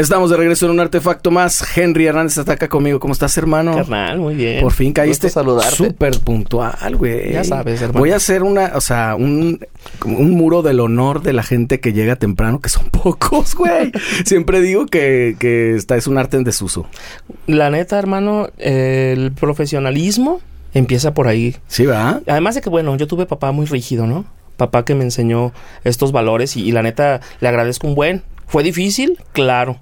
Estamos 0.00 0.30
de 0.30 0.38
regreso 0.38 0.64
en 0.64 0.72
un 0.72 0.80
artefacto 0.80 1.30
más. 1.30 1.76
Henry 1.76 2.06
Hernández 2.06 2.38
está 2.38 2.54
acá 2.54 2.68
conmigo. 2.68 2.98
¿Cómo 2.98 3.12
estás, 3.12 3.36
hermano? 3.36 3.74
Carnal, 3.76 4.18
muy 4.18 4.34
bien. 4.34 4.62
Por 4.62 4.72
fin 4.72 4.94
caíste 4.94 5.28
saludarte. 5.28 5.76
súper 5.76 6.18
puntual, 6.20 6.96
güey. 6.96 7.34
Ya 7.34 7.44
sabes, 7.44 7.82
hermano. 7.82 7.98
Voy 8.00 8.12
a 8.12 8.16
hacer 8.16 8.42
una, 8.42 8.72
o 8.76 8.80
sea, 8.80 9.14
un, 9.14 9.60
un 10.06 10.30
muro 10.30 10.62
del 10.62 10.80
honor 10.80 11.20
de 11.20 11.34
la 11.34 11.42
gente 11.42 11.80
que 11.80 11.92
llega 11.92 12.16
temprano, 12.16 12.60
que 12.62 12.70
son 12.70 12.88
pocos, 12.90 13.54
güey. 13.54 13.92
Siempre 14.24 14.62
digo 14.62 14.86
que, 14.86 15.36
que 15.38 15.74
está, 15.74 15.96
es 15.96 16.06
un 16.06 16.16
arte 16.16 16.38
en 16.38 16.44
desuso. 16.44 16.86
La 17.46 17.68
neta, 17.68 17.98
hermano, 17.98 18.48
el 18.56 19.32
profesionalismo 19.32 20.40
empieza 20.72 21.12
por 21.12 21.28
ahí. 21.28 21.56
Sí, 21.68 21.84
¿verdad? 21.84 22.22
Además 22.26 22.54
de 22.54 22.62
que, 22.62 22.70
bueno, 22.70 22.96
yo 22.96 23.06
tuve 23.06 23.26
papá 23.26 23.52
muy 23.52 23.66
rígido, 23.66 24.06
¿no? 24.06 24.24
Papá 24.56 24.86
que 24.86 24.94
me 24.94 25.04
enseñó 25.04 25.52
estos 25.84 26.10
valores 26.10 26.56
y, 26.56 26.62
y 26.62 26.72
la 26.72 26.82
neta 26.82 27.20
le 27.40 27.48
agradezco 27.48 27.86
un 27.86 27.94
buen. 27.94 28.22
¿Fue 28.50 28.62
difícil? 28.62 29.18
Claro. 29.32 29.80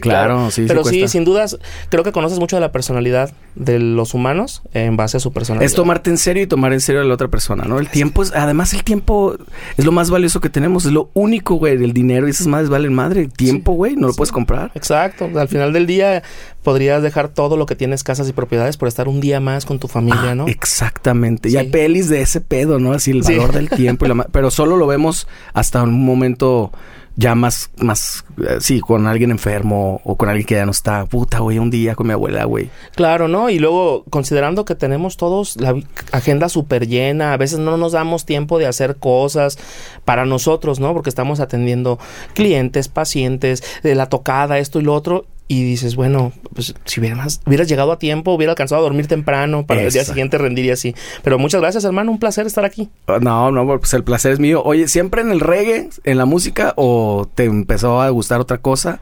Claro, 0.00 0.50
sí, 0.50 0.62
sí 0.62 0.68
Pero 0.68 0.82
sí, 0.84 1.06
sin 1.08 1.24
dudas, 1.24 1.58
creo 1.90 2.04
que 2.04 2.12
conoces 2.12 2.38
mucho 2.38 2.56
de 2.56 2.60
la 2.60 2.72
personalidad 2.72 3.32
de 3.54 3.78
los 3.78 4.14
humanos 4.14 4.62
en 4.72 4.96
base 4.96 5.18
a 5.18 5.20
su 5.20 5.32
personalidad. 5.32 5.66
Es 5.66 5.74
tomarte 5.74 6.10
en 6.10 6.16
serio 6.16 6.42
y 6.42 6.46
tomar 6.46 6.72
en 6.72 6.80
serio 6.80 7.02
a 7.02 7.04
la 7.04 7.12
otra 7.12 7.28
persona, 7.28 7.64
¿no? 7.64 7.78
El 7.78 7.88
tiempo 7.88 8.22
es, 8.22 8.32
además 8.34 8.72
el 8.72 8.82
tiempo 8.82 9.36
es 9.76 9.84
lo 9.84 9.92
más 9.92 10.10
valioso 10.10 10.40
que 10.40 10.48
tenemos, 10.48 10.86
es 10.86 10.92
lo 10.92 11.10
único, 11.12 11.56
güey, 11.56 11.74
el 11.74 11.92
dinero 11.92 12.26
y 12.26 12.30
esas 12.30 12.46
madres 12.46 12.70
valen 12.70 12.94
madre. 12.94 13.22
El 13.22 13.32
tiempo, 13.32 13.72
güey, 13.72 13.96
no 13.96 14.06
lo 14.06 14.14
puedes 14.14 14.32
comprar. 14.32 14.70
Exacto. 14.74 15.28
Al 15.34 15.48
final 15.48 15.72
del 15.72 15.86
día 15.86 16.22
podrías 16.62 17.02
dejar 17.02 17.28
todo 17.28 17.56
lo 17.56 17.66
que 17.66 17.76
tienes, 17.76 18.04
casas 18.04 18.28
y 18.28 18.32
propiedades, 18.32 18.76
por 18.76 18.88
estar 18.88 19.06
un 19.08 19.20
día 19.20 19.38
más 19.40 19.66
con 19.66 19.78
tu 19.78 19.88
familia, 19.88 20.30
Ah, 20.30 20.34
¿no? 20.34 20.48
Exactamente. 20.48 21.50
Y 21.50 21.56
hay 21.56 21.68
pelis 21.68 22.08
de 22.08 22.22
ese 22.22 22.40
pedo, 22.40 22.78
¿no? 22.78 22.92
Así 22.92 23.10
el 23.10 23.22
valor 23.22 23.52
del 23.52 23.68
tiempo 23.68 24.06
y 24.06 24.08
la 24.08 24.14
pero 24.32 24.50
solo 24.50 24.76
lo 24.76 24.86
vemos 24.86 25.26
hasta 25.52 25.82
un 25.82 26.04
momento 26.04 26.72
ya 27.16 27.34
más, 27.34 27.70
más, 27.78 28.24
eh, 28.38 28.56
sí, 28.60 28.80
con 28.80 29.06
alguien 29.06 29.30
enfermo 29.30 30.00
o 30.04 30.16
con 30.16 30.28
alguien 30.28 30.46
que 30.46 30.54
ya 30.56 30.64
no 30.64 30.72
está. 30.72 31.06
Puta, 31.06 31.38
güey, 31.40 31.58
un 31.58 31.70
día 31.70 31.94
con 31.94 32.06
mi 32.06 32.12
abuela, 32.12 32.44
güey. 32.44 32.70
Claro, 32.96 33.28
¿no? 33.28 33.50
Y 33.50 33.58
luego, 33.58 34.04
considerando 34.10 34.64
que 34.64 34.74
tenemos 34.74 35.16
todos 35.16 35.56
la 35.56 35.76
agenda 36.12 36.48
súper 36.48 36.88
llena, 36.88 37.32
a 37.32 37.36
veces 37.36 37.60
no 37.60 37.76
nos 37.76 37.92
damos 37.92 38.24
tiempo 38.24 38.58
de 38.58 38.66
hacer 38.66 38.96
cosas 38.96 39.58
para 40.04 40.24
nosotros, 40.24 40.80
¿no? 40.80 40.92
Porque 40.92 41.10
estamos 41.10 41.40
atendiendo 41.40 41.98
clientes, 42.34 42.88
pacientes, 42.88 43.62
de 43.82 43.94
la 43.94 44.06
tocada, 44.06 44.58
esto 44.58 44.80
y 44.80 44.82
lo 44.82 44.94
otro. 44.94 45.26
Y 45.46 45.62
dices, 45.62 45.94
bueno, 45.94 46.32
pues 46.54 46.74
si 46.86 47.00
hubieras, 47.00 47.42
hubieras 47.46 47.68
llegado 47.68 47.92
a 47.92 47.98
tiempo, 47.98 48.32
hubiera 48.32 48.52
alcanzado 48.52 48.80
a 48.80 48.82
dormir 48.84 49.06
temprano 49.08 49.66
para 49.66 49.82
el 49.82 49.92
día 49.92 50.04
siguiente 50.04 50.38
rendir 50.38 50.64
y 50.64 50.70
así. 50.70 50.94
Pero 51.22 51.38
muchas 51.38 51.60
gracias, 51.60 51.84
hermano. 51.84 52.10
Un 52.10 52.18
placer 52.18 52.46
estar 52.46 52.64
aquí. 52.64 52.88
Ah, 53.06 53.18
No, 53.20 53.50
no, 53.50 53.66
pues 53.78 53.92
el 53.92 54.04
placer 54.04 54.32
es 54.32 54.40
mío. 54.40 54.62
Oye, 54.64 54.88
¿siempre 54.88 55.20
en 55.20 55.30
el 55.30 55.40
reggae, 55.40 55.90
en 56.04 56.16
la 56.18 56.24
música, 56.24 56.72
o 56.76 57.28
te 57.34 57.44
empezó 57.44 58.00
a 58.00 58.08
gustar 58.08 58.40
otra 58.40 58.58
cosa? 58.58 59.00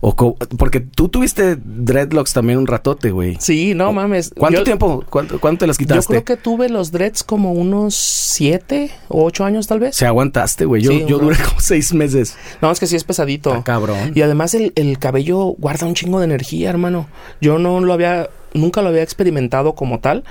O 0.00 0.14
co- 0.14 0.36
porque 0.58 0.80
tú 0.80 1.08
tuviste 1.08 1.56
dreadlocks 1.56 2.32
también 2.32 2.58
un 2.58 2.66
ratote, 2.66 3.10
güey. 3.10 3.36
Sí, 3.40 3.74
no 3.74 3.92
mames. 3.92 4.32
¿Cuánto 4.36 4.58
Yo- 4.60 4.64
tiempo? 4.64 5.04
¿Cuánto, 5.08 5.40
cuánto 5.40 5.60
te 5.60 5.66
las 5.66 5.78
Yo 5.78 5.82
quitaste? 5.86 6.08
creo 6.12 6.24
que 6.24 6.36
tuve 6.36 6.68
los 6.68 6.92
dreads 6.92 7.22
como 7.24 7.52
unos 7.52 7.94
siete 7.94 8.90
o 9.08 9.24
ocho 9.24 9.44
años, 9.44 9.66
tal 9.66 9.80
vez. 9.80 9.96
Se 9.96 10.06
aguantaste, 10.06 10.64
güey. 10.64 10.82
Yo, 10.82 10.90
Sí, 10.90 11.04
yo 11.08 11.18
duré 11.18 11.36
como 11.36 11.60
seis 11.60 11.92
meses. 11.94 12.36
No, 12.60 12.70
es 12.70 12.78
que 12.80 12.86
sí 12.86 12.96
es 12.96 13.04
pesadito. 13.04 13.50
Está 13.50 13.64
cabrón. 13.64 14.12
Y 14.14 14.22
además 14.22 14.54
el, 14.54 14.72
el 14.76 14.98
cabello 14.98 15.38
guarda 15.58 15.86
un 15.86 15.94
chingo 15.94 16.18
de 16.20 16.26
energía, 16.26 16.70
hermano. 16.70 17.08
Yo 17.40 17.58
no 17.58 17.80
lo 17.80 17.92
había, 17.92 18.28
nunca 18.54 18.82
lo 18.82 18.88
había 18.88 19.02
experimentado 19.02 19.74
como 19.74 20.00
tal. 20.00 20.24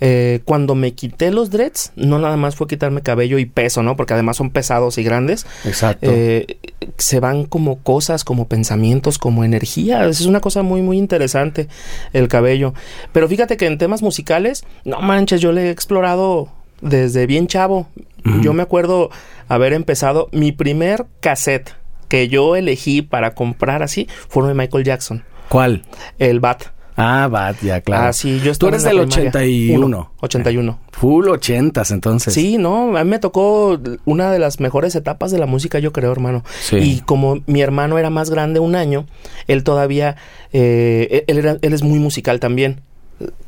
Eh, 0.00 0.40
cuando 0.44 0.74
me 0.74 0.92
quité 0.94 1.30
los 1.30 1.50
dreads, 1.50 1.92
no 1.96 2.18
nada 2.18 2.36
más 2.36 2.56
fue 2.56 2.66
quitarme 2.66 3.02
cabello 3.02 3.38
y 3.38 3.46
peso, 3.46 3.82
¿no? 3.82 3.96
Porque 3.96 4.14
además 4.14 4.36
son 4.36 4.50
pesados 4.50 4.98
y 4.98 5.02
grandes. 5.04 5.46
Exacto. 5.64 6.10
Eh, 6.10 6.58
se 6.98 7.20
van 7.20 7.44
como 7.44 7.78
cosas, 7.78 8.24
como 8.24 8.48
pensamientos, 8.48 9.18
como 9.18 9.44
energía. 9.44 10.06
Es 10.06 10.22
una 10.22 10.40
cosa 10.40 10.62
muy, 10.62 10.82
muy 10.82 10.98
interesante 10.98 11.68
el 12.12 12.28
cabello. 12.28 12.74
Pero 13.12 13.28
fíjate 13.28 13.56
que 13.56 13.66
en 13.66 13.78
temas 13.78 14.02
musicales, 14.02 14.64
no 14.84 15.00
manches, 15.00 15.40
yo 15.40 15.52
le 15.52 15.68
he 15.68 15.70
explorado 15.70 16.48
desde 16.80 17.26
bien 17.26 17.46
chavo. 17.46 17.88
Yo 18.40 18.52
me 18.52 18.62
acuerdo 18.62 19.10
haber 19.48 19.72
empezado 19.72 20.28
mi 20.30 20.52
primer 20.52 21.06
cassette 21.20 21.74
que 22.08 22.28
yo 22.28 22.54
elegí 22.56 23.02
para 23.02 23.34
comprar 23.34 23.82
así 23.82 24.06
fue 24.28 24.42
uno 24.42 24.48
de 24.50 24.54
Michael 24.54 24.84
Jackson, 24.84 25.24
¿Cuál? 25.48 25.82
el 26.18 26.40
Bat. 26.40 26.66
Ah, 26.96 27.26
Bat, 27.30 27.56
ya, 27.62 27.80
claro. 27.80 28.04
Ah, 28.08 28.12
sí, 28.12 28.40
yo 28.44 28.54
Tú 28.54 28.68
eres 28.68 28.82
del 28.82 28.98
primaria. 28.98 29.30
81. 29.30 29.84
Uno, 29.86 30.10
81. 30.20 30.78
Full 30.92 31.28
ochentas, 31.28 31.90
entonces. 31.90 32.34
Sí, 32.34 32.58
no, 32.58 32.96
a 32.96 33.04
mí 33.04 33.10
me 33.10 33.18
tocó 33.18 33.80
una 34.04 34.30
de 34.30 34.38
las 34.38 34.60
mejores 34.60 34.94
etapas 34.94 35.30
de 35.30 35.38
la 35.38 35.46
música, 35.46 35.78
yo 35.78 35.92
creo, 35.92 36.12
hermano. 36.12 36.44
Sí. 36.60 36.76
Y 36.76 37.00
como 37.00 37.40
mi 37.46 37.62
hermano 37.62 37.98
era 37.98 38.10
más 38.10 38.28
grande 38.30 38.60
un 38.60 38.74
año, 38.76 39.06
él 39.48 39.64
todavía, 39.64 40.16
eh, 40.52 41.24
él, 41.26 41.38
era- 41.38 41.56
él 41.62 41.72
es 41.72 41.82
muy 41.82 41.98
musical 41.98 42.40
también. 42.40 42.82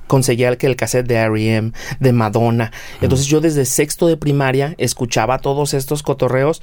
Conseguía 0.07 0.55
que 0.57 0.67
el 0.67 0.77
cassette 0.77 1.07
de 1.07 1.15
R.E.M., 1.17 1.73
de 1.99 2.13
Madonna. 2.13 2.71
Entonces 3.01 3.27
yo 3.27 3.41
desde 3.41 3.65
sexto 3.65 4.07
de 4.07 4.17
primaria 4.19 4.75
escuchaba 4.79 5.39
todos 5.39 5.73
estos 5.75 6.03
cotorreos 6.03 6.63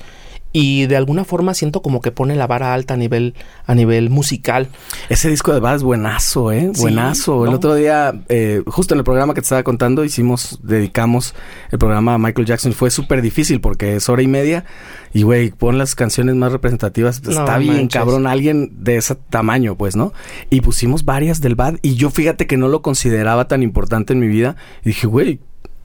y 0.53 0.85
de 0.87 0.97
alguna 0.97 1.23
forma 1.23 1.53
siento 1.53 1.81
como 1.81 2.01
que 2.01 2.11
pone 2.11 2.35
la 2.35 2.47
vara 2.47 2.73
alta 2.73 2.95
a 2.95 2.97
nivel, 2.97 3.35
a 3.65 3.75
nivel 3.75 4.09
musical. 4.09 4.67
Ese 5.09 5.29
disco 5.29 5.53
de 5.53 5.59
Bat 5.59 5.77
es 5.77 5.83
buenazo, 5.83 6.51
¿eh? 6.51 6.71
Sí, 6.73 6.81
buenazo. 6.81 7.45
El 7.45 7.53
otro 7.53 7.75
día, 7.75 8.21
eh, 8.29 8.63
justo 8.67 8.93
en 8.93 8.99
el 8.99 9.03
programa 9.03 9.33
que 9.33 9.41
te 9.41 9.45
estaba 9.45 9.63
contando, 9.63 10.03
hicimos, 10.03 10.59
dedicamos 10.63 11.35
el 11.71 11.79
programa 11.79 12.15
a 12.15 12.17
Michael 12.17 12.45
Jackson. 12.47 12.73
Fue 12.73 12.91
súper 12.91 13.21
difícil 13.21 13.61
porque 13.61 13.95
es 13.95 14.09
hora 14.09 14.21
y 14.21 14.27
media. 14.27 14.65
Y, 15.13 15.23
güey, 15.23 15.51
pon 15.51 15.77
las 15.77 15.95
canciones 15.95 16.35
más 16.35 16.51
representativas. 16.51 17.21
No 17.23 17.31
Está 17.31 17.57
bien, 17.57 17.75
manches. 17.75 17.93
cabrón. 17.99 18.27
Alguien 18.27 18.71
de 18.83 18.97
ese 18.97 19.15
tamaño, 19.15 19.75
pues, 19.75 19.95
¿no? 19.95 20.13
Y 20.49 20.61
pusimos 20.61 21.05
varias 21.05 21.41
del 21.41 21.55
Bad. 21.55 21.75
Y 21.81 21.95
yo, 21.95 22.09
fíjate 22.09 22.47
que 22.47 22.57
no 22.57 22.67
lo 22.67 22.81
consideraba 22.81 23.47
tan 23.47 23.63
importante 23.63 24.13
en 24.13 24.19
mi 24.19 24.27
vida. 24.27 24.55
Y 24.83 24.89
dije, 24.89 25.07
güey, 25.07 25.39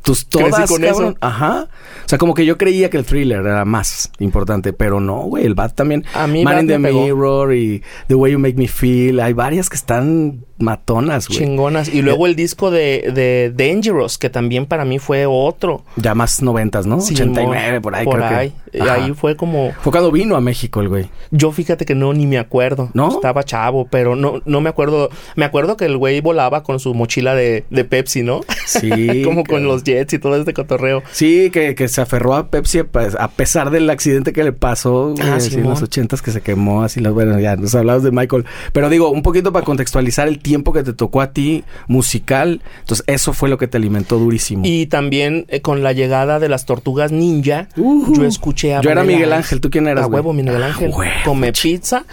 tus 0.07 0.25
Crecí 0.25 0.51
todas, 0.51 0.71
con 0.71 0.81
cabrón. 0.81 1.05
eso. 1.09 1.17
Ajá. 1.21 1.69
O 2.05 2.09
sea, 2.09 2.17
como 2.17 2.33
que 2.33 2.47
yo 2.47 2.57
creía 2.57 2.89
que 2.91 2.97
el 2.97 3.05
thriller 3.05 3.41
era 3.41 3.65
más 3.65 4.13
importante. 4.21 4.73
Pero 4.73 5.01
no, 5.01 5.23
güey. 5.23 5.45
El 5.45 5.55
Bad 5.55 5.75
también. 5.75 6.05
A 6.15 6.29
mí 6.29 6.45
Man 6.45 6.61
in 6.61 6.67
the. 6.69 6.79
Mirror 6.79 7.55
y 7.55 7.83
The 8.07 8.15
Way 8.15 8.33
You 8.33 8.39
Make 8.39 8.55
Me 8.55 8.69
Feel. 8.69 9.19
Hay 9.19 9.33
varias 9.33 9.69
que 9.69 9.75
están 9.75 10.45
matonas, 10.59 11.27
güey. 11.29 11.41
Chingonas. 11.41 11.89
Y 11.93 12.03
luego 12.03 12.27
el 12.27 12.37
disco 12.37 12.71
de, 12.71 13.11
de 13.13 13.53
Dangerous, 13.55 14.17
que 14.17 14.31
también 14.31 14.67
para 14.67 14.85
mí 14.85 14.99
fue 15.01 15.27
otro. 15.27 15.85
Ya 15.97 16.15
más 16.15 16.41
noventas, 16.41 16.87
¿no? 16.87 17.01
Simón, 17.01 17.31
89, 17.31 17.81
por 17.81 17.95
ahí 17.97 18.05
Por 18.05 18.17
creo 18.17 18.29
ahí. 18.29 18.53
que. 18.73 18.83
Ahí 18.83 19.13
fue 19.15 19.37
como... 19.37 19.73
Fue 19.81 19.91
cuando 19.91 20.13
vino 20.13 20.37
a 20.37 20.41
México 20.41 20.81
el 20.81 20.89
güey. 20.89 21.09
Yo 21.31 21.51
fíjate 21.51 21.85
que 21.85 21.95
no, 21.95 22.13
ni 22.13 22.27
me 22.27 22.39
acuerdo. 22.39 22.91
¿No? 22.95 23.09
Estaba 23.09 23.43
chavo, 23.43 23.87
pero 23.91 24.15
no, 24.17 24.43
no 24.45 24.61
me 24.61 24.69
acuerdo. 24.69 25.09
Me 25.35 25.45
acuerdo 25.45 25.77
que 25.77 25.87
el 25.87 25.97
güey 25.97 26.21
volaba 26.21 26.63
con 26.63 26.79
su 26.79 26.95
mochila 26.95 27.35
de, 27.35 27.65
de 27.71 27.85
Pepsi, 27.85 28.23
¿no? 28.23 28.43
Sí. 28.67 29.23
como 29.25 29.45
con 29.45 29.65
los 29.65 29.83
jets 29.97 30.13
y 30.15 30.19
todo 30.19 30.37
este 30.37 30.53
cotorreo. 30.55 31.03
Sí, 31.13 31.51
que, 31.51 31.75
que 31.75 31.89
se 31.89 32.01
aferró 32.01 32.35
a 32.35 32.51
Pepsi 32.51 32.83
pues, 32.85 33.15
a 33.19 33.29
pesar 33.29 33.71
del 33.71 33.89
accidente 33.91 34.33
que 34.33 34.45
le 34.45 34.53
pasó 34.53 35.15
Ah, 35.23 35.35
así 35.37 35.55
en 35.55 35.65
los 35.65 35.83
ochentas 35.83 36.23
que 36.23 36.31
se 36.31 36.41
quemó 36.41 36.83
así 36.83 37.01
las 37.01 37.13
bueno 37.13 37.39
ya 37.41 37.57
nos 37.57 37.75
hablabas 37.75 38.03
de 38.03 38.11
Michael 38.11 38.45
pero 38.73 38.89
digo 38.91 39.11
un 39.11 39.23
poquito 39.23 39.53
para 39.53 39.65
contextualizar 39.65 40.29
el 40.29 40.39
tiempo 40.39 40.73
que 40.73 40.83
te 40.83 40.93
tocó 40.93 41.21
a 41.21 41.33
ti 41.33 41.65
musical 41.89 42.61
entonces 42.81 43.05
eso 43.07 43.33
fue 43.33 43.49
lo 43.49 43.59
que 43.59 43.67
te 43.69 43.77
alimentó 43.79 44.19
durísimo 44.19 44.63
Y 44.67 44.87
también 44.87 45.47
eh, 45.49 45.61
con 45.61 45.83
la 45.83 45.93
llegada 45.93 46.39
de 46.39 46.49
las 46.49 46.67
tortugas 46.67 47.13
ninja, 47.13 47.69
yo 47.77 48.25
escuché 48.25 48.75
a 48.75 48.81
Yo 48.81 48.91
era 48.91 49.03
Miguel. 49.05 49.33
Ángel, 49.33 49.61
¿tú 49.61 49.71
quién 49.71 49.87
eras, 49.89 50.05
A 50.05 50.09
huevo, 50.09 50.33
mi 50.33 50.43
Miguel 50.43 50.63
Ah, 50.63 50.67
Ángel. 50.67 50.91
huevo, 50.95 51.11
come 51.25 51.53
pizza, 51.53 52.05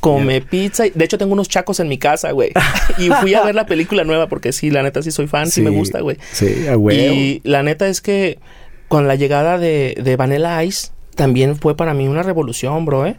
come 0.00 0.40
pizza. 0.40 0.84
De 0.94 1.04
hecho, 1.04 1.18
tengo 1.18 1.32
unos 1.32 1.48
chacos 1.48 1.80
en 1.80 1.88
mi 1.88 1.98
casa, 1.98 2.30
güey. 2.32 2.52
y 2.98 3.08
fui 3.20 3.34
a 3.34 3.42
ver 3.44 3.54
la 3.54 3.66
película 3.66 4.04
nueva 4.04 4.28
porque 4.28 4.52
sí, 4.52 4.70
la 4.70 4.82
neta 4.82 5.02
sí 5.02 5.10
soy 5.10 5.26
fan, 5.26 5.50
sí, 5.50 5.62
me 5.62 5.70
gusta, 5.70 6.00
güey. 6.00 6.16
sí 6.32 6.66
a 6.68 6.76
huevo 6.76 6.90
Y 7.14 7.29
la 7.44 7.62
neta 7.62 7.86
es 7.88 8.00
que 8.00 8.38
con 8.88 9.06
la 9.06 9.14
llegada 9.14 9.58
de, 9.58 9.96
de 10.02 10.16
Vanilla 10.16 10.62
Ice 10.64 10.88
también 11.14 11.56
fue 11.56 11.76
para 11.76 11.94
mí 11.94 12.08
una 12.08 12.22
revolución, 12.22 12.84
bro, 12.84 13.06
¿eh? 13.06 13.16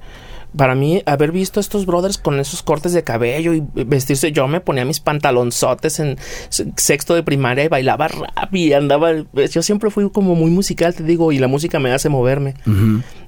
Para 0.57 0.75
mí, 0.75 1.01
haber 1.05 1.31
visto 1.31 1.59
a 1.59 1.61
estos 1.61 1.85
brothers 1.85 2.17
con 2.17 2.37
esos 2.37 2.61
cortes 2.61 2.91
de 2.91 3.05
cabello 3.05 3.53
y 3.53 3.63
vestirse, 3.85 4.33
yo 4.33 4.49
me 4.49 4.59
ponía 4.59 4.83
mis 4.83 4.99
pantalonzotes 4.99 5.99
en 6.01 6.17
se- 6.49 6.73
sexto 6.75 7.15
de 7.15 7.23
primaria 7.23 7.63
y 7.63 7.67
bailaba 7.69 8.09
rap 8.09 8.53
y 8.53 8.73
andaba. 8.73 9.11
Yo 9.49 9.61
siempre 9.61 9.89
fui 9.91 10.09
como 10.11 10.35
muy 10.35 10.51
musical, 10.51 10.93
te 10.93 11.03
digo, 11.03 11.31
y 11.31 11.39
la 11.39 11.47
música 11.47 11.79
me 11.79 11.93
hace 11.93 12.09
moverme. 12.09 12.55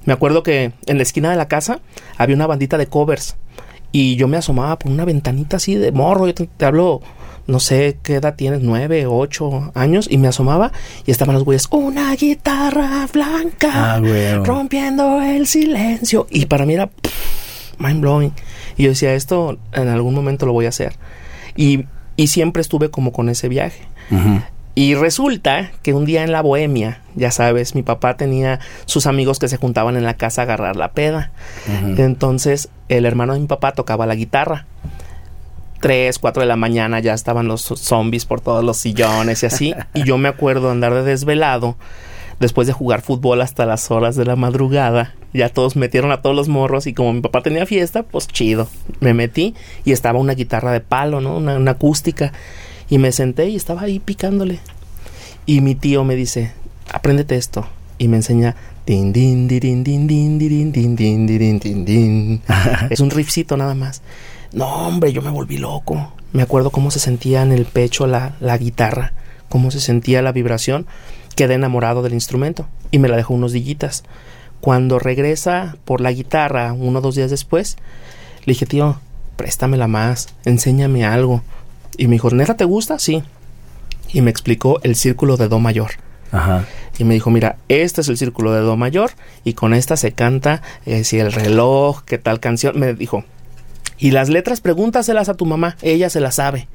Me 0.04 0.12
acuerdo 0.12 0.42
que 0.42 0.72
en 0.84 0.96
la 0.98 1.02
esquina 1.02 1.30
de 1.30 1.36
la 1.36 1.48
casa 1.48 1.80
había 2.18 2.36
una 2.36 2.46
bandita 2.46 2.76
de 2.76 2.88
covers 2.88 3.36
y 3.90 4.16
yo 4.16 4.28
me 4.28 4.36
asomaba 4.36 4.78
por 4.78 4.92
una 4.92 5.06
ventanita 5.06 5.56
así 5.56 5.76
de 5.76 5.92
morro. 5.92 6.26
Yo 6.26 6.34
te, 6.34 6.46
te 6.46 6.64
hablo, 6.66 7.00
no 7.46 7.60
sé 7.60 7.98
qué 8.02 8.16
edad 8.16 8.34
tienes, 8.36 8.62
nueve, 8.62 9.06
ocho 9.06 9.70
años, 9.74 10.06
y 10.10 10.16
me 10.18 10.28
asomaba 10.28 10.72
y 11.06 11.10
estaban 11.10 11.34
los 11.34 11.44
güeyes, 11.44 11.66
una 11.70 12.14
guitarra 12.16 13.06
blanca 13.12 13.94
Ah, 13.96 14.00
rompiendo 14.44 15.20
el 15.22 15.46
silencio. 15.46 16.26
Y 16.30 16.46
para 16.46 16.64
mí 16.66 16.74
era 16.74 16.86
pff, 16.86 17.78
mind 17.78 18.00
blowing. 18.00 18.32
Y 18.76 18.84
yo 18.84 18.88
decía, 18.90 19.14
esto 19.14 19.58
en 19.72 19.88
algún 19.88 20.14
momento 20.14 20.46
lo 20.46 20.52
voy 20.52 20.66
a 20.66 20.70
hacer. 20.70 20.94
Y, 21.56 21.84
y 22.16 22.28
siempre 22.28 22.60
estuve 22.62 22.90
como 22.90 23.12
con 23.12 23.28
ese 23.28 23.48
viaje. 23.48 23.82
Y 24.76 24.96
resulta 24.96 25.70
que 25.82 25.94
un 25.94 26.04
día 26.04 26.24
en 26.24 26.32
la 26.32 26.42
bohemia, 26.42 27.00
ya 27.14 27.30
sabes, 27.30 27.76
mi 27.76 27.82
papá 27.84 28.16
tenía 28.16 28.58
sus 28.86 29.06
amigos 29.06 29.38
que 29.38 29.46
se 29.48 29.56
juntaban 29.56 29.96
en 29.96 30.02
la 30.04 30.14
casa 30.14 30.42
a 30.42 30.44
agarrar 30.44 30.74
la 30.74 30.90
peda. 30.92 31.30
Entonces, 31.96 32.68
el 32.88 33.06
hermano 33.06 33.34
de 33.34 33.40
mi 33.40 33.46
papá 33.46 33.72
tocaba 33.72 34.04
la 34.06 34.16
guitarra. 34.16 34.66
Tres, 35.84 36.18
cuatro 36.18 36.40
de 36.40 36.46
la 36.46 36.56
mañana 36.56 36.98
ya 37.00 37.12
estaban 37.12 37.46
los 37.46 37.60
zombies 37.60 38.24
por 38.24 38.40
todos 38.40 38.64
los 38.64 38.78
sillones 38.78 39.42
y 39.42 39.46
así. 39.46 39.74
y 39.92 40.04
yo 40.04 40.16
me 40.16 40.30
acuerdo 40.30 40.70
andar 40.70 40.94
de 40.94 41.02
desvelado 41.02 41.76
después 42.40 42.66
de 42.66 42.72
jugar 42.72 43.02
fútbol 43.02 43.42
hasta 43.42 43.66
las 43.66 43.90
horas 43.90 44.16
de 44.16 44.24
la 44.24 44.34
madrugada. 44.34 45.14
Ya 45.34 45.50
todos 45.50 45.76
metieron 45.76 46.10
a 46.10 46.22
todos 46.22 46.34
los 46.34 46.48
morros 46.48 46.86
y 46.86 46.94
como 46.94 47.12
mi 47.12 47.20
papá 47.20 47.42
tenía 47.42 47.66
fiesta, 47.66 48.02
pues 48.02 48.28
chido. 48.28 48.66
Me 49.00 49.12
metí 49.12 49.54
y 49.84 49.92
estaba 49.92 50.18
una 50.18 50.32
guitarra 50.32 50.72
de 50.72 50.80
palo, 50.80 51.20
¿no? 51.20 51.36
Una, 51.36 51.56
una 51.56 51.72
acústica. 51.72 52.32
Y 52.88 52.96
me 52.96 53.12
senté 53.12 53.50
y 53.50 53.56
estaba 53.56 53.82
ahí 53.82 53.98
picándole. 53.98 54.60
Y 55.44 55.60
mi 55.60 55.74
tío 55.74 56.02
me 56.02 56.16
dice, 56.16 56.52
apréndete 56.94 57.36
esto. 57.36 57.66
Y 57.98 58.08
me 58.08 58.16
enseña 58.16 58.56
din 58.86 59.12
din 59.12 59.48
din 59.48 59.60
din 59.60 59.84
din 59.84 60.06
din 60.06 60.38
din 60.38 60.96
din 60.96 61.26
din 61.26 61.58
din 61.58 61.84
din. 61.84 62.42
Es 62.88 63.00
un 63.00 63.10
riffcito 63.10 63.58
nada 63.58 63.74
más. 63.74 64.00
No, 64.54 64.86
hombre, 64.86 65.12
yo 65.12 65.20
me 65.20 65.30
volví 65.30 65.58
loco. 65.58 66.12
Me 66.32 66.42
acuerdo 66.42 66.70
cómo 66.70 66.92
se 66.92 67.00
sentía 67.00 67.42
en 67.42 67.50
el 67.50 67.64
pecho 67.64 68.06
la, 68.06 68.36
la 68.40 68.56
guitarra, 68.56 69.12
cómo 69.48 69.72
se 69.72 69.80
sentía 69.80 70.22
la 70.22 70.30
vibración. 70.30 70.86
Quedé 71.34 71.54
enamorado 71.54 72.02
del 72.02 72.14
instrumento 72.14 72.66
y 72.92 73.00
me 73.00 73.08
la 73.08 73.16
dejó 73.16 73.34
unos 73.34 73.52
dillitas. 73.52 74.04
Cuando 74.60 75.00
regresa 75.00 75.76
por 75.84 76.00
la 76.00 76.12
guitarra, 76.12 76.72
uno 76.72 77.00
o 77.00 77.02
dos 77.02 77.16
días 77.16 77.30
después, 77.30 77.76
le 78.44 78.52
dije, 78.52 78.64
tío, 78.64 79.00
préstamela 79.36 79.88
más, 79.88 80.28
enséñame 80.44 81.04
algo. 81.04 81.42
Y 81.98 82.06
me 82.06 82.12
dijo, 82.12 82.30
¿neta 82.30 82.56
te 82.56 82.64
gusta? 82.64 83.00
Sí. 83.00 83.24
Y 84.12 84.22
me 84.22 84.30
explicó 84.30 84.80
el 84.84 84.94
círculo 84.94 85.36
de 85.36 85.48
Do 85.48 85.58
mayor. 85.58 85.90
Ajá. 86.30 86.64
Y 86.96 87.02
me 87.02 87.14
dijo, 87.14 87.30
mira, 87.30 87.56
este 87.68 88.02
es 88.02 88.08
el 88.08 88.16
círculo 88.16 88.52
de 88.52 88.60
Do 88.60 88.76
mayor 88.76 89.10
y 89.42 89.54
con 89.54 89.74
esta 89.74 89.96
se 89.96 90.12
canta 90.12 90.62
eh, 90.86 91.02
si 91.02 91.18
el 91.18 91.32
reloj, 91.32 92.02
qué 92.04 92.18
tal 92.18 92.38
canción. 92.38 92.78
Me 92.78 92.94
dijo, 92.94 93.24
y 93.98 94.10
las 94.10 94.28
letras 94.28 94.60
pregúntaselas 94.60 95.28
a 95.28 95.34
tu 95.34 95.46
mamá, 95.46 95.76
ella 95.82 96.10
se 96.10 96.20
las 96.20 96.36
sabe. 96.36 96.68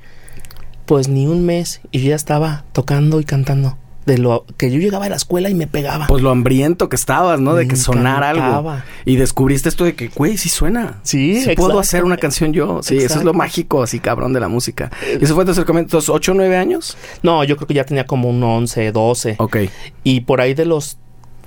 Pues 0.86 1.07
ni 1.07 1.27
un 1.27 1.45
mes 1.45 1.81
y 1.92 2.00
yo 2.01 2.10
ya 2.10 2.16
estaba 2.16 2.66
tocando 2.71 3.19
y 3.19 3.24
cantando. 3.24 3.77
De 4.06 4.18
lo 4.18 4.45
que 4.57 4.71
yo 4.71 4.80
llegaba 4.80 5.06
a 5.06 5.10
la 5.10 5.18
escuela 5.18 5.51
y 5.51 5.54
me 5.54 5.68
pegaba. 5.68 6.07
Pues 6.07 6.24
lo 6.24 6.31
hambriento 6.31 6.89
que 6.89 6.95
estabas, 6.95 7.39
¿no? 7.39 7.54
De 7.54 7.68
que 7.68 7.75
sonara 7.75 8.31
algo. 8.31 8.75
Y 9.06 9.18
descubriste 9.18 9.69
esto 9.69 9.83
de 9.83 9.94
que, 9.94 10.07
güey, 10.07 10.36
sí 10.38 10.50
suena. 10.50 11.00
Sí, 11.04 11.39
Sí 11.42 11.51
puedo 11.56 11.77
hacer 11.77 12.04
una 12.04 12.18
canción 12.18 12.51
yo. 12.51 12.81
Sí, 12.81 12.98
eso 12.98 13.19
es 13.19 13.24
lo 13.24 13.36
mágico, 13.36 13.83
así 13.83 14.00
cabrón 14.00 14.33
de 14.33 14.39
la 14.39 14.48
música. 14.48 14.89
¿Y 15.19 15.24
eso 15.24 15.36
fue 15.36 15.45
tu 15.45 15.51
acercamiento? 15.51 15.89
¿Entonces, 15.89 16.10
¿Ocho 16.10 16.31
o 16.31 16.36
nueve 16.36 16.57
años? 16.57 16.98
No, 17.22 17.44
yo 17.44 17.56
creo 17.56 17.68
que 17.68 17.75
ya 17.75 17.83
tenía 17.83 18.07
como 18.07 18.30
un 18.30 18.42
11, 18.42 18.92
12. 18.92 19.36
Ok. 19.38 19.57
Y 20.04 20.22
por 20.22 20.42
ahí 20.42 20.56
de 20.56 20.65
los 20.65 20.98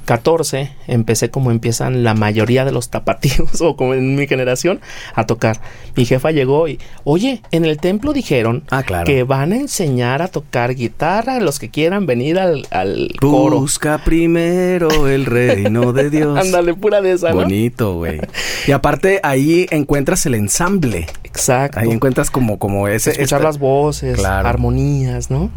14 0.05 0.71
empecé 0.89 1.31
como 1.31 1.51
empiezan 1.51 2.05
la 2.05 2.15
mayoría 2.15 2.65
de 2.65 2.73
los 2.73 2.89
tapatíos 2.91 3.61
o 3.61 3.77
como 3.77 3.95
en 3.95 4.15
mi 4.15 4.27
generación 4.27 4.81
a 5.15 5.27
tocar. 5.27 5.61
Mi 5.97 6.05
jefa 6.05 6.31
llegó 6.31 6.69
y, 6.69 6.79
oye, 7.05 7.43
en 7.51 7.65
el 7.65 7.79
templo 7.79 8.13
dijeron 8.13 8.65
Ah, 8.71 8.83
claro. 8.83 9.05
que 9.07 9.23
van 9.25 9.53
a 9.53 9.57
enseñar 9.57 10.23
a 10.23 10.29
tocar 10.29 10.75
guitarra 10.75 11.37
a 11.37 11.41
los 11.41 11.59
que 11.59 11.71
quieran 11.71 12.07
venir 12.07 12.39
al, 12.39 12.67
al 12.71 13.11
coro. 13.21 13.61
Busca 13.61 13.99
primero 14.05 15.09
el 15.09 15.27
reino 15.27 15.93
de 15.93 16.11
Dios. 16.11 16.39
Ándale, 16.39 16.75
pura 16.75 17.01
de 17.01 17.13
esa, 17.13 17.31
¿no? 17.31 17.37
Bonito, 17.37 17.95
güey. 17.97 18.21
Y 18.67 18.73
aparte 18.73 19.21
ahí 19.23 19.67
encuentras 19.71 20.25
el 20.27 20.35
ensamble. 20.35 21.07
Exacto. 21.25 21.81
Ahí 21.81 21.91
encuentras 21.91 22.31
como, 22.31 22.59
como 22.59 22.89
ese... 22.89 23.11
Escuchar 23.11 23.39
esta- 23.41 23.49
las 23.49 23.59
voces, 23.59 24.17
Claro. 24.19 24.49
armonías, 24.49 25.31
¿no? 25.31 25.51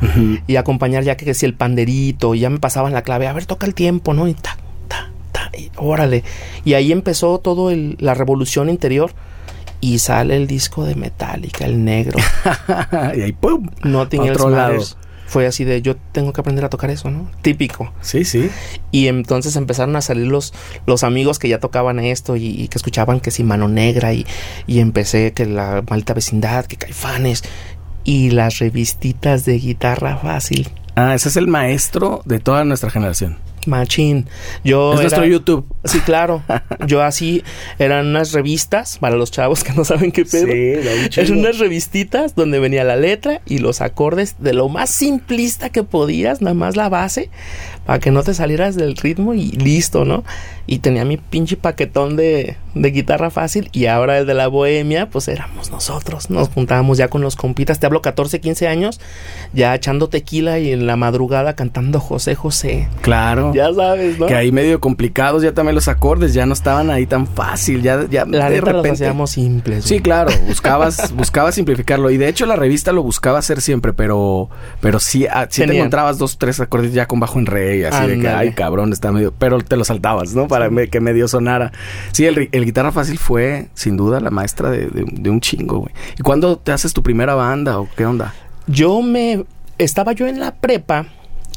Y 0.47 0.55
acompañar 0.55 1.03
ya 1.03 1.15
que 1.17 1.33
si 1.33 1.45
el 1.45 1.53
panderito, 1.53 2.35
y 2.35 2.39
ya 2.39 2.49
me 2.49 2.59
pasaban 2.59 2.93
la 2.93 3.01
clave, 3.01 3.27
a 3.27 3.33
ver, 3.33 3.45
toca 3.45 3.65
el 3.65 3.73
tiempo, 3.73 4.13
¿no? 4.13 4.27
Y 4.27 4.34
ta, 4.41 4.57
ta, 4.87 5.09
ta, 5.31 5.51
y 5.57 5.69
órale. 5.77 6.23
Y 6.63 6.73
ahí 6.73 6.91
empezó 6.91 7.39
todo 7.39 7.71
el- 7.71 7.95
la 7.99 8.13
revolución 8.13 8.69
interior 8.69 9.11
y 9.81 9.99
sale 9.99 10.35
el 10.37 10.47
disco 10.47 10.83
de 10.85 10.95
Metallica, 10.95 11.65
el 11.65 11.83
negro, 11.83 12.17
y 13.15 13.21
ahí, 13.21 13.31
¡pum! 13.33 13.69
Nothing 13.83 14.23
Else. 14.25 14.45
Matters. 14.47 14.97
Fue 15.27 15.47
así 15.47 15.63
de, 15.63 15.81
yo 15.81 15.95
tengo 16.11 16.33
que 16.33 16.41
aprender 16.41 16.63
a 16.65 16.69
tocar 16.69 16.91
eso, 16.91 17.09
¿no? 17.09 17.29
Típico. 17.41 17.91
Sí, 18.01 18.25
sí. 18.25 18.47
Y 18.91 19.07
entonces 19.07 19.55
empezaron 19.55 19.95
a 19.95 20.01
salir 20.01 20.27
los, 20.27 20.53
los 20.85 21.03
amigos 21.03 21.39
que 21.39 21.49
ya 21.49 21.59
tocaban 21.59 21.99
esto 21.99 22.35
y, 22.35 22.45
y 22.49 22.67
que 22.67 22.77
escuchaban 22.77 23.19
que 23.19 23.31
si 23.31 23.43
Mano 23.43 23.67
Negra 23.67 24.13
y, 24.13 24.27
y 24.67 24.79
empecé 24.81 25.33
que 25.33 25.47
la 25.47 25.83
maldita 25.89 26.13
vecindad, 26.13 26.65
que 26.67 26.75
Caifanes 26.77 27.43
y 28.03 28.29
las 28.29 28.59
revistitas 28.59 29.45
de 29.45 29.57
guitarra 29.57 30.17
fácil. 30.17 30.69
Ah, 30.95 31.15
ese 31.15 31.29
es 31.29 31.37
el 31.37 31.47
maestro 31.47 32.21
de 32.25 32.39
toda 32.39 32.63
nuestra 32.63 32.91
generación. 32.91 33.37
Machín. 33.67 34.27
Yo 34.63 34.93
es 34.93 34.99
era- 34.99 35.03
nuestro 35.03 35.25
YouTube. 35.25 35.65
Sí, 35.83 35.99
claro. 35.99 36.41
Yo 36.87 37.01
así 37.01 37.43
eran 37.79 38.07
unas 38.07 38.31
revistas 38.31 38.97
para 38.97 39.15
los 39.15 39.31
chavos 39.31 39.63
que 39.63 39.73
no 39.73 39.85
saben 39.85 40.11
qué 40.11 40.25
pedo. 40.25 40.47
Eran 40.51 41.37
unas 41.39 41.59
revistitas 41.59 42.35
donde 42.35 42.59
venía 42.59 42.83
la 42.83 42.95
letra 42.95 43.41
y 43.45 43.59
los 43.59 43.81
acordes 43.81 44.35
de 44.39 44.53
lo 44.53 44.69
más 44.69 44.89
simplista 44.89 45.69
que 45.69 45.83
podías, 45.83 46.41
nada 46.41 46.53
más 46.55 46.75
la 46.75 46.89
base, 46.89 47.29
para 47.85 47.99
que 47.99 48.11
no 48.11 48.23
te 48.23 48.33
salieras 48.33 48.75
del 48.75 48.95
ritmo 48.97 49.33
y 49.33 49.51
listo, 49.51 50.05
¿no? 50.05 50.23
Y 50.67 50.79
tenía 50.79 51.05
mi 51.05 51.17
pinche 51.17 51.55
paquetón 51.57 52.15
de, 52.15 52.57
de 52.73 52.91
guitarra 52.91 53.29
fácil 53.29 53.69
y 53.71 53.85
ahora 53.85 54.17
el 54.17 54.25
de 54.25 54.33
la 54.33 54.47
bohemia, 54.47 55.09
pues 55.11 55.27
éramos 55.27 55.69
nosotros. 55.69 56.31
Nos 56.31 56.49
juntábamos 56.49 56.97
ya 56.97 57.07
con 57.07 57.21
los 57.21 57.35
compitas, 57.35 57.79
te 57.79 57.85
hablo 57.85 58.01
14, 58.01 58.39
15 58.41 58.67
años, 58.67 58.99
ya 59.53 59.75
echando 59.75 60.09
tequila 60.09 60.57
y 60.57 60.71
en 60.71 60.87
la 60.87 60.95
madrugada 60.95 61.55
cantando 61.55 61.99
José 61.99 62.33
José. 62.33 62.87
Claro. 63.01 63.53
Ya 63.55 63.73
sabes, 63.73 64.19
¿no? 64.19 64.25
Que 64.27 64.35
ahí 64.35 64.51
medio 64.51 64.79
complicados 64.79 65.41
ya 65.41 65.53
también 65.53 65.75
los 65.75 65.87
acordes, 65.87 66.33
ya 66.33 66.45
no 66.45 66.53
estaban 66.53 66.89
ahí 66.91 67.05
tan 67.05 67.25
fácil, 67.25 67.81
ya, 67.81 68.05
ya 68.09 68.25
La 68.25 68.49
de 68.49 68.55
neta 68.57 68.71
los 68.71 68.83
repente. 68.83 68.89
hacíamos 69.05 69.31
simples. 69.31 69.85
Sí, 69.85 69.95
güey. 69.95 70.01
claro, 70.03 70.31
buscabas, 70.47 71.11
buscabas 71.13 71.55
simplificarlo. 71.55 72.09
Y 72.11 72.17
de 72.17 72.27
hecho 72.27 72.45
la 72.45 72.55
revista 72.55 72.91
lo 72.91 73.01
buscaba 73.01 73.39
hacer 73.39 73.61
siempre, 73.61 73.93
pero, 73.93 74.49
pero 74.81 74.99
sí, 74.99 75.25
ah, 75.25 75.47
sí 75.49 75.65
te 75.65 75.75
encontrabas 75.77 76.17
dos, 76.17 76.37
tres 76.37 76.59
acordes 76.59 76.93
ya 76.93 77.05
con 77.07 77.19
bajo 77.19 77.39
en 77.39 77.45
re, 77.45 77.77
y 77.77 77.83
así 77.85 78.07
de 78.07 78.19
que, 78.19 78.27
ay 78.27 78.51
cabrón, 78.51 78.91
está 78.93 79.11
medio, 79.11 79.31
pero 79.31 79.59
te 79.61 79.77
lo 79.77 79.83
saltabas, 79.85 80.35
¿no? 80.35 80.47
Para 80.47 80.69
me- 80.69 80.89
que 80.89 80.99
medio 80.99 81.27
sonara. 81.27 81.71
Sí, 82.11 82.25
el, 82.25 82.35
ri- 82.35 82.49
el 82.51 82.65
guitarra 82.65 82.91
fácil 82.91 83.17
fue, 83.17 83.67
sin 83.73 83.95
duda, 83.97 84.19
la 84.19 84.31
maestra 84.31 84.69
de, 84.69 84.87
de- 84.87 85.05
de 85.09 85.29
un 85.29 85.39
chingo, 85.39 85.79
güey. 85.79 85.93
¿Y 86.19 86.21
cuándo 86.23 86.57
te 86.57 86.71
haces 86.71 86.93
tu 86.93 87.01
primera 87.03 87.35
banda 87.35 87.79
o 87.79 87.87
qué 87.95 88.05
onda? 88.05 88.33
Yo 88.67 89.01
me... 89.01 89.45
Estaba 89.77 90.13
yo 90.13 90.25
en 90.27 90.39
la 90.39 90.55
prepa 90.55 91.05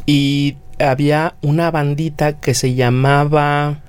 y 0.06 0.56
había 0.80 1.34
una 1.42 1.70
bandita 1.70 2.34
que 2.40 2.54
se 2.54 2.74
llamaba... 2.74 3.80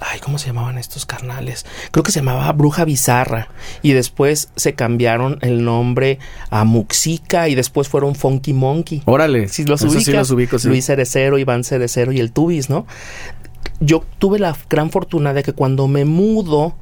Ay, 0.00 0.20
¿cómo 0.20 0.38
se 0.38 0.46
llamaban 0.46 0.78
estos 0.78 1.06
carnales? 1.06 1.66
Creo 1.90 2.04
que 2.04 2.12
se 2.12 2.20
llamaba 2.20 2.52
Bruja 2.52 2.84
Bizarra. 2.84 3.48
Y 3.82 3.94
después 3.94 4.48
se 4.54 4.74
cambiaron 4.74 5.38
el 5.42 5.64
nombre 5.64 6.20
a 6.50 6.62
Muxica 6.62 7.48
y 7.48 7.56
después 7.56 7.88
fueron 7.88 8.14
Funky 8.14 8.52
Monkey. 8.52 9.02
Órale. 9.06 9.48
Si 9.48 9.64
los 9.64 9.82
ubicas, 9.82 10.04
sí 10.04 10.12
los 10.12 10.30
ubico, 10.30 10.58
sí. 10.60 10.68
Luis 10.68 10.86
Cerecero, 10.86 11.36
Iván 11.36 11.64
Cerecero 11.64 12.12
y 12.12 12.20
el 12.20 12.30
Tubis, 12.30 12.70
¿no? 12.70 12.86
Yo 13.80 14.04
tuve 14.18 14.38
la 14.38 14.56
gran 14.70 14.90
fortuna 14.90 15.32
de 15.32 15.42
que 15.42 15.52
cuando 15.52 15.88
me 15.88 16.04
mudo 16.04 16.76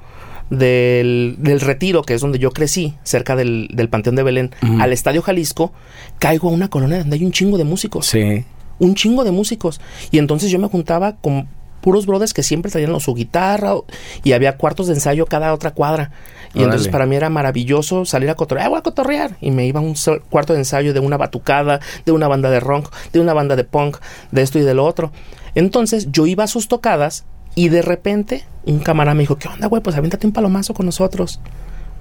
del, 0.51 1.37
del 1.39 1.61
retiro, 1.61 2.03
que 2.03 2.13
es 2.13 2.21
donde 2.21 2.39
yo 2.39 2.51
crecí, 2.51 2.97
cerca 3.03 3.35
del, 3.35 3.69
del 3.73 3.89
Panteón 3.89 4.17
de 4.17 4.25
Belén, 4.25 4.55
al 4.79 4.93
Estadio 4.93 5.23
Jalisco, 5.23 5.73
caigo 6.19 6.51
a 6.51 6.53
una 6.53 6.69
colonia 6.69 6.99
donde 6.99 7.17
hay 7.17 7.25
un 7.25 7.33
chingo 7.33 7.57
de 7.57 7.65
músicos. 7.65 8.07
Sí. 8.07 8.45
Un 8.79 8.95
chingo 8.95 9.25
de 9.25 9.31
músicos. 9.31 9.81
Y 10.11 10.19
entonces 10.19 10.51
yo 10.51 10.59
me 10.59 10.69
juntaba 10.69 11.17
con 11.17 11.49
puros 11.81 12.07
brothers 12.07 12.35
que 12.35 12.43
siempre 12.43 12.71
traían 12.71 12.93
o 12.95 13.01
su 13.01 13.15
guitarra 13.15 13.77
o- 13.77 13.85
y 14.25 14.33
había 14.33 14.57
cuartos 14.57 14.89
de 14.89 14.95
ensayo 14.95 15.27
cada 15.27 15.53
otra 15.55 15.73
cuadra. 15.73 16.11
Y 16.53 16.63
entonces 16.63 16.89
para 16.89 17.07
mí 17.07 17.15
era 17.17 17.29
maravilloso 17.31 18.05
salir 18.07 18.29
a 18.31 18.35
cotorrear, 18.35 18.67
"Ah, 18.67 18.71
voy 18.71 18.79
a 18.79 18.83
cotorrear. 18.83 19.37
Y 19.41 19.51
me 19.51 19.67
iba 19.67 19.79
a 19.79 19.83
un 19.83 19.95
cuarto 20.31 20.53
de 20.55 20.61
ensayo 20.61 20.93
de 20.95 21.01
una 21.01 21.17
batucada, 21.17 21.81
de 22.05 22.13
una 22.13 22.27
banda 22.29 22.51
de 22.51 22.59
rock, 22.61 22.91
de 23.13 23.21
una 23.21 23.35
banda 23.35 23.55
de 23.57 23.65
punk, 23.65 23.99
de 24.33 24.43
esto 24.43 24.59
y 24.59 24.63
de 24.63 24.75
lo 24.75 24.85
otro. 24.85 25.13
Entonces 25.55 26.09
yo 26.11 26.27
iba 26.27 26.45
a 26.45 26.49
sus 26.49 26.67
tocadas 26.67 27.25
y 27.55 27.69
de 27.69 27.83
repente 27.83 28.45
un 28.65 28.81
camarada 28.81 29.15
me 29.15 29.21
dijo, 29.23 29.37
¿qué 29.37 29.49
onda, 29.49 29.69
güey? 29.69 29.81
Pues 29.83 29.97
aviéntate 29.97 30.27
un 30.27 30.33
palomazo 30.33 30.75
con 30.75 30.87
nosotros. 30.87 31.41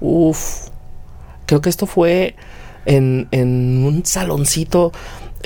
Uf. 0.00 0.68
Creo 1.46 1.60
que 1.60 1.68
esto 1.68 1.86
fue 1.86 2.34
en, 2.86 3.28
en 3.30 3.84
un 3.84 4.04
saloncito, 4.04 4.92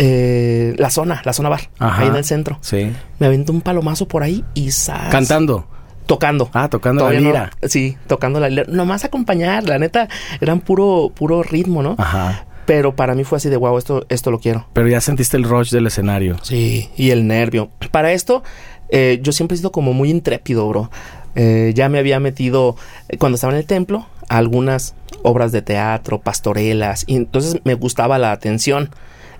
eh, 0.02 0.75
la 0.78 0.88
zona, 0.88 1.21
la 1.26 1.33
zona 1.35 1.50
bar, 1.50 1.61
Ajá. 1.78 2.02
ahí 2.02 2.09
en 2.09 2.16
el 2.16 2.25
centro. 2.25 2.57
Sí. 2.62 2.90
Me 3.19 3.26
aventó 3.26 3.52
un 3.52 3.61
palomazo 3.61 4.09
por 4.09 4.23
ahí 4.23 4.42
y 4.54 4.71
¡zas! 4.71 5.11
Cantando. 5.11 5.66
Tocando. 6.07 6.49
Ah, 6.54 6.69
tocando 6.69 7.09
la 7.11 7.21
no- 7.21 7.28
lira. 7.28 7.50
sí, 7.64 7.97
tocando 8.07 8.40
la 8.40 8.49
lira. 8.49 8.64
Nomás 8.66 9.04
acompañar, 9.04 9.64
la 9.69 9.78
neta, 9.78 10.09
eran 10.40 10.61
puro, 10.61 11.12
puro 11.14 11.42
ritmo, 11.42 11.83
¿no? 11.83 11.97
Ajá. 11.99 12.47
Pero 12.64 12.97
para 12.97 13.14
mí 13.14 13.25
fue 13.25 13.37
así 13.37 13.49
de 13.50 13.57
wow, 13.57 13.76
esto, 13.78 14.07
esto 14.09 14.30
lo 14.30 14.38
quiero. 14.40 14.66
Pero 14.73 14.88
ya 14.88 15.00
sentiste 15.00 15.37
el 15.37 15.45
rush 15.45 15.71
del 15.71 15.87
escenario. 15.87 16.37
Sí, 16.42 16.88
y 16.97 17.11
el 17.11 17.26
nervio. 17.26 17.69
Para 17.90 18.12
esto, 18.12 18.42
eh, 18.88 19.19
yo 19.23 19.33
siempre 19.33 19.54
he 19.54 19.59
sido 19.59 19.71
como 19.71 19.92
muy 19.92 20.11
intrépido, 20.11 20.66
bro. 20.69 20.90
Eh, 21.35 21.73
ya 21.76 21.88
me 21.88 21.99
había 21.99 22.19
metido, 22.21 22.76
eh, 23.09 23.16
cuando 23.19 23.35
estaba 23.37 23.52
en 23.52 23.59
el 23.59 23.66
templo, 23.66 24.07
a 24.28 24.38
algunas 24.38 24.95
obras 25.23 25.52
de 25.52 25.62
teatro, 25.62 26.21
pastorelas, 26.21 27.04
y 27.07 27.16
entonces 27.16 27.61
me 27.64 27.75
gustaba 27.75 28.19
la 28.19 28.33
atención. 28.33 28.90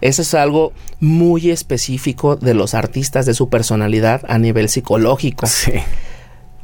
Eso 0.01 0.23
es 0.23 0.35
algo 0.35 0.73
muy 0.99 1.51
específico 1.51 2.37
de 2.37 2.55
los 2.55 2.75
artistas, 2.75 3.27
de 3.27 3.35
su 3.35 3.49
personalidad 3.49 4.23
a 4.29 4.39
nivel 4.39 4.69
psicológico. 4.69 5.47
Sí. 5.47 5.73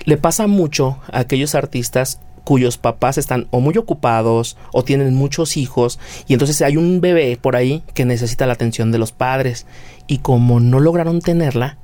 Le 0.05 0.17
pasa 0.17 0.47
mucho 0.47 0.99
a 1.11 1.21
aquellos 1.21 1.55
artistas 1.55 2.21
cuyos 2.47 2.79
papás 2.79 3.19
están 3.19 3.49
o 3.51 3.59
muy 3.61 3.77
ocupados 3.77 4.57
o 4.73 4.85
tienen 4.85 5.15
muchos 5.15 5.57
hijos 5.57 5.99
y 6.29 6.35
entonces 6.35 6.63
hay 6.63 6.77
un 6.77 7.01
bebé 7.01 7.37
por 7.41 7.57
ahí 7.57 7.83
que 7.93 8.05
necesita 8.05 8.47
la 8.47 8.53
atención 8.53 8.93
de 8.93 8.99
los 8.99 9.11
padres 9.11 9.67
y 10.07 10.19
como 10.19 10.61
no 10.61 10.79
lograron 10.79 11.21
tenerla, 11.21 11.77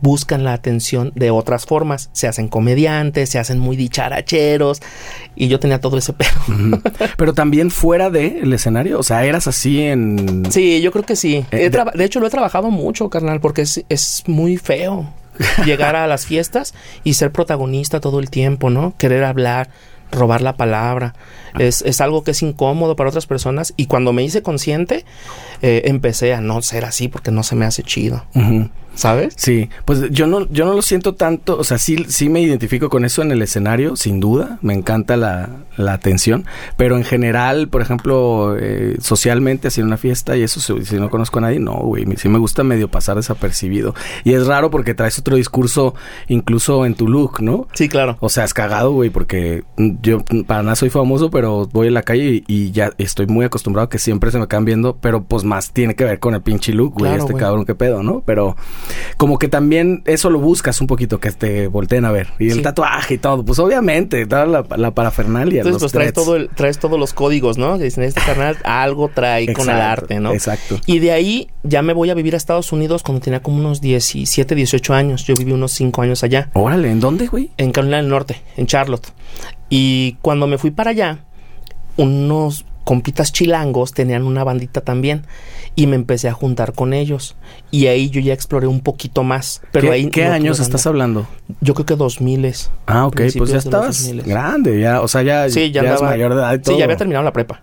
buscan 0.00 0.44
la 0.44 0.52
atención 0.52 1.12
de 1.14 1.30
otras 1.30 1.66
formas. 1.66 2.10
Se 2.12 2.26
hacen 2.28 2.48
comediantes, 2.48 3.30
se 3.30 3.38
hacen 3.38 3.58
muy 3.58 3.76
dicharacheros. 3.76 4.80
Y 5.34 5.48
yo 5.48 5.58
tenía 5.60 5.80
todo 5.80 5.98
ese 5.98 6.12
pedo. 6.12 6.30
Pero 7.16 7.34
también 7.34 7.70
fuera 7.70 8.10
del 8.10 8.52
escenario, 8.52 8.98
o 8.98 9.02
sea, 9.02 9.24
eras 9.24 9.46
así 9.46 9.80
en... 9.82 10.50
Sí, 10.50 10.80
yo 10.80 10.92
creo 10.92 11.04
que 11.04 11.16
sí. 11.16 11.44
Eh, 11.50 11.70
de... 11.70 11.84
de... 11.94 12.04
hecho, 12.04 12.20
lo 12.20 12.26
he 12.26 12.30
trabajado 12.30 12.70
mucho, 12.70 13.08
carnal, 13.08 13.40
porque 13.40 13.62
es, 13.62 13.84
es 13.88 14.22
muy 14.26 14.56
feo 14.56 15.12
llegar 15.64 15.96
a 15.96 16.06
las 16.06 16.26
fiestas 16.26 16.74
y 17.04 17.14
ser 17.14 17.32
protagonista 17.32 18.00
todo 18.00 18.20
el 18.20 18.30
tiempo, 18.30 18.70
¿no? 18.70 18.94
Querer 18.98 19.24
hablar, 19.24 19.70
robar 20.10 20.42
la 20.42 20.56
palabra. 20.56 21.14
Es, 21.58 21.82
es, 21.82 22.00
algo 22.00 22.24
que 22.24 22.30
es 22.30 22.42
incómodo 22.42 22.96
para 22.96 23.10
otras 23.10 23.26
personas 23.26 23.74
y 23.76 23.86
cuando 23.86 24.12
me 24.12 24.22
hice 24.22 24.42
consciente 24.42 25.04
eh, 25.60 25.82
empecé 25.86 26.32
a 26.32 26.40
no 26.40 26.62
ser 26.62 26.84
así 26.84 27.08
porque 27.08 27.30
no 27.30 27.42
se 27.42 27.56
me 27.56 27.66
hace 27.66 27.82
chido. 27.82 28.24
Uh 28.34 28.40
-huh. 28.40 28.70
¿Sabes? 28.94 29.34
Sí, 29.36 29.70
pues 29.84 30.10
yo 30.10 30.26
no, 30.26 30.48
yo 30.50 30.64
no 30.64 30.74
lo 30.74 30.82
siento 30.82 31.14
tanto, 31.14 31.58
o 31.58 31.64
sea, 31.64 31.78
sí, 31.78 32.04
sí 32.08 32.28
me 32.28 32.40
identifico 32.40 32.88
con 32.88 33.04
eso 33.04 33.22
en 33.22 33.32
el 33.32 33.42
escenario, 33.42 33.96
sin 33.96 34.20
duda, 34.20 34.58
me 34.60 34.74
encanta 34.74 35.16
la, 35.16 35.48
la 35.76 35.94
atención, 35.94 36.44
pero 36.76 36.96
en 36.96 37.04
general, 37.04 37.68
por 37.68 37.82
ejemplo, 37.82 38.56
eh, 38.58 38.96
socialmente, 39.00 39.68
así 39.68 39.80
en 39.80 39.86
una 39.86 39.96
fiesta 39.96 40.36
y 40.36 40.42
eso, 40.42 40.60
si, 40.60 40.84
si 40.84 40.96
no 40.96 41.10
conozco 41.10 41.38
a 41.38 41.42
nadie, 41.42 41.58
no, 41.58 41.74
güey, 41.74 42.06
sí 42.16 42.28
me 42.28 42.38
gusta 42.38 42.62
medio 42.64 42.88
pasar 42.88 43.16
desapercibido. 43.16 43.94
Y 44.24 44.34
es 44.34 44.46
raro 44.46 44.70
porque 44.70 44.94
traes 44.94 45.18
otro 45.18 45.36
discurso 45.36 45.94
incluso 46.28 46.84
en 46.86 46.94
tu 46.94 47.08
look, 47.08 47.40
¿no? 47.40 47.68
Sí, 47.74 47.88
claro. 47.88 48.16
O 48.20 48.28
sea, 48.28 48.44
es 48.44 48.54
cagado, 48.54 48.92
güey, 48.92 49.10
porque 49.10 49.64
yo 49.76 50.22
para 50.46 50.62
nada 50.62 50.76
soy 50.76 50.90
famoso, 50.90 51.30
pero 51.30 51.68
voy 51.72 51.88
en 51.88 51.94
la 51.94 52.02
calle 52.02 52.24
y, 52.24 52.44
y, 52.46 52.72
ya 52.72 52.92
estoy 52.98 53.26
muy 53.26 53.44
acostumbrado 53.44 53.86
a 53.86 53.90
que 53.90 53.98
siempre 53.98 54.30
se 54.30 54.38
me 54.38 54.46
quedan 54.48 54.64
viendo, 54.64 54.96
pero 54.96 55.24
pues 55.24 55.44
más 55.44 55.72
tiene 55.72 55.94
que 55.94 56.04
ver 56.04 56.18
con 56.18 56.34
el 56.34 56.42
pinche 56.42 56.72
look, 56.72 56.94
güey, 56.94 57.12
Claro, 57.12 57.24
este 57.24 57.34
cabrón, 57.34 57.64
qué 57.64 57.74
pedo, 57.74 58.02
¿no? 58.02 58.22
Pero 58.24 58.56
como 59.16 59.38
que 59.38 59.48
también 59.48 60.02
eso 60.06 60.30
lo 60.30 60.38
buscas 60.38 60.80
un 60.80 60.86
poquito, 60.86 61.20
que 61.20 61.30
te 61.32 61.66
volteen 61.68 62.04
a 62.04 62.12
ver. 62.12 62.28
Y 62.38 62.48
el 62.50 62.56
Sí. 62.58 62.62
tatuaje 62.62 63.14
y 63.14 63.18
todo, 63.18 63.44
pues 63.44 63.58
obviamente, 63.58 64.26
toda 64.26 64.46
la, 64.46 64.64
la 64.76 64.90
parafernalia. 64.92 65.58
Entonces, 65.60 65.82
los 65.82 65.92
pues 65.92 65.92
traes, 65.92 66.12
todo 66.12 66.36
el- 66.36 66.48
traes 66.50 66.78
todos 66.78 66.98
los 66.98 67.12
códigos, 67.12 67.58
¿no? 67.58 67.78
Que 67.78 67.84
dicen, 67.84 68.04
este 68.04 68.20
carnal 68.20 68.56
algo 68.64 69.08
trae 69.08 69.52
con 69.52 69.68
el 69.68 69.76
arte, 69.80 70.20
¿no? 70.20 70.32
Exacto. 70.32 70.78
Y 70.86 70.98
de 70.98 71.12
ahí 71.12 71.48
ya 71.62 71.82
me 71.82 71.92
voy 71.92 72.10
a 72.10 72.14
vivir 72.14 72.34
a 72.34 72.36
Estados 72.36 72.72
Unidos 72.72 73.02
cuando 73.02 73.20
tenía 73.22 73.40
como 73.42 73.58
unos 73.58 73.80
17, 73.80 74.54
18 74.54 74.94
años. 74.94 75.24
Yo 75.24 75.34
viví 75.34 75.52
unos 75.52 75.72
5 75.72 76.02
años 76.02 76.22
allá, 76.24 76.50
Órale, 76.54 76.90
¿en 76.90 77.00
dónde, 77.00 77.26
güey? 77.28 77.50
en 77.56 77.72
Carolina 77.72 77.98
del 77.98 78.08
Norte, 78.08 78.42
en 78.56 78.66
Charlotte. 78.66 79.08
Y 79.68 80.16
cuando 80.22 80.46
me 80.46 80.58
fui 80.58 80.70
para 80.70 80.90
allá, 80.90 81.20
unos 81.96 82.64
compitas 82.84 83.32
chilangos 83.32 83.92
tenían 83.92 84.24
una 84.24 84.44
bandita 84.44 84.80
también 84.80 85.22
y 85.74 85.86
me 85.86 85.96
empecé 85.96 86.28
a 86.28 86.32
juntar 86.32 86.72
con 86.72 86.92
ellos 86.92 87.36
y 87.70 87.86
ahí 87.86 88.10
yo 88.10 88.20
ya 88.20 88.34
exploré 88.34 88.66
un 88.66 88.80
poquito 88.80 89.22
más 89.22 89.62
pero 89.72 89.88
¿Qué, 89.88 89.92
ahí 89.94 90.10
qué 90.10 90.26
no 90.26 90.32
años 90.32 90.60
estás 90.60 90.86
hablando? 90.86 91.26
yo 91.60 91.74
creo 91.74 91.86
que 91.86 91.96
2000 91.96 92.44
es 92.44 92.70
Ah, 92.86 93.06
ok, 93.06 93.20
pues 93.38 93.50
ya 93.50 93.58
estabas 93.58 94.02
2000. 94.04 94.22
grande, 94.24 94.80
ya, 94.80 95.00
o 95.00 95.08
sea, 95.08 95.22
ya, 95.22 95.48
sí 95.48 95.70
ya, 95.70 95.82
ya 95.82 95.90
andaba 95.90 96.10
mayor 96.10 96.34
de 96.34 96.40
edad 96.40 96.54
y 96.54 96.58
todo. 96.58 96.74
sí 96.74 96.78
ya 96.78 96.84
había 96.84 96.96
terminado 96.96 97.24
la 97.24 97.32
prepa 97.32 97.62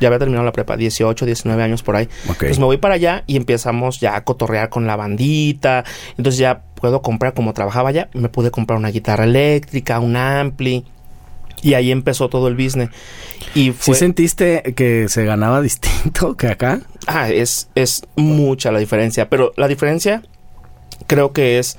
ya 0.00 0.06
había 0.08 0.20
terminado 0.20 0.44
la 0.44 0.52
prepa 0.52 0.76
18 0.76 1.26
19 1.26 1.60
años 1.62 1.82
por 1.82 1.96
ahí 1.96 2.08
Ok. 2.30 2.36
pues 2.38 2.58
me 2.60 2.64
voy 2.66 2.76
para 2.76 2.94
allá 2.94 3.24
y 3.26 3.36
empezamos 3.36 3.98
ya 3.98 4.14
a 4.14 4.22
cotorrear 4.22 4.68
con 4.68 4.86
la 4.86 4.94
bandita. 4.94 5.82
Entonces 6.16 6.38
ya 6.38 6.62
puedo 6.76 7.02
comprar, 7.02 7.34
como 7.34 7.52
trabajaba 7.52 7.88
allá, 7.88 8.08
me 8.14 8.28
pude 8.28 8.52
comprar 8.52 8.78
una 8.78 8.90
guitarra 8.90 9.24
eléctrica, 9.24 9.98
un 9.98 10.14
ampli. 10.14 10.84
Y 11.62 11.74
ahí 11.74 11.90
empezó 11.90 12.28
todo 12.28 12.48
el 12.48 12.54
business. 12.54 12.90
Y 13.54 13.72
¿Sí 13.78 13.94
sentiste 13.94 14.74
que 14.76 15.08
se 15.08 15.24
ganaba 15.24 15.60
distinto 15.60 16.36
que 16.36 16.48
acá? 16.48 16.80
Ah, 17.06 17.30
es, 17.30 17.68
es 17.74 18.02
mucha 18.16 18.70
la 18.70 18.78
diferencia. 18.78 19.28
Pero 19.28 19.52
la 19.56 19.68
diferencia 19.68 20.22
creo 21.06 21.32
que 21.32 21.58
es... 21.58 21.76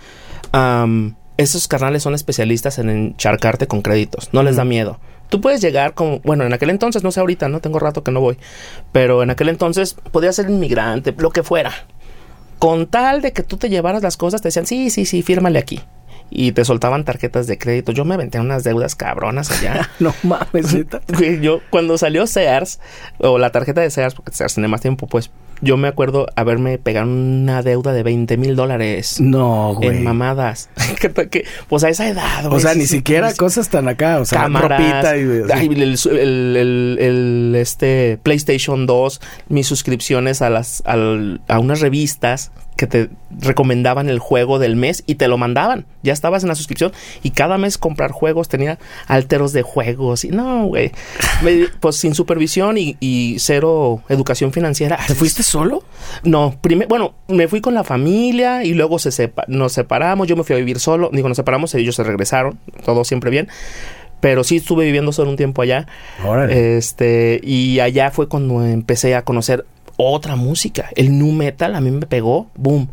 am, 0.51 1.15
esos 1.37 1.69
carnales 1.69 2.03
son 2.03 2.15
especialistas 2.15 2.79
en 2.79 2.89
encharcarte 2.89 3.65
con 3.65 3.81
créditos. 3.81 4.27
No 4.33 4.43
les 4.43 4.57
da 4.57 4.65
miedo. 4.65 4.99
Tú 5.29 5.39
puedes 5.39 5.61
llegar 5.61 5.93
como... 5.93 6.19
Bueno, 6.19 6.43
en 6.43 6.51
aquel 6.51 6.69
entonces, 6.69 7.01
no 7.01 7.11
sé 7.11 7.21
ahorita, 7.21 7.47
¿no? 7.47 7.61
Tengo 7.61 7.79
rato 7.79 8.03
que 8.03 8.11
no 8.11 8.19
voy. 8.19 8.37
Pero 8.91 9.23
en 9.23 9.29
aquel 9.29 9.47
entonces 9.47 9.95
podía 10.11 10.33
ser 10.33 10.49
inmigrante, 10.49 11.15
lo 11.17 11.29
que 11.29 11.43
fuera. 11.43 11.71
Con 12.57 12.87
tal 12.87 13.21
de 13.21 13.31
que 13.31 13.43
tú 13.43 13.55
te 13.55 13.69
llevaras 13.69 14.03
las 14.03 14.17
cosas, 14.17 14.41
te 14.41 14.49
decían, 14.49 14.65
sí, 14.65 14.89
sí, 14.89 15.05
sí, 15.05 15.21
fírmale 15.21 15.59
aquí. 15.59 15.79
Y 16.31 16.51
te 16.51 16.63
soltaban 16.65 17.05
tarjetas 17.05 17.47
de 17.47 17.57
crédito. 17.57 17.91
Yo 17.91 18.05
me 18.05 18.13
aventé 18.13 18.39
unas 18.39 18.63
deudas 18.63 18.95
cabronas 18.95 19.51
allá. 19.51 19.89
No 19.99 20.13
mames, 20.23 20.73
neta. 20.75 21.01
Yo 21.41 21.61
cuando 21.69 21.97
salió 21.97 22.27
Sears 22.27 22.79
o 23.17 23.37
la 23.37 23.51
tarjeta 23.51 23.81
de 23.81 23.89
Sears, 23.89 24.13
porque 24.15 24.31
Sears 24.33 24.53
tiene 24.53 24.67
más 24.67 24.81
tiempo, 24.81 25.07
pues 25.07 25.31
yo 25.61 25.75
me 25.75 25.89
acuerdo 25.89 26.25
haberme 26.37 26.77
pegado 26.77 27.07
una 27.09 27.61
deuda 27.63 27.91
de 27.91 28.01
20 28.03 28.37
mil 28.37 28.55
dólares 28.55 29.19
No, 29.19 29.73
güey. 29.75 29.89
en 29.89 30.03
mamadas. 30.05 30.69
que, 31.01 31.11
que- 31.29 31.45
pues 31.67 31.83
a 31.83 31.89
esa 31.89 32.07
edad, 32.07 32.43
güey. 32.45 32.55
O 32.55 32.59
sea, 32.59 32.75
ni 32.75 32.85
siquiera 32.85 33.27
pues, 33.27 33.37
cosas 33.37 33.67
tan 33.69 33.87
acá, 33.89 34.19
o 34.19 34.25
sea, 34.25 34.43
cámaras, 34.43 34.79
y... 35.17 35.51
ay, 35.51 35.65
el, 35.67 35.81
el- 35.81 36.55
el- 36.57 36.97
el, 36.99 37.55
este 37.57 38.19
PlayStation 38.23 38.85
2, 38.85 39.19
mis 39.49 39.67
suscripciones 39.67 40.41
a 40.41 40.49
las 40.49 40.81
al- 40.85 41.41
a 41.49 41.59
unas 41.59 41.81
revistas 41.81 42.51
que 42.79 42.87
te 42.87 43.09
recomendaban 43.41 44.07
el 44.07 44.19
juego 44.19 44.57
del 44.57 44.77
mes 44.77 45.03
y 45.05 45.15
te 45.15 45.27
lo 45.27 45.37
mandaban. 45.37 45.85
Ya 46.01 46.13
estabas 46.13 46.43
en 46.43 46.49
la 46.49 46.55
suscripción 46.55 46.93
y 47.21 47.31
cada 47.31 47.57
mes 47.57 47.77
comprar 47.77 48.11
juegos 48.11 48.47
tenía 48.47 48.79
alteros 49.05 49.51
de 49.51 49.63
juegos 49.63 50.23
y 50.23 50.29
no, 50.29 50.65
güey. 50.67 50.91
Pues 51.81 51.97
sin 51.97 52.15
supervisión 52.15 52.77
y, 52.77 52.95
y 53.01 53.35
cero 53.39 54.01
educación 54.07 54.53
financiera. 54.53 54.97
¿Te 55.07 55.13
fuiste 55.13 55.43
solo? 55.43 55.83
No, 56.23 56.55
primero, 56.61 56.87
bueno, 56.87 57.13
me 57.27 57.49
fui 57.49 57.59
con 57.59 57.73
la 57.73 57.83
familia 57.83 58.63
y 58.63 58.73
luego 58.73 58.97
se 58.97 59.09
sepa- 59.11 59.43
nos 59.49 59.73
separamos, 59.73 60.27
yo 60.29 60.37
me 60.37 60.45
fui 60.45 60.55
a 60.55 60.59
vivir 60.59 60.79
solo, 60.79 61.09
digo, 61.11 61.27
nos 61.27 61.35
separamos, 61.35 61.75
ellos 61.75 61.95
se 61.95 62.03
regresaron, 62.05 62.57
todo 62.85 63.03
siempre 63.03 63.29
bien, 63.29 63.49
pero 64.21 64.45
sí 64.45 64.55
estuve 64.57 64.85
viviendo 64.85 65.11
solo 65.11 65.29
un 65.31 65.35
tiempo 65.37 65.61
allá, 65.61 65.85
Órale. 66.25 66.77
este, 66.77 67.41
y 67.43 67.81
allá 67.81 68.11
fue 68.11 68.29
cuando 68.29 68.65
empecé 68.65 69.15
a 69.15 69.23
conocer 69.23 69.65
otra 70.01 70.35
música, 70.37 70.89
el 70.95 71.17
nu 71.19 71.31
metal 71.33 71.75
a 71.75 71.81
mí 71.81 71.91
me 71.91 72.05
pegó, 72.05 72.47
boom, 72.55 72.87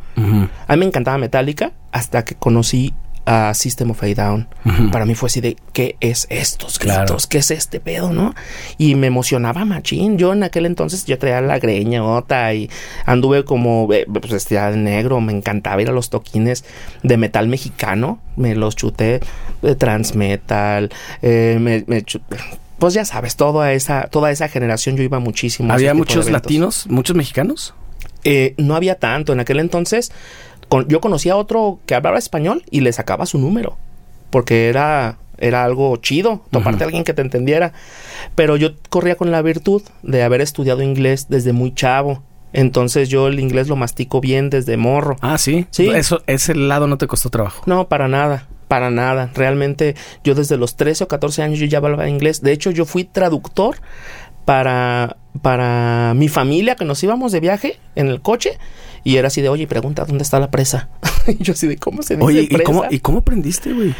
a 0.67 0.73
mí 0.75 0.81
me 0.81 0.87
encantaba 0.87 1.19
Metallica 1.19 1.71
hasta 1.93 2.25
que 2.25 2.35
conocí 2.35 2.93
a 3.29 3.55
System 3.55 3.91
of 3.91 4.03
a 4.05 4.07
Down. 4.15 4.49
Para 4.93 5.05
mí 5.05 5.15
fue 5.17 5.27
así 5.29 5.41
de, 5.41 5.57
¿qué 5.73 5.97
es 6.01 6.27
estos 6.31 6.79
gritos? 6.79 7.05
Claro. 7.07 7.17
¿Qué 7.29 7.39
es 7.39 7.51
este 7.51 7.81
pedo, 7.81 8.13
no? 8.13 8.35
Y 8.79 8.95
me 8.95 9.09
emocionaba 9.09 9.65
machín. 9.65 10.17
Yo 10.17 10.33
en 10.33 10.45
aquel 10.45 10.65
entonces 10.65 11.05
yo 11.07 11.19
traía 11.19 11.41
la 11.41 11.59
greñota 11.59 12.55
y 12.55 12.71
anduve 13.05 13.45
como, 13.45 13.93
eh, 13.93 14.07
pues 14.13 14.31
vestida 14.33 14.71
de 14.71 14.77
negro. 14.77 15.21
Me 15.21 15.33
encantaba 15.33 15.83
ir 15.83 15.89
a 15.89 15.93
los 15.93 16.09
toquines 16.09 16.65
de 17.03 17.17
metal 17.17 17.49
mexicano. 17.49 18.21
Me 18.37 18.55
los 18.55 18.77
chuté 18.77 19.19
de 19.61 19.75
transmetal. 19.75 20.91
Eh, 21.23 21.59
me, 21.61 21.83
me 21.89 22.03
chu- 22.05 22.21
Pues 22.79 22.95
ya 22.95 23.05
sabes, 23.05 23.37
toda 23.37 23.73
esa, 23.73 24.09
toda 24.09 24.31
esa 24.31 24.49
generación 24.49 24.97
yo 24.97 25.03
iba 25.03 25.19
muchísimo. 25.19 25.73
¿Había 25.73 25.95
muchos 25.95 26.31
latinos, 26.31 26.87
muchos 26.89 27.17
mexicanos? 27.17 27.75
Eh, 28.25 28.55
no 28.59 28.75
había 28.77 28.97
tanto. 28.99 29.33
En 29.33 29.41
aquel 29.41 29.61
entonces, 29.61 30.13
con- 30.69 30.87
yo 30.89 31.01
conocía 31.01 31.35
a 31.35 31.37
otro 31.37 31.79
que 31.87 31.95
hablaba 31.95 32.19
español 32.19 32.63
y 32.71 32.81
le 32.81 32.93
sacaba 32.93 33.25
su 33.27 33.39
número. 33.39 33.77
Porque 34.31 34.69
era, 34.69 35.17
era 35.39 35.65
algo 35.65 35.97
chido, 35.99 36.43
toparte 36.51 36.85
a 36.85 36.87
alguien 36.87 37.05
que 37.05 37.15
te 37.15 37.23
entendiera. 37.23 37.73
Pero 38.35 38.57
yo 38.57 38.71
corría 38.91 39.15
con 39.15 39.31
la 39.31 39.41
virtud 39.41 39.83
de 40.03 40.23
haber 40.23 40.41
estudiado 40.43 40.83
inglés 40.83 41.27
desde 41.31 41.53
muy 41.53 41.73
chavo. 41.73 42.23
Entonces 42.53 43.09
yo 43.09 43.29
el 43.29 43.39
inglés 43.41 43.69
lo 43.69 43.77
mastico 43.77 44.21
bien 44.21 44.51
desde 44.51 44.77
morro. 44.77 45.17
Ah, 45.21 45.39
sí. 45.39 45.67
Sí. 45.71 45.89
Eso, 45.89 46.23
ese 46.27 46.55
lado 46.55 46.87
no 46.87 46.99
te 46.99 47.07
costó 47.07 47.31
trabajo. 47.31 47.63
No, 47.67 47.89
para 47.89 48.09
nada, 48.09 48.47
para 48.69 48.91
nada. 48.91 49.31
Realmente 49.35 49.95
yo 50.25 50.35
desde 50.35 50.57
los 50.57 50.77
13 50.77 51.05
o 51.05 51.09
14 51.09 51.43
años 51.43 51.59
yo 51.59 51.67
ya 51.67 51.79
hablaba 51.79 52.09
inglés. 52.09 52.43
De 52.43 52.53
hecho, 52.53 52.71
yo 52.71 52.85
fui 52.85 53.05
traductor 53.05 53.77
para, 54.45 55.17
para 55.43 56.15
mi 56.15 56.29
familia 56.29 56.77
que 56.77 56.85
nos 56.85 57.03
íbamos 57.03 57.33
de 57.33 57.41
viaje 57.41 57.79
en 57.95 58.09
el 58.09 58.21
coche 58.21 58.59
y 59.05 59.17
era 59.17 59.29
así 59.29 59.41
de, 59.41 59.49
oye, 59.49 59.67
pregunta, 59.67 60.05
¿dónde 60.05 60.23
está 60.23 60.41
la 60.41 60.51
presa? 60.51 60.89
y 61.29 61.43
yo 61.43 61.53
así 61.53 61.67
de, 61.67 61.77
¿cómo 61.77 62.03
se 62.03 62.17
dice 62.17 62.27
Oye, 62.27 62.43
¿y 62.43 62.47
presa? 62.49 62.65
cómo, 62.65 62.85
¿y 62.91 62.99
cómo 63.01 63.19
aprendiste, 63.19 63.73
güey? 63.73 63.95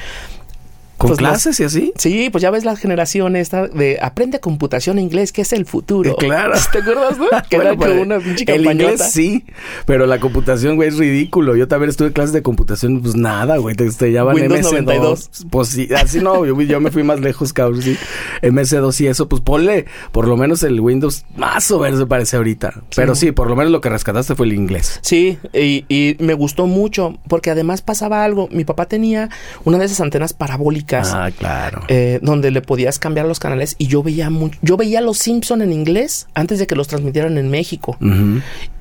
¿Con 0.97 1.09
Pues, 1.09 1.19
clases 1.19 1.61
y 1.61 1.65
así? 1.65 1.93
Sí, 1.97 2.31
pues 2.31 2.43
ya 2.43 2.51
ves 2.51 2.65
la 2.65 2.75
generación 2.77 3.37
esta 3.37 3.67
de 3.69 3.99
aprende 4.01 4.41
computación 4.41 4.99
en 4.99 5.05
inglés, 5.05 5.33
que 5.33 5.43
es 5.43 5.53
el 5.53 5.67
futuro. 5.67 6.13
Eh, 6.13 6.17
claro. 6.19 6.55
¿Te 6.73 6.79
acuerdas, 6.79 7.19
no? 7.19 7.27
Que 7.51 7.57
Bueno, 7.57 7.73
era 7.73 7.79
como 7.79 8.03
una 8.03 8.19
pinche 8.19 8.45
El 8.49 8.65
inglés 8.65 9.11
sí, 9.13 9.45
pero 9.85 10.07
la 10.07 10.19
computación, 10.19 10.77
güey, 10.77 10.89
es 10.89 10.97
ridículo. 10.97 11.55
Yo 11.55 11.69
también 11.69 11.91
estuve 11.91 12.09
en 12.09 12.15
clases 12.15 12.33
de 12.33 12.43
computación, 12.43 13.03
pues 13.03 13.15
nada, 13.15 13.59
güey, 13.59 13.77
te 13.77 13.85
estrellaban 13.85 14.35
Windows 14.35 14.73
MS2. 14.73 14.73
92. 14.73 15.31
Pues 15.51 15.69
sí, 15.69 15.89
así 15.95 16.21
no, 16.21 16.45
yo, 16.47 16.61
yo 16.63 16.81
me 16.81 16.91
fui 16.91 17.03
más 17.03 17.21
lejos, 17.21 17.53
cabrón, 17.53 17.83
sí. 17.83 17.97
MS2 18.43 19.01
y 19.03 19.07
eso, 19.09 19.29
pues 19.29 19.43
ponle 19.43 19.87
por 20.13 20.27
lo 20.27 20.37
menos 20.37 20.63
el 20.63 20.81
Windows 20.81 21.25
más 21.37 21.71
o 21.71 21.79
menos 21.79 22.01
me 22.01 22.07
parece 22.07 22.37
ahorita. 22.37 22.83
Pero 22.95 23.15
sí, 23.15 23.33
por 23.33 23.49
lo 23.49 23.57
menos 23.57 23.71
lo 23.71 23.81
que 23.81 23.91
rescataste 23.91 24.35
fue 24.35 24.47
el 24.47 24.55
inglés. 24.55 24.99
Sí, 25.03 25.39
y, 25.53 25.85
y 25.89 26.17
me 26.21 26.35
gustó 26.35 26.67
mucho 26.67 27.19
porque 27.29 27.51
además 27.51 27.83
pasaba 27.83 28.25
algo. 28.25 28.49
Mi 28.51 28.65
papá 28.65 28.87
tenía 28.87 29.29
una 29.65 29.79
de 29.79 29.85
esas 29.85 30.01
antenas 30.01 30.33
parabólicas. 30.33 30.86
Ah, 31.15 31.31
claro. 31.37 31.83
eh, 31.89 32.19
donde 32.23 32.51
le 32.51 32.63
podías 32.63 32.99
cambiar 32.99 33.27
los 33.27 33.39
canales 33.39 33.75
y 33.79 33.87
yo 33.89 34.03
veía 34.03 34.31
mu- 34.31 34.51
yo 34.63 34.77
veía 34.77 35.01
los 35.01 35.19
Simpson 35.19 35.63
en 35.63 35.73
inglés 35.73 36.27
antes 36.35 36.59
de 36.59 36.67
que 36.67 36.75
los 36.77 36.89
transmitieran 36.89 37.37
en 37.39 37.51
México. 37.51 37.97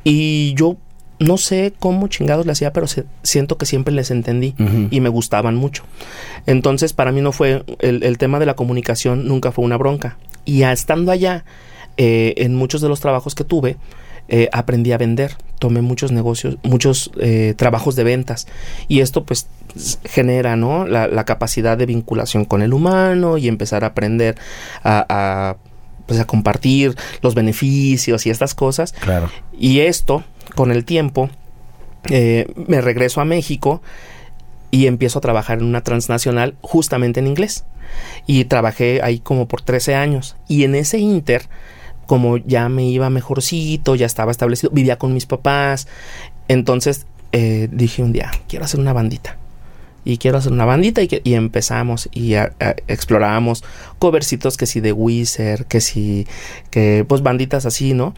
Y 0.03 0.53
yo 0.55 0.77
no 1.19 1.37
sé 1.37 1.73
cómo 1.79 2.07
chingados 2.09 2.45
le 2.45 2.51
hacía 2.51 2.73
pero 2.73 2.87
se- 2.87 3.05
siento 3.23 3.57
que 3.57 3.65
siempre 3.65 3.93
les 3.93 4.11
entendí 4.11 4.53
y 4.91 4.99
me 5.01 5.09
gustaban 5.09 5.55
mucho. 5.55 5.83
Entonces 6.45 6.93
para 6.93 7.11
mí 7.11 7.21
no 7.21 7.31
fue 7.31 7.63
el, 7.79 8.03
el 8.03 8.17
tema 8.17 8.39
de 8.39 8.45
la 8.45 8.55
comunicación 8.55 9.27
nunca 9.27 9.51
fue 9.51 9.65
una 9.65 9.77
bronca. 9.77 10.17
Y 10.43 10.63
estando 10.63 11.11
allá 11.11 11.45
eh, 11.97 12.33
en 12.37 12.55
muchos 12.55 12.81
de 12.81 12.89
los 12.89 12.99
trabajos 12.99 13.33
que 13.35 13.43
tuve 13.45 13.77
eh, 14.27 14.49
aprendí 14.53 14.91
a 14.91 14.97
vender 14.97 15.35
tomé 15.59 15.81
muchos 15.81 16.11
negocios 16.11 16.57
muchos 16.63 17.11
eh, 17.19 17.53
trabajos 17.57 17.95
de 17.95 18.03
ventas 18.03 18.47
y 18.87 18.99
esto 19.01 19.23
pues 19.23 19.47
genera 20.03 20.55
no 20.55 20.85
la, 20.87 21.07
la 21.07 21.25
capacidad 21.25 21.77
de 21.77 21.85
vinculación 21.85 22.45
con 22.45 22.61
el 22.61 22.73
humano 22.73 23.37
y 23.37 23.47
empezar 23.47 23.83
a 23.83 23.87
aprender 23.87 24.35
a, 24.83 25.05
a, 25.09 25.57
pues 26.05 26.19
a 26.19 26.25
compartir 26.25 26.95
los 27.21 27.35
beneficios 27.35 28.25
y 28.25 28.29
estas 28.29 28.55
cosas 28.55 28.93
Claro. 28.93 29.29
y 29.57 29.79
esto, 29.81 30.23
con 30.55 30.71
el 30.71 30.85
tiempo, 30.85 31.29
eh, 32.09 32.47
me 32.67 32.81
regreso 32.81 33.21
a 33.21 33.25
México 33.25 33.81
y 34.71 34.87
empiezo 34.87 35.19
a 35.19 35.21
trabajar 35.21 35.59
en 35.59 35.65
una 35.65 35.81
transnacional 35.81 36.55
justamente 36.61 37.19
en 37.19 37.27
inglés. 37.27 37.63
Y 38.27 38.45
trabajé 38.45 39.01
ahí 39.01 39.19
como 39.19 39.47
por 39.47 39.61
13 39.61 39.95
años. 39.95 40.35
Y 40.49 40.63
en 40.65 40.75
ese 40.75 40.97
inter, 40.99 41.47
como 42.07 42.37
ya 42.37 42.69
me 42.69 42.85
iba 42.85 43.09
mejorcito, 43.09 43.95
ya 43.95 44.05
estaba 44.05 44.31
establecido, 44.31 44.71
vivía 44.71 44.97
con 44.97 45.13
mis 45.13 45.25
papás. 45.25 45.87
Entonces 46.47 47.05
eh, 47.31 47.67
dije 47.71 48.01
un 48.03 48.13
día, 48.13 48.31
quiero 48.47 48.65
hacer 48.65 48.79
una 48.79 48.93
bandita. 48.93 49.37
Y 50.07 50.17
quiero 50.19 50.37
hacer 50.37 50.51
una 50.51 50.65
bandita 50.65 51.01
y, 51.01 51.07
que- 51.07 51.21
y 51.23 51.33
empezamos 51.33 52.09
y 52.13 52.35
a- 52.35 52.53
a- 52.59 52.75
exploramos 52.87 53.63
covercitos 53.97 54.55
que 54.55 54.67
si 54.67 54.79
de 54.79 54.91
Wizard, 54.93 55.65
que 55.65 55.81
si, 55.81 56.27
que 56.69 57.03
pues 57.07 57.23
banditas 57.23 57.65
así, 57.65 57.93
¿no? 57.95 58.13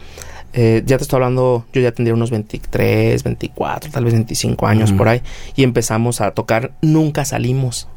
Eh, 0.52 0.82
ya 0.86 0.98
te 0.98 1.02
estoy 1.04 1.16
hablando, 1.16 1.64
yo 1.72 1.80
ya 1.80 1.92
tendría 1.92 2.14
unos 2.14 2.30
23, 2.30 3.22
24, 3.22 3.90
tal 3.90 4.04
vez 4.04 4.12
25 4.14 4.66
años 4.66 4.92
por 4.98 5.08
ahí. 5.08 5.22
Y 5.56 5.62
empezamos 5.62 6.20
a 6.20 6.30
tocar, 6.32 6.72
nunca 6.82 7.24
salimos. 7.24 7.88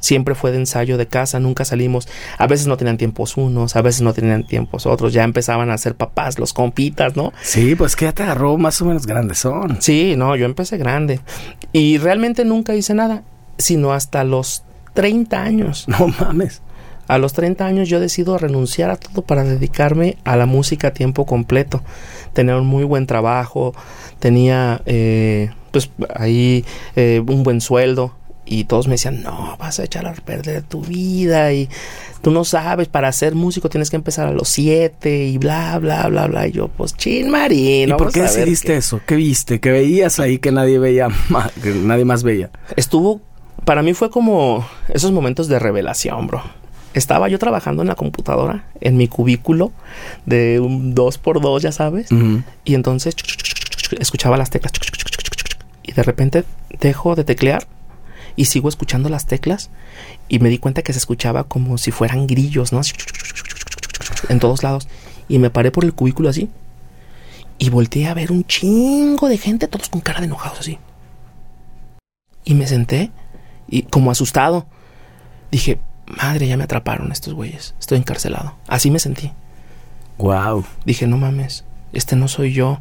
Siempre 0.00 0.34
fue 0.34 0.50
de 0.50 0.58
ensayo 0.58 0.96
de 0.96 1.06
casa, 1.06 1.40
nunca 1.40 1.64
salimos. 1.64 2.08
A 2.38 2.46
veces 2.46 2.66
no 2.66 2.76
tenían 2.76 2.98
tiempos 2.98 3.36
unos, 3.36 3.76
a 3.76 3.82
veces 3.82 4.02
no 4.02 4.12
tenían 4.12 4.44
tiempos 4.44 4.86
otros. 4.86 5.12
Ya 5.12 5.24
empezaban 5.24 5.70
a 5.70 5.78
ser 5.78 5.94
papás, 5.94 6.38
los 6.38 6.52
compitas, 6.52 7.16
¿no? 7.16 7.32
Sí, 7.42 7.74
pues 7.74 7.96
que 7.96 8.04
ya 8.04 8.12
te 8.12 8.22
agarró 8.22 8.56
más 8.58 8.80
o 8.80 8.84
menos 8.84 9.06
grandes 9.06 9.38
son. 9.38 9.80
Sí, 9.80 10.14
no, 10.16 10.36
yo 10.36 10.46
empecé 10.46 10.78
grande. 10.78 11.20
Y 11.72 11.98
realmente 11.98 12.44
nunca 12.44 12.74
hice 12.74 12.94
nada, 12.94 13.22
sino 13.58 13.92
hasta 13.92 14.24
los 14.24 14.64
30 14.94 15.42
años. 15.42 15.86
No 15.88 16.08
mames. 16.08 16.62
A 17.08 17.16
los 17.16 17.32
30 17.32 17.64
años 17.64 17.88
yo 17.88 18.00
decido 18.00 18.36
renunciar 18.36 18.90
a 18.90 18.96
todo 18.96 19.22
para 19.22 19.42
dedicarme 19.42 20.18
a 20.24 20.36
la 20.36 20.44
música 20.44 20.88
a 20.88 20.92
tiempo 20.92 21.24
completo. 21.24 21.82
Tener 22.34 22.54
un 22.56 22.66
muy 22.66 22.84
buen 22.84 23.06
trabajo, 23.06 23.74
tenía 24.18 24.82
eh, 24.84 25.50
pues 25.70 25.90
ahí 26.14 26.66
eh, 26.96 27.22
un 27.26 27.42
buen 27.44 27.62
sueldo 27.62 28.17
y 28.50 28.64
todos 28.64 28.86
me 28.86 28.94
decían, 28.94 29.22
no, 29.22 29.56
vas 29.58 29.78
a 29.78 29.84
echar 29.84 30.06
a 30.06 30.14
perder 30.14 30.62
tu 30.62 30.80
vida 30.80 31.52
y 31.52 31.68
tú 32.22 32.30
no 32.30 32.44
sabes, 32.44 32.88
para 32.88 33.12
ser 33.12 33.34
músico 33.34 33.68
tienes 33.68 33.90
que 33.90 33.96
empezar 33.96 34.26
a 34.26 34.32
los 34.32 34.48
7 34.48 35.26
y 35.26 35.36
bla, 35.36 35.78
bla, 35.78 36.08
bla, 36.08 36.26
bla. 36.26 36.48
Y 36.48 36.52
yo, 36.52 36.68
pues 36.68 36.96
chin, 36.96 37.28
Marín. 37.28 37.90
¿Y 37.90 37.92
por 37.92 38.10
qué 38.10 38.22
decidiste 38.22 38.68
qué". 38.68 38.76
eso? 38.78 39.00
¿Qué 39.06 39.16
viste? 39.16 39.60
¿Qué 39.60 39.70
veías 39.70 40.18
ahí 40.18 40.38
que 40.38 40.50
nadie 40.50 40.78
veía 40.78 41.08
más, 41.28 41.52
que 41.52 41.70
nadie 41.74 42.06
más 42.06 42.22
veía? 42.22 42.50
Estuvo, 42.76 43.20
para 43.66 43.82
mí 43.82 43.92
fue 43.92 44.10
como 44.10 44.66
esos 44.88 45.12
momentos 45.12 45.48
de 45.48 45.58
revelación, 45.58 46.26
bro. 46.26 46.42
Estaba 46.94 47.28
yo 47.28 47.38
trabajando 47.38 47.82
en 47.82 47.88
la 47.88 47.96
computadora, 47.96 48.64
en 48.80 48.96
mi 48.96 49.08
cubículo 49.08 49.72
de 50.24 50.58
un 50.58 50.94
2x2, 50.94 51.60
ya 51.60 51.70
sabes. 51.70 52.08
Y 52.64 52.74
entonces 52.74 53.14
escuchaba 54.00 54.38
las 54.38 54.48
teclas. 54.48 54.72
Y 55.82 55.92
de 55.92 56.02
repente 56.02 56.44
dejo 56.80 57.14
de 57.14 57.24
teclear 57.24 57.66
y 58.38 58.44
sigo 58.44 58.68
escuchando 58.68 59.08
las 59.08 59.26
teclas. 59.26 59.68
Y 60.28 60.38
me 60.38 60.48
di 60.48 60.58
cuenta 60.58 60.82
que 60.82 60.92
se 60.92 61.00
escuchaba 61.00 61.44
como 61.44 61.76
si 61.76 61.90
fueran 61.90 62.28
grillos, 62.28 62.72
¿no? 62.72 62.80
En 64.28 64.38
todos 64.38 64.62
lados. 64.62 64.86
Y 65.28 65.40
me 65.40 65.50
paré 65.50 65.72
por 65.72 65.84
el 65.84 65.92
cubículo 65.92 66.28
así. 66.28 66.48
Y 67.58 67.68
volteé 67.70 68.06
a 68.06 68.14
ver 68.14 68.30
un 68.30 68.44
chingo 68.44 69.28
de 69.28 69.38
gente, 69.38 69.66
todos 69.66 69.88
con 69.88 70.00
cara 70.00 70.20
de 70.20 70.26
enojados 70.26 70.60
así. 70.60 70.78
Y 72.44 72.54
me 72.54 72.68
senté 72.68 73.10
y 73.66 73.82
como 73.82 74.12
asustado. 74.12 74.66
Dije, 75.50 75.80
madre, 76.06 76.46
ya 76.46 76.56
me 76.56 76.62
atraparon 76.62 77.10
estos 77.10 77.34
güeyes. 77.34 77.74
Estoy 77.80 77.98
encarcelado. 77.98 78.54
Así 78.68 78.92
me 78.92 79.00
sentí. 79.00 79.32
Wow. 80.16 80.64
Dije, 80.84 81.08
no 81.08 81.16
mames, 81.16 81.64
este 81.92 82.14
no 82.14 82.28
soy 82.28 82.52
yo. 82.52 82.80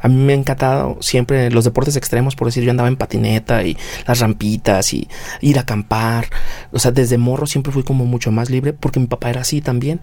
A 0.00 0.08
mí 0.08 0.14
me 0.14 0.32
ha 0.32 0.36
encantado 0.36 0.96
siempre 1.00 1.50
los 1.50 1.64
deportes 1.64 1.96
extremos, 1.96 2.36
por 2.36 2.46
decir, 2.48 2.62
yo 2.64 2.70
andaba 2.70 2.88
en 2.88 2.96
patineta 2.96 3.64
y 3.64 3.76
las 4.06 4.20
rampitas 4.20 4.92
y 4.94 5.08
ir 5.40 5.58
a 5.58 5.62
acampar. 5.62 6.28
O 6.72 6.78
sea, 6.78 6.90
desde 6.92 7.18
morro 7.18 7.46
siempre 7.46 7.72
fui 7.72 7.82
como 7.82 8.04
mucho 8.06 8.30
más 8.30 8.48
libre 8.50 8.72
porque 8.72 9.00
mi 9.00 9.06
papá 9.06 9.30
era 9.30 9.40
así 9.40 9.60
también. 9.60 10.00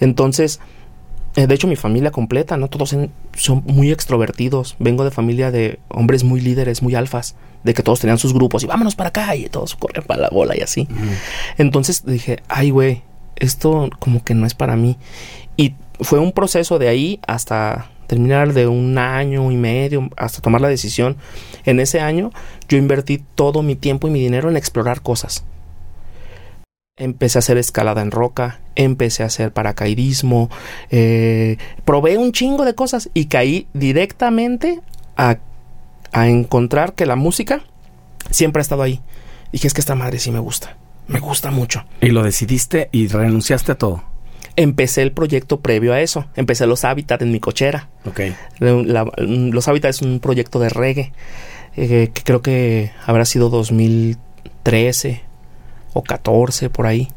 Entonces, 0.00 0.60
eh, 1.36 1.46
de 1.48 1.54
hecho, 1.54 1.66
mi 1.66 1.74
familia 1.76 2.12
completa, 2.12 2.56
¿no? 2.56 2.68
Todos 2.68 2.92
en- 2.92 3.10
son 3.36 3.64
muy 3.66 3.90
extrovertidos. 3.90 4.76
Vengo 4.78 5.04
de 5.04 5.10
familia 5.10 5.50
de 5.50 5.80
hombres 5.88 6.22
muy 6.22 6.40
líderes, 6.40 6.80
muy 6.80 6.94
alfas, 6.94 7.34
de 7.64 7.74
que 7.74 7.82
todos 7.82 7.98
tenían 8.00 8.18
sus 8.18 8.32
grupos 8.34 8.62
y 8.62 8.66
vámonos 8.66 8.94
para 8.94 9.08
acá 9.08 9.34
y 9.34 9.46
todos 9.48 9.74
corren 9.74 10.04
para 10.04 10.20
la 10.22 10.28
bola 10.30 10.54
y 10.56 10.60
así. 10.60 10.86
Entonces 11.58 12.04
dije, 12.06 12.42
ay, 12.48 12.70
güey, 12.70 13.02
esto 13.36 13.90
como 13.98 14.22
que 14.22 14.34
no 14.34 14.46
es 14.46 14.54
para 14.54 14.76
mí. 14.76 14.96
Y 15.56 15.74
fue 16.00 16.18
un 16.20 16.30
proceso 16.32 16.78
de 16.78 16.88
ahí 16.88 17.20
hasta 17.26 17.90
terminar 18.06 18.52
de 18.52 18.66
un 18.66 18.98
año 18.98 19.50
y 19.50 19.56
medio, 19.56 20.08
hasta 20.16 20.40
tomar 20.40 20.60
la 20.60 20.68
decisión. 20.68 21.16
En 21.64 21.80
ese 21.80 22.00
año 22.00 22.30
yo 22.68 22.78
invertí 22.78 23.22
todo 23.34 23.62
mi 23.62 23.76
tiempo 23.76 24.08
y 24.08 24.10
mi 24.10 24.20
dinero 24.20 24.48
en 24.48 24.56
explorar 24.56 25.02
cosas. 25.02 25.44
Empecé 26.96 27.38
a 27.38 27.40
hacer 27.40 27.58
escalada 27.58 28.02
en 28.02 28.12
roca, 28.12 28.60
empecé 28.76 29.24
a 29.24 29.26
hacer 29.26 29.52
paracaidismo, 29.52 30.48
eh, 30.90 31.56
probé 31.84 32.18
un 32.18 32.30
chingo 32.30 32.64
de 32.64 32.74
cosas 32.74 33.10
y 33.14 33.26
caí 33.26 33.66
directamente 33.72 34.80
a, 35.16 35.38
a 36.12 36.28
encontrar 36.28 36.94
que 36.94 37.06
la 37.06 37.16
música 37.16 37.64
siempre 38.30 38.60
ha 38.60 38.62
estado 38.62 38.82
ahí. 38.82 39.00
Dije, 39.50 39.66
es 39.66 39.74
que 39.74 39.80
esta 39.80 39.96
madre 39.96 40.20
sí 40.20 40.30
me 40.30 40.38
gusta, 40.38 40.76
me 41.08 41.18
gusta 41.18 41.50
mucho. 41.50 41.84
Y 42.00 42.10
lo 42.10 42.22
decidiste 42.22 42.88
y 42.92 43.08
renunciaste 43.08 43.72
a 43.72 43.78
todo. 43.78 44.13
Empecé 44.56 45.02
el 45.02 45.10
proyecto 45.12 45.60
previo 45.60 45.92
a 45.92 46.00
eso, 46.00 46.26
empecé 46.36 46.66
los 46.66 46.84
Hábitat 46.84 47.22
en 47.22 47.32
mi 47.32 47.40
cochera. 47.40 47.88
La- 48.60 49.06
los 49.16 49.66
Hábitat 49.68 49.90
es 49.90 50.02
un 50.02 50.20
proyecto 50.20 50.60
de 50.60 50.68
reggae 50.68 51.12
eh, 51.76 52.10
que 52.14 52.22
creo 52.22 52.40
que 52.40 52.92
habrá 53.04 53.24
sido 53.24 53.48
2013 53.50 55.22
o 55.92 56.02
14 56.04 56.70
por 56.70 56.86
ahí. 56.86 57.08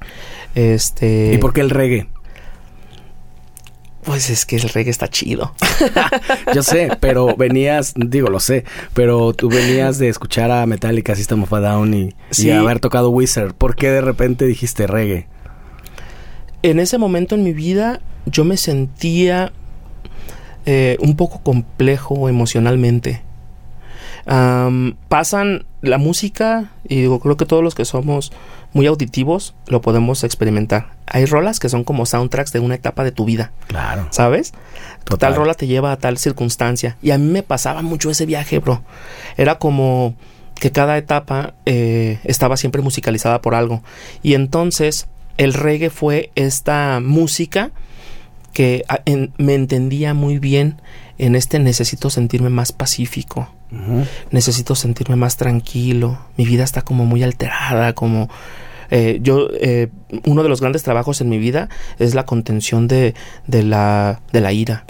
Este, 0.56 1.32
¿Y 1.34 1.38
por 1.38 1.54
qué 1.54 1.62
el 1.62 1.70
reggae? 1.70 2.08
Pues 4.04 4.30
es 4.30 4.46
que 4.46 4.56
el 4.56 4.70
reggae 4.70 4.90
está 4.90 5.10
chido. 5.10 5.54
Yo 6.56 6.64
sé, 6.64 6.90
pero 7.02 7.36
venías, 7.36 7.94
digo, 7.98 8.30
lo 8.30 8.40
sé, 8.40 8.64
pero 8.94 9.34
tú 9.34 9.50
venías 9.50 9.98
de 9.98 10.08
escuchar 10.08 10.50
a 10.50 10.66
Metallica, 10.66 11.14
System 11.16 11.44
of 11.44 11.52
a 11.54 11.60
Down 11.60 11.94
y, 11.94 12.16
y 12.32 12.50
haber 12.52 12.80
tocado 12.80 13.10
Wizard. 13.10 13.54
¿Por 13.54 13.76
qué 13.76 13.92
de 13.92 14.00
repente 14.02 14.46
dijiste 14.46 14.88
reggae? 14.88 15.28
En 16.70 16.80
ese 16.80 16.98
momento 16.98 17.36
en 17.36 17.44
mi 17.44 17.54
vida 17.54 18.02
yo 18.26 18.44
me 18.44 18.58
sentía 18.58 19.54
eh, 20.66 20.98
un 21.00 21.16
poco 21.16 21.40
complejo 21.42 22.28
emocionalmente. 22.28 23.22
Pasan 25.08 25.66
la 25.82 25.98
música 25.98 26.72
y 26.86 26.98
digo, 26.98 27.22
creo 27.22 27.38
que 27.38 27.46
todos 27.46 27.64
los 27.64 27.74
que 27.74 27.86
somos 27.86 28.34
muy 28.74 28.86
auditivos 28.86 29.56
lo 29.68 29.80
podemos 29.80 30.26
experimentar. 30.26 30.88
Hay 31.06 31.26
rolas 31.26 31.62
que 31.62 31.70
son 31.70 31.86
como 31.86 32.06
soundtracks 32.06 32.52
de 32.52 32.60
una 32.60 32.76
etapa 32.76 33.06
de 33.06 33.14
tu 33.14 33.24
vida, 33.24 33.54
Claro. 33.68 34.10
¿sabes? 34.12 34.52
Total. 35.06 35.30
Tal 35.32 35.36
rola 35.40 35.54
te 35.54 35.68
lleva 35.68 35.94
a 35.94 35.98
tal 35.98 36.18
circunstancia. 36.18 36.98
Y 37.02 37.12
a 37.12 37.18
mí 37.18 37.32
me 37.32 37.44
pasaba 37.44 37.82
mucho 37.82 38.10
ese 38.10 38.26
viaje, 38.26 38.60
bro. 38.60 38.82
Era 39.38 39.58
como 39.58 40.16
que 40.56 40.74
cada 40.74 40.98
etapa 40.98 41.54
eh, 41.66 42.20
estaba 42.26 42.58
siempre 42.58 42.82
musicalizada 42.82 43.40
por 43.42 43.56
algo. 43.56 43.84
Y 44.22 44.34
entonces 44.34 45.08
el 45.38 45.54
reggae 45.54 45.90
fue 45.90 46.32
esta 46.36 47.00
música 47.04 47.72
que 48.54 48.84
en- 49.06 49.34
me 49.38 49.54
entendía 49.56 50.14
muy 50.14 50.40
bien 50.40 50.82
en 51.18 51.36
este 51.36 51.60
necesito 51.60 52.10
sentirme 52.10 52.50
más 52.50 52.72
pacífico, 52.72 53.50
necesito 54.32 54.76
sentirme 54.76 55.16
más 55.16 55.36
tranquilo, 55.38 56.20
mi 56.38 56.46
vida 56.46 56.64
está 56.64 56.82
como 56.82 57.06
muy 57.06 57.24
alterada, 57.24 57.94
como 57.94 58.30
eh, 58.90 59.20
yo, 59.22 59.50
eh, 59.60 59.90
uno 60.26 60.44
de 60.44 60.50
los 60.50 60.62
grandes 60.62 60.82
trabajos 60.84 61.20
en 61.22 61.28
mi 61.28 61.38
vida 61.40 61.68
es 62.00 62.16
la 62.16 62.26
contención 62.26 62.88
de, 62.88 63.16
de, 63.46 63.64
la, 63.64 64.22
de 64.32 64.42
la 64.42 64.54
ira. 64.54 64.86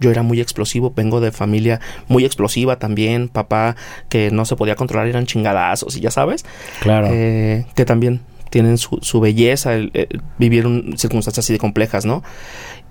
Yo 0.00 0.10
era 0.10 0.22
muy 0.22 0.40
explosivo, 0.42 0.92
vengo 0.94 1.20
de 1.20 1.32
familia 1.32 1.80
muy 2.06 2.24
explosiva 2.26 2.78
también, 2.78 3.28
papá 3.28 3.76
que 4.10 4.30
no 4.30 4.44
se 4.44 4.56
podía 4.56 4.74
controlar, 4.76 5.06
eran 5.08 5.24
chingadazos 5.26 5.96
y 5.96 6.00
ya 6.00 6.10
sabes, 6.10 6.44
Claro. 6.80 7.08
eh, 7.10 7.64
que 7.74 7.84
también 7.86 8.20
tienen 8.50 8.78
su, 8.78 8.98
su 9.02 9.20
belleza, 9.20 9.74
el- 9.74 9.90
el- 9.94 10.22
vivieron 10.38 10.94
circunstancias 10.96 11.44
así 11.44 11.52
de 11.52 11.58
complejas, 11.58 12.04
¿no? 12.04 12.22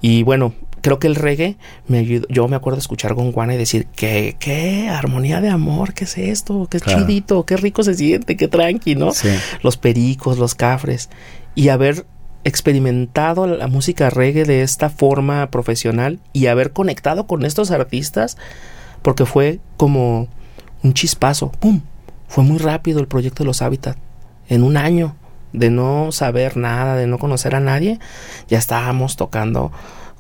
Y 0.02 0.24
bueno, 0.24 0.54
creo 0.82 1.00
que 1.00 1.08
el 1.08 1.16
reggae 1.16 1.58
me 1.88 1.98
ayudó, 2.00 2.28
yo 2.30 2.48
me 2.48 2.56
acuerdo 2.56 2.76
de 2.78 2.82
escuchar 2.82 3.14
Gonguana 3.16 3.56
y 3.56 3.58
decir, 3.58 3.88
¿qué, 3.96 4.36
qué 4.40 4.88
armonía 4.90 5.42
de 5.42 5.50
amor? 5.50 5.94
¿Qué 5.94 6.04
es 6.04 6.18
esto? 6.18 6.68
¿Qué 6.70 6.80
Claro. 6.80 7.06
chidito? 7.06 7.46
¿Qué 7.46 7.58
rico 7.58 7.82
se 7.84 7.96
siente? 7.96 8.38
¿Qué 8.38 8.48
tranqui, 8.48 8.96
no? 8.96 9.12
Sí. 9.12 9.30
los 9.64 9.78
pericos, 9.78 10.38
los 10.38 10.54
cafres, 10.56 11.10
y 11.56 11.70
haber 11.70 12.06
experimentado 12.44 13.48
la 13.48 13.68
música 13.68 14.10
reggae 14.10 14.44
de 14.46 14.62
esta 14.62 14.90
forma 14.90 15.50
profesional 15.52 16.20
y 16.34 16.48
haber 16.48 16.72
conectado 16.74 17.28
con 17.28 17.46
estos 17.46 17.72
artistas, 17.72 18.38
porque 19.02 19.26
fue 19.26 19.60
como 19.78 20.28
un 20.84 20.94
chispazo, 20.94 21.52
¡pum! 21.52 21.82
Fue 22.28 22.44
muy 22.44 22.58
rápido 22.58 23.00
el 23.00 23.08
proyecto 23.08 23.44
de 23.44 23.48
los 23.48 23.62
Hábitat. 23.62 23.98
En 24.50 24.64
un 24.64 24.76
año 24.76 25.16
de 25.54 25.70
no 25.70 26.12
saber 26.12 26.58
nada, 26.58 26.96
de 26.96 27.08
no 27.08 27.18
conocer 27.20 27.56
a 27.56 27.60
nadie, 27.60 28.00
ya 28.48 28.58
estábamos 28.58 29.16
tocando 29.16 29.72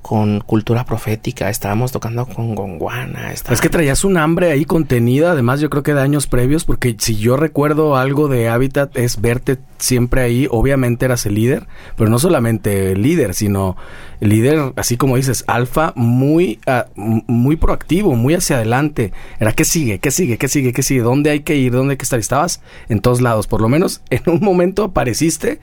con 0.01 0.39
cultura 0.39 0.85
profética, 0.85 1.49
estábamos 1.49 1.91
tocando 1.91 2.25
con 2.25 2.55
Gonguana. 2.55 3.33
Es 3.33 3.41
que 3.41 3.51
estábamos- 3.51 3.71
traías 3.71 4.05
un 4.05 4.15
hambre 4.17 4.51
ahí 4.51 4.63
contenida, 4.63 5.31
además 5.31 5.59
yo 5.59 5.69
creo 5.69 5.83
que 5.83 5.93
de 5.93 5.99
años 6.01 6.27
previos, 6.27 6.63
porque 6.63 6.95
si 6.97 7.17
yo 7.17 7.35
recuerdo 7.35 7.97
algo 7.97 8.29
de 8.29 8.47
Habitat 8.47 8.95
es 8.97 9.19
verte 9.19 9.57
siempre 9.79 10.21
ahí, 10.21 10.47
obviamente 10.49 11.03
eras 11.03 11.25
el 11.25 11.33
líder, 11.35 11.67
pero 11.97 12.09
no 12.09 12.19
solamente 12.19 12.93
el 12.93 13.01
líder, 13.01 13.33
sino 13.33 13.75
líder, 14.19 14.73
así 14.75 14.97
como 14.97 15.15
dices, 15.15 15.43
alfa, 15.47 15.93
muy, 15.95 16.59
m- 16.95 17.23
muy 17.27 17.55
proactivo, 17.55 18.15
muy 18.15 18.33
hacia 18.33 18.57
adelante. 18.57 19.11
Era, 19.39 19.51
¿qué 19.53 19.65
sigue? 19.65 19.99
¿Qué 19.99 20.11
sigue? 20.11 20.37
¿Qué 20.37 20.47
sigue? 20.47 20.73
¿Qué 20.73 20.83
sigue? 20.83 21.01
¿Dónde 21.01 21.29
hay 21.29 21.41
que 21.41 21.55
ir? 21.55 21.71
¿Dónde 21.73 21.91
hay 21.93 21.97
que 21.97 22.03
estar? 22.03 22.19
Estabas 22.19 22.61
en 22.89 22.99
todos 22.99 23.21
lados, 23.21 23.47
por 23.47 23.61
lo 23.61 23.69
menos 23.69 24.01
en 24.09 24.21
un 24.27 24.39
momento 24.41 24.83
apareciste 24.85 25.59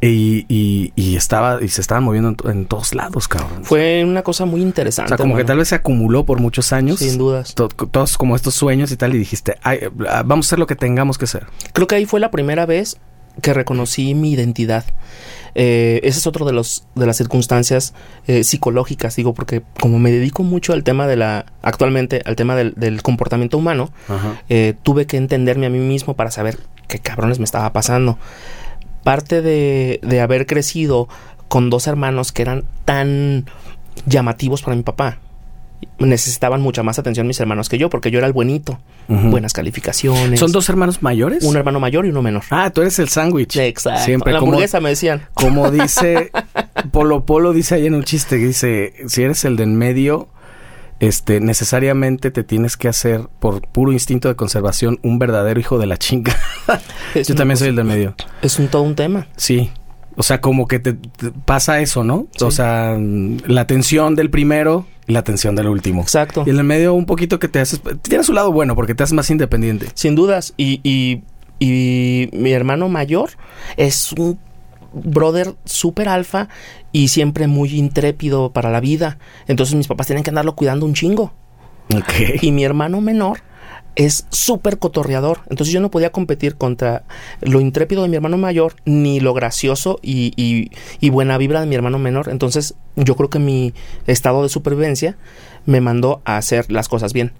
y, 0.00 0.46
y, 0.48 0.92
y 0.96 1.16
estaba, 1.16 1.62
y 1.62 1.68
se 1.68 1.80
estaban 1.80 2.02
moviendo 2.04 2.30
en, 2.30 2.34
to- 2.36 2.50
en 2.50 2.64
todos 2.66 2.94
lados, 2.94 3.28
cabrón. 3.28 3.64
Fue 3.64 4.02
una 4.04 4.22
cosa 4.22 4.44
muy 4.46 4.60
o 4.60 4.64
interesante. 4.64 5.10
sea, 5.10 5.16
como 5.16 5.36
que 5.36 5.44
tal 5.44 5.58
vez 5.58 5.68
se 5.68 5.74
acumuló 5.76 6.24
por 6.24 6.40
muchos 6.40 6.72
años 6.72 6.98
Sin 6.98 7.18
dudas. 7.18 7.54
to- 7.54 7.68
todos 7.68 8.16
como 8.18 8.34
estos 8.34 8.54
sueños 8.54 8.90
y 8.90 8.96
tal, 8.96 9.14
y 9.14 9.18
dijiste, 9.18 9.56
"Ay, 9.62 9.78
eh, 9.82 9.90
vamos 10.24 10.46
a 10.46 10.48
hacer 10.48 10.58
lo 10.58 10.66
que 10.66 10.74
tengamos 10.76 11.18
que 11.18 11.26
hacer. 11.26 11.46
Creo 11.72 11.86
que 11.86 11.94
ahí 11.94 12.06
fue 12.06 12.18
la 12.20 12.30
primera 12.30 12.66
vez 12.66 12.96
que 13.40 13.54
reconocí 13.54 14.14
mi 14.14 14.32
identidad. 14.32 14.84
Eh, 15.54 16.00
ese 16.02 16.18
es 16.18 16.26
otro 16.26 16.46
de 16.46 16.52
los 16.52 16.86
de 16.94 17.06
las 17.06 17.16
circunstancias 17.16 17.94
eh, 18.26 18.42
psicológicas, 18.42 19.16
digo, 19.16 19.34
porque 19.34 19.62
como 19.80 19.98
me 19.98 20.10
dedico 20.10 20.42
mucho 20.42 20.72
al 20.72 20.82
tema 20.82 21.06
de 21.06 21.16
la, 21.16 21.46
actualmente 21.62 22.22
al 22.24 22.36
tema 22.36 22.56
del, 22.56 22.72
del 22.74 23.02
comportamiento 23.02 23.58
humano, 23.58 23.90
eh, 24.48 24.74
tuve 24.82 25.06
que 25.06 25.16
entenderme 25.16 25.66
a 25.66 25.70
mí 25.70 25.78
mismo 25.78 26.14
para 26.14 26.30
saber 26.30 26.58
qué 26.88 26.98
cabrones 26.98 27.38
me 27.38 27.44
estaba 27.44 27.72
pasando. 27.72 28.18
Parte 29.04 29.42
de, 29.42 30.00
de 30.02 30.20
haber 30.20 30.46
crecido 30.46 31.08
con 31.48 31.70
dos 31.70 31.86
hermanos 31.86 32.32
que 32.32 32.42
eran 32.42 32.64
tan 32.84 33.46
llamativos 34.06 34.62
para 34.62 34.76
mi 34.76 34.82
papá. 34.82 35.18
Necesitaban 35.98 36.60
mucha 36.60 36.82
más 36.82 36.98
atención 36.98 37.26
mis 37.26 37.38
hermanos 37.40 37.68
que 37.68 37.78
yo, 37.78 37.90
porque 37.90 38.10
yo 38.10 38.18
era 38.18 38.26
el 38.26 38.32
buenito. 38.32 38.78
Buenas 39.08 39.52
calificaciones. 39.52 40.40
¿Son 40.40 40.52
dos 40.52 40.68
hermanos 40.68 41.02
mayores? 41.02 41.44
Un 41.44 41.56
hermano 41.56 41.80
mayor 41.80 42.06
y 42.06 42.08
uno 42.08 42.22
menor. 42.22 42.42
Ah, 42.50 42.70
tú 42.70 42.80
eres 42.80 42.98
el 42.98 43.08
sándwich. 43.08 43.56
Exacto. 43.56 44.04
Siempre 44.04 44.32
la 44.32 44.38
como, 44.38 44.52
hamburguesa 44.52 44.80
me 44.80 44.90
decían. 44.90 45.22
como 45.34 45.70
dice 45.72 46.30
Polo 46.90 47.24
Polo 47.24 47.52
dice 47.52 47.76
ahí 47.76 47.86
en 47.86 47.94
un 47.94 48.04
chiste 48.04 48.38
que 48.38 48.46
dice, 48.46 48.94
si 49.06 49.22
eres 49.22 49.44
el 49.44 49.56
de 49.56 49.64
en 49.64 49.76
medio, 49.76 50.28
este 51.00 51.40
necesariamente 51.40 52.30
te 52.30 52.44
tienes 52.44 52.76
que 52.76 52.88
hacer 52.88 53.22
por 53.40 53.66
puro 53.68 53.92
instinto 53.92 54.28
de 54.28 54.36
conservación 54.36 54.98
un 55.02 55.18
verdadero 55.18 55.58
hijo 55.58 55.78
de 55.78 55.86
la 55.86 55.96
chinga. 55.96 56.36
Yo 57.14 57.34
también 57.34 57.56
soy 57.56 57.68
el 57.68 57.76
del 57.76 57.84
medio. 57.84 58.14
Es 58.40 58.58
un 58.58 58.68
todo 58.68 58.82
un 58.82 58.94
tema. 58.94 59.26
Sí. 59.36 59.70
O 60.16 60.22
sea, 60.22 60.40
como 60.40 60.68
que 60.68 60.78
te, 60.78 60.92
te 60.92 61.32
pasa 61.44 61.80
eso, 61.80 62.04
¿no? 62.04 62.28
Sí. 62.36 62.44
O 62.44 62.50
sea, 62.50 62.96
la 62.98 63.66
tensión 63.66 64.14
del 64.14 64.30
primero 64.30 64.86
la 65.06 65.22
tensión 65.22 65.56
del 65.56 65.68
último. 65.68 66.02
Exacto. 66.02 66.44
Y 66.46 66.50
en 66.50 66.58
el 66.58 66.64
medio 66.64 66.94
un 66.94 67.06
poquito 67.06 67.38
que 67.38 67.48
te 67.48 67.60
haces... 67.60 67.80
Tiene 68.02 68.24
su 68.24 68.32
lado 68.32 68.52
bueno 68.52 68.74
porque 68.74 68.94
te 68.94 69.02
haces 69.02 69.14
más 69.14 69.30
independiente. 69.30 69.88
Sin 69.94 70.14
dudas. 70.14 70.54
Y, 70.56 70.80
y, 70.82 71.22
y 71.58 72.28
mi 72.32 72.52
hermano 72.52 72.88
mayor 72.88 73.30
es 73.76 74.12
un 74.12 74.38
brother 74.92 75.54
súper 75.64 76.08
alfa 76.08 76.48
y 76.92 77.08
siempre 77.08 77.46
muy 77.46 77.74
intrépido 77.74 78.52
para 78.52 78.70
la 78.70 78.80
vida. 78.80 79.18
Entonces 79.46 79.74
mis 79.74 79.88
papás 79.88 80.06
tienen 80.06 80.22
que 80.22 80.30
andarlo 80.30 80.54
cuidando 80.54 80.86
un 80.86 80.94
chingo. 80.94 81.32
Y 82.40 82.52
mi 82.52 82.64
hermano 82.64 83.00
menor 83.00 83.40
es 83.96 84.26
súper 84.30 84.78
cotorreador. 84.78 85.40
Entonces 85.50 85.72
yo 85.72 85.80
no 85.80 85.90
podía 85.90 86.10
competir 86.10 86.56
contra 86.56 87.04
lo 87.40 87.60
intrépido 87.60 88.02
de 88.02 88.08
mi 88.08 88.16
hermano 88.16 88.38
mayor 88.38 88.74
ni 88.84 89.20
lo 89.20 89.34
gracioso 89.34 89.98
y, 90.02 90.32
y- 90.36 90.70
y 91.00 91.10
buena 91.10 91.38
vibra 91.38 91.60
de 91.60 91.66
mi 91.66 91.74
hermano 91.74 91.98
menor. 91.98 92.28
Entonces 92.28 92.74
yo 92.96 93.16
creo 93.16 93.30
que 93.30 93.38
mi 93.38 93.74
estado 94.06 94.42
de 94.42 94.48
supervivencia 94.48 95.16
me 95.66 95.80
mandó 95.80 96.22
a 96.24 96.36
hacer 96.36 96.70
las 96.72 96.88
cosas 96.88 97.12
bien. 97.12 97.32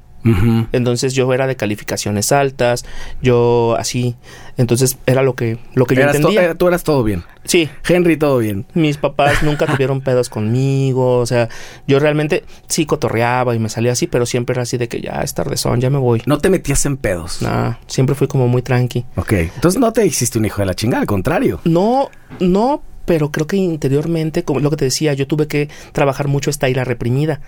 Entonces 0.72 1.14
yo 1.14 1.32
era 1.32 1.46
de 1.46 1.56
calificaciones 1.56 2.30
altas, 2.32 2.84
yo 3.22 3.74
así. 3.78 4.14
Entonces 4.56 4.98
era 5.06 5.22
lo 5.22 5.34
que, 5.34 5.58
lo 5.74 5.86
que 5.86 5.94
yo 5.96 6.02
Eras 6.02 6.16
entendía. 6.16 6.50
eh, 6.50 6.54
tú 6.54 6.68
eras 6.68 6.84
todo 6.84 7.02
bien. 7.02 7.24
Sí, 7.44 7.68
Henry, 7.88 8.16
todo 8.16 8.38
bien. 8.38 8.66
mis 8.74 8.98
papás 8.98 9.42
nunca 9.42 9.66
tuvieron 9.66 10.00
pedos 10.02 10.28
conmigo, 10.28 11.18
o 11.18 11.26
sea, 11.26 11.48
yo 11.88 11.98
realmente 11.98 12.44
sí 12.68 12.86
cotorreaba 12.86 13.54
y 13.56 13.58
me 13.58 13.68
salía 13.68 13.92
así, 13.92 14.06
pero 14.06 14.26
siempre 14.26 14.52
era 14.54 14.62
así 14.62 14.76
de 14.78 14.88
que 14.88 15.00
ya 15.00 15.22
es 15.22 15.34
tardezón, 15.34 15.80
ya 15.80 15.90
me 15.90 15.98
voy. 15.98 16.22
No 16.26 16.38
te 16.38 16.50
metías 16.50 16.86
en 16.86 16.96
pedos. 16.98 17.42
Nah, 17.42 17.74
siempre 17.86 18.14
fui 18.14 18.28
como 18.28 18.46
muy 18.46 18.62
tranqui. 18.62 19.04
Ok. 19.16 19.32
Entonces 19.32 19.80
no 19.80 19.92
te 19.92 20.06
hiciste 20.06 20.38
un 20.38 20.44
hijo 20.44 20.62
de 20.62 20.66
la 20.66 20.74
chingada, 20.74 21.00
al 21.00 21.06
contrario. 21.06 21.60
No, 21.64 22.10
no, 22.38 22.82
pero 23.06 23.32
creo 23.32 23.46
que 23.48 23.56
interiormente, 23.56 24.44
como 24.44 24.60
lo 24.60 24.70
que 24.70 24.76
te 24.76 24.84
decía, 24.84 25.14
yo 25.14 25.26
tuve 25.26 25.48
que 25.48 25.68
trabajar 25.92 26.28
mucho 26.28 26.50
esta 26.50 26.68
ira 26.68 26.84
reprimida. 26.84 27.40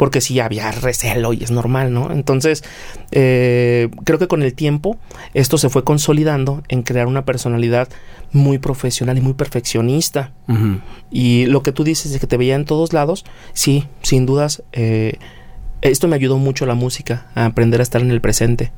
Porque 0.00 0.22
sí 0.22 0.40
había 0.40 0.70
recelo 0.70 1.34
y 1.34 1.44
es 1.44 1.50
normal, 1.50 1.92
¿no? 1.92 2.10
Entonces, 2.10 2.64
eh, 3.10 3.90
creo 4.04 4.18
que 4.18 4.28
con 4.28 4.42
el 4.42 4.54
tiempo 4.54 4.96
esto 5.34 5.58
se 5.58 5.68
fue 5.68 5.84
consolidando 5.84 6.62
en 6.68 6.80
crear 6.84 7.06
una 7.06 7.26
personalidad 7.26 7.86
muy 8.32 8.56
profesional 8.56 9.18
y 9.18 9.20
muy 9.20 9.34
perfeccionista. 9.34 10.32
Y 11.10 11.44
lo 11.44 11.62
que 11.62 11.72
tú 11.72 11.84
dices 11.84 12.12
de 12.12 12.18
que 12.18 12.26
te 12.26 12.38
veía 12.38 12.54
en 12.54 12.64
todos 12.64 12.94
lados, 12.94 13.26
sí, 13.52 13.88
sin 14.00 14.24
dudas, 14.24 14.62
eh, 14.72 15.18
esto 15.82 16.08
me 16.08 16.16
ayudó 16.16 16.38
mucho 16.38 16.64
la 16.64 16.74
música, 16.74 17.26
a 17.34 17.44
aprender 17.44 17.80
a 17.80 17.82
estar 17.82 18.00
en 18.00 18.10
el 18.10 18.22
presente, 18.22 18.72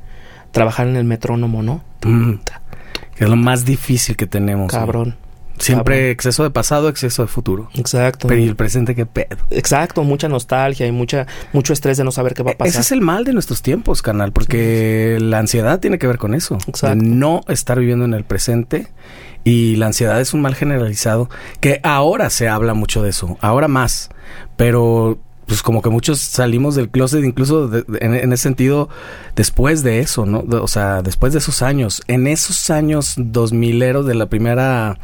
trabajar 0.51 0.89
en 0.89 0.97
el 0.97 1.05
metrónomo, 1.05 1.63
¿no? 1.63 1.85
Mm. 2.03 2.33
Que 3.15 3.23
es 3.23 3.29
lo 3.29 3.37
más 3.37 3.63
difícil 3.63 4.17
que 4.17 4.27
tenemos. 4.27 4.69
Cabrón. 4.69 5.15
Siempre 5.63 5.95
cabrón. 5.95 6.11
exceso 6.11 6.43
de 6.43 6.49
pasado, 6.51 6.89
exceso 6.89 7.21
de 7.23 7.27
futuro. 7.27 7.69
Exacto. 7.75 8.27
Pero 8.27 8.41
¿y 8.41 8.47
el 8.47 8.55
presente 8.55 8.95
qué 8.95 9.05
pedo? 9.05 9.37
Exacto, 9.49 10.03
mucha 10.03 10.27
nostalgia 10.29 10.85
y 10.87 10.91
mucha, 10.91 11.25
mucho 11.53 11.73
estrés 11.73 11.97
de 11.97 12.03
no 12.03 12.11
saber 12.11 12.33
qué 12.33 12.43
va 12.43 12.51
a 12.51 12.53
E- 12.53 12.57
pasar. 12.57 12.69
Ese 12.71 12.81
es 12.81 12.91
el 12.91 13.01
mal 13.01 13.23
de 13.23 13.33
nuestros 13.33 13.61
tiempos, 13.61 14.01
canal, 14.01 14.31
porque 14.31 15.17
la 15.21 15.39
ansiedad 15.39 15.79
tiene 15.79 15.97
que 15.99 16.07
ver 16.07 16.17
con 16.17 16.33
eso. 16.33 16.57
Exacto. 16.67 16.87
De 16.99 17.09
no 17.09 17.41
estar 17.47 17.79
viviendo 17.79 18.05
en 18.05 18.13
el 18.13 18.23
presente. 18.23 18.87
Y 19.45 19.75
la 19.75 19.87
ansiedad 19.87 20.21
es 20.21 20.33
un 20.33 20.41
mal 20.41 20.55
generalizado. 20.55 21.29
Que 21.59 21.81
ahora 21.83 22.29
se 22.29 22.47
habla 22.47 22.73
mucho 22.73 23.03
de 23.03 23.09
eso. 23.09 23.37
Ahora 23.41 23.67
más. 23.67 24.09
Pero 24.55 25.19
pues 25.53 25.61
como 25.61 25.83
que 25.83 25.89
muchos 25.91 26.19
salimos 26.19 26.73
del 26.73 26.89
closet 26.89 27.23
incluso 27.23 27.67
de- 27.67 27.83
de- 27.83 27.99
en, 28.03 28.15
en 28.15 28.33
ese 28.33 28.41
sentido 28.43 28.89
después 29.35 29.83
de 29.83 29.99
eso, 29.99 30.25
¿no? 30.25 30.41
De- 30.41 30.57
o 30.57 30.67
sea, 30.67 31.03
después 31.03 31.31
de 31.31 31.37
esos 31.37 31.61
años, 31.61 32.01
en 32.07 32.25
esos 32.25 32.71
años 32.71 33.13
dos 33.17 33.53
mileros 33.53 34.07
de 34.07 34.15
la 34.15 34.25
primera 34.25 34.97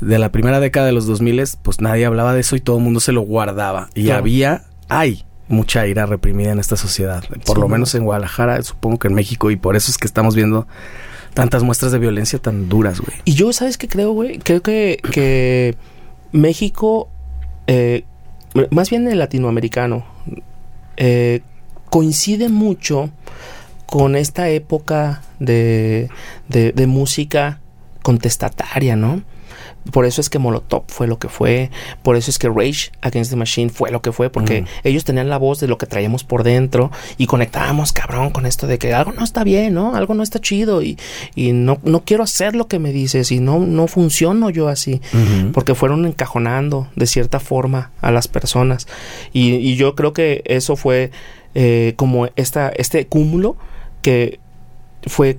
de 0.00 0.18
la 0.18 0.32
primera 0.32 0.58
década 0.58 0.86
de 0.86 0.92
los 0.92 1.06
dos 1.06 1.20
miles, 1.20 1.56
pues 1.62 1.80
nadie 1.80 2.06
hablaba 2.06 2.34
de 2.34 2.40
eso 2.40 2.56
y 2.56 2.60
todo 2.60 2.78
el 2.78 2.82
mundo 2.82 2.98
se 2.98 3.12
lo 3.12 3.20
guardaba 3.20 3.88
y 3.94 4.06
Claro. 4.06 4.18
había 4.18 4.64
hay 4.88 5.24
mucha 5.46 5.86
ira 5.86 6.06
reprimida 6.06 6.50
en 6.50 6.58
esta 6.58 6.76
sociedad, 6.76 7.22
por 7.44 7.54
Sí, 7.54 7.60
lo 7.60 7.60
¿no? 7.60 7.68
menos 7.68 7.94
en 7.94 8.02
Guadalajara, 8.04 8.60
supongo 8.62 8.98
que 8.98 9.06
en 9.06 9.14
México 9.14 9.52
y 9.52 9.56
por 9.56 9.76
eso 9.76 9.92
es 9.92 9.96
que 9.98 10.08
estamos 10.08 10.34
viendo 10.34 10.66
tantas 11.34 11.62
muestras 11.62 11.92
de 11.92 12.00
violencia 12.00 12.40
tan 12.40 12.68
duras, 12.68 12.98
güey. 13.00 13.16
Y 13.24 13.34
yo, 13.34 13.52
¿sabes 13.52 13.78
qué 13.78 13.86
creo, 13.86 14.10
güey? 14.12 14.38
Creo 14.40 14.60
que, 14.60 14.98
que 15.12 15.76
México, 16.32 17.08
eh, 17.68 18.04
más 18.70 18.90
bien 18.90 19.08
el 19.08 19.18
latinoamericano, 19.18 20.04
eh, 20.96 21.40
coincide 21.90 22.48
mucho 22.48 23.10
con 23.86 24.16
esta 24.16 24.48
época 24.48 25.22
de, 25.38 26.08
de, 26.48 26.72
de 26.72 26.86
música 26.86 27.60
contestataria, 28.02 28.96
¿no? 28.96 29.22
Por 29.92 30.06
eso 30.06 30.20
es 30.20 30.30
que 30.30 30.38
Molotov 30.38 30.84
fue 30.88 31.06
lo 31.06 31.18
que 31.18 31.28
fue. 31.28 31.70
Por 32.02 32.16
eso 32.16 32.30
es 32.30 32.38
que 32.38 32.48
Rage 32.48 32.90
Against 33.02 33.30
the 33.30 33.36
Machine 33.36 33.70
fue 33.70 33.90
lo 33.90 34.00
que 34.00 34.12
fue. 34.12 34.30
Porque 34.30 34.62
Mm. 34.62 34.66
ellos 34.84 35.04
tenían 35.04 35.28
la 35.28 35.36
voz 35.36 35.60
de 35.60 35.68
lo 35.68 35.76
que 35.78 35.86
traíamos 35.86 36.24
por 36.24 36.42
dentro. 36.42 36.90
Y 37.18 37.26
conectábamos, 37.26 37.92
cabrón, 37.92 38.30
con 38.30 38.46
esto 38.46 38.66
de 38.66 38.78
que 38.78 38.94
algo 38.94 39.12
no 39.12 39.22
está 39.22 39.44
bien, 39.44 39.74
¿no? 39.74 39.94
Algo 39.94 40.14
no 40.14 40.22
está 40.22 40.40
chido. 40.40 40.82
Y, 40.82 40.98
y 41.34 41.52
no, 41.52 41.78
no 41.84 42.00
quiero 42.04 42.22
hacer 42.24 42.56
lo 42.56 42.66
que 42.66 42.78
me 42.78 42.92
dices. 42.92 43.30
Y 43.30 43.40
no, 43.40 43.58
no 43.60 43.86
funciono 43.86 44.50
yo 44.50 44.68
así. 44.68 45.00
Porque 45.52 45.74
fueron 45.74 46.06
encajonando 46.06 46.88
de 46.96 47.06
cierta 47.06 47.38
forma 47.40 47.90
a 48.00 48.10
las 48.10 48.26
personas. 48.26 48.86
Y, 49.32 49.54
y 49.56 49.76
yo 49.76 49.94
creo 49.94 50.12
que 50.14 50.42
eso 50.46 50.76
fue 50.76 51.10
eh, 51.54 51.92
como 51.96 52.28
esta, 52.36 52.70
este 52.70 53.06
cúmulo 53.06 53.56
que 54.02 54.40
fue 55.06 55.38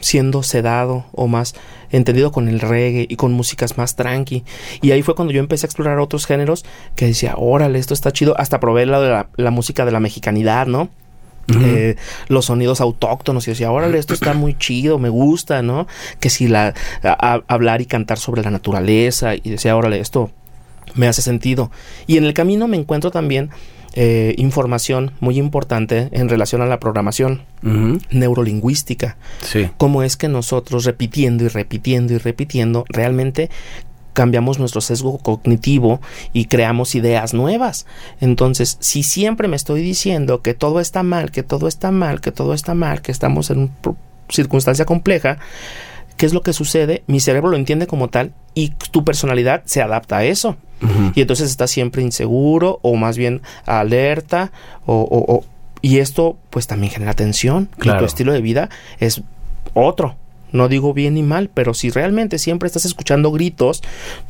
siendo 0.00 0.42
sedado 0.42 1.06
o 1.12 1.26
más 1.26 1.54
entendido 1.90 2.32
con 2.32 2.48
el 2.48 2.60
reggae 2.60 3.06
y 3.08 3.16
con 3.16 3.32
músicas 3.32 3.78
más 3.78 3.96
tranqui. 3.96 4.44
Y 4.82 4.90
ahí 4.90 5.02
fue 5.02 5.14
cuando 5.14 5.32
yo 5.32 5.40
empecé 5.40 5.66
a 5.66 5.68
explorar 5.68 5.98
otros 5.98 6.26
géneros 6.26 6.64
que 6.96 7.06
decía, 7.06 7.34
órale, 7.36 7.78
esto 7.78 7.94
está 7.94 8.12
chido. 8.12 8.34
Hasta 8.38 8.60
probé 8.60 8.86
la, 8.86 8.98
la, 9.00 9.28
la 9.36 9.50
música 9.50 9.84
de 9.84 9.92
la 9.92 10.00
mexicanidad, 10.00 10.66
¿no? 10.66 10.88
Eh, 11.62 11.96
los 12.28 12.44
sonidos 12.44 12.82
autóctonos 12.82 13.48
y 13.48 13.52
decía, 13.52 13.70
órale, 13.72 13.96
esto 13.96 14.12
está 14.12 14.34
muy 14.34 14.54
chido, 14.58 14.98
me 14.98 15.08
gusta, 15.08 15.62
¿no? 15.62 15.86
Que 16.20 16.28
si 16.28 16.46
la 16.46 16.74
a- 17.02 17.40
hablar 17.48 17.80
y 17.80 17.86
cantar 17.86 18.18
sobre 18.18 18.42
la 18.42 18.50
naturaleza 18.50 19.34
y 19.34 19.40
decía, 19.48 19.74
órale, 19.74 19.98
esto 19.98 20.30
me 20.94 21.08
hace 21.08 21.22
sentido. 21.22 21.70
Y 22.06 22.18
en 22.18 22.24
el 22.24 22.34
camino 22.34 22.68
me 22.68 22.76
encuentro 22.76 23.10
también 23.10 23.48
eh, 24.00 24.36
información 24.38 25.10
muy 25.18 25.38
importante 25.38 26.08
en 26.12 26.28
relación 26.28 26.62
a 26.62 26.66
la 26.66 26.78
programación 26.78 27.42
neurolingüística 28.10 29.16
Sí. 29.42 29.68
cómo 29.76 30.04
es 30.04 30.16
que 30.16 30.28
nosotros 30.28 30.84
repitiendo 30.84 31.42
y 31.44 31.48
repitiendo 31.48 32.14
y 32.14 32.18
repitiendo 32.18 32.84
realmente 32.88 33.50
cambiamos 34.12 34.60
nuestro 34.60 34.80
sesgo 34.80 35.18
cognitivo 35.18 36.00
y 36.32 36.44
creamos 36.44 36.94
ideas 36.94 37.34
nuevas. 37.34 37.86
Entonces, 38.20 38.76
si 38.80 39.02
siempre 39.02 39.48
me 39.48 39.56
estoy 39.56 39.80
diciendo 39.82 40.42
que 40.42 40.54
todo 40.54 40.78
está 40.80 41.02
mal, 41.02 41.32
que 41.32 41.42
todo 41.42 41.66
está 41.66 41.90
mal, 41.90 42.20
que 42.20 42.30
todo 42.30 42.54
está 42.54 42.74
mal, 42.74 43.00
que 43.02 43.10
estamos 43.12 43.50
en 43.50 43.58
una 43.58 43.96
circunstancia 44.28 44.84
compleja, 44.84 45.38
¿qué 46.16 46.26
es 46.26 46.34
lo 46.34 46.42
que 46.42 46.52
sucede? 46.52 47.02
Mi 47.08 47.18
cerebro 47.20 47.50
lo 47.50 47.56
entiende 47.56 47.86
como 47.88 48.08
tal 48.08 48.32
y 48.54 48.70
tu 48.90 49.04
personalidad 49.04 49.62
se 49.66 49.82
adapta 49.82 50.18
a 50.18 50.24
eso. 50.24 50.56
Y 51.14 51.20
entonces 51.20 51.50
estás 51.50 51.70
siempre 51.70 52.02
inseguro 52.02 52.78
o 52.82 52.94
más 52.96 53.16
bien 53.18 53.42
alerta 53.66 54.52
o, 54.86 54.94
o- 55.02 55.34
o- 55.34 55.44
y 55.80 55.98
esto 55.98 56.36
pues 56.50 56.66
también 56.66 56.92
genera 56.92 57.14
tensión. 57.14 57.68
Y 57.76 57.80
Claro. 57.80 58.00
tu 58.00 58.04
estilo 58.04 58.32
de 58.32 58.40
vida 58.40 58.68
es 59.00 59.22
otro. 59.74 60.16
No 60.52 60.68
digo 60.68 60.94
bien 60.94 61.14
ni 61.14 61.22
mal, 61.22 61.50
pero 61.52 61.74
si 61.74 61.90
realmente 61.90 62.38
siempre 62.38 62.66
estás 62.66 62.84
escuchando 62.84 63.30
gritos, 63.32 63.82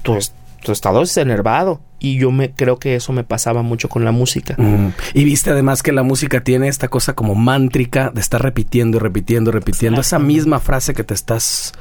tu, 0.02 0.16
es- 0.16 0.32
tu 0.62 0.72
estado 0.72 1.02
es 1.02 1.16
enervado. 1.16 1.80
Y 2.00 2.16
yo 2.18 2.30
me 2.30 2.50
creo 2.52 2.78
que 2.78 2.94
eso 2.94 3.12
me 3.12 3.24
pasaba 3.24 3.62
mucho 3.62 3.88
con 3.88 4.04
la 4.04 4.12
música. 4.12 4.54
Mm. 4.56 4.88
Y 5.14 5.24
viste 5.24 5.50
además 5.50 5.82
que 5.82 5.90
la 5.92 6.02
música 6.04 6.42
tiene 6.44 6.68
esta 6.68 6.88
cosa 6.88 7.14
como 7.14 7.34
mántrica 7.34 8.10
de 8.14 8.20
estar 8.20 8.40
repitiendo 8.42 8.98
y 8.98 9.00
repitiendo 9.00 9.50
y 9.50 9.52
repitiendo 9.52 10.00
esa 10.00 10.18
misma 10.18 10.60
frase 10.60 10.94
que 10.94 11.02
te 11.04 11.14
estás 11.14 11.72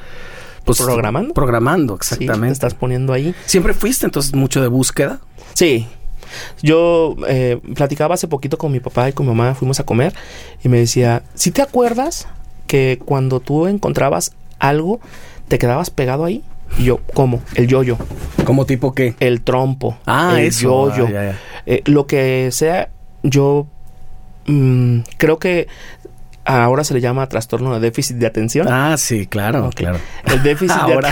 pues, 0.68 0.82
¿Programando? 0.82 1.34
Programando, 1.34 1.94
Sí, 2.02 2.10
te 2.10 2.16
exactamente. 2.24 2.54
estás 2.54 2.74
poniendo 2.74 3.14
ahí. 3.14 3.34
Siempre 3.46 3.74
fuiste 3.74 4.06
entonces 4.06 4.34
mucho 4.36 4.62
de 4.62 4.68
búsqueda. 4.68 5.20
Sí. 5.54 5.88
Yo 6.62 7.16
eh, 7.28 7.60
platicaba 7.76 8.16
hace 8.16 8.28
poquito 8.28 8.58
con 8.58 8.72
mi 8.72 8.80
papá 8.80 9.10
y 9.10 9.14
con 9.14 9.26
mi 9.26 9.34
mamá, 9.34 9.56
fuimos 9.56 9.80
a 9.80 9.86
comer 9.86 10.14
y 10.64 10.70
me 10.70 10.78
decía, 10.80 11.24
si 11.34 11.52
te 11.52 11.62
acuerdas 11.62 12.28
que 12.68 13.00
cuando 13.06 13.40
tú 13.40 13.66
encontrabas 13.68 14.34
algo, 14.60 15.00
te 15.48 15.58
quedabas 15.58 15.90
pegado 15.90 16.26
ahí? 16.26 16.44
Y 16.78 16.84
yo, 16.86 17.00
¿cómo? 17.14 17.42
El 17.56 17.68
yoyo, 17.68 17.98
¿Como 18.46 18.66
tipo 18.66 18.94
qué? 18.94 19.16
el 19.22 19.42
trompo, 19.42 19.98
Ah, 20.06 20.36
el 20.38 20.52
yoyo, 20.52 21.08
Ah, 21.08 21.12
ya. 21.12 21.40
Eh, 21.66 21.82
lo 21.86 22.08
que 22.08 22.50
sea, 22.52 22.90
yo 23.24 23.68
mm, 24.48 25.00
creo 25.18 25.40
que 25.40 25.68
ahora 26.48 26.84
se 26.84 26.94
le 26.94 27.02
llama 27.02 27.28
trastorno 27.28 27.74
de 27.74 27.80
déficit 27.80 28.18
de 28.18 28.26
atención. 28.26 28.68
Ah, 28.70 28.96
sí, 28.98 29.28
claro, 29.28 29.70
claro. 29.76 30.00
El 30.26 30.42
déficit 30.44 30.78
de 30.78 30.82
Ahora. 30.94 31.12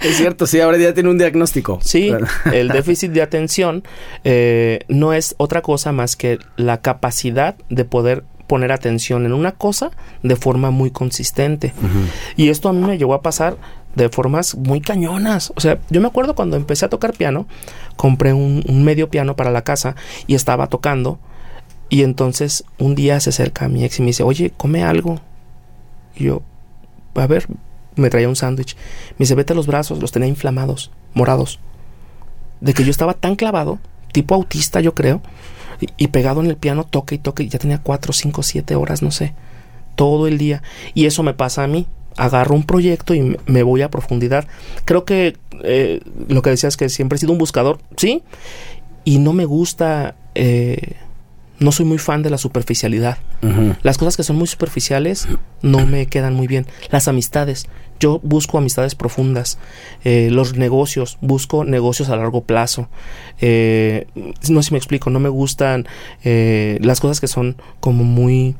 es 0.00 0.16
cierto, 0.16 0.46
sí, 0.46 0.60
ahora 0.60 0.78
ya 0.78 0.94
tiene 0.94 1.10
un 1.10 1.18
diagnóstico. 1.18 1.78
Sí, 1.82 2.12
el 2.52 2.68
déficit 2.68 3.12
de 3.12 3.22
atención 3.22 3.84
eh, 4.24 4.80
no 4.88 5.12
es 5.12 5.34
otra 5.38 5.62
cosa 5.62 5.92
más 5.92 6.16
que 6.16 6.38
la 6.56 6.80
capacidad 6.80 7.56
de 7.68 7.84
poder 7.84 8.24
poner 8.46 8.72
atención 8.72 9.26
en 9.26 9.34
una 9.34 9.52
cosa 9.52 9.90
de 10.22 10.34
forma 10.34 10.70
muy 10.70 10.90
consistente. 10.90 11.74
Y 12.36 12.48
esto 12.48 12.70
a 12.70 12.72
mí 12.72 12.80
me 12.84 12.96
llegó 12.96 13.12
a 13.12 13.20
pasar 13.20 13.58
de 13.94 14.08
formas 14.08 14.54
muy 14.54 14.80
cañonas. 14.80 15.52
O 15.54 15.60
sea, 15.60 15.78
yo 15.90 16.00
me 16.00 16.06
acuerdo 16.06 16.34
cuando 16.34 16.56
empecé 16.56 16.86
a 16.86 16.88
tocar 16.88 17.12
piano, 17.12 17.46
compré 17.96 18.32
un, 18.32 18.64
un 18.66 18.84
medio 18.84 19.10
piano 19.10 19.36
para 19.36 19.50
la 19.50 19.62
casa 19.62 19.96
y 20.26 20.34
estaba 20.34 20.68
tocando. 20.68 21.18
Y 21.90 22.02
entonces 22.02 22.64
un 22.78 22.94
día 22.94 23.18
se 23.20 23.30
acerca 23.30 23.64
a 23.64 23.68
mi 23.68 23.84
ex 23.84 23.98
y 23.98 24.02
me 24.02 24.08
dice, 24.08 24.22
oye, 24.22 24.52
come 24.56 24.82
algo. 24.84 25.20
Y 26.16 26.24
yo, 26.24 26.42
a 27.14 27.26
ver, 27.26 27.46
me 27.96 28.10
traía 28.10 28.28
un 28.28 28.36
sándwich. 28.36 28.76
Me 29.12 29.24
dice, 29.24 29.34
vete 29.34 29.52
a 29.52 29.56
los 29.56 29.66
brazos, 29.66 29.98
los 30.00 30.12
tenía 30.12 30.28
inflamados, 30.28 30.90
morados. 31.14 31.60
De 32.60 32.74
que 32.74 32.84
yo 32.84 32.90
estaba 32.90 33.14
tan 33.14 33.36
clavado, 33.36 33.78
tipo 34.12 34.34
autista 34.34 34.80
yo 34.80 34.94
creo, 34.94 35.22
y, 35.96 36.08
pegado 36.08 36.40
en 36.40 36.48
el 36.48 36.56
piano, 36.56 36.84
toque 36.84 37.14
y 37.14 37.18
toque, 37.18 37.44
y 37.44 37.48
ya 37.48 37.60
tenía 37.60 37.80
cuatro, 37.80 38.12
cinco, 38.12 38.42
siete 38.42 38.74
horas, 38.74 39.00
no 39.00 39.12
sé, 39.12 39.32
todo 39.94 40.26
el 40.26 40.36
día. 40.36 40.62
Y 40.92 41.06
eso 41.06 41.22
me 41.22 41.34
pasa 41.34 41.62
a 41.64 41.68
mí. 41.68 41.86
Agarro 42.16 42.56
un 42.56 42.64
proyecto 42.64 43.14
y 43.14 43.36
me- 43.46 43.62
voy 43.62 43.82
a 43.82 43.90
profundidad. 43.90 44.48
Creo 44.84 45.04
que 45.04 45.36
eh, 45.62 46.00
lo 46.28 46.42
que 46.42 46.50
decías 46.50 46.76
que 46.76 46.88
siempre 46.88 47.14
he 47.14 47.20
sido 47.20 47.30
un 47.30 47.38
buscador, 47.38 47.78
sí, 47.96 48.24
y 49.04 49.18
no 49.20 49.32
me 49.32 49.44
gusta, 49.44 50.16
eh, 50.34 50.94
no 51.58 51.72
soy 51.72 51.86
muy 51.86 51.98
fan 51.98 52.22
de 52.22 52.30
la 52.30 52.38
superficialidad. 52.38 53.18
Las 53.82 53.98
cosas 53.98 54.16
que 54.16 54.22
son 54.22 54.36
muy 54.36 54.46
superficiales 54.46 55.28
no 55.62 55.86
me 55.86 56.06
quedan 56.06 56.34
muy 56.34 56.46
bien. 56.46 56.66
Las 56.90 57.08
amistades. 57.08 57.66
Yo 58.00 58.20
busco 58.22 58.58
amistades 58.58 58.94
profundas. 58.94 59.58
Eh, 60.04 60.28
los 60.30 60.56
negocios. 60.56 61.18
Busco 61.20 61.64
negocios 61.64 62.08
a 62.08 62.16
largo 62.16 62.42
plazo. 62.44 62.88
Eh, 63.40 64.06
no 64.48 64.62
sé 64.62 64.68
si 64.68 64.74
me 64.74 64.78
explico. 64.78 65.10
No 65.10 65.20
me 65.20 65.28
gustan 65.28 65.86
eh, 66.24 66.78
las 66.80 67.00
cosas 67.00 67.20
que 67.20 67.28
son 67.28 67.56
como 67.80 68.04
muy 68.04 68.54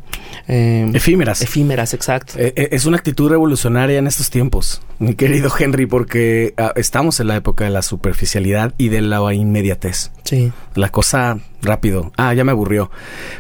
eh, 0.47 0.91
Efímeras. 0.95 1.43
efímeras, 1.43 1.95
exacto. 1.95 2.35
Eh, 2.37 2.53
eh, 2.57 2.69
es 2.73 2.85
una 2.87 2.97
actitud 2.97 3.29
revolucionaria 3.31 3.99
en 3.99 4.07
estos 4.07 4.31
tiempos, 4.31 4.83
mi 4.99 5.15
querido 5.15 5.51
Henry, 5.59 5.87
porque 5.87 6.55
ah, 6.57 6.73
estamos 6.77 7.21
en 7.21 7.29
la 7.29 7.37
época 7.37 7.65
de 7.65 7.71
la 7.71 7.83
superficialidad 7.83 8.75
y 8.79 8.89
de 8.89 9.01
la 9.03 9.33
inmediatez. 9.35 10.11
Sí. 10.25 10.53
La 10.75 10.91
cosa 10.91 11.39
rápido. 11.63 12.13
Ah, 12.17 12.35
ya 12.35 12.45
me 12.45 12.53
aburrió. 12.53 12.91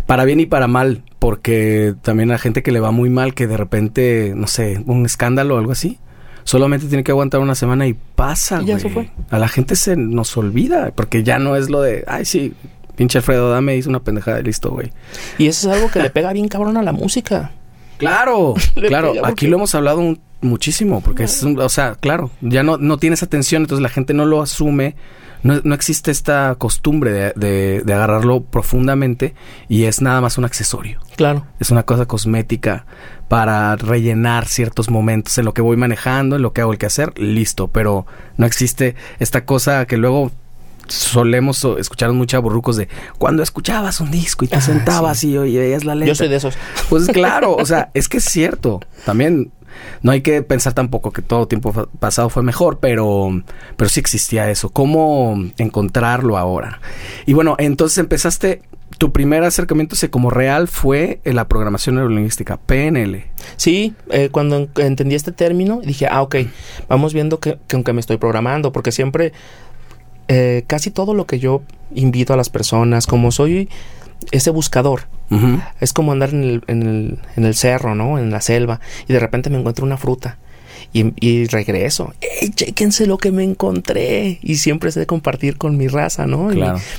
Para 0.06 0.24
bien 0.24 0.40
y 0.40 0.46
para 0.46 0.66
mal, 0.66 1.02
porque 1.18 1.94
también 2.02 2.30
hay 2.30 2.38
gente 2.38 2.62
que 2.62 2.72
le 2.72 2.80
va 2.80 2.90
muy 2.90 3.10
mal 3.10 3.34
que 3.34 3.46
de 3.46 3.56
repente, 3.56 4.32
no 4.36 4.46
sé, 4.46 4.82
un 4.86 5.04
escándalo 5.06 5.56
o 5.56 5.58
algo 5.58 5.72
así. 5.72 5.98
Solamente 6.44 6.86
tiene 6.86 7.04
que 7.04 7.10
aguantar 7.12 7.40
una 7.40 7.54
semana 7.54 7.86
y 7.86 7.94
pasa, 8.14 8.62
Y 8.62 8.66
ya 8.66 8.74
güey. 8.74 8.80
se 8.82 8.88
fue. 8.90 9.10
A 9.30 9.38
la 9.38 9.48
gente 9.48 9.76
se 9.76 9.96
nos 9.96 10.34
olvida, 10.36 10.92
porque 10.94 11.22
ya 11.22 11.38
no 11.38 11.56
es 11.56 11.68
lo 11.68 11.82
de, 11.82 12.04
ay, 12.06 12.24
sí, 12.24 12.54
pinche 12.96 13.18
Alfredo, 13.18 13.50
dame, 13.50 13.76
hizo 13.76 13.90
una 13.90 14.00
pendejada 14.00 14.40
y 14.40 14.44
listo, 14.44 14.70
güey. 14.70 14.90
Y 15.36 15.46
eso 15.48 15.70
es 15.70 15.76
algo 15.76 15.90
que 15.90 16.00
le 16.00 16.08
pega 16.10 16.32
bien 16.32 16.48
cabrón 16.48 16.76
a 16.76 16.82
la 16.82 16.92
música. 16.92 17.52
Claro, 17.98 18.54
claro. 18.76 19.12
Aquí 19.24 19.48
lo 19.48 19.56
hemos 19.56 19.74
hablado 19.74 19.98
un- 19.98 20.20
muchísimo, 20.40 21.00
porque 21.00 21.24
es, 21.24 21.42
un- 21.42 21.58
o 21.58 21.68
sea, 21.68 21.96
claro, 21.96 22.30
ya 22.40 22.62
no, 22.62 22.76
no 22.78 22.96
tienes 22.96 23.24
atención, 23.24 23.62
entonces 23.62 23.82
la 23.82 23.88
gente 23.88 24.14
no 24.14 24.24
lo 24.24 24.40
asume. 24.40 24.94
No, 25.42 25.60
no 25.62 25.74
existe 25.74 26.10
esta 26.10 26.54
costumbre 26.58 27.12
de, 27.12 27.32
de- 27.36 27.82
de 27.84 27.92
agarrarlo 27.94 28.42
profundamente 28.42 29.34
y 29.68 29.84
es 29.84 30.00
nada 30.02 30.20
más 30.20 30.36
un 30.38 30.44
accesorio. 30.44 31.00
Claro. 31.16 31.46
Es 31.60 31.70
una 31.70 31.84
cosa 31.84 32.06
cosmética 32.06 32.86
para 33.28 33.76
rellenar 33.76 34.46
ciertos 34.48 34.90
momentos 34.90 35.36
en 35.38 35.44
lo 35.44 35.54
que 35.54 35.62
voy 35.62 35.76
manejando, 35.76 36.36
en 36.36 36.42
lo 36.42 36.52
que 36.52 36.60
hago 36.62 36.72
el 36.72 36.78
que 36.78 36.86
hacer, 36.86 37.12
listo. 37.18 37.68
Pero 37.68 38.06
no 38.36 38.46
existe 38.46 38.94
esta 39.18 39.44
cosa 39.44 39.86
que 39.86 39.96
luego 39.96 40.32
solemos 40.86 41.62
escuchar 41.78 42.12
muchos 42.12 42.42
burrucos 42.42 42.76
de 42.76 42.88
cuando 43.18 43.42
escuchabas 43.42 44.00
un 44.00 44.10
disco 44.10 44.44
y 44.44 44.48
te 44.48 44.56
Ah, 44.56 44.60
sentabas 44.60 45.22
y 45.24 45.36
oías 45.36 45.84
la 45.84 45.94
letra. 45.94 46.08
Yo 46.08 46.14
soy 46.14 46.28
de 46.28 46.36
esos. 46.36 46.56
Pues 46.88 47.06
claro, 47.08 47.54
o 47.56 47.66
sea, 47.66 47.90
es 47.94 48.08
que 48.08 48.16
es 48.18 48.24
cierto. 48.24 48.80
También 49.04 49.52
no 50.02 50.12
hay 50.12 50.20
que 50.22 50.42
pensar 50.42 50.72
tampoco 50.74 51.12
que 51.12 51.22
todo 51.22 51.46
tiempo 51.48 51.72
pasado 51.98 52.28
fue 52.28 52.42
mejor, 52.42 52.78
pero, 52.78 53.42
pero 53.76 53.88
sí 53.88 54.00
existía 54.00 54.50
eso. 54.50 54.70
¿Cómo 54.70 55.36
encontrarlo 55.58 56.36
ahora? 56.36 56.80
Y 57.26 57.32
bueno, 57.32 57.56
entonces 57.58 57.98
empezaste, 57.98 58.62
tu 58.98 59.12
primer 59.12 59.44
acercamiento 59.44 59.94
como 60.10 60.30
real 60.30 60.66
fue 60.66 61.20
en 61.24 61.36
la 61.36 61.46
programación 61.46 61.96
neurolingüística, 61.96 62.56
PNL. 62.56 63.24
Sí, 63.56 63.94
eh, 64.10 64.28
cuando 64.30 64.56
en- 64.56 64.70
entendí 64.76 65.14
este 65.14 65.30
término, 65.32 65.80
dije, 65.84 66.06
ah, 66.10 66.22
ok, 66.22 66.36
vamos 66.88 67.14
viendo 67.14 67.38
que, 67.38 67.58
que 67.68 67.76
aunque 67.76 67.92
me 67.92 68.00
estoy 68.00 68.16
programando, 68.16 68.72
porque 68.72 68.90
siempre, 68.92 69.32
eh, 70.28 70.64
casi 70.66 70.90
todo 70.90 71.14
lo 71.14 71.26
que 71.26 71.38
yo 71.38 71.62
invito 71.94 72.32
a 72.32 72.36
las 72.36 72.50
personas, 72.50 73.06
como 73.06 73.30
soy 73.30 73.68
ese 74.30 74.50
buscador, 74.50 75.02
Es 75.80 75.92
como 75.92 76.12
andar 76.12 76.30
en 76.30 76.42
el, 76.42 76.62
en, 76.66 76.82
el, 76.82 77.18
en 77.36 77.44
el 77.44 77.54
cerro, 77.54 77.94
¿no? 77.94 78.18
En 78.18 78.30
la 78.30 78.40
selva. 78.40 78.80
Y 79.08 79.12
de 79.12 79.20
repente 79.20 79.50
me 79.50 79.58
encuentro 79.58 79.84
una 79.84 79.96
fruta 79.96 80.38
y, 80.92 81.46
regreso. 81.46 82.12
¡Ey, 82.20 82.50
chéquense 82.50 83.06
lo 83.06 83.18
que 83.18 83.30
me 83.30 83.44
encontré! 83.44 84.38
Y 84.42 84.56
siempre 84.56 84.90
sé 84.90 85.06
compartir 85.06 85.56
con 85.56 85.76
mi 85.76 85.88
raza, 85.88 86.26
¿no? 86.26 86.50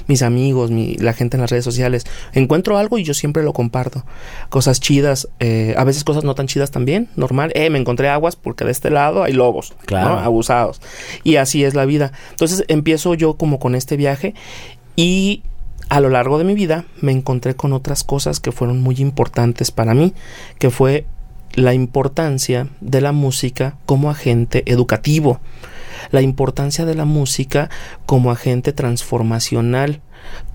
mis 0.07 0.21
amigos, 0.21 0.71
mi, 0.71 0.95
la 0.95 1.13
gente 1.13 1.37
en 1.37 1.41
las 1.41 1.49
redes 1.49 1.65
sociales. 1.65 2.05
Encuentro 2.33 2.77
algo 2.77 2.97
y 2.97 3.03
yo 3.03 3.13
siempre 3.13 3.43
lo 3.43 3.53
comparto. 3.53 4.05
Cosas 4.49 4.79
chidas, 4.79 5.27
eh, 5.39 5.73
a 5.77 5.83
veces 5.83 6.03
cosas 6.03 6.23
no 6.23 6.35
tan 6.35 6.47
chidas 6.47 6.71
también, 6.71 7.09
normal. 7.15 7.51
Eh, 7.55 7.69
me 7.69 7.79
encontré 7.79 8.09
aguas 8.09 8.35
porque 8.35 8.65
de 8.65 8.71
este 8.71 8.89
lado 8.89 9.23
hay 9.23 9.33
lobos, 9.33 9.73
claro. 9.85 10.19
Abusados. 10.19 10.81
Y 11.23 11.37
así 11.37 11.63
es 11.63 11.73
la 11.73 11.85
vida. 11.85 12.11
Entonces 12.31 12.63
empiezo 12.67 13.15
yo 13.15 13.35
como 13.35 13.59
con 13.59 13.75
este 13.75 13.97
viaje 13.97 14.33
y 14.95 15.43
a 15.89 15.99
lo 15.99 16.09
largo 16.09 16.37
de 16.37 16.43
mi 16.43 16.53
vida 16.53 16.85
me 17.01 17.11
encontré 17.11 17.55
con 17.55 17.73
otras 17.73 18.03
cosas 18.03 18.39
que 18.39 18.51
fueron 18.51 18.81
muy 18.81 18.95
importantes 18.99 19.71
para 19.71 19.93
mí, 19.93 20.13
que 20.59 20.69
fue 20.69 21.05
la 21.53 21.73
importancia 21.73 22.67
de 22.79 23.01
la 23.01 23.11
música 23.11 23.75
como 23.85 24.11
agente 24.11 24.63
educativo, 24.71 25.39
la 26.11 26.21
importancia 26.21 26.85
de 26.85 26.95
la 26.95 27.05
música 27.05 27.69
como 28.05 28.31
agente 28.31 28.71
transformacional, 28.71 30.01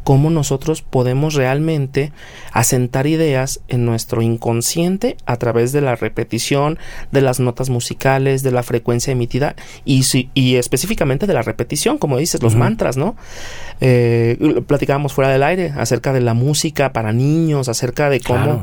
cómo 0.05 0.29
nosotros 0.29 0.83
podemos 0.83 1.35
realmente 1.35 2.13
asentar 2.53 3.07
ideas 3.07 3.61
en 3.69 3.87
nuestro 3.87 4.21
inconsciente 4.21 5.17
a 5.25 5.37
través 5.37 5.73
de 5.73 5.81
la 5.81 5.97
repetición 5.97 6.79
de 7.11 7.23
las 7.23 7.41
notas 7.41 7.71
musicales, 7.71 8.43
de 8.43 8.53
la 8.53 8.63
frecuencia 8.63 9.13
emitida 9.13 9.57
y, 9.85 10.05
y 10.35 10.57
específicamente 10.57 11.27
de 11.27 11.35
la 11.35 11.43
repetición, 11.43 11.99
como 11.99 12.19
dices, 12.19 12.43
los 12.43 12.55
mantras, 12.55 12.97
¿no? 12.97 13.17
Eh, 13.81 14.63
platicábamos 14.67 15.15
fuera 15.15 15.31
del 15.31 15.43
aire 15.43 15.73
acerca 15.77 16.13
de 16.13 16.21
la 16.21 16.35
música 16.35 16.93
para 16.93 17.13
niños, 17.13 17.69
acerca 17.69 18.11
de 18.11 18.21
cómo 18.21 18.63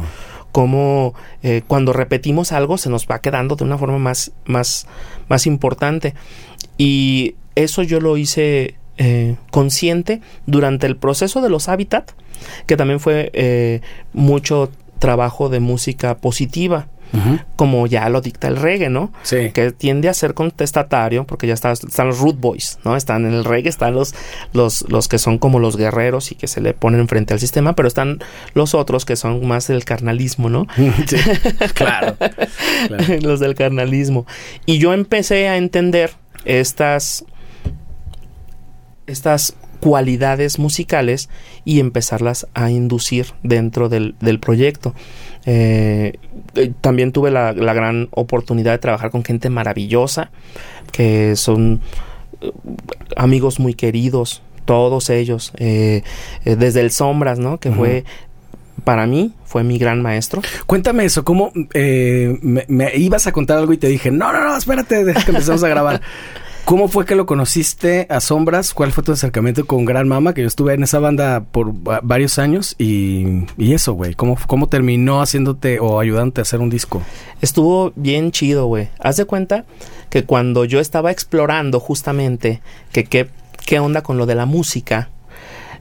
cómo 0.52 1.14
eh, 1.44 1.62
cuando 1.66 1.94
repetimos 1.94 2.52
algo 2.52 2.78
se 2.78 2.90
nos 2.90 3.08
va 3.08 3.20
quedando 3.20 3.56
de 3.56 3.64
una 3.64 3.78
forma 3.78 3.98
más, 4.00 4.32
más, 4.46 4.86
más 5.30 5.48
importante. 5.48 6.14
Y 6.78 7.36
eso 7.56 7.84
yo 7.84 8.00
lo 8.00 8.18
hice 8.18 8.76
eh, 9.04 9.36
consciente 9.50 10.22
durante 10.46 10.86
el 10.86 10.96
proceso 10.96 11.42
de 11.42 11.50
los 11.50 11.70
hábitat, 11.70 12.12
que 12.68 12.78
también 12.78 13.00
fue 13.00 13.32
eh, 13.34 13.82
mucho 14.14 14.70
trabajo 15.00 15.50
de 15.50 15.60
música 15.60 16.18
positiva 16.18 16.88
como 17.56 17.88
ya 17.88 18.08
lo 18.10 18.22
dicta 18.22 18.48
el 18.48 18.56
reggae, 18.56 18.90
¿no? 18.90 19.12
Sí. 19.24 19.52
Que 19.54 19.72
tiende 19.72 20.08
a 20.08 20.14
ser 20.14 20.34
contestatario, 20.34 21.26
porque 21.26 21.46
ya 21.46 21.54
están 21.54 21.76
los 22.08 22.20
root 22.20 22.40
boys, 22.40 22.80
¿no? 22.86 22.96
Están 22.96 23.26
en 23.26 23.34
el 23.34 23.44
reggae, 23.44 23.70
están 23.70 23.94
los, 23.94 24.16
los, 24.54 24.86
los 24.90 25.08
que 25.08 25.18
son 25.18 25.38
como 25.38 25.60
los 25.60 25.76
guerreros 25.76 26.32
y 26.32 26.36
que 26.36 26.48
se 26.48 26.62
le 26.62 26.74
ponen 26.74 27.08
frente 27.08 27.34
al 27.34 27.40
sistema, 27.40 27.76
pero 27.76 27.88
están 27.88 28.20
los 28.54 28.74
otros 28.74 29.04
que 29.04 29.16
son 29.16 29.46
más 29.46 29.68
del 29.68 29.84
carnalismo, 29.84 30.50
¿no? 30.50 30.68
Sí, 31.08 31.18
claro. 31.74 32.16
los 33.22 33.40
del 33.40 33.56
carnalismo. 33.56 34.26
Y 34.66 34.78
yo 34.78 34.94
empecé 34.94 35.50
a 35.50 35.58
entender 35.58 36.12
estas 36.46 37.26
estas 39.08 39.56
cualidades 39.82 40.60
musicales 40.60 41.28
y 41.66 41.80
empezarlas 41.80 42.48
a 42.54 42.70
inducir 42.70 43.28
dentro 43.44 43.90
del, 43.90 44.16
del 44.22 44.40
proyecto. 44.40 44.94
Eh, 45.46 46.14
eh, 46.56 46.72
también 46.82 47.12
tuve 47.12 47.32
la, 47.32 47.52
gran 47.52 48.08
oportunidad 48.12 48.72
de 48.72 48.78
trabajar 48.78 49.12
con 49.12 49.24
gente 49.24 49.50
maravillosa, 49.50 50.30
que 50.92 51.36
son 51.36 51.82
eh, 52.42 52.52
amigos 53.18 53.60
muy 53.60 53.74
queridos, 53.74 54.44
todos 54.66 55.10
ellos, 55.10 55.52
desde 55.58 56.80
el 56.80 56.92
Sombras, 56.92 57.40
¿no? 57.40 57.60
Que 57.60 57.72
fue 57.72 58.06
para 58.84 59.06
mí 59.08 59.34
fue 59.44 59.64
mi 59.64 59.78
gran 59.78 60.02
maestro. 60.02 60.42
Cuéntame 60.66 61.04
eso, 61.04 61.26
¿cómo 61.26 61.52
me, 61.54 62.66
me, 62.68 62.96
ibas 62.96 63.28
a 63.28 63.32
contar 63.32 63.58
algo 63.58 63.74
y 63.74 63.78
te 63.78 63.88
dije, 63.88 64.12
no, 64.12 64.32
no, 64.32 64.44
no, 64.44 64.56
espérate, 64.56 65.04
deja 65.04 65.26
que 65.26 65.32
empezamos 65.32 65.64
a 65.64 65.68
grabar? 65.68 66.02
¿Cómo 66.72 66.88
fue 66.88 67.06
que 67.06 67.16
lo 67.16 67.26
conociste 67.26 68.08
a 68.10 68.22
Sombras? 68.22 68.74
¿Cuál 68.74 68.94
fue 68.94 69.04
tu 69.04 69.12
acercamiento 69.12 69.68
con 69.68 69.84
Gran 69.84 70.08
Mama? 70.08 70.34
Que 70.34 70.40
yo 70.40 70.48
estuve 70.48 70.74
en 70.74 70.84
esa 70.84 71.00
banda 71.00 71.44
por 71.44 71.74
varios 71.74 72.40
años 72.40 72.76
y, 72.78 73.44
eso, 73.60 73.92
güey. 73.92 74.14
¿Cómo, 74.14 74.38
¿Cómo 74.48 74.70
terminó 74.70 75.22
haciéndote 75.22 75.82
o 75.82 76.00
ayudándote 76.00 76.40
a 76.40 76.44
hacer 76.44 76.62
un 76.62 76.70
disco? 76.70 77.02
Estuvo 77.42 77.92
bien 77.98 78.32
chido, 78.32 78.68
güey. 78.68 78.88
Haz 79.00 79.18
de 79.18 79.26
cuenta 79.26 79.66
que 80.10 80.24
cuando 80.24 80.64
yo 80.64 80.80
estaba 80.80 81.12
explorando 81.12 81.82
justamente 81.82 82.62
que 82.94 83.04
qué, 83.04 83.80
onda 83.80 84.02
con 84.02 84.18
lo 84.18 84.26
de 84.26 84.36
la 84.36 84.46
música, 84.46 85.10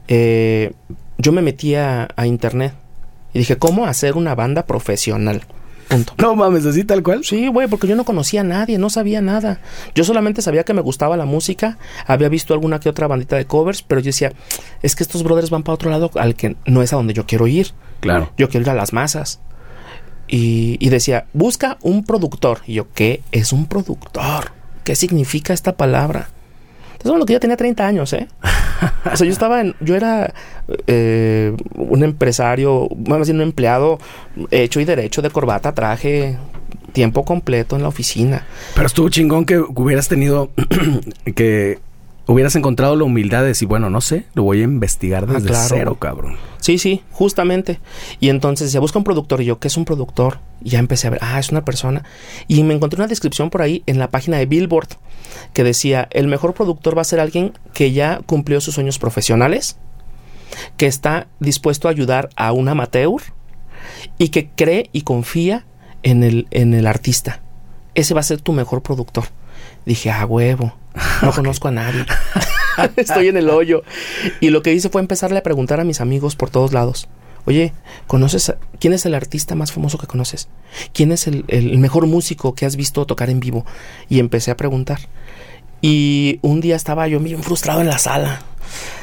eh, 0.09 0.73
yo 1.19 1.31
me 1.31 1.41
metí 1.41 1.77
a 1.77 2.09
internet 2.25 2.75
y 3.33 3.39
dije, 3.39 3.59
¿cómo 3.59 3.87
hacer 3.87 4.17
una 4.17 4.35
banda 4.35 4.67
profesional? 4.67 5.43
No 6.19 6.37
mames, 6.37 6.67
así 6.67 6.85
tal 6.85 7.03
cual. 7.03 7.25
Sí, 7.25 7.49
güey, 7.49 7.69
porque 7.69 7.87
yo 7.87 7.97
no 7.97 8.05
conocía 8.05 8.43
a 8.43 8.45
nadie, 8.45 8.79
no 8.79 8.91
sabía 8.91 9.21
nada. 9.21 9.61
Yo 9.95 10.05
solamente 10.05 10.43
sabía 10.43 10.65
que 10.65 10.75
me 10.75 10.83
gustaba 10.83 11.17
la 11.17 11.25
música, 11.25 11.79
había 12.07 12.29
visto 12.29 12.55
alguna 12.55 12.79
que 12.81 12.89
otra 12.89 13.07
bandita 13.07 13.37
de 13.37 13.47
covers, 13.47 13.83
pero 13.83 14.01
yo 14.01 14.07
decía, 14.07 14.33
es 14.83 14.95
que 14.95 15.03
estos 15.03 15.23
brothers 15.23 15.51
van 15.51 15.63
para 15.63 15.75
otro 15.75 15.91
lado 15.91 16.11
al 16.15 16.35
que 16.35 16.57
no 16.67 16.83
es 16.83 16.93
a 16.93 16.97
donde 16.97 17.15
yo 17.15 17.27
quiero 17.27 17.47
ir. 17.47 17.73
Claro. 18.01 18.33
Yo 18.37 18.49
quiero 18.49 18.65
ir 18.65 18.71
a 18.71 18.75
las 18.75 18.93
masas. 18.93 19.41
Y, 20.29 20.77
y 20.79 20.91
decía, 20.91 21.27
busca 21.33 21.77
un 21.83 22.05
productor. 22.05 22.61
Y 22.67 22.75
yo, 22.75 22.87
¿qué 22.93 23.23
es 23.33 23.53
un 23.53 23.67
productor? 23.67 24.53
¿Qué 24.85 24.95
significa 24.95 25.53
esta 25.53 25.77
palabra? 25.77 26.31
Entonces, 26.93 27.11
bueno, 27.11 27.25
que 27.25 27.33
yo 27.33 27.41
tenía 27.41 27.57
30 27.57 27.87
años, 27.87 28.13
¿eh? 28.13 28.29
o 29.13 29.17
sea, 29.17 29.27
yo 29.27 29.33
estaba 29.33 29.61
en, 29.61 29.75
yo 29.81 29.97
era 29.97 30.33
eh, 30.87 31.55
un 31.75 32.03
empresario, 32.05 32.89
más 33.07 33.27
bien 33.27 33.37
un 33.37 33.43
empleado 33.43 33.99
hecho 34.51 34.81
y 34.81 34.85
derecho 34.85 35.23
de 35.23 35.31
corbata, 35.31 35.75
traje, 35.75 36.37
tiempo 36.93 37.25
completo 37.25 37.77
en 37.77 37.83
la 37.83 37.89
oficina. 37.89 38.47
Pero 38.75 38.87
estuvo 38.87 39.09
chingón 39.09 39.45
que 39.45 39.59
hubieras 39.59 40.09
tenido 40.09 40.51
que 41.35 41.79
hubieras 42.33 42.55
encontrado 42.55 42.95
la 42.97 43.05
humildad 43.05 43.43
de 43.43 43.49
decir, 43.49 43.67
bueno, 43.67 43.91
no 43.91 44.01
sé, 44.01 44.25
lo 44.35 44.45
voy 44.45 44.61
a 44.61 44.65
investigar 44.65 45.27
ah, 45.29 45.33
desde 45.33 45.55
cero, 45.55 45.97
cabrón. 45.97 46.37
Sí, 46.61 46.79
sí, 46.79 47.03
justamente. 47.11 47.81
Y 48.21 48.29
entonces 48.29 48.71
se 48.71 48.79
busca 48.79 48.99
un 48.99 49.05
productor 49.05 49.41
y 49.41 49.47
yo, 49.47 49.59
¿qué 49.59 49.69
es 49.69 49.77
un 49.77 49.85
productor? 49.85 50.39
Y 50.63 50.71
ya 50.71 50.79
empecé 50.79 51.09
a 51.09 51.11
ver, 51.11 51.21
ah, 51.23 51.39
es 51.39 51.51
una 51.51 51.65
persona. 51.65 52.05
Y 52.47 52.63
me 52.63 52.75
encontré 52.75 52.99
una 52.99 53.09
descripción 53.09 53.51
por 53.51 53.63
ahí 53.63 53.83
en 53.87 53.99
la 53.99 54.11
página 54.11 54.39
de 54.39 54.47
Billboard 54.47 54.89
que 55.53 55.65
decía, 55.65 56.09
el 56.13 56.29
mejor 56.29 56.55
productor 56.55 56.97
va 56.97 57.03
a 57.03 57.05
ser 57.05 57.21
alguien 57.21 57.53
que 57.73 57.93
ya 57.93 58.21
cumplió 58.27 58.61
sus 58.61 58.75
sueños 58.75 58.99
profesionales, 58.99 59.77
que 60.77 60.87
está 60.87 61.27
dispuesto 61.41 61.89
a 61.89 61.91
ayudar 61.91 62.31
a 62.37 62.53
un 62.53 62.69
amateur 62.69 63.21
y 64.19 64.29
que 64.29 64.51
cree 64.51 64.91
y 64.93 65.03
confía 65.03 65.67
en 66.03 66.23
el, 66.23 66.47
en 66.51 66.75
el 66.75 66.87
artista. 66.87 67.41
Ese 67.95 68.15
va 68.15 68.21
a 68.21 68.25
ser 68.25 68.41
tu 68.41 68.53
mejor 68.53 68.83
productor. 68.83 69.25
Dije, 69.85 70.11
ah, 70.11 70.27
huevo, 70.27 70.75
no 71.23 71.33
conozco 71.33 71.69
a 71.69 71.73
nadie. 71.73 72.05
Estoy 72.97 73.29
en 73.29 73.37
el 73.37 73.51
hoyo. 73.51 73.83
Y 74.41 74.51
lo 74.51 74.63
que 74.63 74.73
hice 74.73 74.89
fue 74.89 75.01
empezarle 75.01 75.39
a 75.39 75.43
preguntar 75.43 75.81
a 75.81 75.85
mis 75.85 76.01
amigos 76.01 76.37
por 76.37 76.51
todos 76.51 76.73
lados. 76.73 77.09
Oye, 77.47 77.73
¿conoces 78.07 78.55
quién 78.79 78.93
es 78.93 79.07
el 79.07 79.15
artista 79.15 79.55
más 79.55 79.73
famoso 79.73 79.99
que 79.99 80.07
conoces? 80.07 80.49
¿Quién 80.93 81.11
es 81.11 81.27
el, 81.27 81.45
el, 81.49 81.79
mejor 81.79 82.07
músico 82.07 82.55
que 82.55 82.67
has 82.67 82.77
visto 82.77 83.07
tocar 83.07 83.31
en 83.31 83.41
vivo? 83.41 83.65
Y 84.09 84.19
empecé 84.19 84.51
a 84.51 84.57
preguntar. 84.57 85.01
Y 85.81 86.39
un 86.43 86.61
día 86.61 86.77
estaba 86.77 87.09
yo 87.09 87.19
bien 87.21 87.43
frustrado 87.43 87.81
en 87.81 87.89
la 87.89 87.99
sala 87.99 88.43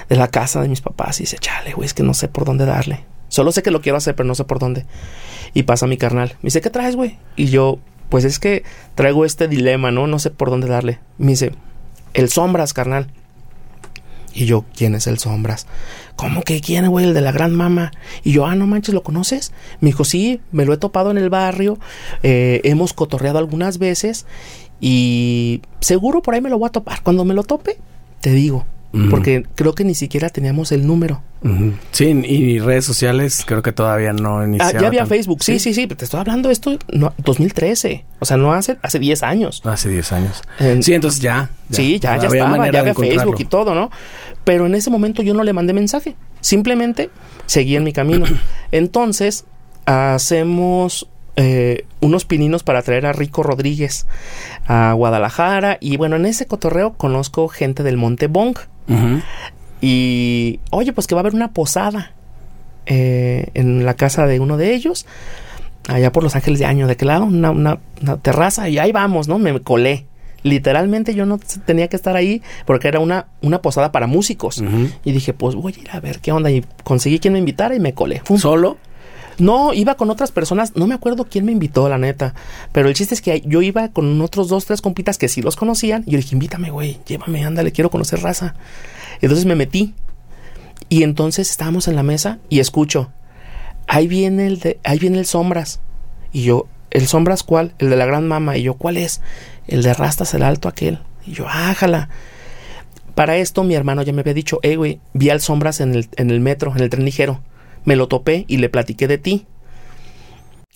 de 0.09 0.15
la 0.15 0.27
casa 0.27 0.61
de 0.61 0.69
mis 0.69 0.81
papás 0.81 1.19
y 1.19 1.23
dice, 1.23 1.37
chale, 1.39 1.73
güey, 1.73 1.87
es 1.87 1.93
que 1.93 2.03
no 2.03 2.13
sé 2.13 2.27
por 2.27 2.45
dónde 2.45 2.65
darle. 2.65 3.03
Solo 3.29 3.51
sé 3.51 3.63
que 3.63 3.71
lo 3.71 3.81
quiero 3.81 3.97
hacer, 3.97 4.15
pero 4.15 4.27
no 4.27 4.35
sé 4.35 4.43
por 4.45 4.59
dónde. 4.59 4.85
Y 5.53 5.63
pasa 5.63 5.87
mi 5.87 5.97
carnal. 5.97 6.29
Me 6.41 6.47
dice, 6.47 6.61
¿qué 6.61 6.69
traes, 6.69 6.95
güey? 6.95 7.17
Y 7.35 7.47
yo, 7.47 7.79
pues 8.09 8.23
es 8.23 8.39
que 8.39 8.63
traigo 8.95 9.25
este 9.25 9.47
dilema, 9.47 9.91
¿no? 9.91 10.07
No 10.07 10.19
sé 10.19 10.29
por 10.29 10.49
dónde 10.49 10.67
darle. 10.67 10.99
Me 11.17 11.31
dice, 11.31 11.51
el 12.13 12.29
Sombras, 12.29 12.73
carnal. 12.73 13.07
Y 14.33 14.45
yo, 14.45 14.65
¿quién 14.75 14.93
es 14.93 15.07
el 15.07 15.17
Sombras? 15.17 15.65
¿Cómo 16.15 16.43
que 16.43 16.61
quién, 16.61 16.87
güey? 16.89 17.05
El 17.05 17.13
de 17.13 17.21
la 17.21 17.31
gran 17.31 17.55
mama. 17.55 17.91
Y 18.23 18.33
yo, 18.33 18.45
ah, 18.45 18.55
no 18.55 18.67
manches, 18.67 18.93
¿lo 18.93 19.03
conoces? 19.03 19.51
Me 19.81 19.87
dijo, 19.89 20.03
sí, 20.03 20.41
me 20.51 20.65
lo 20.65 20.73
he 20.73 20.77
topado 20.77 21.09
en 21.11 21.17
el 21.17 21.29
barrio. 21.29 21.79
Eh, 22.23 22.61
hemos 22.63 22.93
cotorreado 22.93 23.39
algunas 23.39 23.79
veces. 23.79 24.25
Y 24.79 25.61
seguro 25.79 26.21
por 26.21 26.35
ahí 26.35 26.41
me 26.41 26.49
lo 26.49 26.59
voy 26.59 26.67
a 26.67 26.71
topar. 26.71 27.01
Cuando 27.01 27.25
me 27.25 27.33
lo 27.33 27.43
tope, 27.43 27.77
te 28.21 28.31
digo. 28.31 28.65
Porque 29.09 29.45
creo 29.55 29.75
que 29.75 29.83
ni 29.83 29.93
siquiera 29.93 30.29
teníamos 30.29 30.71
el 30.71 30.87
número. 30.87 31.21
Sí, 31.91 32.05
y 32.05 32.59
redes 32.59 32.85
sociales 32.85 33.43
creo 33.45 33.61
que 33.61 33.71
todavía 33.71 34.11
no 34.11 34.43
iniciaban. 34.43 34.75
Ah, 34.75 34.81
ya 34.81 34.87
había 34.87 35.05
Facebook, 35.05 35.43
sí, 35.43 35.59
sí, 35.59 35.73
sí, 35.73 35.85
te 35.87 36.03
estoy 36.03 36.19
hablando 36.19 36.49
de 36.49 36.53
esto 36.53 36.77
no, 36.91 37.13
2013. 37.17 38.05
O 38.19 38.25
sea, 38.25 38.37
no 38.37 38.53
hace, 38.53 38.77
hace 38.81 38.97
10 38.97 39.23
años. 39.23 39.61
Hace 39.65 39.89
10 39.89 40.11
años. 40.13 40.41
sí, 40.81 40.93
entonces 40.93 41.21
ya, 41.21 41.49
Sí, 41.69 41.99
ya, 41.99 42.17
ya 42.17 42.27
estaba, 42.27 42.71
ya 42.71 42.79
había 42.79 42.93
Facebook 42.93 43.35
y 43.39 43.45
todo, 43.45 43.75
¿no? 43.75 43.91
Pero 44.43 44.65
en 44.65 44.75
ese 44.75 44.89
momento 44.89 45.21
yo 45.21 45.33
no 45.33 45.43
le 45.43 45.53
mandé 45.53 45.73
mensaje. 45.73 46.15
Simplemente 46.39 47.09
seguí 47.45 47.75
en 47.75 47.83
mi 47.83 47.93
camino. 47.93 48.25
Entonces, 48.71 49.45
hacemos 49.85 51.07
eh, 51.37 51.85
unos 52.01 52.25
pininos 52.25 52.63
para 52.63 52.81
traer 52.81 53.05
a 53.05 53.13
Rico 53.13 53.41
Rodríguez 53.43 54.05
a 54.67 54.91
Guadalajara. 54.93 55.77
Y 55.79 55.95
bueno, 55.95 56.17
en 56.17 56.25
ese 56.25 56.45
cotorreo 56.47 56.93
conozco 56.93 57.47
gente 57.47 57.83
del 57.83 57.95
Monte 57.95 58.27
Bong. 58.27 58.57
Y, 59.79 60.59
oye, 60.71 60.91
pues 60.91 61.07
que 61.07 61.15
va 61.15 61.19
a 61.19 61.23
haber 61.23 61.35
una 61.35 61.53
posada. 61.53 62.11
eh, 62.87 63.47
en 63.53 63.85
la 63.85 63.93
casa 63.95 64.25
de 64.25 64.39
uno 64.39 64.57
de 64.57 64.73
ellos, 64.73 65.05
allá 65.87 66.11
por 66.11 66.23
Los 66.23 66.35
Ángeles 66.35 66.59
de 66.59 66.65
Año, 66.65 66.87
de 66.87 66.95
qué 66.95 67.05
lado, 67.05 67.25
una, 67.25 67.51
una, 67.51 67.79
una 68.01 68.17
terraza, 68.17 68.69
y 68.69 68.79
ahí 68.79 68.91
vamos, 68.91 69.27
¿no? 69.27 69.37
Me 69.37 69.59
colé. 69.61 70.05
Literalmente 70.43 71.13
yo 71.13 71.25
no 71.25 71.39
tenía 71.65 71.89
que 71.89 71.97
estar 71.97 72.15
ahí 72.15 72.41
porque 72.65 72.87
era 72.87 72.99
una, 72.99 73.27
una 73.41 73.61
posada 73.61 73.91
para 73.91 74.07
músicos. 74.07 74.63
Y 75.03 75.11
dije, 75.11 75.33
pues 75.33 75.55
voy 75.55 75.73
a 75.77 75.81
ir 75.81 75.89
a 75.91 75.99
ver 75.99 76.19
qué 76.19 76.31
onda. 76.31 76.49
Y 76.51 76.63
conseguí 76.85 77.19
quien 77.19 77.33
me 77.33 77.39
invitara 77.39 77.75
y 77.75 77.79
me 77.81 77.93
colé. 77.93 78.21
Fum. 78.23 78.37
¿Solo? 78.37 78.77
No, 79.39 79.73
iba 79.73 79.95
con 79.95 80.09
otras 80.09 80.31
personas, 80.31 80.75
no 80.75 80.87
me 80.87 80.95
acuerdo 80.95 81.27
quién 81.29 81.45
me 81.45 81.51
invitó, 81.51 81.87
la 81.89 81.97
neta. 81.97 82.33
Pero 82.71 82.89
el 82.89 82.95
chiste 82.95 83.13
es 83.13 83.21
que 83.21 83.41
yo 83.41 83.61
iba 83.61 83.89
con 83.89 84.19
otros 84.21 84.47
dos, 84.47 84.65
tres 84.65 84.81
compitas 84.81 85.17
que 85.17 85.27
sí 85.27 85.41
los 85.41 85.55
conocían. 85.55 86.03
Y 86.07 86.11
yo 86.11 86.17
dije, 86.17 86.35
invítame, 86.35 86.71
güey, 86.71 86.99
llévame, 87.05 87.45
ándale, 87.45 87.71
quiero 87.71 87.91
conocer 87.91 88.21
raza. 88.21 88.55
Entonces 89.21 89.45
me 89.45 89.55
metí. 89.55 89.93
Y 90.89 91.03
entonces 91.03 91.49
estábamos 91.49 91.87
en 91.87 91.95
la 91.95 92.03
mesa 92.03 92.39
y 92.49 92.59
escucho, 92.59 93.11
ahí 93.87 94.07
viene 94.07 94.47
el 94.47 94.59
de, 94.59 94.79
ahí 94.83 94.99
viene 94.99 95.19
el 95.19 95.25
Sombras. 95.25 95.81
Y 96.31 96.43
yo, 96.43 96.67
¿el 96.91 97.07
Sombras 97.07 97.43
cuál? 97.43 97.73
El 97.77 97.89
de 97.89 97.95
la 97.95 98.05
gran 98.05 98.27
mama. 98.27 98.57
Y 98.57 98.63
yo, 98.63 98.73
¿cuál 98.75 98.97
es? 98.97 99.21
El 99.67 99.83
de 99.83 99.93
Rastas, 99.93 100.33
el 100.33 100.43
alto 100.43 100.67
aquel. 100.67 100.99
Y 101.25 101.33
yo, 101.33 101.47
ájala. 101.47 102.09
Para 103.15 103.37
esto 103.37 103.63
mi 103.63 103.75
hermano 103.75 104.03
ya 104.03 104.13
me 104.13 104.21
había 104.21 104.33
dicho, 104.33 104.59
eh, 104.61 104.75
güey, 104.75 104.99
vi 105.13 105.29
al 105.29 105.41
Sombras 105.41 105.81
en 105.81 105.93
el, 105.93 106.07
en 106.15 106.29
el 106.29 106.39
metro, 106.39 106.73
en 106.75 106.81
el 106.81 106.89
tren 106.89 107.05
ligero. 107.05 107.41
Me 107.87 107.95
lo 107.95 108.07
topé 108.07 108.43
y 108.49 108.57
le 108.57 108.67
platiqué 108.67 109.07
de 109.07 109.17
ti. 109.17 109.45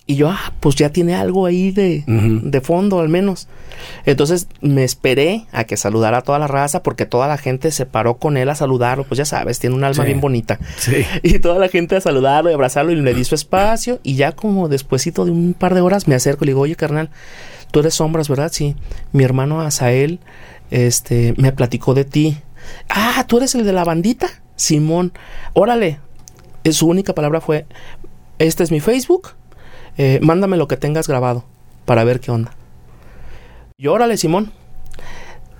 Y 0.04 0.16
yo, 0.16 0.30
ah, 0.30 0.52
pues 0.58 0.74
ya 0.74 0.88
tiene 0.90 1.14
algo 1.14 1.46
ahí 1.46 1.70
de, 1.70 2.02
de 2.06 2.60
fondo 2.60 2.98
al 2.98 3.08
menos. 3.08 3.46
Entonces 4.04 4.48
me 4.60 4.82
esperé 4.82 5.46
a 5.52 5.62
que 5.64 5.76
saludara 5.76 6.18
a 6.18 6.22
toda 6.22 6.40
la 6.40 6.48
raza 6.48 6.82
porque 6.82 7.06
toda 7.06 7.28
la 7.28 7.38
gente 7.38 7.70
se 7.70 7.86
paró 7.86 8.16
con 8.16 8.36
él 8.36 8.48
a 8.50 8.56
saludarlo. 8.56 9.04
Pues 9.04 9.18
ya 9.18 9.24
sabes, 9.24 9.60
tiene 9.60 9.76
un 9.76 9.84
alma 9.84 10.02
Sí. 10.02 10.06
bien 10.08 10.20
bonita. 10.20 10.58
Sí. 10.76 11.04
Y 11.22 11.38
toda 11.38 11.60
la 11.60 11.68
gente 11.68 11.94
a 11.94 12.00
saludarlo 12.00 12.50
y 12.50 12.54
abrazarlo 12.54 12.90
y 12.90 12.96
le 12.96 13.14
di 13.14 13.24
su 13.24 13.36
espacio. 13.36 14.00
Y 14.02 14.16
ya 14.16 14.32
como 14.32 14.68
despuesito 14.68 15.24
de 15.24 15.30
un 15.30 15.54
par 15.54 15.72
de 15.74 15.82
horas 15.82 16.08
me 16.08 16.16
acerco 16.16 16.44
y 16.44 16.46
le 16.46 16.50
digo, 16.52 16.62
oye 16.62 16.74
carnal, 16.74 17.10
tú 17.70 17.78
eres 17.80 17.94
sombras, 17.94 18.28
¿verdad? 18.28 18.50
Sí. 18.52 18.74
Mi 19.12 19.22
hermano 19.22 19.60
Asael 19.60 20.18
este, 20.72 21.34
me 21.36 21.52
platicó 21.52 21.94
de 21.94 22.04
ti. 22.04 22.38
Ah, 22.88 23.24
tú 23.28 23.36
eres 23.36 23.54
el 23.54 23.64
de 23.64 23.72
la 23.72 23.84
bandita. 23.84 24.26
Simón, 24.56 25.12
órale. 25.52 26.00
Eh, 26.64 26.72
Su 26.72 26.86
única 26.88 27.14
palabra 27.14 27.40
fue, 27.40 27.66
este 28.38 28.62
es 28.62 28.70
mi 28.70 28.80
Facebook. 28.80 29.30
eh, 29.98 30.18
mándame 30.22 30.56
lo 30.56 30.68
que 30.68 30.76
tengas 30.76 31.06
grabado 31.08 31.44
para 31.84 32.02
ver 32.04 32.20
qué 32.20 32.30
onda. 32.30 32.52
Y 33.76 33.88
órale, 33.88 34.16
Simón. 34.16 34.52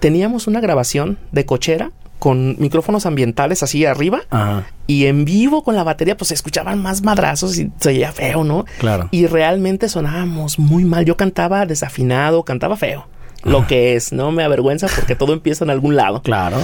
Teníamos 0.00 0.46
una 0.46 0.60
grabación 0.60 1.18
de 1.32 1.44
cochera 1.46 1.90
con 2.18 2.56
micrófonos 2.58 3.04
ambientales 3.06 3.62
así 3.64 3.84
arriba 3.84 4.20
Ajá, 4.30 4.66
y 4.86 5.06
en 5.06 5.24
vivo 5.24 5.64
con 5.64 5.74
la 5.74 5.82
batería, 5.84 6.16
pues 6.16 6.28
se 6.28 6.34
escuchaban 6.34 6.80
más 6.80 7.02
madrazos 7.02 7.58
y 7.58 7.70
se 7.78 7.88
veía 7.90 8.12
feo, 8.12 8.44
¿no? 8.44 8.64
claro. 8.78 9.08
Y 9.10 9.26
realmente 9.26 9.88
sonábamos 9.88 10.58
muy 10.60 10.84
mal. 10.84 11.04
Yo 11.04 11.16
cantaba 11.16 11.66
desafinado, 11.66 12.44
cantaba 12.44 12.76
feo. 12.76 13.06
Lo 13.44 13.66
que 13.66 13.96
es, 13.96 14.12
no 14.12 14.30
me 14.30 14.44
avergüenza 14.44 14.86
porque 14.94 15.16
todo 15.16 15.32
empieza 15.32 15.64
en 15.64 15.70
algún 15.70 15.96
lado. 15.96 16.22
Claro. 16.22 16.58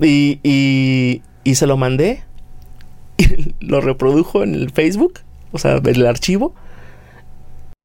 Y, 0.00 0.40
y, 0.42 1.22
y 1.44 1.54
se 1.54 1.66
lo 1.68 1.76
mandé. 1.76 2.24
Y 3.16 3.54
lo 3.60 3.80
reprodujo 3.80 4.42
en 4.42 4.54
el 4.54 4.70
Facebook, 4.70 5.20
o 5.52 5.58
sea, 5.58 5.76
en 5.76 5.86
el 5.86 6.06
archivo. 6.06 6.54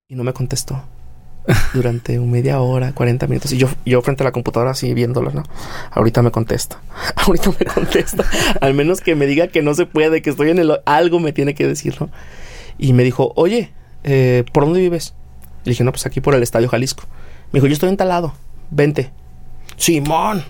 Y 0.08 0.16
no 0.16 0.24
me 0.24 0.34
contestó. 0.34 0.84
Durante 1.74 2.20
media 2.20 2.62
hora, 2.62 2.94
40 2.94 3.28
minutos. 3.28 3.52
Y 3.52 3.58
yo, 3.58 3.68
yo 3.86 4.02
frente 4.02 4.24
a 4.24 4.26
la 4.26 4.32
computadora 4.32 4.72
así 4.72 4.94
viéndolo, 4.94 5.32
¿no? 5.32 5.44
Ahorita 5.92 6.22
me 6.22 6.32
contesta. 6.32 6.80
Ahorita 7.16 7.52
me 7.60 7.66
contesta. 7.66 8.26
Al 8.60 8.74
menos 8.74 9.02
que 9.02 9.16
me 9.16 9.26
diga 9.26 9.48
que 9.48 9.62
no 9.62 9.74
se 9.74 9.86
puede, 9.86 10.22
que 10.22 10.30
estoy 10.30 10.50
en 10.50 10.60
el... 10.60 10.80
Algo 10.86 11.20
me 11.20 11.34
tiene 11.34 11.56
que 11.56 11.68
decir, 11.68 11.96
¿no? 12.00 12.10
Y 12.78 12.94
me 12.94 13.04
dijo, 13.04 13.34
oye, 13.36 13.72
eh, 14.04 14.44
¿por 14.52 14.66
dónde 14.66 14.80
vives? 14.80 15.14
Le 15.64 15.72
dije, 15.72 15.84
no, 15.84 15.92
pues 15.92 16.06
aquí 16.06 16.22
por 16.22 16.36
el 16.36 16.44
Estadio 16.44 16.70
Jalisco. 16.70 17.04
Me 17.52 17.58
dijo, 17.58 17.68
yo 17.68 17.74
estoy 17.74 17.90
en 17.90 17.98
talado. 17.98 18.34
Vente. 18.70 19.12
Simón. 19.78 20.44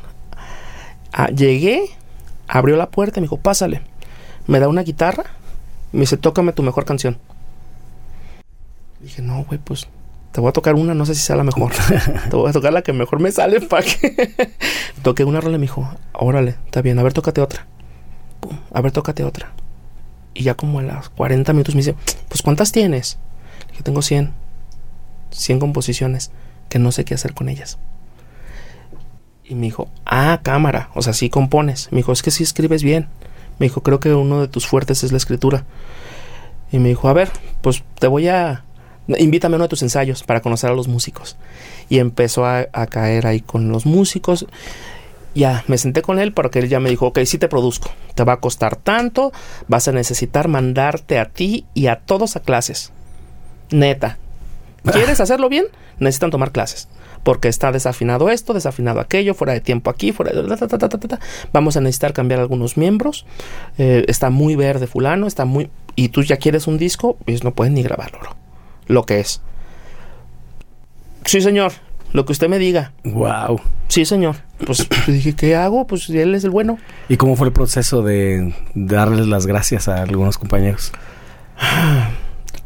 Ah, 1.11 1.29
llegué, 1.29 1.83
abrió 2.47 2.77
la 2.77 2.89
puerta 2.89 3.19
y 3.19 3.21
me 3.21 3.25
dijo, 3.25 3.37
pásale. 3.37 3.81
Me 4.47 4.59
da 4.59 4.67
una 4.67 4.83
guitarra. 4.83 5.23
Me 5.91 6.01
dice, 6.01 6.17
tócame 6.17 6.53
tu 6.53 6.63
mejor 6.63 6.85
canción. 6.85 7.17
Dije, 8.99 9.21
no, 9.21 9.43
güey, 9.43 9.59
pues 9.59 9.87
te 10.31 10.39
voy 10.39 10.49
a 10.49 10.53
tocar 10.53 10.75
una, 10.75 10.93
no 10.93 11.05
sé 11.05 11.15
si 11.15 11.21
sea 11.21 11.35
la 11.35 11.43
mejor. 11.43 11.73
te 12.29 12.35
voy 12.35 12.49
a 12.49 12.53
tocar 12.53 12.71
la 12.71 12.81
que 12.81 12.93
mejor 12.93 13.19
me 13.19 13.31
sale 13.31 13.61
para 13.61 13.83
que. 13.83 14.51
Toqué 15.03 15.23
una 15.23 15.41
rola 15.41 15.55
y 15.55 15.59
me 15.59 15.63
dijo, 15.63 15.89
órale, 16.13 16.55
está 16.65 16.81
bien, 16.81 16.99
a 16.99 17.03
ver, 17.03 17.13
tócate 17.13 17.41
otra. 17.41 17.67
Pum, 18.39 18.57
a 18.71 18.81
ver, 18.81 18.91
tócate 18.91 19.23
otra. 19.23 19.51
Y 20.33 20.43
ya 20.43 20.55
como 20.55 20.79
a 20.79 20.83
las 20.83 21.09
40 21.09 21.51
minutos 21.53 21.75
me 21.75 21.79
dice, 21.79 21.95
pues 22.29 22.41
¿cuántas 22.41 22.71
tienes? 22.71 23.17
Le 23.65 23.71
dije, 23.71 23.83
tengo 23.83 24.01
100. 24.01 24.31
100 25.31 25.59
composiciones 25.59 26.31
que 26.69 26.79
no 26.79 26.91
sé 26.91 27.03
qué 27.03 27.13
hacer 27.13 27.33
con 27.33 27.49
ellas. 27.49 27.77
Y 29.43 29.55
me 29.55 29.63
dijo, 29.63 29.89
ah, 30.05 30.39
cámara, 30.43 30.89
o 30.93 31.01
sea, 31.01 31.11
sí 31.11 31.29
compones. 31.29 31.89
Me 31.91 31.97
dijo, 31.97 32.13
es 32.13 32.21
que 32.21 32.31
sí 32.31 32.43
escribes 32.43 32.83
bien. 32.83 33.09
Me 33.61 33.67
dijo, 33.67 33.83
creo 33.83 33.99
que 33.99 34.11
uno 34.11 34.41
de 34.41 34.47
tus 34.47 34.65
fuertes 34.65 35.03
es 35.03 35.11
la 35.11 35.19
escritura. 35.19 35.65
Y 36.71 36.79
me 36.79 36.89
dijo, 36.89 37.07
a 37.07 37.13
ver, 37.13 37.29
pues 37.61 37.83
te 37.99 38.07
voy 38.07 38.27
a... 38.27 38.65
Invítame 39.05 39.53
a 39.53 39.57
uno 39.57 39.65
de 39.65 39.69
tus 39.69 39.83
ensayos 39.83 40.23
para 40.23 40.41
conocer 40.41 40.71
a 40.71 40.73
los 40.73 40.87
músicos. 40.87 41.37
Y 41.87 41.99
empezó 41.99 42.43
a, 42.47 42.65
caer 42.89 43.27
ahí 43.27 43.39
con 43.39 43.69
los 43.69 43.85
músicos. 43.85 44.47
Ya, 45.35 45.63
me 45.67 45.77
senté 45.77 46.01
con 46.01 46.17
él 46.17 46.33
porque 46.33 46.57
él 46.57 46.69
ya 46.69 46.79
me 46.79 46.89
dijo, 46.89 47.05
ok, 47.05 47.19
sí 47.25 47.37
te 47.37 47.47
produzco. 47.47 47.91
Te 48.15 48.23
va 48.23 48.33
a 48.33 48.39
costar 48.39 48.77
tanto, 48.77 49.31
vas 49.67 49.87
a 49.87 49.91
necesitar 49.91 50.47
mandarte 50.47 51.19
a 51.19 51.25
ti 51.25 51.65
y 51.75 51.85
a 51.85 51.97
todos 51.97 52.35
a 52.35 52.39
clases. 52.39 52.91
Neta. 53.69 54.17
¿Quieres 54.91 55.19
hacerlo 55.19 55.49
bien? 55.49 55.67
Necesitan 55.99 56.31
tomar 56.31 56.51
clases. 56.51 56.87
Porque 57.23 57.47
está 57.47 57.71
desafinado 57.71 58.29
esto, 58.29 58.53
desafinado 58.53 58.99
aquello, 58.99 59.33
fuera 59.33 59.53
de 59.53 59.61
tiempo 59.61 59.89
aquí, 59.89 60.11
fuera 60.11 60.31
de... 60.31 60.57
ta, 60.57 60.67
ta. 60.77 61.19
Vamos 61.53 61.77
a 61.77 61.81
necesitar 61.81 62.13
cambiar 62.13 62.39
algunos 62.39 62.77
miembros. 62.77 63.25
Eh, 63.77 64.05
está 64.07 64.29
muy 64.29 64.55
verde 64.55 64.87
fulano, 64.87 65.27
está 65.27 65.45
muy... 65.45 65.69
Y 65.95 66.09
tú 66.09 66.23
ya 66.23 66.37
quieres 66.37 66.67
un 66.67 66.77
disco, 66.77 67.17
pues 67.25 67.43
no 67.43 67.51
pueden 67.51 67.73
ni 67.75 67.83
grabarlo. 67.83 68.35
Lo 68.87 69.05
que 69.05 69.19
es. 69.19 69.41
Sí, 71.25 71.41
señor. 71.41 71.73
Lo 72.13 72.25
que 72.25 72.33
usted 72.33 72.49
me 72.49 72.59
diga. 72.59 72.91
Wow. 73.03 73.61
Sí, 73.87 74.05
señor. 74.05 74.37
Pues 74.65 74.87
yo 74.87 74.87
dije, 75.13 75.33
¿qué 75.33 75.55
hago? 75.55 75.87
Pues 75.87 76.09
él 76.09 76.35
es 76.35 76.43
el 76.43 76.49
bueno. 76.49 76.77
¿Y 77.09 77.17
cómo 77.17 77.35
fue 77.35 77.47
el 77.47 77.53
proceso 77.53 78.01
de 78.01 78.53
darles 78.73 79.27
las 79.27 79.45
gracias 79.45 79.87
a 79.87 80.01
algunos 80.01 80.37
compañeros? 80.37 80.91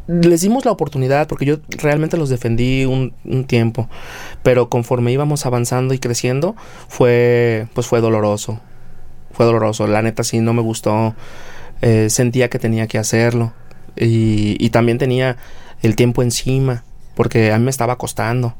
Les 0.08 0.40
dimos 0.40 0.64
la 0.64 0.70
oportunidad 0.70 1.26
porque 1.26 1.44
yo 1.46 1.56
realmente 1.68 2.16
los 2.16 2.28
defendí 2.28 2.84
un, 2.84 3.12
un 3.24 3.44
tiempo, 3.44 3.88
pero 4.42 4.68
conforme 4.68 5.10
íbamos 5.12 5.46
avanzando 5.46 5.94
y 5.94 5.98
creciendo 5.98 6.54
fue 6.88 7.66
pues 7.74 7.86
fue 7.88 8.00
doloroso, 8.00 8.60
fue 9.32 9.46
doloroso. 9.46 9.86
La 9.88 10.02
neta 10.02 10.22
sí 10.22 10.38
no 10.40 10.52
me 10.52 10.62
gustó, 10.62 11.14
eh, 11.82 12.08
sentía 12.08 12.48
que 12.48 12.58
tenía 12.60 12.86
que 12.86 12.98
hacerlo 12.98 13.52
y, 13.96 14.56
y 14.64 14.70
también 14.70 14.98
tenía 14.98 15.36
el 15.82 15.96
tiempo 15.96 16.22
encima 16.22 16.84
porque 17.16 17.50
a 17.52 17.58
mí 17.58 17.64
me 17.64 17.70
estaba 17.70 17.98
costando, 17.98 18.54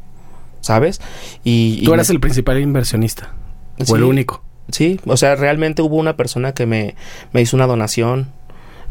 ¿sabes? 0.61 1.01
Y, 1.45 1.83
Tú 1.85 1.91
y 1.93 1.95
eras 1.95 2.09
me- 2.09 2.15
el 2.15 2.21
principal 2.21 2.59
inversionista. 2.61 3.35
O 3.79 3.85
Sí. 3.85 3.93
el 3.95 4.03
único. 4.03 4.43
Sí, 4.73 4.99
o 5.07 5.17
sea, 5.17 5.37
realmente 5.37 5.81
hubo 5.83 5.95
una 5.97 6.17
persona 6.17 6.55
que 6.55 6.67
me, 6.67 6.97
me 7.33 7.41
hizo 7.41 7.55
una 7.57 7.67
donación. 7.69 8.33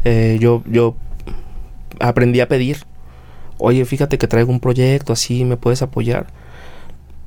Eh, 0.04 0.38
yo, 0.40 0.62
yo 0.66 0.96
aprendí 2.00 2.40
a 2.40 2.48
pedir. 2.48 2.78
Oye, 3.58 3.84
fíjate 3.84 4.18
que 4.18 4.26
traigo 4.28 4.50
un 4.52 4.60
proyecto 4.60 5.12
así, 5.12 5.44
¿me 5.44 5.56
puedes 5.56 5.82
apoyar? 5.82 6.26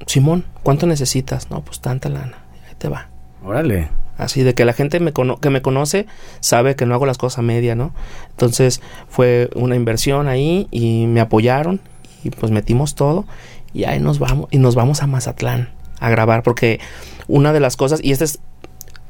Simón, 0.05 0.45
¿cuánto 0.63 0.87
necesitas? 0.87 1.49
No, 1.49 1.61
pues 1.61 1.79
tanta 1.81 2.09
lana. 2.09 2.37
Ahí 2.67 2.75
te 2.77 2.87
va. 2.89 3.09
Órale. 3.43 3.89
Así 4.17 4.43
de 4.43 4.53
que 4.53 4.65
la 4.65 4.73
gente 4.73 4.99
me 4.99 5.13
cono- 5.13 5.39
que 5.39 5.49
me 5.49 5.61
conoce 5.61 6.05
sabe 6.41 6.75
que 6.75 6.85
no 6.85 6.93
hago 6.93 7.05
las 7.05 7.17
cosas 7.17 7.39
a 7.39 7.41
media, 7.41 7.73
¿no? 7.75 7.93
Entonces 8.31 8.81
fue 9.07 9.49
una 9.55 9.75
inversión 9.75 10.27
ahí 10.27 10.67
y 10.71 11.05
me 11.07 11.21
apoyaron 11.21 11.79
y 12.23 12.29
pues 12.31 12.51
metimos 12.51 12.95
todo 12.95 13.25
y 13.73 13.85
ahí 13.85 13.99
nos 13.99 14.19
vamos 14.19 14.49
y 14.51 14.57
nos 14.57 14.75
vamos 14.75 15.01
a 15.03 15.07
Mazatlán 15.07 15.69
a 16.01 16.09
grabar 16.09 16.43
porque 16.43 16.81
una 17.29 17.53
de 17.53 17.61
las 17.61 17.77
cosas 17.77 18.01
y 18.03 18.11
este 18.11 18.25
es 18.25 18.39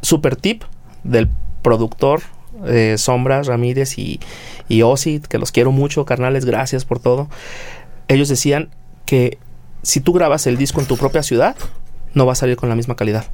super 0.03 0.35
tip 0.35 0.63
del 1.03 1.27
productor 1.63 2.21
eh, 2.65 2.95
Sombras 2.97 3.47
Ramírez 3.47 3.97
y, 3.97 4.19
y 4.67 4.81
que 5.29 5.37
los 5.37 5.51
quiero 5.51 5.71
mucho, 5.71 6.05
carnales, 6.05 6.45
gracias 6.45 6.85
por 6.85 6.99
todo. 6.99 7.29
Ellos 8.07 8.29
decían 8.29 8.69
que 9.05 9.37
si 9.83 9.99
tú 10.01 10.13
grabas 10.13 10.47
el 10.47 10.57
disco 10.57 10.81
en 10.81 10.87
tu 10.87 10.97
propia 10.97 11.23
ciudad, 11.23 11.55
no 12.13 12.25
va 12.25 12.33
a 12.33 12.35
salir 12.35 12.55
con 12.57 12.69
la 12.69 12.75
misma 12.75 12.95
calidad 12.95 13.25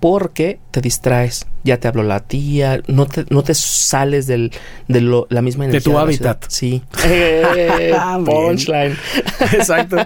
porque 0.00 0.58
te 0.72 0.80
distraes. 0.80 1.46
Ya 1.62 1.76
te 1.78 1.86
habló 1.86 2.02
la 2.02 2.18
tía, 2.20 2.80
no 2.88 3.06
te, 3.06 3.24
no 3.30 3.44
te 3.44 3.54
sales 3.54 4.26
del, 4.26 4.50
de 4.88 5.00
lo- 5.00 5.28
la 5.30 5.42
misma 5.42 5.62
De 5.64 5.70
energía. 5.70 5.92
tu 5.92 5.96
la 5.96 6.02
hábitat. 6.02 6.44
Sí. 6.48 6.82
Eh, 7.04 7.92
Bien. 7.94 8.24
punchline. 8.24 8.96
Exacto. 9.52 9.96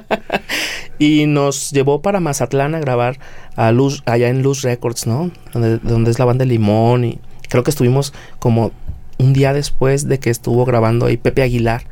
Y 0.99 1.25
nos 1.27 1.71
llevó 1.71 2.03
para 2.03 2.21
Mazatlán 2.21 2.75
a 2.75 2.81
grabar 2.81 3.19
a 3.57 3.73
Luz, 3.73 4.03
allá 4.05 4.29
en 4.29 4.43
Luz 4.43 4.61
Records, 4.63 5.07
¿no? 5.07 5.31
Donde, 5.55 5.79
donde 5.79 6.11
es 6.11 6.19
la 6.19 6.27
banda 6.27 6.45
Limón 6.45 7.05
y 7.07 7.19
creo 7.57 7.65
que 7.65 7.71
estuvimos 7.71 8.13
como 8.39 8.71
un 9.17 9.33
día 9.33 9.55
después 9.55 10.07
de 10.07 10.19
que 10.19 10.29
estuvo 10.29 10.67
grabando 10.67 11.07
ahí 11.07 11.17
Pepe 11.17 11.41
Aguilar. 11.41 11.85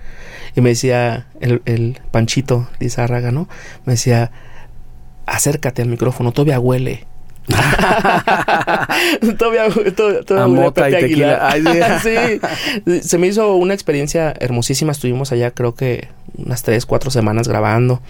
Y 0.55 0.61
me 0.61 0.69
decía 0.69 1.27
el, 1.41 1.62
el 1.65 1.99
Panchito 2.11 2.69
Lizárraga, 2.81 3.33
¿no? 3.33 3.49
Me 3.87 3.95
decía, 3.95 4.31
acércate 5.25 5.81
al 5.81 5.89
micrófono, 5.89 6.33
todavía 6.33 6.61
huele. 6.61 7.07
todavía, 9.39 9.69
todavía 9.97 10.21
A 10.29 10.45
huele 10.45 10.45
a 10.45 10.49
mota 10.49 10.91
y 10.91 10.93
Pepe 10.93 11.03
tequila. 11.09 11.49
Aguilar. 11.49 12.03
sí. 12.85 13.01
Se 13.01 13.17
me 13.17 13.27
hizo 13.27 13.55
una 13.57 13.73
experiencia 13.73 14.35
hermosísima. 14.39 14.93
Estuvimos 14.93 15.33
allá 15.33 15.51
creo 15.51 15.75
que 15.75 16.09
unas 16.37 16.62
tres, 16.62 16.85
cuatro 16.85 17.11
semanas 17.11 17.49
grabando. 17.49 18.03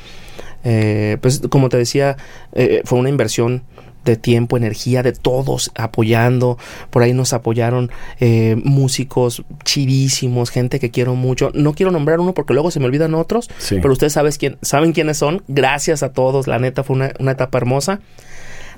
Eh, 0.65 1.19
pues 1.21 1.41
como 1.51 1.69
te 1.69 1.77
decía, 1.77 2.17
eh, 2.53 2.83
fue 2.85 2.99
una 2.99 3.11
inversión 3.11 3.63
de 4.05 4.17
tiempo, 4.17 4.57
energía, 4.57 5.03
de 5.03 5.13
todos 5.13 5.71
apoyando. 5.75 6.59
Por 6.91 7.03
ahí 7.03 7.13
nos 7.13 7.33
apoyaron 7.33 7.91
eh, 8.21 8.57
músicos 8.65 9.43
chidísimos, 9.65 10.51
gente 10.51 10.79
que 10.81 10.91
quiero 10.91 11.15
mucho. 11.15 11.51
No 11.55 11.75
quiero 11.75 11.91
nombrar 11.93 12.21
uno 12.21 12.35
porque 12.35 12.53
luego 12.55 12.71
se 12.71 12.81
me 12.81 12.87
olvidan 12.87 13.15
otros, 13.15 13.51
Sí. 13.59 13.79
pero 13.81 13.93
ustedes 13.93 14.13
sabes 14.13 14.39
quién, 14.39 14.59
saben 14.63 14.93
quiénes 14.93 15.17
son. 15.19 15.43
Gracias 15.49 16.03
a 16.03 16.13
todos, 16.13 16.47
la 16.47 16.59
neta 16.59 16.83
fue 16.85 16.97
una, 16.97 17.13
una 17.19 17.33
etapa 17.33 17.59
hermosa. 17.59 18.01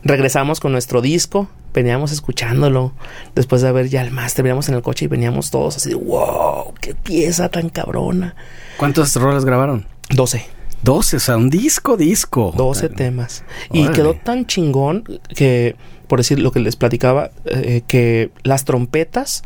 Regresamos 0.03 0.61
con 0.61 0.73
nuestro 0.73 1.01
disco, 1.01 1.49
veníamos 1.75 2.13
escuchándolo. 2.13 2.93
Después 3.35 3.63
de 3.63 3.69
haber 3.69 3.89
ya 3.89 4.03
el 4.03 4.11
máster, 4.13 4.43
veníamos 4.45 4.69
en 4.69 4.75
el 4.77 4.83
coche 4.83 5.07
y 5.07 5.09
veníamos 5.09 5.51
todos 5.51 5.77
así 5.77 5.89
de 5.89 5.95
wow, 5.97 6.73
qué 6.81 6.95
pieza 6.95 7.49
tan 7.49 7.71
cabrona. 7.71 8.37
¿Cuántas 8.77 9.17
rolas 9.17 9.45
grabaron? 9.45 9.87
12. 10.11 10.47
12, 10.87 11.17
o 11.17 11.21
sea, 11.21 11.37
un 11.37 11.51
disco, 11.51 11.97
disco. 11.99 12.55
12 12.57 12.89
temas. 12.89 13.45
Y 13.73 13.81
Órale. 13.83 13.95
quedó 13.97 14.15
tan 14.15 14.47
chingón 14.47 15.05
que, 15.35 15.77
por 16.07 16.21
decir 16.21 16.39
lo 16.39 16.53
que 16.53 16.61
les 16.61 16.77
platicaba, 16.77 17.31
eh, 17.45 17.83
que 17.87 18.31
las 18.45 18.65
trompetas, 18.65 19.43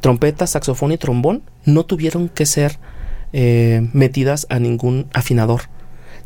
trompetas, 0.00 0.50
saxofón 0.50 0.92
y 0.92 0.98
trombón, 0.98 1.42
no 1.64 1.84
tuvieron 1.84 2.28
que 2.28 2.44
ser 2.44 2.78
eh, 3.32 3.88
metidas 3.94 4.46
a 4.50 4.58
ningún 4.58 5.06
afinador. 5.14 5.62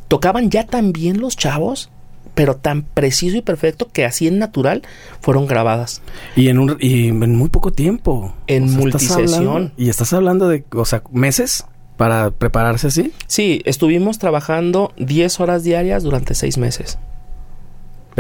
Tocaban 0.09 0.51
ya 0.51 0.65
tan 0.67 0.93
bien 0.93 1.21
los 1.21 1.37
chavos, 1.37 1.91
pero 2.35 2.57
tan 2.57 2.83
preciso 2.83 3.37
y 3.37 3.43
perfecto 3.43 3.89
que 3.93 4.05
así 4.05 4.27
en 4.27 4.39
natural 4.39 4.83
fueron 5.21 5.47
grabadas. 5.47 6.03
Y 6.35 6.49
en, 6.49 6.59
un, 6.59 6.77
y 6.81 7.09
en 7.09 7.37
muy 7.37 7.49
poco 7.49 7.73
tiempo. 7.73 8.35
En 8.47 8.73
multisesión. 8.73 9.47
hablando- 9.49 9.73
y 9.77 9.89
estás 9.89 10.13
hablando 10.13 10.49
de, 10.49 10.65
o 10.75 10.85
sea, 10.85 11.03
meses 11.13 11.65
para 11.97 12.31
prepararse 12.31 12.89
así. 12.89 13.13
Sí, 13.27 13.63
estuvimos 13.65 14.19
trabajando 14.19 14.93
10 14.99 15.41
horas 15.41 15.65
diarias 15.65 16.03
durante 16.03 16.35
6 16.35 16.59
meses. 16.59 16.99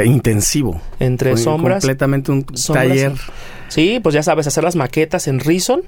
Intensivo. 0.05 0.81
Entre 0.99 1.33
Fue 1.33 1.41
sombras 1.41 1.83
Completamente 1.83 2.31
un 2.31 2.45
sombras 2.55 2.89
taller. 2.89 3.12
Sí, 3.68 3.99
pues 4.03 4.14
ya 4.14 4.22
sabes, 4.22 4.47
hacer 4.47 4.62
las 4.62 4.77
maquetas 4.77 5.27
en 5.27 5.41
Reason. 5.41 5.83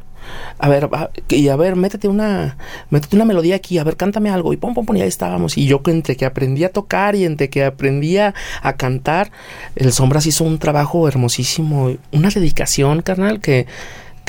A 0.59 0.69
ver, 0.69 0.89
y 1.29 1.49
a 1.49 1.57
ver, 1.57 1.77
métete 1.77 2.09
una, 2.09 2.57
métete 2.91 3.17
una 3.17 3.25
melodía 3.25 3.57
aquí, 3.57 3.79
a 3.79 3.85
ver, 3.85 3.97
cántame 3.97 4.31
algo. 4.31 4.53
Y 4.53 4.57
pum, 4.57 4.75
pum, 4.75 4.85
pum, 4.85 4.97
y 4.97 5.03
ahí 5.03 5.09
estábamos. 5.09 5.57
Y 5.57 5.67
yo 5.67 5.81
entre 5.87 6.17
que 6.17 6.25
aprendí 6.25 6.65
a 6.65 6.73
tocar 6.73 7.15
y 7.15 7.25
entre 7.25 7.51
que 7.51 7.65
aprendía 7.65 8.35
a 8.63 8.73
cantar, 8.75 9.31
el 9.77 9.93
Sombras 9.93 10.27
hizo 10.27 10.45
un 10.45 10.59
trabajo 10.59 11.07
hermosísimo, 11.07 11.93
una 12.13 12.31
dedicación, 12.31 13.03
carnal, 13.03 13.41
que, 13.41 13.67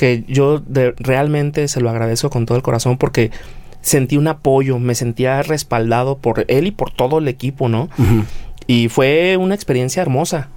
que 0.00 0.24
yo 0.26 0.60
de- 0.60 0.94
realmente 0.96 1.68
se 1.68 1.82
lo 1.82 1.90
agradezco 1.90 2.30
con 2.30 2.46
todo 2.46 2.56
el 2.56 2.62
corazón 2.62 2.96
porque 2.96 3.30
sentí 3.82 4.16
un 4.16 4.28
apoyo, 4.28 4.78
me 4.78 4.94
sentía 4.94 5.42
respaldado 5.42 6.16
por 6.16 6.46
él 6.48 6.66
y 6.66 6.70
por 6.70 6.90
todo 6.90 7.18
el 7.18 7.28
equipo, 7.28 7.68
¿no? 7.68 7.90
Y 8.66 8.88
fue 8.88 9.36
una 9.36 9.54
experiencia 9.54 10.00
hermosa. 10.00 10.48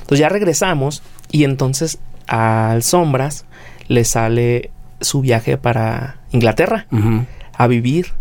Entonces 0.00 0.20
ya 0.20 0.30
regresamos 0.30 1.02
y 1.30 1.44
entonces 1.44 1.98
al 2.28 2.82
Sombras 2.82 3.44
le 3.88 4.04
sale 4.04 4.70
su 5.02 5.20
viaje 5.20 5.58
para 5.58 6.16
Inglaterra 6.32 6.86
a 7.52 7.66
vivir. 7.66 8.12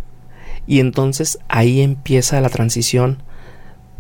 Y 0.67 0.81
entonces 0.81 1.39
ahí 1.47 1.79
empieza 1.79 2.41
la 2.41 2.49
transición 2.49 3.23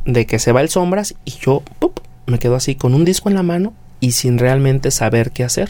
de 0.03 0.25
que 0.25 0.37
se 0.37 0.51
va 0.51 0.59
el 0.59 0.67
Sombras 0.67 1.15
y 1.23 1.31
yo 1.31 1.63
¡pup! 1.79 1.99
me 2.25 2.39
quedo 2.39 2.55
así 2.55 2.75
con 2.75 2.93
un 2.93 3.05
disco 3.05 3.29
en 3.29 3.35
la 3.35 3.43
mano 3.43 3.73
y 4.01 4.11
sin 4.11 4.37
realmente 4.37 4.91
saber 4.91 5.31
qué 5.31 5.45
hacer. 5.45 5.69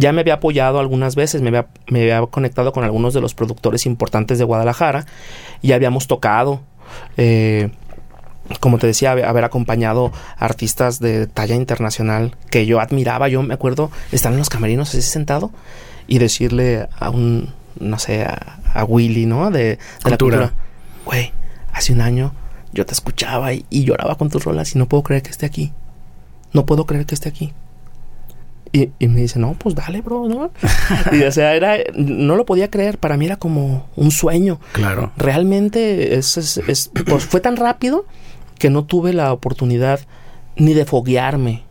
Ya 0.00 0.12
me 0.12 0.20
había 0.22 0.34
apoyado 0.34 0.78
algunas 0.78 1.14
veces, 1.14 1.42
me 1.42 1.48
había, 1.48 1.66
me 1.88 2.00
había 2.12 2.26
conectado 2.26 2.72
con 2.72 2.84
algunos 2.84 3.12
de 3.12 3.20
los 3.20 3.34
productores 3.34 3.86
importantes 3.86 4.38
de 4.38 4.44
Guadalajara 4.44 5.04
y 5.62 5.72
habíamos 5.72 6.06
tocado. 6.06 6.62
eh, 7.16 7.70
como 8.58 8.78
te 8.78 8.86
decía, 8.88 9.12
haber 9.12 9.44
acompañado 9.44 10.10
artistas 10.36 10.98
de 10.98 11.28
talla 11.28 11.54
internacional 11.54 12.34
que 12.50 12.66
yo 12.66 12.80
admiraba. 12.80 13.28
Yo 13.28 13.42
me 13.42 13.54
acuerdo 13.54 13.90
estar 14.10 14.32
en 14.32 14.38
los 14.38 14.48
camerinos 14.48 14.88
así 14.88 15.02
sentado 15.02 15.52
y 16.08 16.18
decirle 16.18 16.88
a 16.98 17.10
un, 17.10 17.52
no 17.78 17.98
sé, 18.00 18.24
a, 18.24 18.58
a 18.74 18.84
Willy, 18.84 19.26
¿no? 19.26 19.50
De, 19.52 19.62
de 19.62 19.78
la 20.02 20.10
Cultura. 20.10 20.38
cultura. 20.38 20.52
Güey, 21.04 21.32
hace 21.72 21.92
un 21.92 22.00
año 22.00 22.32
yo 22.72 22.84
te 22.86 22.92
escuchaba 22.92 23.52
y, 23.52 23.64
y 23.70 23.84
lloraba 23.84 24.16
con 24.16 24.30
tus 24.30 24.42
rolas 24.44 24.74
y 24.74 24.78
no 24.78 24.86
puedo 24.86 25.04
creer 25.04 25.22
que 25.22 25.30
esté 25.30 25.46
aquí. 25.46 25.72
No 26.52 26.66
puedo 26.66 26.86
creer 26.86 27.06
que 27.06 27.14
esté 27.14 27.28
aquí. 27.28 27.52
Y, 28.72 28.90
y 29.00 29.08
me 29.08 29.20
dice, 29.20 29.38
no, 29.40 29.54
pues 29.54 29.74
dale, 29.74 30.00
bro, 30.00 30.28
¿no? 30.28 30.50
y 31.12 31.22
o 31.24 31.32
sea, 31.32 31.54
era, 31.54 31.76
no 31.94 32.36
lo 32.36 32.46
podía 32.46 32.70
creer, 32.70 32.98
para 32.98 33.16
mí 33.16 33.26
era 33.26 33.36
como 33.36 33.88
un 33.96 34.10
sueño 34.12 34.60
Claro. 34.72 35.10
realmente 35.16 36.14
es, 36.16 36.36
es- 36.36 36.58
es- 36.68 36.90
pues 37.06 37.24
fue 37.24 37.40
tan 37.40 37.56
rápido 37.56 38.04
que 38.58 38.70
no 38.70 38.84
tuve 38.84 39.12
la 39.12 39.32
oportunidad 39.32 40.00
ni 40.56 40.72
de 40.74 40.84
foguearme, 40.84 41.64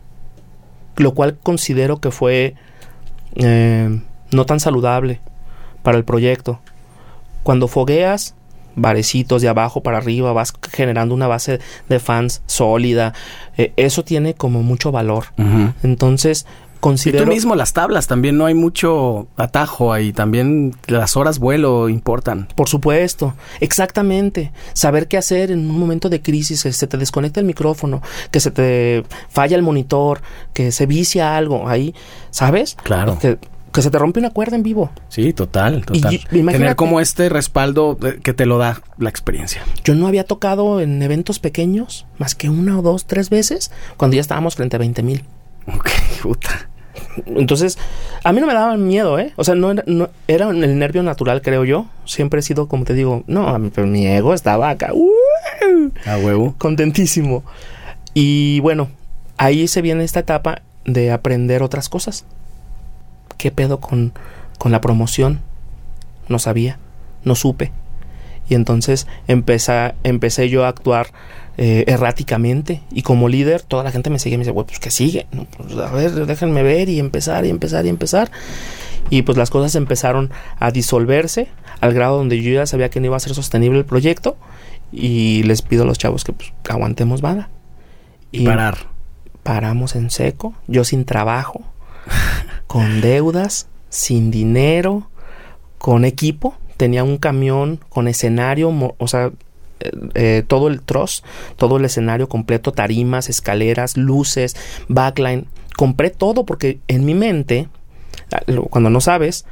lo 0.96 1.14
cual 1.14 1.38
considero 1.42 2.00
que 2.00 2.10
fue 2.10 2.54
eh, 3.36 4.00
no 4.32 4.44
tan 4.46 4.60
saludable 4.60 5.20
para 5.82 5.96
el 5.96 6.04
proyecto. 6.04 6.60
Cuando 7.42 7.68
fogueas, 7.68 8.34
barecitos 8.76 9.40
de 9.42 9.48
abajo 9.48 9.82
para 9.82 9.98
arriba, 9.98 10.32
vas 10.32 10.52
generando 10.72 11.14
una 11.14 11.26
base 11.28 11.60
de 11.88 11.98
fans 12.00 12.42
sólida, 12.46 13.14
eh, 13.56 13.72
eso 13.76 14.04
tiene 14.04 14.34
como 14.34 14.62
mucho 14.62 14.92
valor. 14.92 15.26
Entonces, 15.82 16.46
Y 17.06 17.12
tú 17.12 17.26
mismo 17.34 17.54
las 17.54 17.72
tablas, 17.72 18.06
también 18.06 18.36
no 18.38 18.46
hay 18.46 18.54
mucho 18.54 19.28
atajo 19.36 19.92
ahí, 19.92 20.12
también 20.12 20.74
las 20.86 21.16
horas 21.16 21.38
vuelo 21.38 21.88
importan. 21.88 22.48
Por 22.56 22.68
supuesto, 22.68 23.34
exactamente. 23.60 24.52
Saber 24.72 25.08
qué 25.08 25.16
hacer 25.16 25.50
en 25.50 25.60
un 25.70 25.78
momento 25.78 26.08
de 26.08 26.20
crisis, 26.22 26.62
que 26.62 26.72
se 26.72 26.86
te 26.86 26.96
desconecta 26.96 27.40
el 27.40 27.46
micrófono, 27.46 28.02
que 28.30 28.40
se 28.40 28.50
te 28.50 29.04
falla 29.28 29.56
el 29.56 29.62
monitor, 29.62 30.20
que 30.52 30.72
se 30.72 30.86
vicia 30.86 31.36
algo 31.36 31.68
ahí, 31.68 31.94
¿sabes? 32.30 32.76
Claro. 32.82 33.18
Que, 33.20 33.38
que 33.72 33.82
se 33.82 33.90
te 33.90 33.98
rompe 33.98 34.18
una 34.18 34.30
cuerda 34.30 34.56
en 34.56 34.62
vivo. 34.64 34.90
Sí, 35.08 35.32
total, 35.32 35.84
total. 35.86 36.14
Y- 36.14 36.18
Tener 36.44 36.74
como 36.76 37.00
este 37.00 37.28
respaldo 37.28 37.96
eh, 38.02 38.18
que 38.22 38.32
te 38.32 38.44
lo 38.46 38.58
da 38.58 38.82
la 38.98 39.08
experiencia. 39.10 39.62
Yo 39.84 39.94
no 39.94 40.08
había 40.08 40.24
tocado 40.24 40.80
en 40.80 41.00
eventos 41.02 41.38
pequeños 41.38 42.06
más 42.18 42.34
que 42.34 42.48
una 42.50 42.78
o 42.78 42.82
dos, 42.82 43.06
tres 43.06 43.30
veces 43.30 43.70
cuando 43.96 44.16
ya 44.16 44.20
estábamos 44.20 44.56
frente 44.56 44.76
a 44.76 44.78
20 44.80 45.02
mil. 45.04 45.24
Ok, 45.68 45.88
puta. 46.22 46.68
Entonces, 47.26 47.78
a 48.24 48.32
mí 48.32 48.40
no 48.40 48.46
me 48.46 48.54
daban 48.54 48.86
miedo, 48.86 49.18
¿eh? 49.18 49.32
O 49.36 49.44
sea, 49.44 49.54
no 49.54 49.70
era, 49.70 49.84
no- 49.86 50.10
era 50.28 50.48
el 50.50 50.78
nervio 50.78 51.02
natural, 51.02 51.40
creo 51.42 51.64
yo. 51.64 51.86
Siempre 52.04 52.40
he 52.40 52.42
sido, 52.42 52.68
como 52.68 52.84
te 52.84 52.94
digo, 52.94 53.24
no, 53.26 53.58
pero 53.74 53.86
mi 53.86 54.06
ego 54.06 54.34
estaba 54.34 54.70
acá. 54.70 54.90
¡uh! 54.92 55.10
A 56.06 56.16
huevo. 56.18 56.54
contentísimo. 56.58 57.42
Y 58.14 58.60
bueno, 58.60 58.88
ahí 59.38 59.68
se 59.68 59.82
viene 59.82 60.04
esta 60.04 60.20
etapa 60.20 60.62
de 60.84 61.12
aprender 61.12 61.62
otras 61.62 61.88
cosas. 61.88 62.24
¿Qué 63.38 63.50
pedo 63.50 63.80
con, 63.80 64.12
con 64.58 64.72
la 64.72 64.80
promoción? 64.80 65.40
No 66.28 66.38
sabía, 66.38 66.78
no 67.24 67.34
supe. 67.34 67.72
Y 68.48 68.54
entonces 68.54 69.06
empecé, 69.28 69.94
empecé 70.02 70.48
yo 70.48 70.64
a 70.64 70.68
actuar 70.68 71.08
eh, 71.62 71.84
erráticamente. 71.88 72.80
Y 72.90 73.02
como 73.02 73.28
líder, 73.28 73.60
toda 73.60 73.84
la 73.84 73.90
gente 73.90 74.08
me 74.08 74.18
seguía 74.18 74.36
y 74.36 74.38
me 74.38 74.44
decía, 74.44 74.54
güey, 74.54 74.66
pues 74.66 74.78
que 74.78 74.90
sigue. 74.90 75.26
No, 75.30 75.44
pues, 75.44 75.76
a 75.76 75.92
ver, 75.92 76.24
déjenme 76.24 76.62
ver 76.62 76.88
y 76.88 76.98
empezar 76.98 77.44
y 77.44 77.50
empezar 77.50 77.84
y 77.84 77.90
empezar. 77.90 78.30
Y 79.10 79.20
pues 79.20 79.36
las 79.36 79.50
cosas 79.50 79.74
empezaron 79.74 80.30
a 80.58 80.70
disolverse 80.70 81.48
al 81.82 81.92
grado 81.92 82.16
donde 82.16 82.40
yo 82.40 82.50
ya 82.50 82.64
sabía 82.64 82.88
que 82.88 82.98
no 82.98 83.06
iba 83.06 83.16
a 83.18 83.20
ser 83.20 83.34
sostenible 83.34 83.78
el 83.78 83.84
proyecto. 83.84 84.38
Y 84.90 85.42
les 85.42 85.60
pido 85.60 85.82
a 85.82 85.86
los 85.86 85.98
chavos 85.98 86.24
que 86.24 86.32
pues, 86.32 86.50
aguantemos 86.66 87.20
vara. 87.20 87.50
Y 88.32 88.46
parar. 88.46 88.78
paramos 89.42 89.96
en 89.96 90.08
seco, 90.08 90.54
yo 90.66 90.84
sin 90.84 91.04
trabajo, 91.04 91.60
con 92.68 93.02
deudas, 93.02 93.68
sin 93.90 94.30
dinero, 94.30 95.10
con 95.76 96.06
equipo, 96.06 96.54
tenía 96.78 97.04
un 97.04 97.18
camión 97.18 97.80
con 97.90 98.08
escenario, 98.08 98.94
o 98.96 99.08
sea, 99.08 99.30
eh, 99.80 99.90
eh, 100.14 100.44
todo 100.46 100.68
el 100.68 100.82
troz, 100.82 101.22
todo 101.56 101.76
el 101.78 101.84
escenario 101.84 102.28
completo, 102.28 102.72
tarimas, 102.72 103.28
escaleras, 103.28 103.96
luces, 103.96 104.56
backline, 104.88 105.46
compré 105.76 106.10
todo 106.10 106.44
porque 106.44 106.78
en 106.88 107.04
mi 107.04 107.14
mente, 107.14 107.68
ah, 108.32 108.40
cuando 108.70 108.90
no 108.90 109.00
sabes, 109.00 109.44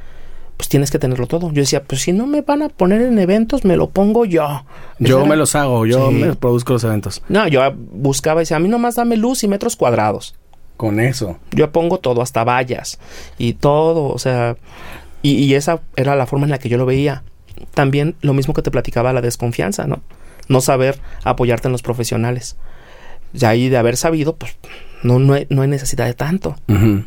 pues 0.57 0.67
tienes 0.67 0.91
que 0.91 0.99
tenerlo 0.99 1.25
todo. 1.25 1.51
Yo 1.53 1.61
decía, 1.61 1.83
pues 1.83 2.01
si 2.01 2.11
no 2.11 2.27
me 2.27 2.41
van 2.41 2.61
a 2.61 2.69
poner 2.69 3.01
en 3.01 3.17
eventos, 3.17 3.63
me 3.63 3.77
lo 3.77 3.89
pongo 3.89 4.25
yo. 4.25 4.65
Yo 4.99 5.25
me 5.25 5.37
los 5.37 5.55
hago, 5.55 5.85
yo 5.85 6.09
Sí. 6.09 6.15
me 6.15 6.35
produzco 6.35 6.73
los 6.73 6.83
eventos. 6.83 7.21
no, 7.29 7.47
yo 7.47 7.61
buscaba 7.75 8.41
y 8.41 8.43
decía, 8.43 8.57
a 8.57 8.59
mí 8.59 8.67
nomás 8.67 8.95
dame 8.95 9.15
luz 9.15 9.43
y 9.43 9.47
metros 9.47 9.75
cuadrados. 9.75 10.35
con 10.75 10.99
eso. 11.01 11.37
Yo 11.51 11.71
pongo 11.73 11.97
todo, 11.99 12.21
hasta 12.21 12.45
vallas 12.45 12.99
y 13.37 13.51
todo, 13.53 14.05
o 14.07 14.17
sea, 14.17 14.55
y, 15.21 15.31
y 15.33 15.53
esa 15.55 15.81
era 15.97 16.15
la 16.15 16.25
forma 16.25 16.45
en 16.45 16.51
la 16.51 16.57
que 16.57 16.69
yo 16.69 16.77
lo 16.77 16.85
veía. 16.85 17.23
También 17.73 18.15
lo 18.21 18.33
mismo 18.33 18.53
que 18.53 18.61
te 18.61 18.71
platicaba, 18.71 19.11
la 19.11 19.19
desconfianza, 19.19 19.87
¿no? 19.87 20.01
No 20.49 20.59
saber 20.59 20.99
apoyarte 21.23 21.69
en 21.69 21.71
los 21.71 21.81
profesionales. 21.81 22.57
Y 23.33 23.45
ahí 23.45 23.69
de 23.69 23.77
haber 23.77 23.95
sabido, 23.95 24.35
pues 24.35 24.57
no, 25.03 25.19
no, 25.19 25.33
hay, 25.33 25.47
no 25.49 25.61
hay 25.61 25.67
necesidad 25.67 26.05
de 26.05 26.13
tanto. 26.13 26.55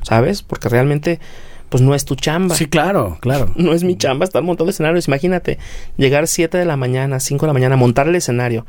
¿sabes? 0.03 0.43
Porque 0.43 0.69
realmente, 0.69 1.21
pues 1.69 1.83
no 1.83 1.95
es 1.95 2.05
tu 2.05 2.15
chamba. 2.15 2.55
Sí, 2.55 2.67
claro, 2.67 3.19
claro. 3.21 3.53
No 3.57 3.73
es 3.73 3.85
mi 3.85 3.97
chamba 3.97 4.25
estar 4.25 4.43
montando 4.43 4.71
escenarios. 4.71 5.09
Imagínate, 5.09 5.59
llegar 5.97 6.27
7 6.29 6.57
de 6.57 6.65
la 6.65 6.77
mañana, 6.77 7.21
5 7.21 7.45
de 7.45 7.49
la 7.49 7.53
mañana, 7.53 7.77
montar 7.77 8.09
el 8.09 8.15
escenario, 8.15 8.67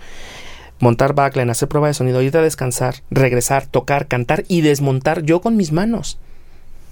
montar 0.79 1.13
backline, 1.13 1.49
hacer 1.49 1.69
prueba 1.69 1.87
de 1.87 1.93
sonido, 1.93 2.21
irte 2.21 2.39
a 2.39 2.41
descansar, 2.41 2.95
regresar, 3.09 3.67
tocar, 3.67 4.07
cantar 4.07 4.43
y 4.47 4.61
desmontar 4.61 5.23
yo 5.23 5.41
con 5.41 5.55
mis 5.55 5.71
manos. 5.71 6.17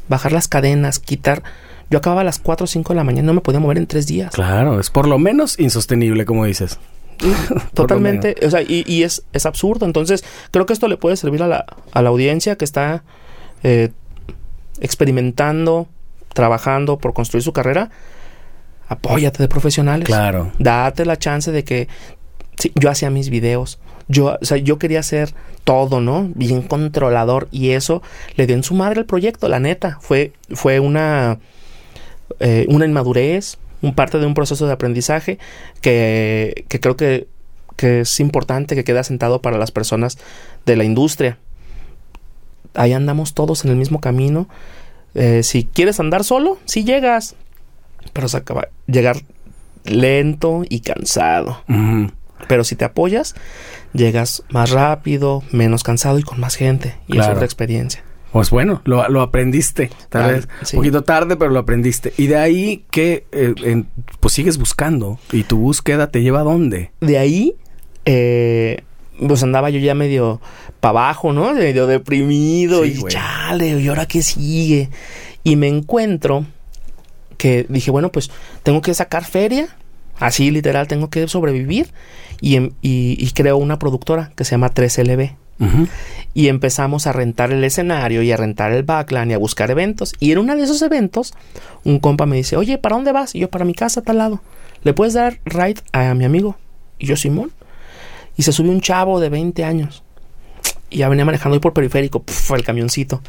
Bajar 0.07 0.31
las 0.31 0.47
cadenas, 0.47 0.99
quitar. 0.99 1.43
Yo 1.89 1.97
acababa 1.97 2.21
a 2.21 2.25
las 2.25 2.39
4 2.39 2.63
o 2.63 2.67
5 2.67 2.93
de 2.93 2.97
la 2.97 3.03
mañana, 3.03 3.27
no 3.27 3.33
me 3.33 3.41
podía 3.41 3.59
mover 3.59 3.77
en 3.77 3.87
tres 3.87 4.07
días. 4.07 4.33
Claro, 4.33 4.79
es 4.79 4.89
por 4.89 5.07
lo 5.07 5.19
menos 5.19 5.59
insostenible, 5.59 6.23
como 6.25 6.45
dices. 6.45 6.79
Totalmente, 7.73 8.35
o 8.45 8.49
sea, 8.49 8.61
y, 8.61 8.83
y 8.87 9.03
es, 9.03 9.23
es 9.33 9.45
absurdo. 9.45 9.85
Entonces, 9.85 10.23
creo 10.51 10.65
que 10.65 10.73
esto 10.73 10.87
le 10.87 10.97
puede 10.97 11.15
servir 11.17 11.43
a 11.43 11.47
la, 11.47 11.65
a 11.91 12.01
la 12.01 12.09
audiencia 12.09 12.55
que 12.55 12.65
está 12.65 13.03
eh, 13.63 13.91
experimentando, 14.79 15.87
trabajando 16.33 16.97
por 16.97 17.13
construir 17.13 17.43
su 17.43 17.53
carrera. 17.53 17.89
Apóyate 18.87 19.41
de 19.43 19.47
profesionales. 19.47 20.05
Claro. 20.05 20.51
Date 20.59 21.05
la 21.05 21.17
chance 21.17 21.51
de 21.51 21.63
que 21.63 21.87
sí, 22.57 22.71
yo 22.75 22.89
hacía 22.89 23.09
mis 23.09 23.29
videos. 23.29 23.79
Yo, 24.07 24.37
o 24.41 24.45
sea, 24.45 24.57
yo 24.57 24.77
quería 24.77 24.99
hacer 24.99 25.33
todo, 25.63 26.01
¿no? 26.01 26.29
Bien 26.35 26.61
controlador. 26.61 27.47
Y 27.51 27.69
eso 27.69 28.01
le 28.35 28.47
dio 28.47 28.55
en 28.55 28.63
su 28.63 28.73
madre 28.73 28.99
el 28.99 29.05
proyecto, 29.05 29.47
la 29.47 29.61
neta. 29.61 29.99
Fue, 30.01 30.33
fue 30.49 30.81
una, 30.81 31.39
eh, 32.39 32.65
una 32.67 32.85
inmadurez, 32.85 33.57
un 33.81 33.93
parte 33.95 34.19
de 34.19 34.25
un 34.25 34.33
proceso 34.33 34.67
de 34.67 34.73
aprendizaje 34.73 35.39
que, 35.81 36.65
que 36.67 36.79
creo 36.79 36.95
que, 36.95 37.27
que 37.75 38.01
es 38.01 38.19
importante 38.19 38.75
que 38.75 38.83
quede 38.83 38.99
asentado 38.99 39.41
para 39.41 39.57
las 39.57 39.71
personas 39.71 40.17
de 40.65 40.75
la 40.75 40.83
industria. 40.83 41.37
Ahí 42.73 42.93
andamos 42.93 43.33
todos 43.33 43.65
en 43.65 43.71
el 43.71 43.77
mismo 43.77 43.99
camino. 43.99 44.47
Eh, 45.15 45.43
si 45.43 45.65
quieres 45.65 45.99
andar 45.99 46.23
solo, 46.23 46.57
sí 46.65 46.83
llegas. 46.83 47.35
Pero 48.13 48.27
se 48.27 48.37
acaba 48.37 48.67
llegar 48.87 49.17
lento 49.83 50.63
y 50.69 50.79
cansado. 50.81 51.63
Pero 52.47 52.63
si 52.63 52.75
te 52.75 52.85
apoyas, 52.85 53.35
llegas 53.93 54.43
más 54.49 54.69
rápido, 54.71 55.43
menos 55.51 55.83
cansado 55.83 56.17
y 56.19 56.23
con 56.23 56.39
más 56.39 56.55
gente. 56.55 56.95
Y 57.07 57.13
Claro. 57.13 57.31
es 57.31 57.35
otra 57.35 57.45
experiencia. 57.45 58.03
Pues 58.31 58.49
bueno, 58.49 58.81
lo, 58.85 59.07
lo 59.09 59.21
aprendiste. 59.21 59.89
Tal 60.09 60.23
Ah, 60.23 60.27
vez 60.27 60.47
sí. 60.63 60.75
un 60.77 60.81
poquito 60.81 61.03
tarde, 61.03 61.35
pero 61.35 61.51
lo 61.51 61.59
aprendiste. 61.59 62.13
Y 62.17 62.27
de 62.27 62.37
ahí 62.37 62.85
que, 62.91 63.25
eh, 63.31 63.53
en- 63.63 63.87
pues 64.19 64.33
sigues 64.33 64.57
buscando. 64.57 65.19
¿Y 65.31 65.43
tu 65.43 65.57
búsqueda 65.57 66.07
te 66.11 66.21
lleva 66.21 66.39
a 66.39 66.43
dónde? 66.43 66.91
De 67.01 67.17
ahí, 67.17 67.55
eh, 68.05 68.83
pues 69.27 69.43
andaba 69.43 69.69
yo 69.69 69.79
ya 69.79 69.93
medio 69.95 70.39
para 70.79 70.91
abajo, 70.91 71.33
¿no? 71.33 71.53
Medio 71.53 71.87
deprimido. 71.87 72.83
Sí, 72.83 72.93
y 72.95 72.97
güey. 73.01 73.13
chale, 73.13 73.79
¿y 73.81 73.87
ahora 73.89 74.05
qué 74.05 74.21
sigue? 74.21 74.89
Y 75.43 75.55
me 75.57 75.67
encuentro 75.67 76.45
que 77.37 77.65
dije, 77.67 77.91
bueno, 77.91 78.11
pues 78.11 78.31
tengo 78.63 78.81
que 78.81 78.93
sacar 78.93 79.25
feria. 79.25 79.75
Así 80.19 80.51
literal, 80.51 80.87
tengo 80.87 81.09
que 81.09 81.27
sobrevivir. 81.27 81.91
Y, 82.39 82.55
em- 82.55 82.71
y, 82.81 83.17
y 83.19 83.31
creo 83.31 83.57
una 83.57 83.77
productora 83.79 84.31
que 84.35 84.45
se 84.45 84.51
llama 84.51 84.69
3LB. 84.69 85.35
Y 86.33 86.47
empezamos 86.47 87.07
a 87.07 87.13
rentar 87.13 87.51
el 87.51 87.63
escenario 87.63 88.21
y 88.21 88.31
a 88.31 88.37
rentar 88.37 88.71
el 88.71 88.83
backline 88.83 89.31
y 89.31 89.33
a 89.33 89.37
buscar 89.37 89.69
eventos. 89.69 90.13
Y 90.19 90.31
en 90.31 90.37
uno 90.37 90.55
de 90.55 90.63
esos 90.63 90.81
eventos, 90.81 91.33
un 91.83 91.99
compa 91.99 92.25
me 92.25 92.37
dice, 92.37 92.55
oye, 92.55 92.77
¿para 92.77 92.95
dónde 92.95 93.11
vas? 93.11 93.35
Y 93.35 93.39
yo, 93.39 93.49
para 93.49 93.65
mi 93.65 93.73
casa, 93.73 93.99
a 93.99 94.03
tal 94.03 94.17
lado. 94.17 94.41
¿Le 94.83 94.93
puedes 94.93 95.13
dar 95.13 95.39
ride 95.45 95.81
a 95.91 96.13
mi 96.13 96.25
amigo? 96.25 96.55
Y 96.99 97.07
yo, 97.07 97.15
Simón. 97.15 97.51
Y 98.37 98.43
se 98.43 98.53
subió 98.53 98.71
un 98.71 98.81
chavo 98.81 99.19
de 99.19 99.29
20 99.29 99.63
años. 99.63 100.03
Y 100.89 100.99
ya 100.99 101.09
venía 101.09 101.25
manejando 101.25 101.55
ahí 101.55 101.59
por 101.59 101.73
periférico, 101.73 102.23
puf, 102.23 102.51
el 102.51 102.63
camioncito. 102.63 103.21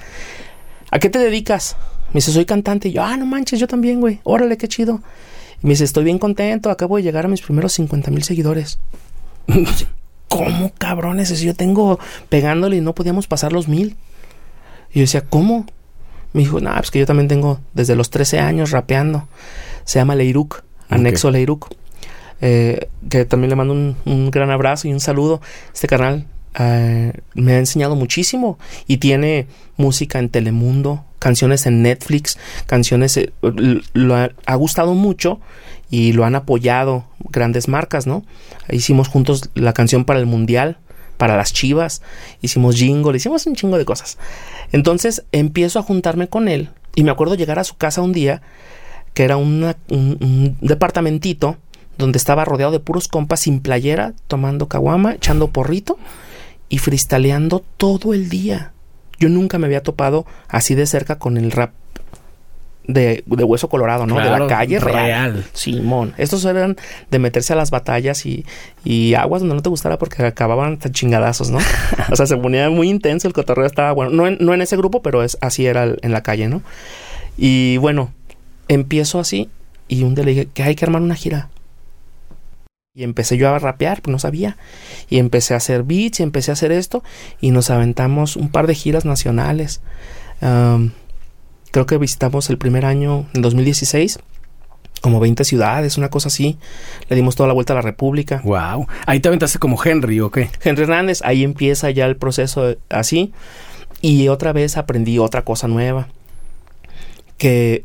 ¿A 0.91 0.99
qué 0.99 1.11
te 1.11 1.19
dedicas? 1.19 1.77
Me 2.09 2.19
dice, 2.19 2.33
soy 2.33 2.45
cantante. 2.45 2.89
Y 2.89 2.93
yo, 2.93 3.03
ah, 3.03 3.17
no 3.17 3.27
manches, 3.27 3.59
yo 3.59 3.67
también, 3.67 4.01
güey. 4.01 4.21
Órale, 4.23 4.57
qué 4.57 4.69
chido. 4.69 5.01
Y 5.63 5.67
me 5.67 5.71
dice, 5.71 5.85
estoy 5.85 6.05
bien 6.05 6.19
contento, 6.19 6.71
acabo 6.71 6.97
de 6.97 7.03
llegar 7.03 7.25
a 7.25 7.29
mis 7.29 7.43
primeros 7.43 7.73
50 7.73 8.11
mil 8.11 8.23
seguidores. 8.23 8.79
¿Cómo 10.33 10.73
cabrones? 10.79 11.29
Si 11.29 11.45
yo 11.45 11.55
tengo 11.55 11.99
pegándole 12.29 12.77
y 12.77 12.81
no 12.81 12.95
podíamos 12.95 13.27
pasar 13.27 13.53
los 13.53 13.69
mil. 13.69 13.97
Y 14.91 14.99
yo 14.99 15.01
decía, 15.03 15.23
¿cómo? 15.23 15.67
Me 16.33 16.41
dijo, 16.41 16.61
nah, 16.61 16.77
pues 16.77 16.91
que 16.91 16.99
yo 16.99 17.07
también 17.07 17.29
tengo 17.29 17.61
desde 17.75 17.95
los 17.95 18.11
13 18.11 18.41
años 18.41 18.71
rapeando. 18.71 19.29
Se 19.85 19.99
llama 19.99 20.15
Leiruk, 20.15 20.65
anexo 20.89 21.31
Leiruk. 21.31 21.69
Eh, 22.41 22.89
que 23.09 23.25
también 23.25 23.51
le 23.51 23.57
mando 23.57 23.75
un, 23.75 23.97
un 24.05 24.31
gran 24.31 24.51
abrazo 24.51 24.89
y 24.89 24.93
un 24.93 25.01
saludo. 25.01 25.41
Este 25.73 25.87
canal 25.87 26.27
eh, 26.59 27.13
me 27.35 27.53
ha 27.55 27.59
enseñado 27.59 27.97
muchísimo 27.97 28.59
y 28.87 28.99
tiene 28.99 29.47
música 29.77 30.19
en 30.19 30.29
Telemundo, 30.29 31.05
canciones 31.19 31.65
en 31.67 31.83
Netflix, 31.83 32.39
canciones, 32.67 33.17
eh, 33.17 33.33
lo 33.95 34.17
ha, 34.17 34.31
ha 34.45 34.55
gustado 34.57 34.95
mucho 34.95 35.41
y 35.93 36.15
lo 36.15 36.25
han 36.25 36.35
apoyado 36.35 37.05
grandes 37.29 37.69
marcas, 37.69 38.07
¿no? 38.07 38.25
Hicimos 38.71 39.09
juntos 39.09 39.51
la 39.55 39.75
canción 39.75 40.07
para 40.07 40.19
el 40.19 40.25
Mundial, 40.25 40.79
para 41.19 41.37
las 41.37 41.53
Chivas, 41.53 42.01
hicimos 42.41 42.77
jingle, 42.77 43.15
hicimos 43.15 43.47
un 43.47 43.55
chingo 43.55 43.77
de 43.77 43.85
cosas. 43.85 44.17
Entonces 44.73 45.25
empiezo 45.33 45.79
a 45.79 45.83
juntarme 45.83 46.29
con 46.29 46.49
él 46.49 46.71
y 46.95 47.05
me 47.05 47.11
acuerdo 47.11 47.35
llegar 47.35 47.59
a 47.59 47.65
su 47.65 47.77
casa 47.77 48.01
un 48.01 48.13
día 48.13 48.41
que 49.13 49.25
era 49.25 49.37
un, 49.37 49.75
un 49.91 50.57
departamentito 50.63 51.59
donde 51.99 52.17
estaba 52.17 52.47
rodeado 52.47 52.73
de 52.73 52.81
puros 52.81 53.07
compas 53.07 53.41
sin 53.41 53.61
playera, 53.61 54.15
tomando 54.29 54.69
caguama, 54.69 55.13
echando 55.13 55.49
porrito 55.49 55.99
y 56.71 56.79
freestyleando 56.79 57.63
todo 57.77 58.15
el 58.15 58.31
día. 58.31 58.73
Yo 59.19 59.29
nunca 59.29 59.59
me 59.59 59.67
había 59.67 59.83
topado 59.83 60.25
así 60.49 60.75
de 60.75 60.87
cerca 60.87 61.19
con 61.19 61.37
el 61.37 61.51
rap 61.51 61.75
de, 62.87 63.23
de 63.27 63.45
hueso 63.45 63.69
colorado, 63.69 64.07
¿no? 64.07 64.17
de 64.19 64.31
la 64.31 64.47
calle 64.49 64.81
real. 64.81 65.05
real. 65.35 65.45
Simón. 65.53 66.15
Estos 66.19 66.45
eran 66.45 66.77
de 67.11 67.19
meterse 67.19 67.53
a 67.53 67.57
las 67.57 67.71
batallas 67.71 68.27
y, 68.27 68.45
y 68.85 69.15
aguas 69.15 69.41
donde 69.43 69.55
no 69.55 69.63
te 69.63 69.69
gustara 69.69 69.99
porque 69.99 70.25
acababan 70.25 70.79
tan 70.79 70.93
chingadazos, 70.93 71.51
¿no? 71.51 71.59
o 72.11 72.17
sea, 72.17 72.27
se 72.27 72.37
ponía 72.37 72.69
muy 72.71 72.89
intenso, 72.89 73.29
el 73.29 73.35
cotorreo 73.35 73.67
estaba 73.67 73.93
bueno. 73.93 74.11
No 74.13 74.27
en, 74.27 74.39
no 74.41 74.53
en 74.55 74.63
ese 74.63 74.77
grupo, 74.77 75.03
pero 75.03 75.23
es, 75.23 75.39
así 75.41 75.67
era 75.67 75.85
el- 75.85 75.99
en 76.03 76.13
la 76.13 76.23
calle, 76.23 76.49
¿no? 76.49 76.63
Y 77.39 77.77
bueno, 77.79 78.13
empiezo 78.69 79.21
así 79.21 79.49
y 79.89 80.03
un 80.03 80.15
día 80.15 80.25
le 80.25 80.31
dije 80.33 80.49
que 80.53 80.63
hay 80.63 80.75
que 80.75 80.85
armar 80.85 81.03
una 81.03 81.15
gira. 81.15 81.49
Y 82.95 83.05
empecé 83.05 83.39
yo 83.39 83.49
a 83.49 83.59
rapear, 83.59 84.03
pues 84.03 84.13
no 84.13 84.19
sabía. 84.19 84.59
Y 85.09 85.17
empecé 85.19 85.55
a 85.55 85.57
hacer 85.57 85.83
beats 85.83 86.21
y 86.21 86.25
empecé 86.25 86.51
a 86.51 86.55
hacer 86.55 86.73
esto. 86.73 87.03
Y 87.41 87.51
nos 87.51 87.71
aventamos 87.71 88.37
un 88.37 88.51
par 88.51 88.67
de 88.67 88.75
giras 88.75 89.07
nacionales. 89.07 89.81
Creo 91.73 91.87
que 91.87 91.99
visitamos 91.99 92.49
el 92.51 92.59
primer 92.59 92.85
año, 92.85 93.27
en 93.35 93.43
2016, 93.43 94.21
como 95.01 95.19
20 95.19 95.43
ciudades, 95.45 95.99
una 95.99 96.11
cosa 96.11 96.29
así. 96.29 96.59
Le 97.09 97.17
dimos 97.17 97.35
toda 97.35 97.49
la 97.49 97.55
vuelta 97.55 97.73
a 97.73 97.77
la 97.77 97.83
República. 97.83 98.41
Wow. 98.45 98.87
Ahí 99.07 99.19
te 99.19 99.29
aventaste 99.29 99.59
como 99.59 99.83
Henry, 99.83 100.21
¿o 100.21 100.31
qué? 100.31 100.49
Henry 100.63 100.85
Hernández, 100.85 101.21
ahí 101.25 101.43
empieza 101.43 101.91
ya 101.91 102.07
el 102.07 102.17
proceso 102.17 102.77
así. 102.89 103.33
Y 104.01 104.29
otra 104.29 104.53
vez 104.53 104.77
aprendí 104.77 105.19
otra 105.19 105.43
cosa 105.43 105.67
nueva. 105.67 106.09
Que 107.37 107.85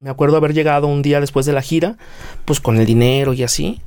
me 0.00 0.10
acuerdo 0.10 0.36
haber 0.36 0.54
llegado 0.54 0.86
un 0.86 1.02
día 1.02 1.20
después 1.20 1.44
de 1.44 1.52
la 1.52 1.62
gira, 1.62 1.96
pues 2.44 2.60
con 2.60 2.78
el 2.78 2.86
dinero 2.86 3.34
y 3.34 3.42
así. 3.42 3.82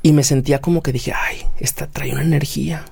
Y 0.00 0.12
me 0.12 0.22
sentía 0.22 0.60
como 0.60 0.82
que 0.82 0.92
dije, 0.92 1.12
ay, 1.12 1.44
esta 1.58 1.86
trae 1.86 2.12
una 2.12 2.22
energía. 2.22 2.84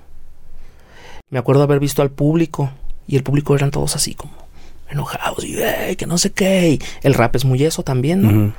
Me 1.30 1.38
acuerdo 1.38 1.62
haber 1.62 1.80
visto 1.80 2.02
al 2.02 2.10
público 2.10 2.70
y 3.06 3.16
el 3.16 3.22
público 3.22 3.54
eran 3.54 3.70
todos 3.70 3.96
así 3.96 4.14
como 4.14 4.32
enojados 4.90 5.44
y 5.44 5.56
"Ey, 5.56 5.96
que 5.96 6.06
no 6.06 6.18
sé 6.18 6.30
qué. 6.32 6.70
Y 6.70 6.78
el 7.02 7.14
rap 7.14 7.34
es 7.36 7.44
muy 7.44 7.62
eso 7.64 7.82
también, 7.82 8.22
¿no? 8.22 8.54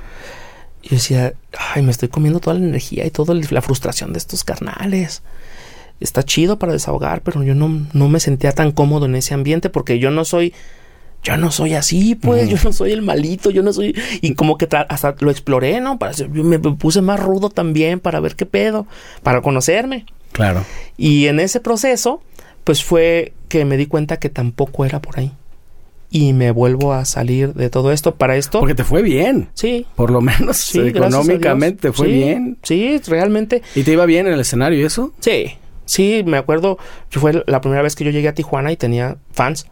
Y 0.82 0.90
yo 0.90 0.96
decía, 0.96 1.34
ay, 1.74 1.82
me 1.82 1.92
estoy 1.92 2.10
comiendo 2.10 2.40
toda 2.40 2.56
la 2.60 2.66
energía 2.66 3.06
y 3.06 3.12
toda 3.12 3.34
la 3.36 3.62
frustración 3.62 4.12
de 4.14 4.20
estos 4.20 4.44
carnales. 4.44 5.22
Está 6.00 6.24
chido 6.24 6.60
para 6.60 6.74
desahogar, 6.74 7.22
pero 7.22 7.44
yo 7.44 7.56
no, 7.56 7.86
no 7.94 8.10
me 8.10 8.20
sentía 8.20 8.52
tan 8.52 8.72
cómodo 8.72 9.06
en 9.06 9.16
ese 9.16 9.34
ambiente 9.34 9.70
porque 9.70 10.00
yo 10.00 10.12
no 10.12 10.26
soy, 10.26 10.54
yo 11.24 11.38
no 11.38 11.52
soy 11.52 11.76
así, 11.76 12.16
pues, 12.16 12.50
yo 12.50 12.58
no 12.64 12.74
soy 12.74 12.92
el 12.92 13.02
malito, 13.04 13.50
yo 13.52 13.64
no 13.64 13.72
soy, 13.72 13.96
y 14.22 14.34
como 14.34 14.58
que 14.58 14.68
hasta 14.90 15.16
lo 15.20 15.32
exploré, 15.32 15.80
¿no? 15.80 15.98
Para, 16.00 16.12
ser- 16.14 16.34
yo 16.34 16.44
me 16.44 16.60
puse 16.60 17.02
más 17.02 17.20
rudo 17.20 17.50
también 17.50 18.02
para 18.02 18.20
ver 18.20 18.36
qué 18.36 18.46
pedo, 18.46 18.86
para 19.22 19.42
conocerme. 19.42 20.06
Claro. 20.34 20.66
Y 20.98 21.28
en 21.28 21.40
ese 21.40 21.62
proceso, 21.62 22.22
pues 22.64 22.84
fue 22.84 23.34
que 23.50 23.66
me 23.66 23.78
di 23.78 23.86
cuenta 23.86 24.18
que 24.18 24.30
tampoco 24.30 24.86
era 24.86 25.02
por 25.02 25.20
ahí. 25.20 25.32
Y 26.10 26.34
me 26.34 26.52
vuelvo 26.52 26.94
a 26.94 27.06
salir 27.06 27.54
de 27.56 27.70
todo 27.72 27.92
esto. 27.92 28.14
Para 28.16 28.38
esto, 28.38 28.60
Porque 28.60 28.76
te 28.76 28.84
fue 28.84 29.02
bien. 29.02 29.50
sí, 29.56 29.88
Por 29.96 30.12
lo 30.12 30.22
menos 30.22 30.58
Sí, 30.58 30.80
económicamente 30.80 31.92
fue 31.92 32.06
Sí, 32.08 32.14
bien. 32.14 32.58
Sí, 32.62 33.02
realmente. 33.08 33.64
¿Y 33.74 33.82
te 33.84 33.94
iba 33.94 34.06
bien 34.06 34.28
en 34.28 34.34
el 34.34 34.40
escenario 34.40 34.80
y 34.80 34.84
eso? 34.84 35.12
Sí, 35.20 35.56
Sí, 35.86 36.24
me 36.26 36.38
acuerdo, 36.38 36.78
fue 37.10 37.44
la 37.46 37.60
primera 37.60 37.82
vez 37.82 37.96
que 37.96 38.06
yo 38.06 38.12
llegué 38.12 38.28
a 38.30 38.34
Tijuana 38.34 38.72
y 38.72 38.78
tenía 38.78 39.18
fans. 39.34 39.66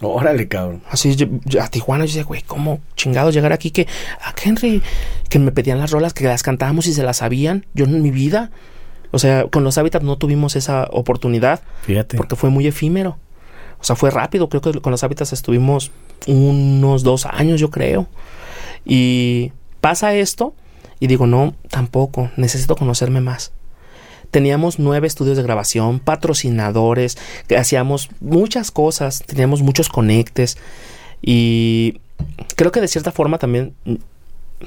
Órale, 0.00 0.46
cabrón. 0.48 0.80
Así, 0.90 1.14
a 1.60 1.68
Tijuana, 1.68 2.04
yo 2.04 2.08
decía, 2.08 2.24
güey, 2.24 2.40
¿cómo 2.42 2.80
chingados 2.96 3.34
llegar 3.34 3.52
aquí? 3.52 3.70
Que 3.70 3.86
a 4.22 4.32
Henry, 4.42 4.80
que 5.28 5.38
me 5.40 5.50
pedían 5.52 5.78
las 5.78 5.90
rolas, 5.90 6.14
que 6.14 6.24
las 6.24 6.42
cantábamos 6.42 6.86
y 6.86 6.94
se 6.94 7.02
las 7.02 7.18
sabían. 7.18 7.66
Yo 7.74 7.84
en 7.84 8.00
mi 8.00 8.10
vida, 8.10 8.50
o 9.10 9.18
sea, 9.18 9.46
con 9.46 9.64
los 9.64 9.78
hábitats 9.78 10.04
no 10.04 10.18
tuvimos 10.18 10.56
esa 10.56 10.88
oportunidad. 10.90 11.60
Fíjate. 11.82 12.16
Porque 12.16 12.36
fue 12.36 12.50
muy 12.50 12.66
efímero. 12.66 13.18
O 13.80 13.84
sea, 13.84 13.96
fue 13.96 14.10
rápido. 14.10 14.48
Creo 14.48 14.60
que 14.60 14.80
con 14.80 14.90
los 14.90 15.04
hábitats 15.04 15.32
estuvimos 15.32 15.90
unos 16.26 17.02
dos 17.02 17.26
años, 17.26 17.60
yo 17.60 17.70
creo. 17.70 18.06
Y 18.84 19.52
pasa 19.80 20.14
esto 20.14 20.54
y 21.00 21.06
digo, 21.06 21.26
no, 21.26 21.54
tampoco. 21.70 22.30
Necesito 22.36 22.76
conocerme 22.76 23.20
más 23.20 23.52
teníamos 24.30 24.78
nueve 24.78 25.06
estudios 25.06 25.36
de 25.36 25.42
grabación, 25.42 26.00
patrocinadores, 26.00 27.16
que 27.46 27.56
hacíamos 27.56 28.10
muchas 28.20 28.70
cosas, 28.70 29.22
teníamos 29.26 29.62
muchos 29.62 29.88
conectes 29.88 30.58
y 31.22 32.00
creo 32.56 32.72
que 32.72 32.80
de 32.80 32.88
cierta 32.88 33.12
forma 33.12 33.38
también 33.38 33.74
mm, 33.84 33.94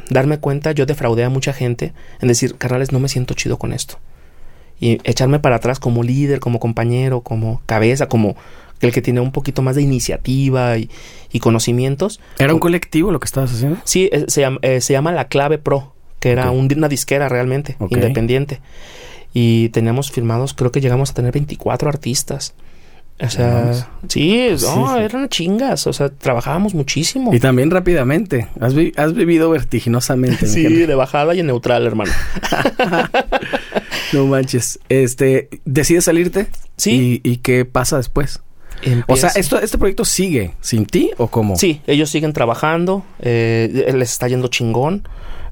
darme 0.09 0.39
cuenta, 0.39 0.71
yo 0.71 0.85
defraudé 0.85 1.23
a 1.23 1.29
mucha 1.29 1.53
gente 1.53 1.93
en 2.19 2.27
decir, 2.27 2.55
carnales, 2.55 2.91
no 2.91 2.99
me 2.99 3.09
siento 3.09 3.33
chido 3.33 3.57
con 3.57 3.73
esto. 3.73 3.97
Y 4.81 4.99
echarme 5.05 5.39
para 5.39 5.55
atrás 5.55 5.79
como 5.79 6.03
líder, 6.03 6.41
como 6.41 6.59
compañero, 6.59 7.21
como 7.21 7.61
cabeza, 7.65 8.09
como 8.09 8.35
el 8.81 8.91
que 8.91 9.01
tiene 9.01 9.21
un 9.21 9.31
poquito 9.31 9.61
más 9.61 9.77
de 9.77 9.83
iniciativa 9.83 10.77
y, 10.77 10.89
conocimientos. 11.39 12.19
¿Era 12.37 12.53
un 12.53 12.59
colectivo 12.59 13.11
lo 13.11 13.21
que 13.21 13.25
estabas 13.25 13.53
haciendo? 13.53 13.79
Sí, 13.85 14.09
eh, 14.11 14.25
se, 14.27 14.41
llama, 14.41 14.59
eh, 14.63 14.81
se 14.81 14.91
llama 14.91 15.13
La 15.13 15.29
Clave 15.29 15.59
Pro, 15.59 15.93
que 16.19 16.31
era 16.31 16.51
una 16.51 16.89
disquera 16.89 17.29
realmente, 17.29 17.77
independiente 17.89 18.59
y 19.33 19.69
teníamos 19.69 20.11
firmados, 20.11 20.53
creo 20.53 20.71
que 20.71 20.81
llegamos 20.81 21.11
a 21.11 21.13
tener 21.13 21.31
24 21.31 21.89
artistas. 21.89 22.53
O 23.23 23.29
sea, 23.29 23.87
sí, 24.07 24.47
no, 24.63 24.97
eran 24.97 25.29
chingas, 25.29 25.85
o 25.85 25.93
sea, 25.93 26.09
trabajábamos 26.09 26.73
muchísimo. 26.73 27.33
Y 27.33 27.39
también 27.39 27.69
rápidamente, 27.69 28.47
has, 28.59 28.73
has 28.97 29.13
vivido 29.13 29.51
vertiginosamente. 29.51 30.47
sí, 30.47 30.63
de 30.63 30.95
bajada 30.95 31.35
y 31.35 31.39
en 31.39 31.47
neutral, 31.47 31.85
hermano. 31.85 32.11
no 34.13 34.25
manches. 34.25 34.79
Este, 34.89 35.49
¿decides 35.65 36.05
salirte? 36.05 36.47
Sí. 36.77 37.21
¿Y, 37.23 37.37
qué 37.37 37.63
pasa 37.65 37.97
después? 37.97 38.41
O 39.07 39.15
sea, 39.15 39.29
¿esto, 39.29 39.59
¿este 39.59 39.77
proyecto 39.77 40.03
sigue 40.03 40.55
sin 40.59 40.87
ti 40.87 41.11
o 41.17 41.27
cómo? 41.27 41.55
Sí, 41.55 41.81
ellos 41.85 42.09
siguen 42.09 42.33
trabajando, 42.33 43.05
eh, 43.19 43.91
les 43.95 44.11
está 44.11 44.27
yendo 44.27 44.47
chingón. 44.47 45.07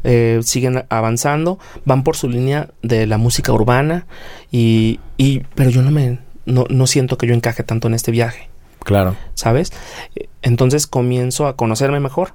Eh, 0.06 0.40
siguen 0.44 0.86
avanzando, 0.88 1.60
van 1.84 2.06
por 2.06 2.16
su 2.16 2.30
línea 2.30 2.70
de 2.82 3.06
la 3.06 3.18
música 3.18 3.52
urbana 3.52 4.08
y, 4.50 5.02
y 5.18 5.42
pero 5.56 5.72
yo 5.72 5.82
no 5.82 5.92
me 5.92 6.20
no, 6.50 6.66
no 6.70 6.88
siento 6.88 7.18
que 7.18 7.28
yo 7.28 7.34
encaje 7.34 7.64
tanto 7.64 7.88
en 7.88 7.94
este 7.94 8.12
viaje. 8.12 8.50
Claro. 8.80 9.16
¿Sabes? 9.34 9.72
Entonces 10.42 10.88
comienzo 10.88 11.48
a 11.48 11.56
conocerme 11.56 12.00
mejor 12.00 12.34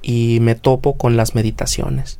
y 0.00 0.38
me 0.40 0.54
topo 0.54 0.96
con 0.96 1.16
las 1.16 1.34
meditaciones, 1.34 2.18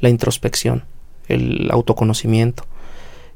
la 0.00 0.08
introspección, 0.08 0.84
el 1.28 1.70
autoconocimiento 1.70 2.64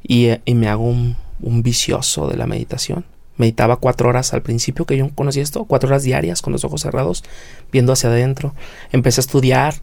y, 0.03 0.29
y 0.45 0.55
me 0.55 0.69
hago 0.69 0.85
un, 0.85 1.17
un 1.41 1.63
vicioso 1.63 2.29
de 2.29 2.37
la 2.37 2.47
meditación 2.47 3.05
meditaba 3.37 3.77
cuatro 3.77 4.09
horas 4.09 4.33
al 4.33 4.43
principio 4.43 4.85
que 4.85 4.97
yo 4.97 5.09
conocí 5.15 5.41
esto, 5.41 5.65
cuatro 5.65 5.89
horas 5.89 6.03
diarias 6.03 6.43
con 6.43 6.53
los 6.53 6.65
ojos 6.65 6.83
cerrados, 6.83 7.25
viendo 7.73 7.93
hacia 7.93 8.11
adentro. 8.11 8.55
Empecé 8.93 9.21
a 9.21 9.23
estudiar, 9.23 9.75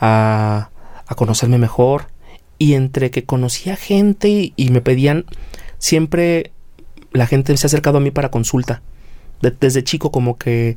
a, 0.00 0.70
a 1.06 1.14
conocerme 1.14 1.58
mejor 1.58 2.06
y 2.58 2.74
entre 2.74 3.10
que 3.10 3.24
conocía 3.24 3.76
gente 3.76 4.52
y, 4.54 4.70
me 4.70 4.80
pedían, 4.80 5.24
siempre 5.78 6.52
la 7.14 7.26
gente 7.26 7.56
se 7.56 7.66
ha 7.66 7.68
acercado 7.68 7.98
a 7.98 8.00
mí 8.00 8.10
para 8.10 8.30
consulta. 8.30 8.82
desde 9.40 9.82
chico 9.84 10.10
como 10.10 10.36
que 10.36 10.76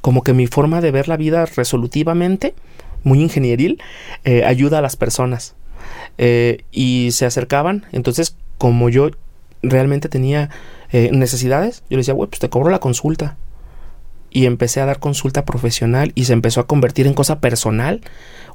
como 0.00 0.22
que 0.22 0.32
mi 0.32 0.46
forma 0.46 0.80
de 0.80 0.90
ver 0.90 1.08
la 1.08 1.16
vida 1.16 1.46
resolutivamente, 1.46 2.54
muy 3.02 3.20
ingenieril, 3.20 3.82
eh, 4.24 4.44
ayuda 4.44 4.78
a 4.78 4.82
las 4.82 4.96
personas. 4.96 5.54
Eh, 6.18 6.64
y 6.70 7.10
se 7.12 7.26
acercaban, 7.26 7.86
entonces 7.92 8.36
como 8.58 8.88
yo 8.88 9.10
realmente 9.62 10.08
tenía 10.08 10.50
eh, 10.92 11.10
necesidades, 11.12 11.82
yo 11.88 11.96
le 11.96 11.98
decía, 11.98 12.14
güey, 12.14 12.28
pues 12.28 12.40
te 12.40 12.50
cobro 12.50 12.70
la 12.70 12.78
consulta. 12.78 13.36
Y 14.32 14.46
empecé 14.46 14.80
a 14.80 14.86
dar 14.86 15.00
consulta 15.00 15.44
profesional 15.44 16.12
y 16.14 16.26
se 16.26 16.34
empezó 16.34 16.60
a 16.60 16.66
convertir 16.66 17.08
en 17.08 17.14
cosa 17.14 17.40
personal. 17.40 18.00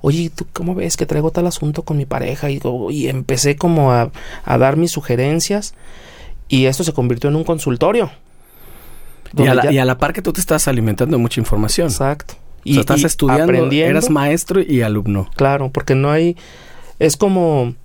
Oye, 0.01 0.31
¿tú 0.33 0.45
cómo 0.53 0.73
ves 0.73 0.95
que 0.95 1.05
traigo 1.05 1.31
tal 1.31 1.47
asunto 1.47 1.83
con 1.83 1.97
mi 1.97 2.05
pareja? 2.05 2.49
Y, 2.49 2.61
y 2.91 3.07
empecé 3.09 3.57
como 3.57 3.91
a, 3.91 4.11
dar 4.45 4.77
mis 4.77 4.91
sugerencias 4.91 5.73
y 6.47 6.65
esto 6.65 6.83
se 6.83 6.93
convirtió 6.93 7.29
en 7.29 7.35
un 7.35 7.43
consultorio. 7.43 8.11
Y 9.37 9.47
a, 9.47 9.53
la, 9.53 9.71
y 9.71 9.77
a, 9.77 9.85
la, 9.85 9.97
par 9.97 10.13
que 10.13 10.21
tú 10.21 10.31
te 10.31 10.39
estás 10.39 10.67
alimentando 10.67 11.17
de 11.17 11.21
mucha 11.21 11.41
información. 11.41 11.87
Exacto. 11.87 12.35
Y 12.63 12.79
estás 12.79 13.03
estudiando, 13.03 13.71
eras 13.71 14.09
maestro 14.09 14.61
y 14.61 14.81
alumno. 14.81 15.29
Claro, 15.35 15.71
porque 15.71 15.95
no 15.95 16.11
hay... 16.11 16.35
Es 16.99 17.17
como... 17.17 17.75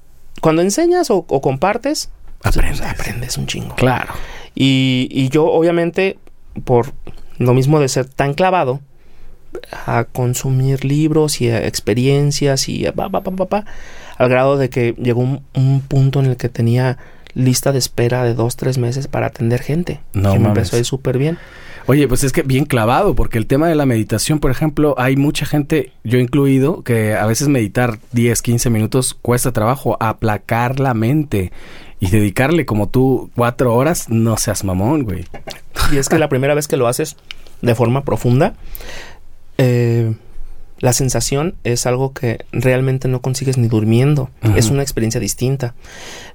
Cuando 0.41 0.63
enseñas 0.63 1.11
o 1.11 1.25
compartes, 1.27 2.11
pues, 2.41 2.57
aprendes. 2.57 2.81
aprendes 2.81 3.37
un 3.37 3.47
chingo. 3.47 3.75
Claro. 3.75 4.15
Y, 4.55 5.09
y 5.11 5.29
yo, 5.29 5.45
obviamente, 5.47 6.19
por 6.65 6.93
lo 7.39 7.55
mismo 7.55 7.81
de 7.81 7.89
ser 7.89 8.07
tan 8.07 8.35
clavado 8.35 8.81
a 9.87 10.05
consumir 10.05 10.85
libros 10.85 11.41
y 11.41 11.51
experiencias 11.51 12.69
y 12.69 12.85
pa, 12.93 13.11
pa, 13.11 13.21
pa, 13.23 13.65
al 14.17 14.29
grado 14.29 14.57
de 14.57 14.71
que 14.71 14.95
llegó 14.99 15.21
un, 15.21 15.83
punto 15.87 16.21
en 16.21 16.27
el 16.27 16.37
que 16.37 16.49
tenía 16.49 16.99
lista 17.35 17.73
de 17.73 17.79
espera 17.79 18.25
de 18.25 18.35
dos, 18.35 18.57
tres 18.57 18.79
meses 18.79 19.09
para 19.09 19.27
atender 19.27 19.63
gente. 19.63 20.01
No, 20.13 20.33
que 20.33 20.39
me 20.39 20.49
empezó 20.49 20.77
a 20.77 20.79
ir 20.79 20.85
súper 20.85 21.19
bien. 21.19 21.39
Oye, 21.87 22.07
pues 22.07 22.23
es 22.25 22.33
que 22.33 22.43
bien 22.43 22.67
clavado, 22.67 23.15
porque 23.15 23.39
el 23.39 23.47
tema 23.47 23.69
de 23.69 23.75
la 23.75 23.87
meditación, 23.87 24.39
por 24.39 24.51
ejemplo, 24.51 24.95
hay 24.99 25.17
mucha 25.17 25.47
gente, 25.47 25.93
yo 26.05 26.19
incluido, 26.19 26.83
que 26.83 27.15
a 27.15 27.27
veces 27.27 27.49
meditar 27.49 27.99
10, 28.13 28.43
15 28.43 28.71
minutos 28.71 29.15
cuesta 29.15 29.53
trabajo, 29.53 29.97
aplacar 30.01 30.79
la 30.79 30.95
mente. 30.95 31.53
Y 32.03 32.09
dedicarle 32.11 32.65
como 32.65 32.89
tú 32.89 33.31
cuatro 33.37 33.75
horas, 33.75 34.09
no 34.09 34.39
seas 34.39 34.65
mamón, 34.65 35.03
güey. 35.03 35.27
Y 35.93 35.99
es 35.99 36.09
que 36.09 36.19
la 36.19 36.31
primera 36.31 36.55
vez 36.55 36.67
que 36.67 36.79
lo 36.79 36.89
haces 36.89 37.17
de 37.61 37.75
forma 37.75 38.05
profunda, 38.05 38.55
eh, 39.59 40.15
la 40.81 40.93
sensación 40.93 41.55
es 41.63 41.87
algo 41.87 42.13
que 42.13 42.45
realmente 42.53 43.07
no 43.07 43.21
consigues 43.21 43.59
ni 43.59 43.69
durmiendo. 43.69 44.31
Es 44.57 44.71
una 44.71 44.83
experiencia 44.83 45.21
distinta. 45.21 45.75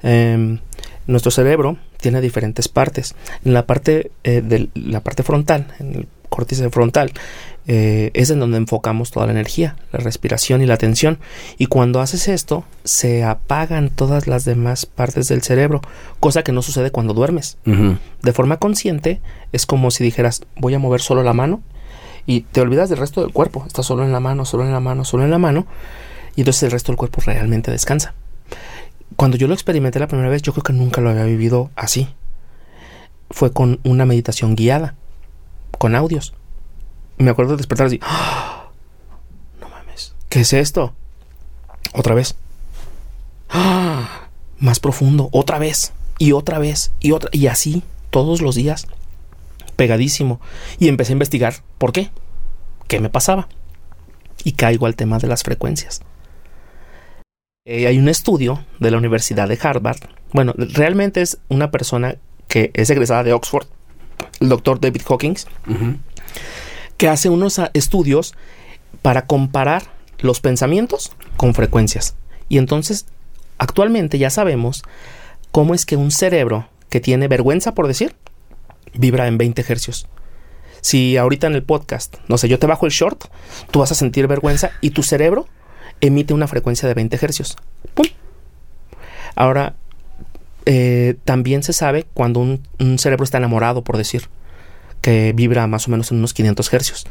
Em, 0.04 0.60
nuestro 1.08 1.32
cerebro 1.32 1.78
tiene 2.00 2.22
diferentes 2.22 2.68
partes. 2.68 3.16
En 3.44 3.54
la 3.54 3.66
parte 3.66 4.12
eh, 4.24 4.42
de 4.42 4.70
la 4.76 5.02
parte 5.02 5.24
frontal, 5.24 5.68
en 5.80 5.96
el 5.96 6.08
córtex 6.30 6.62
frontal, 6.72 7.12
eh, 7.68 8.12
es 8.14 8.30
en 8.30 8.40
donde 8.40 8.58
enfocamos 8.58 9.10
toda 9.10 9.26
la 9.26 9.32
energía, 9.32 9.78
la 9.92 10.00
respiración 10.00 10.62
y 10.62 10.68
la 10.68 10.76
atención. 10.76 11.18
Y 11.58 11.66
cuando 11.66 12.00
haces 12.00 12.28
esto, 12.28 12.66
se 12.84 13.24
apagan 13.24 13.90
todas 13.90 14.28
las 14.28 14.46
demás 14.46 14.86
partes 14.86 15.28
del 15.28 15.42
cerebro, 15.42 15.82
cosa 16.20 16.44
que 16.44 16.52
no 16.52 16.62
sucede 16.62 16.92
cuando 16.92 17.16
duermes. 17.16 17.58
De 18.22 18.34
forma 18.34 18.58
consciente, 18.58 19.22
es 19.52 19.66
como 19.66 19.90
si 19.90 20.04
dijeras, 20.04 20.44
voy 20.56 20.76
a 20.76 20.80
mover 20.80 21.02
solo 21.02 21.24
la 21.24 21.34
mano 21.34 21.64
y 22.26 22.42
te 22.42 22.62
olvidas 22.62 22.90
del 22.90 23.00
resto 23.00 23.22
del 23.22 23.32
cuerpo. 23.32 23.64
Estás 23.68 23.86
solo 23.86 24.04
en 24.04 24.12
la 24.12 24.20
mano, 24.20 24.46
solo 24.46 24.64
en 24.64 24.72
la 24.72 24.80
mano, 24.80 25.06
solo 25.06 25.24
en 25.24 25.32
la 25.32 25.38
mano. 25.38 25.68
Y 26.36 26.42
entonces 26.42 26.64
el 26.64 26.72
resto 26.72 26.92
del 26.92 26.98
cuerpo 26.98 27.22
realmente 27.22 27.72
descansa. 27.72 28.14
Cuando 29.16 29.38
yo 29.38 29.48
lo 29.48 29.54
experimenté 29.54 30.00
la 30.00 30.08
primera 30.08 30.30
vez, 30.30 30.42
yo 30.42 30.52
creo 30.52 30.64
que 30.64 30.74
nunca 30.74 31.02
lo 31.02 31.10
había 31.10 31.24
vivido 31.24 31.72
así. 31.76 32.10
Fue 33.30 33.52
con 33.52 33.80
una 33.84 34.06
meditación 34.06 34.56
guiada, 34.56 34.96
con 35.78 35.96
audios 35.96 36.34
me 37.18 37.32
acuerdo 37.32 37.52
de 37.52 37.58
despertar 37.58 37.88
así. 37.88 38.00
¡Ah! 38.02 38.68
No 39.60 39.70
mames. 39.70 40.14
¿Qué 40.30 40.42
es 40.42 40.54
esto? 40.54 40.94
Otra 41.94 42.16
vez. 42.16 42.36
¡Ah! 43.50 44.28
Más 44.60 44.80
profundo. 44.80 45.30
Otra 45.32 45.60
vez. 45.60 45.94
Y 46.18 46.34
otra 46.34 46.60
vez. 46.60 46.92
Y 47.00 47.12
otra. 47.12 47.30
Y 47.32 47.48
así. 47.48 47.84
Todos 48.10 48.42
los 48.42 48.56
días. 48.56 48.88
Pegadísimo. 49.76 50.40
Y 50.80 50.88
empecé 50.88 51.12
a 51.12 51.14
investigar. 51.14 51.56
¿Por 51.78 51.92
qué? 51.92 52.10
¿Qué 52.88 53.00
me 53.00 53.10
pasaba? 53.10 53.48
Y 54.44 54.54
caigo 54.54 54.86
al 54.86 54.96
tema 54.96 55.18
de 55.20 55.28
las 55.28 55.44
frecuencias. 55.44 56.02
Eh, 57.66 57.88
hay 57.88 57.98
un 57.98 58.10
estudio 58.10 58.64
de 58.80 58.92
la 58.92 58.98
Universidad 58.98 59.48
de 59.48 59.58
Harvard. 59.62 59.98
Bueno, 60.34 60.54
realmente 60.56 61.22
es 61.22 61.40
una 61.50 61.72
persona 61.72 62.16
que 62.48 62.70
es 62.76 62.90
egresada 62.92 63.24
de 63.24 63.34
Oxford, 63.34 63.66
el 64.40 64.50
doctor 64.50 64.80
David 64.80 65.02
Hawkins, 65.10 65.48
que 66.98 67.10
hace 67.10 67.30
unos 67.30 67.58
ah, 67.58 67.72
estudios 67.74 68.36
para 69.02 69.26
comparar 69.26 69.84
los 70.20 70.42
pensamientos 70.42 71.12
con 71.38 71.54
frecuencias. 71.56 72.16
Y 72.50 72.60
entonces, 72.60 73.08
actualmente 73.58 74.20
ya 74.20 74.30
sabemos 74.30 74.84
cómo 75.52 75.74
es 75.74 75.86
que 75.86 75.96
un 75.96 76.12
cerebro 76.12 76.70
que 76.90 77.00
tiene 77.00 77.28
vergüenza, 77.28 77.74
por 77.74 77.88
decir, 77.88 78.16
vibra 78.98 79.28
en 79.28 79.38
20 79.38 79.64
hercios. 79.68 80.08
Si 80.82 81.18
ahorita 81.18 81.48
en 81.48 81.56
el 81.56 81.64
podcast, 81.64 82.16
no 82.28 82.38
sé, 82.38 82.48
yo 82.48 82.60
te 82.60 82.68
bajo 82.68 82.86
el 82.86 82.92
short, 82.92 83.26
tú 83.72 83.80
vas 83.80 83.92
a 83.92 83.96
sentir 83.96 84.28
vergüenza 84.28 84.72
y 84.82 84.92
tu 84.92 85.02
cerebro 85.04 85.48
emite 86.02 86.34
una 86.34 86.48
frecuencia 86.48 86.88
de 86.88 86.94
20 86.94 87.18
hercios. 87.22 87.58
¡Pum! 87.94 88.06
Ahora, 89.36 89.76
Eh, 90.68 91.14
también 91.26 91.62
se 91.62 91.74
sabe 91.74 92.08
cuando 92.16 92.40
un, 92.40 92.68
un 92.80 92.98
cerebro 92.98 93.24
está 93.24 93.38
enamorado, 93.38 93.84
por 93.84 93.98
decir, 93.98 94.30
que 95.06 95.34
vibra 95.34 95.68
más 95.68 95.88
o 95.88 95.92
menos 95.92 96.12
en 96.12 96.18
unos 96.18 96.34
500 96.34 96.74
hercios. 96.74 97.06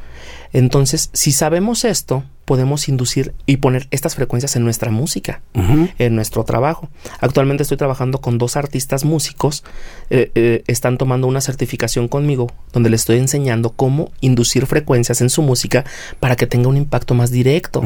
Entonces, 0.52 1.10
si 1.12 1.30
sabemos 1.30 1.84
esto, 1.84 2.24
podemos 2.44 2.88
inducir 2.88 3.34
y 3.46 3.58
poner 3.58 3.86
estas 3.92 4.16
frecuencias 4.16 4.56
en 4.56 4.64
nuestra 4.64 4.90
música, 4.90 5.42
en 5.54 6.16
nuestro 6.16 6.42
trabajo. 6.42 6.88
Actualmente 7.20 7.62
estoy 7.62 7.76
trabajando 7.76 8.20
con 8.20 8.36
dos 8.36 8.56
artistas 8.56 9.04
músicos, 9.04 9.62
eh, 10.10 10.32
eh, 10.34 10.64
están 10.66 10.98
tomando 10.98 11.28
una 11.28 11.40
certificación 11.40 12.08
conmigo 12.08 12.52
donde 12.72 12.90
les 12.90 13.02
estoy 13.02 13.18
enseñando 13.18 13.70
cómo 13.70 14.10
inducir 14.20 14.66
frecuencias 14.66 15.20
en 15.20 15.30
su 15.30 15.42
música 15.42 15.84
para 16.18 16.34
que 16.34 16.48
tenga 16.48 16.68
un 16.68 16.76
impacto 16.76 17.14
más 17.14 17.30
directo, 17.30 17.80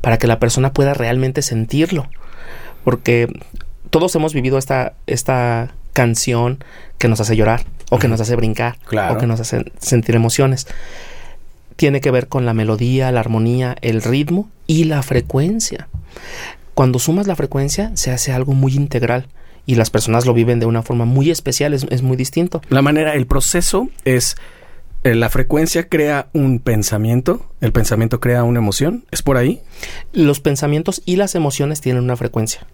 para 0.00 0.18
que 0.18 0.28
la 0.28 0.38
persona 0.38 0.72
pueda 0.72 0.94
realmente 0.94 1.42
sentirlo. 1.42 2.08
Porque 2.84 3.26
todos 3.90 4.14
hemos 4.14 4.34
vivido 4.34 4.56
esta, 4.56 4.92
esta 5.08 5.74
canción 5.94 6.62
que 6.98 7.08
nos 7.08 7.18
hace 7.18 7.34
llorar, 7.34 7.64
o 7.90 7.98
que 7.98 8.08
nos 8.08 8.20
hace 8.20 8.36
brincar, 8.36 8.76
Claro. 8.86 9.14
o 9.14 9.18
que 9.18 9.26
nos 9.26 9.40
hace 9.40 9.64
sentir 9.78 10.14
emociones 10.14 10.66
tiene 11.76 12.00
que 12.00 12.10
ver 12.10 12.26
con 12.26 12.44
la 12.44 12.54
melodía, 12.54 13.12
la 13.12 13.20
armonía, 13.20 13.76
el 13.82 14.02
ritmo 14.02 14.50
y 14.66 14.84
la 14.84 15.02
frecuencia. 15.02 15.88
Cuando 16.74 16.98
sumas 16.98 17.26
la 17.28 17.36
frecuencia 17.36 17.92
se 17.94 18.10
hace 18.10 18.32
algo 18.32 18.52
muy 18.52 18.74
integral 18.74 19.28
y 19.64 19.76
las 19.76 19.88
personas 19.90 20.26
lo 20.26 20.34
viven 20.34 20.58
de 20.58 20.66
una 20.66 20.82
forma 20.82 21.04
muy 21.04 21.30
especial, 21.30 21.74
es, 21.74 21.86
es 21.90 22.02
muy 22.02 22.16
distinto. 22.16 22.62
La 22.68 22.82
manera, 22.82 23.14
el 23.14 23.26
proceso 23.26 23.88
es 24.04 24.36
eh, 25.04 25.14
la 25.14 25.28
frecuencia 25.28 25.88
crea 25.88 26.28
un 26.32 26.58
pensamiento, 26.58 27.46
el 27.60 27.70
pensamiento 27.70 28.18
crea 28.18 28.42
una 28.42 28.58
emoción, 28.58 29.04
¿es 29.12 29.22
por 29.22 29.36
ahí? 29.36 29.60
Los 30.12 30.40
pensamientos 30.40 31.02
y 31.04 31.14
las 31.14 31.36
emociones 31.36 31.80
tienen 31.80 32.02
una 32.02 32.16
frecuencia. 32.16 32.66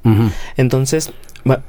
Entonces, 0.56 1.12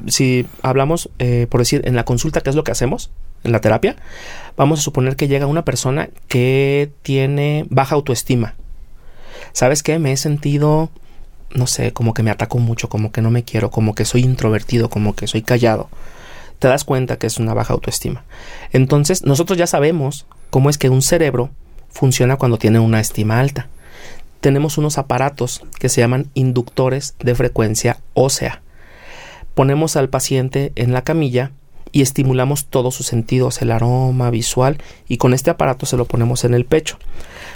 si 0.07 0.45
hablamos, 0.61 1.09
eh, 1.19 1.47
por 1.49 1.59
decir, 1.59 1.81
en 1.83 1.95
la 1.97 2.05
consulta, 2.05 2.39
¿qué 2.39 2.49
es 2.49 2.55
lo 2.55 2.63
que 2.63 2.71
hacemos? 2.71 3.11
En 3.45 3.51
la 3.51 3.61
terapia, 3.61 3.95
vamos 4.57 4.79
a 4.79 4.81
suponer 4.81 5.15
que 5.15 5.27
llega 5.27 5.45
una 5.45 5.63
persona 5.63 6.09
que 6.27 6.91
tiene 7.03 7.67
baja 7.69 7.93
autoestima. 7.93 8.55
¿Sabes 9.53 9.83
qué? 9.83 9.99
Me 9.99 10.11
he 10.11 10.17
sentido, 10.17 10.89
no 11.51 11.67
sé, 11.67 11.93
como 11.93 12.15
que 12.15 12.23
me 12.23 12.31
ataco 12.31 12.57
mucho, 12.57 12.89
como 12.89 13.11
que 13.11 13.21
no 13.21 13.29
me 13.29 13.43
quiero, 13.43 13.69
como 13.69 13.93
que 13.93 14.03
soy 14.03 14.23
introvertido, 14.23 14.89
como 14.89 15.15
que 15.15 15.27
soy 15.27 15.43
callado. 15.43 15.89
Te 16.57 16.67
das 16.67 16.85
cuenta 16.85 17.17
que 17.17 17.27
es 17.27 17.37
una 17.37 17.53
baja 17.53 17.73
autoestima. 17.73 18.23
Entonces, 18.73 19.23
nosotros 19.23 19.59
ya 19.59 19.67
sabemos 19.67 20.25
cómo 20.49 20.71
es 20.71 20.79
que 20.79 20.89
un 20.89 21.03
cerebro 21.03 21.51
funciona 21.89 22.37
cuando 22.37 22.57
tiene 22.57 22.79
una 22.79 22.99
estima 22.99 23.39
alta. 23.39 23.67
Tenemos 24.41 24.79
unos 24.79 24.97
aparatos 24.97 25.61
que 25.79 25.89
se 25.89 26.01
llaman 26.01 26.31
inductores 26.33 27.13
de 27.19 27.35
frecuencia 27.35 27.99
ósea. 28.15 28.63
Ponemos 29.53 29.95
al 29.97 30.09
paciente 30.09 30.71
en 30.75 30.93
la 30.93 31.03
camilla 31.03 31.51
y 31.95 32.01
estimulamos 32.01 32.65
todos 32.65 32.93
sus 32.93 33.05
sentidos, 33.05 33.61
el 33.61 33.71
aroma 33.71 34.29
visual, 34.29 34.79
y 35.07 35.15
con 35.15 35.33
este 35.33 35.49
aparato 35.49 35.85
se 35.85 35.95
lo 35.95 36.03
ponemos 36.03 36.43
en 36.43 36.53
el 36.53 36.65
pecho. 36.65 36.99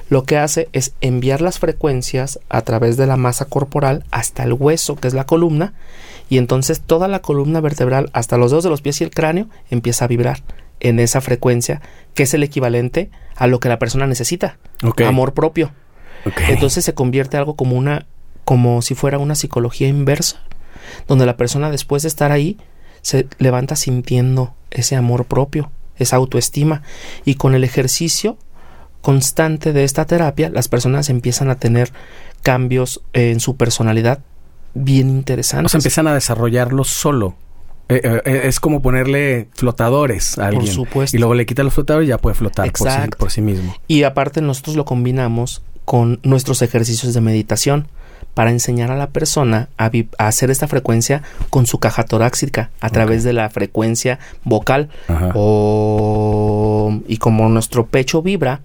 Lo 0.08 0.24
que 0.24 0.38
hace 0.38 0.70
es 0.72 0.94
enviar 1.02 1.42
las 1.42 1.60
frecuencias 1.60 2.40
a 2.48 2.62
través 2.62 2.96
de 2.96 3.06
la 3.06 3.18
masa 3.18 3.44
corporal 3.44 4.06
hasta 4.12 4.44
el 4.44 4.54
hueso, 4.54 4.96
que 4.96 5.10
es 5.10 5.14
la 5.14 5.26
columna, 5.26 5.74
y 6.30 6.38
entonces 6.38 6.80
toda 6.80 7.10
la 7.10 7.20
columna 7.20 7.60
vertebral, 7.60 8.10
hasta 8.14 8.38
los 8.38 8.52
dedos 8.52 8.64
de 8.64 8.70
los 8.70 8.82
pies 8.82 9.02
y 9.02 9.04
el 9.04 9.10
cráneo, 9.10 9.50
empieza 9.70 10.06
a 10.06 10.08
vibrar 10.08 10.42
en 10.80 11.02
esa 11.02 11.20
frecuencia, 11.20 11.82
que 12.14 12.24
es 12.24 12.34
el 12.34 12.44
equivalente 12.44 13.10
a 13.36 13.46
lo 13.46 13.60
que 13.60 13.68
la 13.68 13.78
persona 13.78 14.08
necesita, 14.08 14.58
amor 15.06 15.34
propio. 15.34 15.74
Entonces 16.48 16.86
se 16.86 16.94
convierte 16.94 17.36
algo 17.36 17.58
como 17.58 17.76
una, 17.76 18.06
como 18.46 18.82
si 18.84 18.96
fuera 18.96 19.18
una 19.18 19.36
psicología 19.36 19.90
inversa, 19.90 20.42
donde 21.10 21.26
la 21.26 21.36
persona 21.36 21.70
después 21.70 22.04
de 22.04 22.08
estar 22.08 22.32
ahí 22.32 22.58
se 23.02 23.28
levanta 23.38 23.76
sintiendo 23.76 24.54
ese 24.72 24.96
amor 24.96 25.26
propio, 25.26 25.72
esa 25.98 26.18
autoestima, 26.18 26.84
y 27.26 27.36
con 27.36 27.56
el 27.56 27.64
ejercicio 27.64 28.38
constante 29.02 29.74
de 29.74 29.84
esta 29.84 30.06
terapia, 30.06 30.50
las 30.50 30.68
personas 30.68 31.10
empiezan 31.10 31.50
a 31.50 31.56
tener 31.56 31.92
cambios 32.44 33.02
en 33.14 33.40
su 33.40 33.56
personalidad 33.56 34.20
bien 34.74 35.10
o 35.10 35.12
interesantes. 35.12 35.72
sea, 35.72 35.78
empiezan 35.80 36.08
a 36.08 36.14
desarrollarlo 36.14 36.84
solo. 36.84 37.36
Eh, 37.90 38.02
eh, 38.04 38.22
eh, 38.24 38.42
es 38.44 38.60
como 38.60 38.84
ponerle 38.84 39.48
flotadores 39.56 40.38
a 40.38 40.48
alguien. 40.48 40.68
supuesto. 40.68 41.18
Y 41.18 41.20
luego 41.20 41.34
le 41.34 41.46
quita 41.48 41.64
los 41.64 41.74
flotadores 41.74 42.08
y 42.08 42.10
ya 42.10 42.20
puede 42.20 42.36
flotar 42.36 42.72
por 42.72 42.92
sí, 42.92 42.98
por 43.18 43.32
sí 43.32 43.42
mismo. 43.42 43.76
Y 43.88 44.04
aparte 44.04 44.42
nosotros 44.42 44.76
lo 44.76 44.86
combinamos 44.86 45.64
con 45.86 46.20
nuestros 46.22 46.62
ejercicios 46.62 47.16
de 47.16 47.22
meditación 47.22 47.88
para 48.34 48.52
enseñar 48.52 48.92
a 48.92 48.96
la 48.98 49.08
persona 49.08 49.70
a, 49.78 49.92
hacer 50.18 50.50
esta 50.52 50.68
frecuencia 50.68 51.24
con 51.50 51.66
su 51.66 51.80
caja 51.80 52.04
torácica 52.04 52.70
a 52.82 52.90
través 52.90 53.24
de 53.24 53.34
la 53.34 53.50
frecuencia 53.50 54.20
vocal. 54.44 54.90
O 55.74 57.00
y 57.08 57.18
como 57.18 57.50
nuestro 57.50 57.86
pecho 57.88 58.22
vibra 58.22 58.62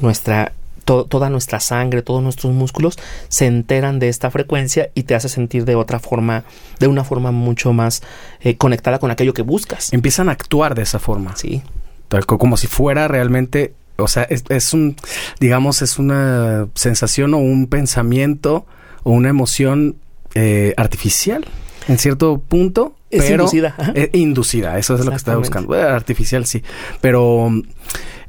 nuestra 0.00 0.52
to- 0.84 1.04
toda 1.04 1.28
nuestra 1.30 1.60
sangre 1.60 2.02
todos 2.02 2.22
nuestros 2.22 2.52
músculos 2.52 2.98
se 3.28 3.46
enteran 3.46 3.98
de 3.98 4.08
esta 4.08 4.30
frecuencia 4.30 4.90
y 4.94 5.02
te 5.04 5.14
hace 5.14 5.28
sentir 5.28 5.64
de 5.64 5.74
otra 5.74 5.98
forma 5.98 6.44
de 6.78 6.86
una 6.86 7.04
forma 7.04 7.30
mucho 7.32 7.72
más 7.72 8.02
eh, 8.40 8.56
conectada 8.56 8.98
con 8.98 9.10
aquello 9.10 9.34
que 9.34 9.42
buscas. 9.42 9.92
Empiezan 9.92 10.28
a 10.28 10.32
actuar 10.32 10.74
de 10.74 10.82
esa 10.82 10.98
forma. 10.98 11.36
sí. 11.36 11.62
Tal 12.08 12.24
como 12.24 12.56
si 12.56 12.66
fuera 12.68 13.06
realmente, 13.06 13.74
o 13.98 14.08
sea, 14.08 14.22
es, 14.22 14.42
es 14.48 14.72
un, 14.72 14.96
digamos, 15.40 15.82
es 15.82 15.98
una 15.98 16.68
sensación 16.74 17.34
o 17.34 17.38
un 17.38 17.66
pensamiento 17.66 18.64
o 19.08 19.12
una 19.12 19.30
emoción 19.30 19.96
eh, 20.34 20.74
artificial 20.76 21.46
en 21.88 21.96
cierto 21.98 22.38
punto. 22.46 22.94
Es 23.10 23.22
pero, 23.24 23.44
inducida, 23.44 23.74
eh, 23.94 24.10
inducida, 24.12 24.78
eso 24.78 24.94
es 24.94 25.02
lo 25.04 25.10
que 25.10 25.16
estaba 25.16 25.38
buscando. 25.38 25.68
Bueno, 25.68 25.88
artificial 25.88 26.44
sí, 26.44 26.62
pero 27.00 27.50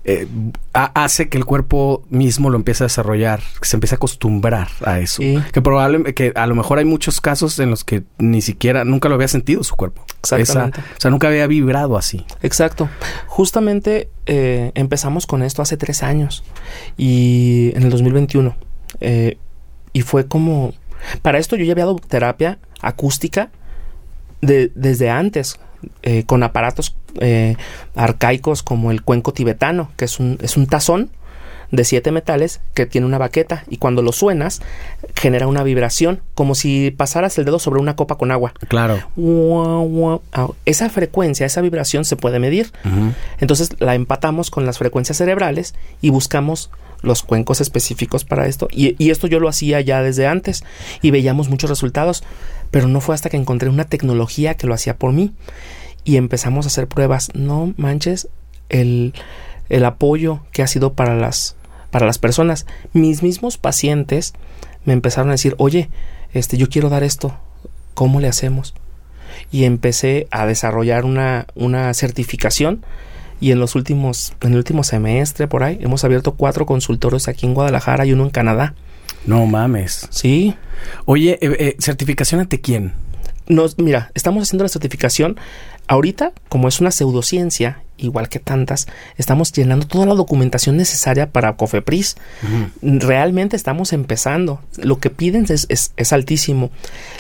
eh, 0.06 0.26
ha- 0.74 1.04
hace 1.04 1.28
que 1.28 1.38
el 1.38 1.44
cuerpo 1.44 2.04
mismo 2.10 2.50
lo 2.50 2.56
empiece 2.56 2.86
a 2.86 2.88
desarrollar, 2.88 3.42
que 3.62 3.68
se 3.68 3.76
empiece 3.76 3.96
a 3.96 3.98
acostumbrar 3.98 4.70
a 4.86 5.00
eso. 5.00 5.22
Sí. 5.22 5.38
Que 5.52 5.62
probablemente, 5.62 6.14
que 6.14 6.32
a 6.34 6.48
lo 6.48 6.56
mejor 6.56 6.78
hay 6.80 6.86
muchos 6.86 7.20
casos 7.20 7.60
en 7.60 7.70
los 7.72 7.84
que 7.84 8.04
ni 8.20 8.42
siquiera, 8.42 8.86
nunca 8.86 9.10
lo 9.10 9.16
había 9.16 9.28
sentido 9.28 9.62
su 9.66 9.76
cuerpo. 9.76 10.06
Exactamente. 10.22 10.80
Esa- 10.80 10.90
o 10.98 11.02
sea, 11.02 11.12
nunca 11.12 11.28
había 11.28 11.46
vibrado 11.48 11.98
así. 11.98 12.26
Exacto. 12.42 12.88
Justamente 13.28 14.10
eh, 14.28 14.72
empezamos 14.76 15.28
con 15.28 15.44
esto 15.44 15.62
hace 15.62 15.76
tres 15.76 16.04
años 16.04 16.46
y 16.98 17.74
en 17.76 17.84
el 17.84 17.90
2021. 17.90 18.56
eh, 19.02 19.38
y 19.94 20.02
fue 20.02 20.28
como... 20.28 20.74
Para 21.22 21.38
esto 21.40 21.56
yo 21.56 21.64
ya 21.66 21.72
había 21.72 21.86
dado 21.86 21.96
terapia 21.98 22.60
acústica 22.82 23.50
de- 24.42 24.72
desde 24.76 25.10
antes, 25.10 25.60
eh, 26.04 26.24
con 26.26 26.44
aparatos 26.44 26.96
eh, 27.22 27.56
arcaicos 27.96 28.64
como 28.64 28.92
el 28.92 29.02
cuenco 29.02 29.34
tibetano, 29.34 29.92
que 29.98 30.06
es 30.06 30.20
un, 30.20 30.38
es 30.42 30.58
un 30.58 30.68
tazón 30.68 31.10
de 31.72 31.84
siete 31.84 32.12
metales 32.12 32.62
que 32.74 32.86
tiene 32.86 33.06
una 33.06 33.18
baqueta 33.18 33.64
y 33.70 33.78
cuando 33.78 34.02
lo 34.02 34.12
suenas 34.12 34.62
genera 35.16 35.48
una 35.48 35.64
vibración 35.64 36.22
como 36.34 36.56
si 36.56 36.92
pasaras 36.92 37.38
el 37.38 37.46
dedo 37.46 37.60
sobre 37.60 37.80
una 37.80 37.96
copa 37.96 38.18
con 38.18 38.32
agua. 38.32 38.54
Claro. 38.68 39.00
Ah, 40.34 40.48
Esa 40.66 40.90
frecuencia, 40.90 41.46
esa 41.46 41.62
vibración 41.62 42.06
se 42.06 42.16
puede 42.16 42.40
medir. 42.40 42.72
Entonces 43.40 43.70
la 43.80 43.96
empatamos 43.96 44.50
con 44.52 44.66
las 44.66 44.78
frecuencias 44.78 45.18
cerebrales 45.18 45.76
y 46.02 46.10
buscamos 46.10 46.70
los 47.02 47.24
cuencos 47.24 47.62
específicos 47.62 48.26
para 48.26 48.48
esto. 48.48 48.68
Y, 48.72 48.96
y 49.02 49.12
esto 49.12 49.28
yo 49.28 49.40
lo 49.40 49.48
hacía 49.48 49.80
ya 49.82 50.02
desde 50.02 50.28
antes 50.28 50.64
y 51.02 51.12
veíamos 51.12 51.50
muchos 51.50 51.70
resultados, 51.70 52.24
pero 52.72 52.88
no 52.88 53.00
fue 53.00 53.16
hasta 53.16 53.30
que 53.30 53.38
encontré 53.38 53.70
una 53.70 53.86
tecnología 53.86 54.56
que 54.56 54.68
lo 54.68 54.74
hacía 54.74 54.98
por 54.98 55.14
mí 55.14 55.34
y 56.04 56.18
empezamos 56.18 56.66
a 56.66 56.68
hacer 56.68 56.88
pruebas. 56.88 57.30
No 57.34 57.74
manches 57.78 58.28
el, 58.70 59.14
el 59.70 59.86
apoyo 59.86 60.42
que 60.52 60.62
ha 60.62 60.68
sido 60.68 60.94
para 60.94 61.16
las, 61.16 61.56
para 61.92 62.06
las 62.06 62.18
personas. 62.18 62.66
Mis 62.94 63.24
mismos 63.24 63.58
pacientes 63.58 64.34
me 64.86 64.94
empezaron 64.94 65.30
a 65.30 65.34
decir, 65.34 65.56
oye, 65.58 65.90
este, 66.34 66.58
yo 66.58 66.70
quiero 66.70 66.90
dar 66.90 67.04
esto, 67.04 67.38
¿cómo 67.94 68.20
le 68.20 68.28
hacemos? 68.28 68.74
Y 69.52 69.64
empecé 69.64 70.28
a 70.32 70.46
desarrollar 70.46 71.06
una, 71.06 71.48
una 71.56 71.94
certificación 71.94 72.84
y 73.42 73.52
en 73.52 73.60
los 73.60 73.76
últimos, 73.76 74.34
en 74.42 74.52
el 74.52 74.58
último 74.58 74.84
semestre 74.84 75.48
por 75.48 75.64
ahí, 75.64 75.80
hemos 75.82 76.04
abierto 76.04 76.34
cuatro 76.34 76.66
consultorios 76.66 77.28
aquí 77.28 77.46
en 77.46 77.54
Guadalajara 77.54 78.06
y 78.06 78.14
uno 78.14 78.24
en 78.24 78.30
Canadá. 78.30 78.76
No 79.26 79.46
mames. 79.46 80.08
Sí. 80.10 80.56
Oye, 81.06 81.38
eh, 81.42 81.56
eh, 81.60 81.76
¿certificación 81.80 82.42
ante 82.42 82.62
quién? 82.62 82.94
Nos, 83.48 83.78
mira, 83.78 84.12
estamos 84.14 84.44
haciendo 84.44 84.64
la 84.64 84.70
certificación. 84.70 85.38
Ahorita, 85.88 86.34
como 86.50 86.68
es 86.68 86.80
una 86.80 86.92
pseudociencia, 86.92 87.82
igual 88.00 88.30
que 88.30 88.40
tantas, 88.40 88.88
estamos 89.18 89.52
llenando 89.52 89.86
toda 89.88 90.06
la 90.06 90.16
documentación 90.16 90.78
necesaria 90.78 91.32
para 91.32 91.56
COFEPRIS. 91.56 92.16
Realmente 92.82 93.56
estamos 93.56 93.94
empezando. 93.94 94.62
Lo 94.78 95.00
que 95.00 95.10
piden 95.10 95.46
es, 95.50 95.66
es- 95.70 95.92
es 95.98 96.14
altísimo. 96.14 96.72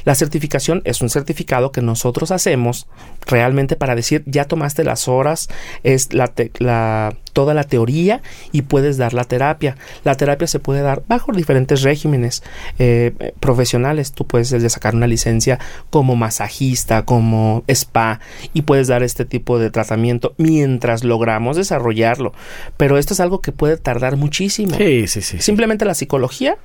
La 0.05 0.15
certificación 0.15 0.81
es 0.85 1.01
un 1.01 1.09
certificado 1.09 1.71
que 1.71 1.81
nosotros 1.81 2.31
hacemos 2.31 2.87
realmente 3.25 3.75
para 3.75 3.95
decir, 3.95 4.23
ya 4.25 4.45
tomaste 4.45 4.83
las 4.83 5.07
horas, 5.07 5.49
es 5.83 6.13
la, 6.13 6.27
te- 6.27 6.51
la- 6.59 7.15
toda 7.39 7.53
la 7.53 7.63
teoría 7.63 8.21
y 8.51 8.63
puedes 8.63 8.97
dar 8.97 9.13
la 9.13 9.23
terapia. 9.23 9.77
La 10.03 10.15
terapia 10.15 10.45
se 10.45 10.59
puede 10.59 10.81
dar 10.81 11.03
bajo 11.07 11.31
diferentes 11.31 11.83
regímenes 11.83 12.43
eh, 12.79 13.31
profesionales. 13.39 14.11
Tú 14.11 14.27
puedes 14.27 14.49
desde 14.49 14.69
sacar 14.69 14.93
una 14.93 15.07
licencia 15.07 15.57
como 15.89 16.17
masajista, 16.17 17.05
como 17.05 17.63
spa 17.69 18.19
y 18.53 18.63
puedes 18.63 18.89
dar 18.89 19.03
este 19.03 19.23
tipo 19.23 19.57
de 19.57 19.71
tratamiento 19.71 20.33
mientras 20.35 21.05
logramos 21.05 21.55
desarrollarlo. 21.55 22.33
Pero 22.75 22.97
esto 22.97 23.13
es 23.13 23.21
algo 23.21 23.39
que 23.39 23.53
puede 23.53 23.77
tardar 23.77 24.17
muchísimo. 24.17 24.75
Sí, 24.75 25.07
sí, 25.07 25.21
sí. 25.21 25.39
Simplemente 25.39 25.85
la 25.85 25.93
psicología 25.93 26.57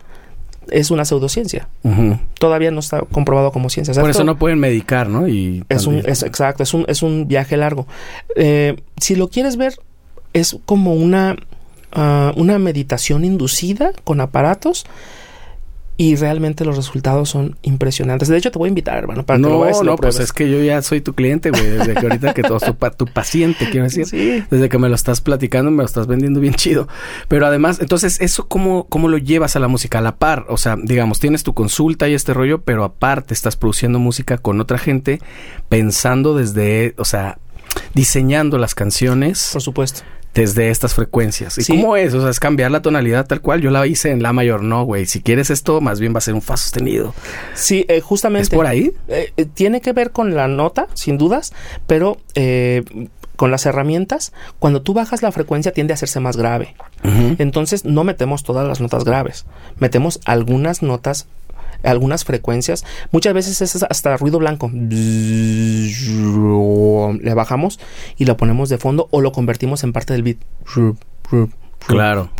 es 0.72 0.90
una 0.90 1.04
pseudociencia. 1.04 1.68
Todavía 2.40 2.72
no 2.72 2.80
está 2.80 3.02
comprobado 3.02 3.52
como 3.52 3.70
ciencia. 3.70 3.94
Por 3.94 4.10
eso 4.10 4.24
no 4.24 4.38
pueden 4.38 4.58
medicar, 4.58 5.08
¿no? 5.08 5.28
Y 5.28 5.64
es 5.68 5.86
un, 5.86 6.02
es, 6.04 6.24
exacto, 6.24 6.64
es 6.64 6.74
un, 6.74 6.84
es 6.88 7.02
un 7.02 7.28
viaje 7.28 7.56
largo. 7.56 7.86
Eh, 8.34 8.74
si 9.00 9.14
lo 9.14 9.28
quieres 9.28 9.56
ver, 9.56 9.74
es 10.34 10.58
como 10.66 10.92
una, 10.92 11.36
ah, 11.92 12.32
una 12.36 12.58
meditación 12.58 13.24
inducida 13.24 13.92
con 14.04 14.20
aparatos 14.20 14.84
y 15.96 16.16
realmente 16.16 16.64
los 16.64 16.76
resultados 16.76 17.30
son 17.30 17.56
impresionantes. 17.62 18.28
De 18.28 18.36
hecho, 18.36 18.50
te 18.50 18.58
voy 18.58 18.66
a 18.66 18.70
invitar, 18.70 18.98
hermano, 18.98 19.24
para 19.24 19.38
no, 19.38 19.46
que 19.46 19.54
lo 19.54 19.60
veas. 19.60 19.82
No, 19.82 19.96
pues 19.96 20.18
es 20.18 20.32
que 20.32 20.50
yo 20.50 20.60
ya 20.60 20.82
soy 20.82 21.00
tu 21.00 21.14
cliente, 21.14 21.50
güey. 21.50 21.62
Desde 21.62 21.94
que 21.94 22.00
ahorita 22.00 22.34
que 22.34 22.42
todo 22.42 22.58
tu, 22.58 22.74
tu 22.96 23.06
paciente, 23.06 23.70
quiero 23.70 23.84
decir. 23.84 24.06
Sí. 24.06 24.42
Desde 24.50 24.68
que 24.68 24.78
me 24.78 24.88
lo 24.88 24.96
estás 24.96 25.20
platicando, 25.20 25.70
me 25.70 25.78
lo 25.78 25.84
estás 25.84 26.08
vendiendo 26.08 26.40
bien 26.40 26.54
chido. 26.54 26.88
Pero 27.28 27.46
además, 27.46 27.78
entonces, 27.80 28.20
¿eso 28.20 28.48
cómo, 28.48 28.86
cómo 28.88 29.06
lo 29.06 29.18
llevas 29.18 29.54
a 29.54 29.60
la 29.60 29.68
música? 29.68 29.98
A 29.98 30.02
la 30.02 30.16
par. 30.16 30.46
O 30.48 30.56
sea, 30.56 30.76
digamos, 30.82 31.20
tienes 31.20 31.44
tu 31.44 31.54
consulta 31.54 32.08
y 32.08 32.14
este 32.14 32.34
rollo, 32.34 32.62
pero 32.62 32.82
aparte 32.82 33.32
estás 33.32 33.56
produciendo 33.56 34.00
música 34.00 34.36
con 34.38 34.60
otra 34.60 34.78
gente, 34.78 35.20
pensando 35.68 36.34
desde, 36.36 36.94
o 36.98 37.04
sea, 37.04 37.38
diseñando 37.94 38.58
las 38.58 38.74
canciones. 38.74 39.50
Por 39.52 39.62
supuesto 39.62 40.02
desde 40.34 40.70
estas 40.70 40.94
frecuencias. 40.94 41.56
¿Y 41.58 41.64
cómo 41.64 41.96
es? 41.96 42.12
O 42.12 42.20
sea, 42.20 42.30
es 42.30 42.40
cambiar 42.40 42.70
la 42.70 42.82
tonalidad 42.82 43.26
tal 43.26 43.40
cual. 43.40 43.60
Yo 43.60 43.70
la 43.70 43.86
hice 43.86 44.10
en 44.10 44.22
la 44.22 44.32
mayor, 44.32 44.62
no, 44.62 44.84
güey. 44.84 45.06
Si 45.06 45.22
quieres 45.22 45.50
esto, 45.50 45.80
más 45.80 46.00
bien 46.00 46.12
va 46.12 46.18
a 46.18 46.22
ser 46.22 46.34
un 46.34 46.42
fa 46.42 46.56
sostenido. 46.56 47.14
Sí, 47.54 47.86
eh, 47.88 48.00
justamente. 48.00 48.42
¿Es 48.42 48.50
por 48.50 48.66
ahí? 48.66 48.92
Eh, 49.08 49.32
eh, 49.36 49.44
tiene 49.46 49.80
que 49.80 49.92
ver 49.92 50.10
con 50.10 50.34
la 50.34 50.48
nota, 50.48 50.88
sin 50.94 51.18
dudas, 51.18 51.52
pero 51.86 52.18
con 53.36 53.50
las 53.50 53.66
herramientas, 53.66 54.32
cuando 54.58 54.82
tú 54.82 54.94
bajas 54.94 55.22
la 55.22 55.32
frecuencia 55.32 55.72
tiende 55.72 55.92
a 55.92 55.94
hacerse 55.94 56.20
más 56.20 56.36
grave. 56.36 56.74
Entonces 57.38 57.84
no 57.84 58.02
metemos 58.02 58.42
todas 58.42 58.66
las 58.66 58.80
notas 58.80 59.04
graves, 59.04 59.44
metemos 59.78 60.20
algunas 60.24 60.82
notas 60.82 61.26
algunas 61.84 62.24
frecuencias. 62.24 62.84
Muchas 63.12 63.34
veces 63.34 63.60
es 63.60 63.82
hasta 63.82 64.16
ruido 64.16 64.38
blanco. 64.38 64.70
Le 67.20 67.34
bajamos 67.34 67.78
y 68.16 68.24
lo 68.24 68.36
ponemos 68.36 68.68
de 68.68 68.78
fondo 68.78 69.08
o 69.10 69.20
lo 69.20 69.32
convertimos 69.32 69.84
en 69.84 69.92
parte 69.92 70.12
del 70.12 70.22
beat. 70.22 70.38
Claro. 71.86 72.30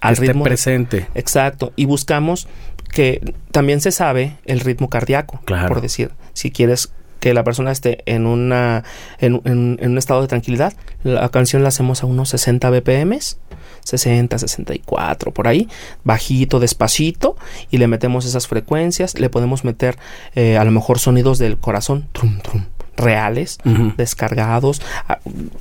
Al 0.00 0.16
ritmo 0.16 0.44
presente. 0.44 1.08
Exacto. 1.14 1.72
Y 1.76 1.84
buscamos 1.84 2.48
que 2.92 3.34
también 3.50 3.80
se 3.80 3.90
sabe 3.90 4.38
el 4.44 4.60
ritmo 4.60 4.88
cardíaco, 4.88 5.40
por 5.44 5.80
decir. 5.80 6.12
Si 6.32 6.50
quieres 6.50 6.92
que 7.24 7.32
la 7.32 7.42
persona 7.42 7.72
esté 7.72 8.02
en 8.04 8.26
una 8.26 8.84
en, 9.18 9.40
en, 9.46 9.78
un 9.80 9.96
estado 9.96 10.20
de 10.20 10.28
tranquilidad, 10.28 10.74
la 11.04 11.26
canción 11.30 11.62
la 11.62 11.68
hacemos 11.70 12.02
a 12.02 12.06
unos 12.06 12.28
60 12.28 12.68
BPMs 12.68 13.38
60, 13.82 14.38
64, 14.38 15.32
por 15.32 15.48
ahí, 15.48 15.66
bajito, 16.04 16.60
despacito, 16.60 17.36
y 17.70 17.78
le 17.78 17.86
metemos 17.86 18.26
esas 18.26 18.46
frecuencias, 18.46 19.18
le 19.18 19.30
podemos 19.30 19.64
meter 19.64 19.96
eh, 20.34 20.58
a 20.58 20.64
lo 20.64 20.70
mejor 20.70 20.98
sonidos 20.98 21.38
del 21.38 21.56
corazón, 21.56 22.08
trum, 22.12 22.40
trum, 22.40 22.66
reales, 22.94 23.56
descargados, 23.96 24.82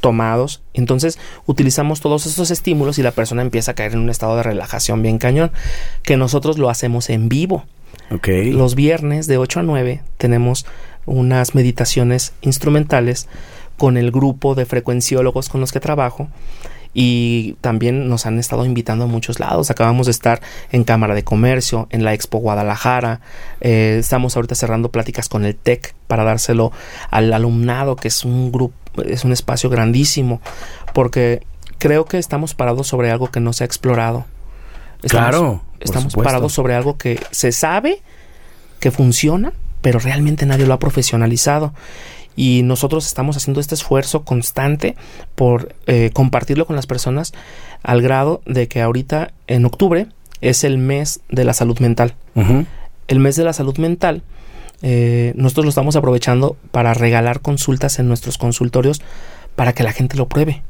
tomados. 0.02 0.64
Entonces 0.74 1.18
utilizamos 1.46 2.02
todos 2.02 2.26
esos 2.26 2.52
estímulos 2.52 3.00
y 3.00 3.04
la 3.04 3.12
persona 3.12 3.42
empieza 3.42 3.72
a 3.72 3.76
caer 3.76 3.94
en 3.94 4.00
un 4.00 4.10
estado 4.10 4.36
de 4.36 4.44
relajación 4.44 5.02
bien 5.02 5.18
cañón, 5.18 5.54
que 6.02 6.18
nosotros 6.18 6.58
lo 6.58 6.70
hacemos 6.70 7.10
en 7.10 7.30
vivo. 7.30 7.64
Okay. 8.12 8.52
Los 8.52 8.76
viernes 8.76 9.28
de 9.28 9.38
8 9.38 9.62
a 9.62 9.64
9 9.64 10.02
tenemos 10.18 10.66
unas 11.06 11.56
meditaciones 11.56 12.34
instrumentales 12.42 13.28
con 13.78 13.98
el 13.98 14.12
grupo 14.12 14.56
de 14.56 14.66
frecuenciólogos 14.66 15.50
con 15.50 15.62
los 15.62 15.72
que 15.72 15.80
trabajo 15.80 16.30
y 16.94 17.54
también 17.62 18.08
nos 18.08 18.26
han 18.26 18.38
estado 18.38 18.66
invitando 18.66 19.06
a 19.06 19.08
muchos 19.08 19.40
lados. 19.40 19.72
Acabamos 19.72 20.06
de 20.06 20.12
estar 20.12 20.42
en 20.72 20.84
Cámara 20.84 21.16
de 21.16 21.24
Comercio, 21.24 21.88
en 21.90 22.04
la 22.04 22.14
Expo 22.14 22.38
Guadalajara, 22.38 23.20
eh, 23.62 23.98
estamos 24.00 24.36
ahorita 24.36 24.56
cerrando 24.56 24.92
pláticas 24.92 25.28
con 25.28 25.46
el 25.46 25.56
TEC 25.56 25.96
para 26.08 26.24
dárselo 26.24 26.72
al 27.10 27.34
alumnado, 27.34 27.96
que 27.96 28.10
es 28.10 28.24
un 28.24 28.52
grupo, 28.52 28.76
es 29.04 29.24
un 29.24 29.32
espacio 29.32 29.70
grandísimo, 29.70 30.40
porque 30.94 31.42
creo 31.80 32.06
que 32.06 32.20
estamos 32.20 32.54
parados 32.54 32.88
sobre 32.88 33.10
algo 33.10 33.32
que 33.32 33.40
no 33.40 33.54
se 33.54 33.64
ha 33.64 33.66
explorado. 33.66 34.26
claro. 35.02 35.62
Estamos 35.80 36.16
parados 36.16 36.54
sobre 36.54 36.76
algo 36.76 36.98
que 36.98 37.20
se 37.32 37.52
sabe 37.52 38.02
que 38.80 38.90
funciona, 38.90 39.52
pero 39.84 40.00
realmente 40.00 40.48
nadie 40.48 40.66
lo 40.66 40.74
ha 40.74 40.80
profesionalizado 40.80 41.74
y 42.36 42.62
nosotros 42.64 43.06
estamos 43.06 43.38
haciendo 43.38 43.60
este 43.60 43.76
esfuerzo 43.76 44.24
constante 44.24 44.96
por 45.36 45.76
eh, 45.86 46.10
compartirlo 46.14 46.66
con 46.66 46.76
las 46.76 46.88
personas 46.88 47.34
al 47.84 48.02
grado 48.02 48.42
de 48.48 48.68
que 48.68 48.82
ahorita 48.82 49.34
en 49.46 49.66
octubre 49.66 50.08
es 50.42 50.64
el 50.64 50.80
mes 50.80 51.20
de 51.30 51.44
la 51.44 51.54
salud 51.54 51.78
mental. 51.80 52.16
El 53.08 53.20
mes 53.20 53.36
de 53.36 53.44
la 53.44 53.54
salud 53.54 53.78
mental, 53.78 54.24
eh, 54.82 55.34
nosotros 55.36 55.66
lo 55.66 55.70
estamos 55.70 55.96
aprovechando 55.96 56.56
para 56.72 56.94
regalar 56.94 57.42
consultas 57.42 58.00
en 58.00 58.08
nuestros 58.08 58.38
consultorios 58.38 59.02
para 59.56 59.74
que 59.74 59.84
la 59.84 59.92
gente 59.92 60.18
lo 60.18 60.28
pruebe. 60.28 60.64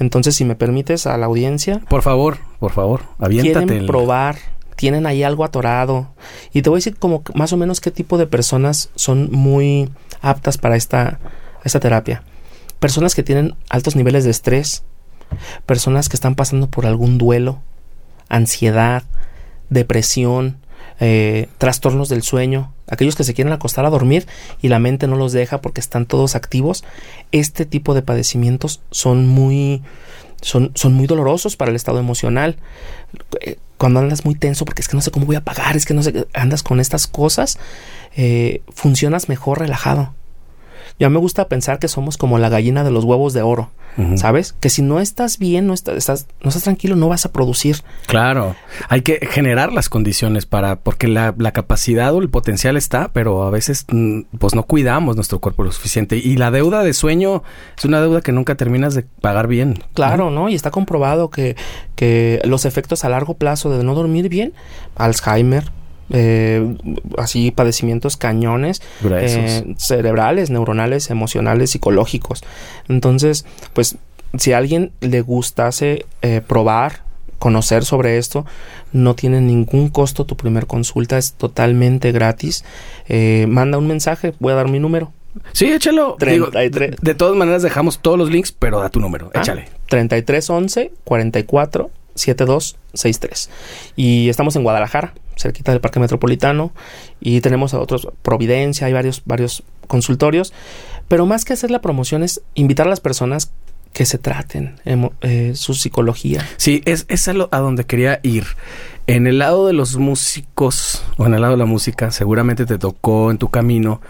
Entonces, 0.00 0.34
si 0.34 0.44
me 0.44 0.56
permites 0.56 1.06
a 1.06 1.16
la 1.16 1.26
audiencia. 1.26 1.80
Por 1.88 2.02
favor, 2.02 2.38
por 2.58 2.72
favor, 2.72 3.02
aviéntate. 3.20 3.66
Quieren 3.66 3.86
probar, 3.86 4.36
tienen 4.76 5.06
ahí 5.06 5.22
algo 5.22 5.44
atorado. 5.44 6.14
Y 6.52 6.62
te 6.62 6.70
voy 6.70 6.78
a 6.78 6.80
decir 6.80 6.96
como 6.96 7.22
más 7.34 7.52
o 7.52 7.56
menos 7.56 7.80
qué 7.80 7.90
tipo 7.90 8.18
de 8.18 8.26
personas 8.26 8.90
son 8.94 9.30
muy 9.30 9.90
aptas 10.20 10.58
para 10.58 10.76
esta, 10.76 11.20
esta 11.64 11.80
terapia. 11.80 12.22
Personas 12.78 13.14
que 13.14 13.22
tienen 13.22 13.56
altos 13.68 13.96
niveles 13.96 14.24
de 14.24 14.30
estrés, 14.30 14.82
personas 15.66 16.08
que 16.08 16.16
están 16.16 16.34
pasando 16.34 16.68
por 16.68 16.86
algún 16.86 17.18
duelo, 17.18 17.62
ansiedad, 18.28 19.04
depresión, 19.70 20.58
eh, 21.00 21.48
trastornos 21.58 22.08
del 22.08 22.22
sueño, 22.22 22.72
aquellos 22.88 23.16
que 23.16 23.24
se 23.24 23.34
quieren 23.34 23.52
acostar 23.52 23.84
a 23.84 23.90
dormir 23.90 24.26
y 24.62 24.68
la 24.68 24.78
mente 24.78 25.06
no 25.06 25.16
los 25.16 25.32
deja 25.32 25.60
porque 25.60 25.80
están 25.80 26.06
todos 26.06 26.34
activos, 26.34 26.84
este 27.32 27.66
tipo 27.66 27.94
de 27.94 28.02
padecimientos 28.02 28.80
son 28.90 29.26
muy, 29.26 29.82
son, 30.44 30.72
son 30.74 30.94
muy 30.94 31.06
dolorosos 31.06 31.56
para 31.56 31.70
el 31.70 31.76
estado 31.76 31.98
emocional. 31.98 32.56
Eh, 33.40 33.56
cuando 33.78 34.00
andas 34.00 34.24
muy 34.24 34.34
tenso 34.34 34.64
porque 34.64 34.82
es 34.82 34.88
que 34.88 34.96
no 34.96 35.02
sé 35.02 35.10
cómo 35.10 35.26
voy 35.26 35.36
a 35.36 35.44
pagar, 35.44 35.76
es 35.76 35.84
que 35.84 35.94
no 35.94 36.02
sé, 36.02 36.26
andas 36.32 36.62
con 36.62 36.80
estas 36.80 37.06
cosas, 37.06 37.58
eh, 38.16 38.62
funcionas 38.72 39.28
mejor 39.28 39.58
relajado. 39.58 40.14
Ya 40.98 41.10
me 41.10 41.18
gusta 41.18 41.48
pensar 41.48 41.78
que 41.78 41.88
somos 41.88 42.16
como 42.16 42.38
la 42.38 42.48
gallina 42.48 42.84
de 42.84 42.90
los 42.90 43.04
huevos 43.04 43.32
de 43.32 43.42
oro, 43.42 43.70
¿sabes? 44.16 44.54
Que 44.60 44.70
si 44.70 44.80
no 44.80 45.00
estás 45.00 45.38
bien, 45.38 45.66
no 45.66 45.74
estás, 45.74 46.26
no 46.40 46.48
estás 46.48 46.62
tranquilo, 46.62 46.94
no 46.94 47.08
vas 47.08 47.26
a 47.26 47.32
producir. 47.32 47.78
Claro, 48.06 48.54
hay 48.88 49.02
que 49.02 49.18
generar 49.28 49.72
las 49.72 49.88
condiciones 49.88 50.46
para, 50.46 50.76
porque 50.76 51.08
la, 51.08 51.34
la 51.36 51.50
capacidad 51.52 52.14
o 52.14 52.20
el 52.20 52.30
potencial 52.30 52.76
está, 52.76 53.12
pero 53.12 53.42
a 53.42 53.50
veces 53.50 53.86
mm, 53.90 54.20
pues 54.38 54.54
no 54.54 54.62
cuidamos 54.62 55.16
nuestro 55.16 55.40
cuerpo 55.40 55.64
lo 55.64 55.72
suficiente. 55.72 56.16
Y 56.16 56.36
la 56.36 56.52
deuda 56.52 56.84
de 56.84 56.92
sueño 56.92 57.42
es 57.76 57.84
una 57.84 58.00
deuda 58.00 58.20
que 58.20 58.30
nunca 58.32 58.54
terminas 58.54 58.94
de 58.94 59.02
pagar 59.02 59.48
bien. 59.48 59.82
Claro, 59.94 60.30
¿no? 60.30 60.48
Y 60.48 60.54
está 60.54 60.70
comprobado 60.70 61.28
que, 61.28 61.56
que 61.96 62.40
los 62.44 62.64
efectos 62.64 63.04
a 63.04 63.08
largo 63.08 63.34
plazo 63.34 63.76
de 63.76 63.82
no 63.82 63.94
dormir 63.94 64.28
bien, 64.28 64.52
Alzheimer, 64.94 65.72
eh, 66.10 66.76
así 67.16 67.50
padecimientos 67.50 68.16
cañones 68.16 68.82
eh, 69.04 69.74
cerebrales, 69.78 70.50
neuronales, 70.50 71.10
emocionales, 71.10 71.70
psicológicos. 71.70 72.42
Entonces, 72.88 73.46
pues 73.72 73.96
si 74.36 74.52
a 74.52 74.58
alguien 74.58 74.92
le 75.00 75.20
gustase 75.20 76.06
eh, 76.22 76.40
probar, 76.46 77.02
conocer 77.38 77.84
sobre 77.84 78.18
esto, 78.18 78.44
no 78.92 79.14
tiene 79.14 79.40
ningún 79.40 79.88
costo 79.88 80.24
tu 80.24 80.36
primer 80.36 80.66
consulta, 80.66 81.18
es 81.18 81.34
totalmente 81.34 82.12
gratis. 82.12 82.64
Manda 83.48 83.78
un 83.78 83.86
mensaje, 83.86 84.34
voy 84.40 84.52
a 84.52 84.56
dar 84.56 84.68
mi 84.68 84.78
número. 84.78 85.12
Sí, 85.52 85.66
échalo. 85.66 86.16
de, 86.18 87.14
todas 87.14 87.36
maneras 87.36 87.62
dejamos 87.62 87.98
todos 87.98 88.16
los 88.16 88.30
links, 88.30 88.52
pero 88.52 88.80
da 88.80 88.88
tu 88.88 89.00
número, 89.00 89.30
ah, 89.34 89.40
échale. 89.40 89.68
3311 89.88 90.92
44 91.02 91.90
7263. 92.14 93.50
Y 93.96 94.28
estamos 94.28 94.56
en 94.56 94.62
Guadalajara, 94.62 95.14
cerquita 95.36 95.72
del 95.72 95.80
Parque 95.80 96.00
Metropolitano, 96.00 96.72
y 97.20 97.40
tenemos 97.40 97.74
a 97.74 97.80
otros, 97.80 98.08
Providencia, 98.22 98.86
hay 98.86 98.92
varios, 98.92 99.22
varios 99.24 99.62
consultorios, 99.86 100.52
pero 101.08 101.26
más 101.26 101.44
que 101.44 101.52
hacer 101.52 101.70
la 101.70 101.80
promoción 101.80 102.22
es 102.22 102.42
invitar 102.54 102.86
a 102.86 102.90
las 102.90 103.00
personas 103.00 103.52
que 103.92 104.06
se 104.06 104.18
traten 104.18 104.80
eh, 104.84 105.52
su 105.54 105.74
psicología. 105.74 106.44
Sí, 106.56 106.82
es, 106.84 107.06
es 107.08 107.28
a, 107.28 107.32
a 107.50 107.58
donde 107.58 107.84
quería 107.84 108.18
ir. 108.22 108.44
En 109.06 109.26
el 109.26 109.38
lado 109.38 109.66
de 109.66 109.72
los 109.72 109.96
músicos, 109.96 111.04
o 111.16 111.26
en 111.26 111.34
el 111.34 111.42
lado 111.42 111.52
de 111.52 111.58
la 111.58 111.66
música, 111.66 112.10
seguramente 112.10 112.66
te 112.66 112.78
tocó 112.78 113.30
en 113.30 113.38
tu 113.38 113.50
camino 113.50 114.00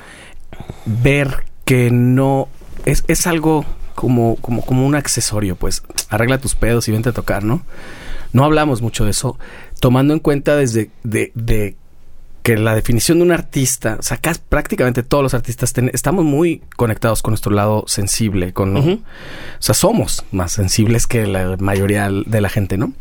ver 0.86 1.44
que 1.64 1.90
no 1.90 2.48
es, 2.86 3.05
es 3.09 3.26
algo 3.26 3.64
como, 3.95 4.36
como, 4.36 4.64
como 4.64 4.86
un 4.86 4.95
accesorio, 4.95 5.57
pues 5.57 5.82
arregla 6.09 6.38
tus 6.38 6.55
pedos 6.55 6.88
y 6.88 6.92
vente 6.92 7.09
a 7.09 7.12
tocar, 7.12 7.45
¿no? 7.45 7.64
No 8.32 8.45
hablamos 8.45 8.82
mucho 8.82 9.05
de 9.05 9.11
eso, 9.11 9.38
tomando 9.80 10.12
en 10.12 10.20
cuenta 10.20 10.57
desde 10.57 10.90
de, 11.03 11.30
de 11.34 11.76
que 12.45 12.59
la 12.59 12.74
definición 12.74 13.18
de 13.18 13.24
un 13.24 13.32
artista, 13.32 13.97
o 13.99 14.03
sea, 14.03 14.20
prácticamente 14.51 15.03
todos 15.03 15.22
los 15.22 15.32
artistas 15.32 15.72
estamos 15.95 16.26
muy 16.26 16.62
conectados 16.76 17.22
con 17.22 17.32
nuestro 17.32 17.53
lado 17.55 17.84
sensible, 17.86 18.53
con, 18.53 18.76
o 18.76 19.01
sea, 19.61 19.74
somos 19.74 20.26
más 20.30 20.53
sensibles 20.53 21.07
que 21.07 21.26
la 21.26 21.57
mayoría 21.59 22.11
de 22.11 22.40
la 22.42 22.51
gente, 22.51 22.76
¿no? 22.76 22.92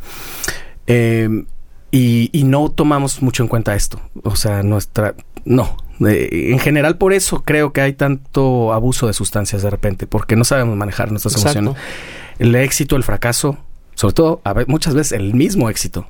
Eh, 0.88 1.44
y, 1.92 2.30
y, 2.32 2.46
no 2.46 2.70
tomamos 2.70 3.22
mucho 3.22 3.44
en 3.44 3.50
cuenta 3.50 3.76
esto, 3.76 4.00
o 4.24 4.38
sea, 4.38 4.64
nuestra, 4.64 5.14
no, 5.44 5.76
en 6.00 6.60
general 6.60 6.98
por 6.98 7.14
eso 7.14 7.44
creo 7.44 7.74
que 7.74 7.82
hay 7.82 7.94
tanto 7.94 8.74
abuso 8.74 9.08
de 9.08 9.14
sustancias 9.14 9.62
de 9.62 9.70
repente, 9.70 10.08
porque 10.08 10.36
no 10.36 10.44
sabemos 10.44 10.76
manejar 10.76 11.12
nuestras 11.12 11.36
emociones. 11.36 11.76
El 12.40 12.56
éxito, 12.56 12.96
el 12.96 13.04
fracaso, 13.04 13.58
sobre 13.96 14.14
todo 14.14 14.42
a 14.44 14.54
muchas 14.68 14.94
veces 14.94 15.12
el 15.12 15.34
mismo 15.34 15.70
éxito 15.70 16.08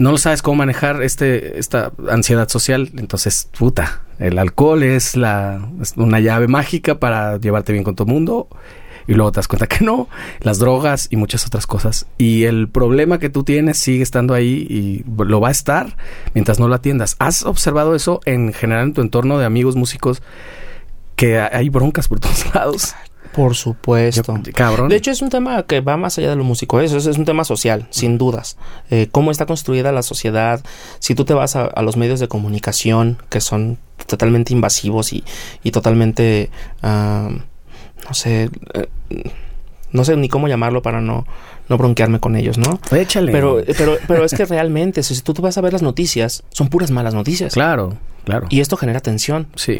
no 0.00 0.12
lo 0.12 0.18
sabes 0.18 0.40
cómo 0.40 0.56
manejar 0.56 1.02
este 1.02 1.58
esta 1.58 1.92
ansiedad 2.08 2.48
social, 2.48 2.90
entonces 2.96 3.50
puta, 3.58 4.00
el 4.18 4.38
alcohol 4.38 4.82
es 4.82 5.14
la 5.14 5.60
una 5.96 6.20
llave 6.20 6.48
mágica 6.48 6.98
para 6.98 7.36
llevarte 7.36 7.72
bien 7.72 7.84
con 7.84 7.96
todo 7.96 8.08
el 8.08 8.14
mundo 8.14 8.48
y 9.06 9.14
luego 9.14 9.32
te 9.32 9.36
das 9.36 9.48
cuenta 9.48 9.66
que 9.66 9.84
no, 9.84 10.08
las 10.40 10.58
drogas 10.58 11.08
y 11.10 11.16
muchas 11.16 11.46
otras 11.46 11.66
cosas. 11.66 12.06
Y 12.18 12.44
el 12.44 12.68
problema 12.68 13.18
que 13.18 13.30
tú 13.30 13.44
tienes 13.44 13.78
sigue 13.78 14.02
estando 14.02 14.34
ahí 14.34 14.66
y 14.68 15.04
lo 15.24 15.40
va 15.40 15.48
a 15.48 15.52
estar 15.52 15.96
mientras 16.34 16.58
no 16.58 16.68
lo 16.68 16.74
atiendas. 16.74 17.16
¿Has 17.18 17.44
observado 17.44 17.94
eso 17.94 18.20
en 18.24 18.52
general 18.52 18.88
en 18.88 18.94
tu 18.94 19.00
entorno 19.00 19.38
de 19.38 19.46
amigos 19.46 19.76
músicos 19.76 20.22
que 21.16 21.38
hay 21.38 21.68
broncas 21.68 22.08
por 22.08 22.20
todos 22.20 22.54
lados? 22.54 22.94
Por 23.32 23.54
supuesto. 23.54 24.34
cabrón. 24.54 24.88
De 24.88 24.96
hecho, 24.96 25.10
es 25.10 25.22
un 25.22 25.30
tema 25.30 25.62
que 25.62 25.80
va 25.80 25.96
más 25.96 26.18
allá 26.18 26.30
de 26.30 26.36
lo 26.36 26.44
músico. 26.44 26.80
Eso 26.80 26.96
es, 26.96 27.06
un 27.06 27.24
tema 27.24 27.44
social, 27.44 27.86
sin 27.90 28.18
dudas. 28.18 28.56
Eh, 28.90 29.08
cómo 29.10 29.30
está 29.30 29.46
construida 29.46 29.92
la 29.92 30.02
sociedad. 30.02 30.64
Si 30.98 31.14
tú 31.14 31.24
te 31.24 31.34
vas 31.34 31.54
a, 31.54 31.70
los 31.82 31.96
medios 31.96 32.18
de 32.18 32.28
comunicación, 32.28 33.18
que 33.28 33.40
son 33.40 33.78
totalmente 34.06 34.52
invasivos 34.52 35.12
y, 35.12 35.24
y 35.62 35.70
totalmente. 35.70 36.50
No 38.10 38.14
sé. 38.14 38.50
Eh, 38.74 38.88
no 39.92 40.04
sé 40.04 40.16
ni 40.16 40.28
cómo 40.28 40.48
llamarlo 40.48 40.82
para 40.82 41.00
no, 41.00 41.26
no 41.68 41.78
bronquearme 41.78 42.18
con 42.18 42.34
ellos, 42.34 42.58
¿no? 42.58 42.80
Échale. 42.90 43.30
Pero, 43.30 43.62
pero, 43.76 43.98
pero 44.06 44.24
es 44.24 44.34
que 44.34 44.44
realmente, 44.44 45.02
si 45.04 45.20
tú, 45.22 45.32
vas 45.34 45.58
a 45.58 45.60
ver 45.60 45.72
las 45.72 45.82
noticias, 45.82 46.42
son 46.50 46.68
puras 46.68 46.90
malas 46.90 47.14
noticias. 47.14 47.54
Claro, 47.54 47.96
claro. 48.24 48.46
Y 48.50 48.60
esto 48.60 48.76
genera 48.76 49.00
tensión. 49.00 49.46
Sí. 49.54 49.78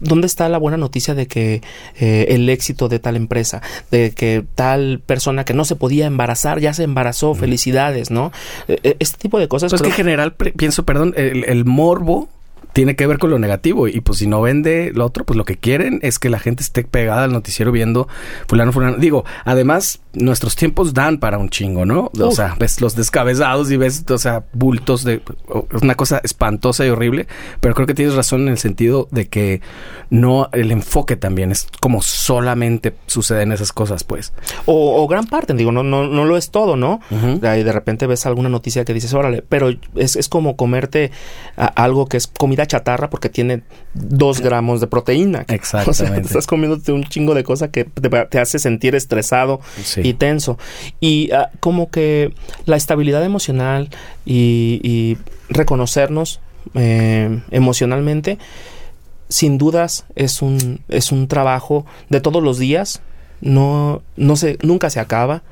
¿Dónde 0.00 0.26
está 0.26 0.48
la 0.48 0.58
buena 0.58 0.76
noticia 0.76 1.14
de 1.14 1.28
que 1.28 1.62
eh, 2.00 2.26
el 2.30 2.48
éxito 2.48 2.88
de 2.88 2.98
tal 2.98 3.14
empresa, 3.14 3.62
de 3.92 4.10
que 4.10 4.44
tal 4.56 5.00
persona 5.04 5.44
que 5.44 5.54
no 5.54 5.64
se 5.64 5.76
podía 5.76 6.06
embarazar 6.06 6.58
ya 6.58 6.74
se 6.74 6.82
embarazó, 6.82 7.34
felicidades, 7.36 8.10
¿no? 8.10 8.32
Este 8.66 9.18
tipo 9.18 9.38
de 9.38 9.46
cosas. 9.46 9.70
Pues 9.70 9.82
que 9.82 9.88
en 9.88 9.94
general 9.94 10.34
pienso, 10.34 10.84
perdón, 10.84 11.14
el 11.16 11.64
morbo 11.64 12.28
tiene 12.72 12.96
que 12.96 13.06
ver 13.06 13.18
con 13.18 13.30
lo 13.30 13.38
negativo. 13.38 13.88
Y 13.88 14.00
pues 14.00 14.18
si 14.18 14.26
no 14.26 14.40
vende 14.42 14.92
lo 14.94 15.06
otro, 15.06 15.24
pues 15.24 15.36
lo 15.36 15.44
que 15.44 15.56
quieren 15.56 15.98
es 16.02 16.18
que 16.18 16.30
la 16.30 16.38
gente 16.38 16.62
esté 16.62 16.84
pegada 16.84 17.24
al 17.24 17.32
noticiero 17.32 17.72
viendo 17.72 18.08
fulano, 18.46 18.72
fulano. 18.72 18.98
Digo, 18.98 19.24
además, 19.44 20.01
nuestros 20.14 20.56
tiempos 20.56 20.94
dan 20.94 21.18
para 21.18 21.38
un 21.38 21.48
chingo, 21.48 21.86
¿no? 21.86 22.10
O 22.18 22.30
sea, 22.32 22.54
ves 22.58 22.80
los 22.80 22.94
descabezados 22.94 23.70
y 23.70 23.76
ves, 23.76 24.04
o 24.08 24.18
sea, 24.18 24.44
bultos 24.52 25.04
de... 25.04 25.22
Es 25.74 25.82
una 25.82 25.94
cosa 25.94 26.20
espantosa 26.22 26.84
y 26.86 26.90
horrible, 26.90 27.26
pero 27.60 27.74
creo 27.74 27.86
que 27.86 27.94
tienes 27.94 28.14
razón 28.14 28.42
en 28.42 28.48
el 28.48 28.58
sentido 28.58 29.08
de 29.10 29.28
que 29.28 29.60
no, 30.10 30.48
el 30.52 30.70
enfoque 30.70 31.16
también 31.16 31.50
es 31.50 31.66
como 31.80 32.02
solamente 32.02 32.94
suceden 33.06 33.52
esas 33.52 33.72
cosas, 33.72 34.04
pues. 34.04 34.32
O, 34.66 35.06
gran 35.08 35.26
parte, 35.26 35.54
digo, 35.54 35.72
no, 35.72 35.82
no, 35.82 36.06
no 36.06 36.24
lo 36.24 36.36
es 36.36 36.50
todo, 36.50 36.76
¿no? 36.76 37.00
Y 37.10 37.38
de 37.38 37.72
repente 37.72 38.06
ves 38.06 38.26
alguna 38.26 38.48
noticia 38.48 38.84
que 38.84 38.94
dices, 38.94 39.14
órale, 39.14 39.42
pero 39.48 39.70
es, 39.96 40.16
es 40.16 40.28
como 40.28 40.56
comerte 40.56 41.10
algo 41.56 42.06
que 42.06 42.16
es 42.16 42.26
comida 42.26 42.66
chatarra 42.66 43.10
porque 43.10 43.28
tiene 43.28 43.62
dos 43.94 44.40
gramos 44.40 44.80
de 44.80 44.86
proteína. 44.86 45.44
Exactamente. 45.48 46.28
estás 46.28 46.46
comiéndote 46.46 46.92
un 46.92 47.04
chingo 47.04 47.34
de 47.34 47.44
cosas 47.44 47.70
que 47.70 47.84
te, 47.84 48.38
hace 48.38 48.58
sentir 48.58 48.94
estresado 48.94 49.60
y 50.02 50.14
tenso. 50.14 50.58
Y 51.00 51.30
ah, 51.32 51.50
como 51.60 51.90
que 51.90 52.32
la 52.66 52.76
estabilidad 52.76 53.24
emocional 53.24 53.88
y, 54.24 55.16
reconocernos 55.48 56.40
eh, 56.74 57.42
emocionalmente, 57.50 58.38
sin 59.28 59.58
dudas 59.58 60.06
es 60.14 60.40
un, 60.40 60.80
es 60.88 61.12
un 61.12 61.28
trabajo 61.28 61.84
de 62.08 62.20
todos 62.20 62.42
los 62.42 62.58
días. 62.58 63.02
No, 63.40 64.02
no 64.16 64.36
se, 64.36 64.56
nunca 64.62 64.88
se 64.88 65.00
acaba. 65.00 65.42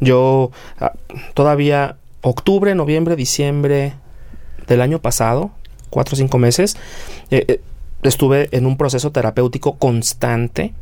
Yo 0.00 0.50
ah, 0.78 0.92
todavía 1.34 1.96
octubre, 2.20 2.74
noviembre, 2.74 3.16
diciembre 3.16 3.94
del 4.66 4.80
año 4.80 5.00
pasado 5.00 5.52
cuatro 5.90 6.14
o 6.14 6.16
cinco 6.16 6.38
meses, 6.38 6.76
eh, 7.30 7.44
eh, 7.48 7.60
estuve 8.02 8.48
en 8.52 8.66
un 8.66 8.76
proceso 8.76 9.12
terapéutico 9.12 9.76
constante 9.78 10.74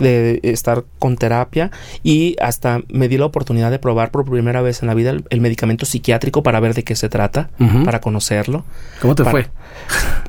de 0.00 0.40
estar 0.42 0.84
con 0.98 1.16
terapia 1.16 1.70
y 2.02 2.36
hasta 2.40 2.80
me 2.88 3.08
di 3.08 3.18
la 3.18 3.26
oportunidad 3.26 3.70
de 3.70 3.78
probar 3.78 4.10
por 4.10 4.24
primera 4.24 4.62
vez 4.62 4.82
en 4.82 4.88
la 4.88 4.94
vida 4.94 5.10
el, 5.10 5.40
medicamento 5.40 5.86
psiquiátrico 5.86 6.42
para 6.42 6.60
ver 6.60 6.74
de 6.74 6.84
qué 6.84 6.96
se 6.96 7.08
trata, 7.08 7.50
para 7.84 8.00
conocerlo. 8.00 8.64
¿Cómo 9.00 9.14
te 9.14 9.24
fue? 9.24 9.48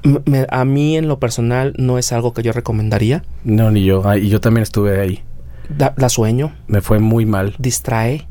a 0.50 0.66
mí 0.66 0.98
en 0.98 1.08
lo 1.08 1.20
personal 1.20 1.74
no 1.78 1.98
es 1.98 2.12
algo 2.12 2.34
que 2.34 2.44
yo 2.44 2.52
recomendaría. 2.52 3.24
No, 3.44 3.72
ni 3.72 3.84
yo. 3.84 4.04
Y 4.16 4.30
yo 4.30 4.40
también 4.40 4.64
estuve 4.64 5.00
ahí. 5.00 5.24
Da, 5.70 6.10
sueño. 6.10 6.54
Me 6.68 6.82
fue 6.82 7.00
muy 7.00 7.26
mal. 7.26 7.56
Distrae. 7.58 8.28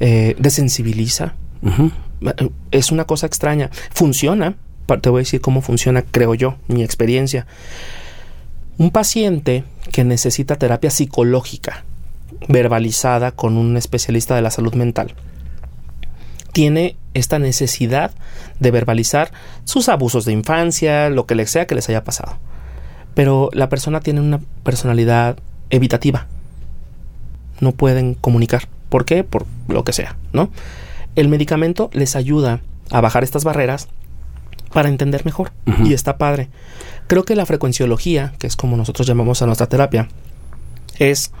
Eh, 0.00 0.36
desensibiliza. 0.38 1.34
Es 2.70 2.92
una 2.92 3.04
cosa 3.04 3.26
extraña. 3.26 3.70
Funciona 3.92 4.56
te 4.96 5.10
voy 5.10 5.18
a 5.18 5.22
decir 5.22 5.40
cómo 5.40 5.60
funciona, 5.60 6.02
creo 6.02 6.34
yo, 6.34 6.56
mi 6.66 6.82
experiencia. 6.82 7.46
Un 8.78 8.92
paciente 8.92 9.64
que 9.92 10.04
necesita 10.04 10.54
terapia 10.54 10.90
psicológica 10.90 11.84
verbalizada 12.46 13.32
con 13.32 13.56
un 13.56 13.76
especialista 13.76 14.36
de 14.36 14.42
la 14.42 14.52
salud 14.52 14.74
mental 14.74 15.14
tiene 16.52 16.96
esta 17.12 17.40
necesidad 17.40 18.12
de 18.60 18.70
verbalizar 18.70 19.32
sus 19.64 19.88
abusos 19.88 20.24
de 20.24 20.32
infancia, 20.32 21.10
lo 21.10 21.26
que 21.26 21.34
le 21.34 21.46
sea 21.48 21.66
que 21.66 21.74
les 21.74 21.88
haya 21.88 22.04
pasado. 22.04 22.38
Pero 23.14 23.50
la 23.52 23.68
persona 23.68 23.98
tiene 23.98 24.20
una 24.20 24.40
personalidad 24.62 25.38
evitativa. 25.70 26.28
No 27.60 27.72
pueden 27.72 28.14
comunicar. 28.14 28.68
¿Por 28.88 29.04
qué? 29.04 29.24
Por 29.24 29.46
lo 29.66 29.82
que 29.82 29.92
sea, 29.92 30.16
¿no? 30.32 30.50
El 31.16 31.28
medicamento 31.28 31.90
les 31.92 32.14
ayuda 32.14 32.60
a 32.90 33.00
bajar 33.00 33.24
estas 33.24 33.42
barreras 33.42 33.88
para 34.72 34.88
entender 34.88 35.24
mejor. 35.24 35.52
Y 35.84 35.92
está 35.92 36.18
padre. 36.18 36.48
Creo 37.06 37.24
que 37.24 37.36
la 37.36 37.46
frecuenciología, 37.46 38.34
que 38.38 38.46
es 38.46 38.56
como 38.56 38.76
nosotros 38.76 39.06
llamamos 39.06 39.42
a 39.42 39.46
nuestra 39.46 39.68
terapia, 39.68 40.08
es 40.98 41.32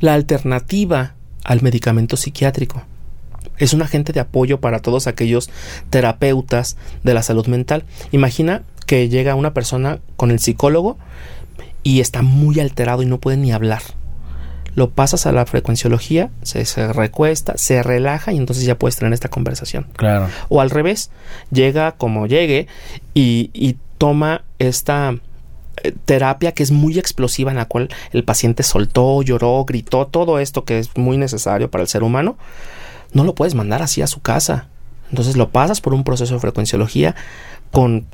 la 0.00 0.14
alternativa 0.14 1.14
al 1.44 1.62
medicamento 1.62 2.16
psiquiátrico. 2.16 2.82
Es 3.58 3.74
un 3.74 3.82
agente 3.82 4.12
de 4.12 4.20
apoyo 4.20 4.60
para 4.60 4.80
todos 4.80 5.06
aquellos 5.06 5.50
terapeutas 5.90 6.76
de 7.04 7.14
la 7.14 7.22
salud 7.22 7.46
mental. 7.46 7.84
Imagina 8.12 8.62
que 8.86 9.08
llega 9.08 9.34
una 9.34 9.52
persona 9.52 10.00
con 10.16 10.30
el 10.30 10.38
psicólogo 10.38 10.98
y 11.82 12.00
está 12.00 12.22
muy 12.22 12.60
alterado 12.60 13.02
y 13.02 13.06
no 13.06 13.20
puede 13.20 13.36
ni 13.36 13.52
hablar 13.52 13.82
lo 14.74 14.90
pasas 14.90 15.26
a 15.26 15.32
la 15.32 15.46
frecuenciología, 15.46 16.30
se, 16.42 16.64
recuesta, 16.92 17.54
se 17.56 17.82
relaja 17.82 18.32
y 18.32 18.36
entonces 18.36 18.64
ya 18.64 18.78
puedes 18.78 18.96
tener 18.96 19.12
esta 19.12 19.28
conversación. 19.28 19.86
Claro. 19.96 20.28
O 20.48 20.60
al 20.60 20.70
revés, 20.70 21.10
llega 21.50 21.92
como 21.92 22.26
llegue 22.26 22.66
y, 23.14 23.76
toma 23.98 24.44
esta 24.58 25.14
eh, 25.82 25.92
terapia 26.06 26.52
que 26.52 26.62
es 26.62 26.70
muy 26.70 26.98
explosiva 26.98 27.50
en 27.50 27.58
la 27.58 27.66
cual 27.66 27.90
el 28.12 28.24
paciente 28.24 28.62
soltó, 28.62 29.20
lloró, 29.20 29.62
gritó, 29.66 30.06
todo 30.06 30.38
esto 30.38 30.64
que 30.64 30.78
es 30.78 30.96
muy 30.96 31.18
necesario 31.18 31.70
para 31.70 31.82
el 31.82 31.88
ser 31.88 32.02
humano, 32.02 32.38
no 33.12 33.24
lo 33.24 33.34
puedes 33.34 33.54
mandar 33.54 33.82
así 33.82 34.00
a 34.00 34.06
su 34.06 34.22
casa. 34.22 34.68
Entonces 35.10 35.36
lo 35.36 35.50
pasas 35.50 35.82
por 35.82 35.92
un 35.92 36.02
proceso 36.02 36.32
de 36.32 36.40
frecuenciología 36.40 37.14
con, 37.72 38.06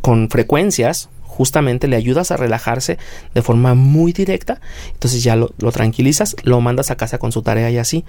con 0.00 0.28
frecuencias 0.28 1.08
justamente 1.38 1.86
le 1.86 1.94
ayudas 1.94 2.32
a 2.32 2.36
relajarse 2.36 2.98
de 3.32 3.42
forma 3.42 3.74
muy 3.74 4.12
directa, 4.12 4.60
entonces 4.92 5.22
ya 5.22 5.36
lo, 5.36 5.50
tranquilizas, 5.70 6.34
lo 6.42 6.60
mandas 6.60 6.90
a 6.90 6.96
casa 6.96 7.18
con 7.18 7.30
su 7.30 7.42
tarea 7.42 7.70
y 7.70 7.78
así. 7.78 8.04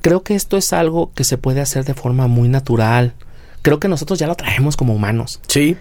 Creo 0.00 0.22
que 0.22 0.34
esto 0.34 0.56
es 0.56 0.72
algo 0.72 1.12
que 1.14 1.24
se 1.24 1.36
puede 1.36 1.60
hacer 1.60 1.84
de 1.84 1.92
forma 1.92 2.28
muy 2.28 2.48
natural. 2.48 3.12
Creo 3.60 3.78
que 3.78 3.88
nosotros 3.88 4.18
ya 4.18 4.26
lo 4.26 4.36
traemos 4.36 4.78
como 4.78 4.94
humanos. 4.94 5.40
Sí. 5.48 5.76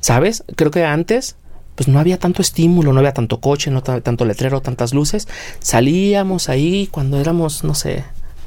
¿Sabes? 0.00 0.42
Creo 0.56 0.72
que 0.72 0.84
antes 0.84 1.36
pues 1.76 1.86
no 1.86 2.00
había 2.00 2.18
tanto 2.18 2.42
estímulo, 2.42 2.92
no 2.92 2.98
había 2.98 3.14
tanto 3.14 3.40
coche, 3.40 3.70
no 3.70 3.84
tanto 3.84 4.24
letrero, 4.24 4.62
tantas 4.62 4.94
luces. 4.94 5.28
Salíamos 5.60 6.48
ahí 6.48 6.88
cuando 6.90 7.20
éramos, 7.20 7.62
no 7.62 7.76
sé. 7.76 8.02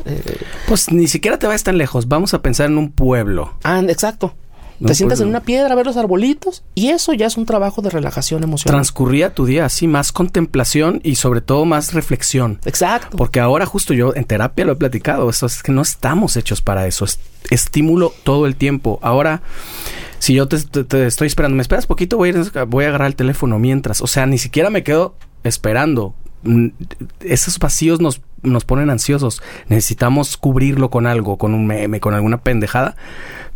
Eh, 0.06 0.38
pues 0.68 0.92
ni 0.92 1.08
siquiera 1.08 1.40
te 1.40 1.48
vayas 1.48 1.64
tan 1.64 1.78
lejos. 1.78 2.10
Vamos 2.10 2.34
a 2.34 2.42
pensar 2.42 2.70
en 2.70 2.78
un 2.78 2.92
pueblo. 2.92 3.54
Ah, 3.64 3.82
exacto 3.88 4.34
¿no? 4.80 4.88
Te 4.88 4.96
sientas 4.96 5.20
en 5.22 5.28
una 5.28 5.42
piedra 5.42 5.74
a 5.74 5.76
ver 5.76 5.86
los 5.86 5.98
arbolitos 5.98 6.64
y 6.76 6.90
eso 6.90 7.14
ya 7.14 7.26
es 7.26 7.38
un 7.38 7.46
trabajo 7.46 7.82
de 7.82 7.90
relajación 7.90 8.44
emocional. 8.44 8.78
Transcurría 8.78 9.34
tu 9.34 9.46
día 9.46 9.66
así, 9.66 9.88
más 9.88 10.12
contemplación 10.12 11.00
y 11.04 11.16
sobre 11.16 11.42
todo 11.42 11.66
más 11.66 11.94
reflexión. 11.94 12.60
Exacto. 12.66 13.18
Porque 13.18 13.40
ahora 13.40 13.66
justo 13.66 13.94
yo 13.94 14.14
en 14.16 14.26
terapia 14.26 14.66
lo 14.66 14.74
he 14.74 14.76
platicado, 14.76 15.30
eso 15.30 15.46
es 15.48 15.64
que 15.64 15.72
no 15.72 15.82
estamos 15.82 16.38
hechos 16.38 16.62
para 16.62 16.86
eso, 16.88 17.06
es 17.06 17.20
estímulo 17.50 18.14
todo 18.24 18.46
el 18.46 18.56
tiempo. 18.56 19.00
Ahora, 19.02 19.42
si 20.20 20.34
yo 20.34 20.48
te, 20.48 20.60
te- 20.62 20.84
te 20.84 21.06
estoy 21.08 21.28
esperando, 21.28 21.56
me 21.56 21.62
esperas 21.62 21.86
poquito, 21.88 22.18
voy 22.18 22.30
a, 22.30 22.34
ir- 22.34 22.66
voy 22.68 22.86
a 22.86 22.90
agarrar 22.90 23.08
el 23.08 23.16
teléfono 23.16 23.58
mientras, 23.60 24.02
o 24.02 24.08
sea, 24.08 24.26
ni 24.26 24.38
siquiera 24.38 24.70
me 24.70 24.84
quedo 24.84 25.16
esperando. 25.44 26.14
Mm, 26.44 26.68
Esos 27.22 27.58
vacíos 27.58 28.00
nos, 28.02 28.22
nos 28.44 28.64
ponen 28.66 28.90
ansiosos. 28.90 29.42
Necesitamos 29.70 30.38
cubrirlo 30.38 30.90
con 30.92 31.08
algo, 31.08 31.38
con 31.38 31.54
un 31.54 31.66
meme, 31.66 32.00
con 32.00 32.14
alguna 32.14 32.42
pendejada, 32.42 32.96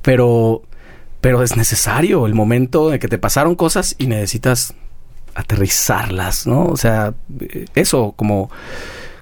pero, 0.02 0.64
pero 1.22 1.44
es 1.44 1.56
necesario 1.56 2.26
el 2.26 2.34
momento 2.34 2.90
de 2.90 3.00
que 3.00 3.08
te 3.08 3.18
pasaron 3.18 3.56
cosas 3.56 3.96
y 3.98 4.08
necesitas 4.08 4.74
aterrizarlas, 5.36 6.48
¿no? 6.48 6.66
O 6.66 6.78
sea, 6.78 7.14
eh, 7.40 7.66
eso 7.76 8.14
como 8.16 8.50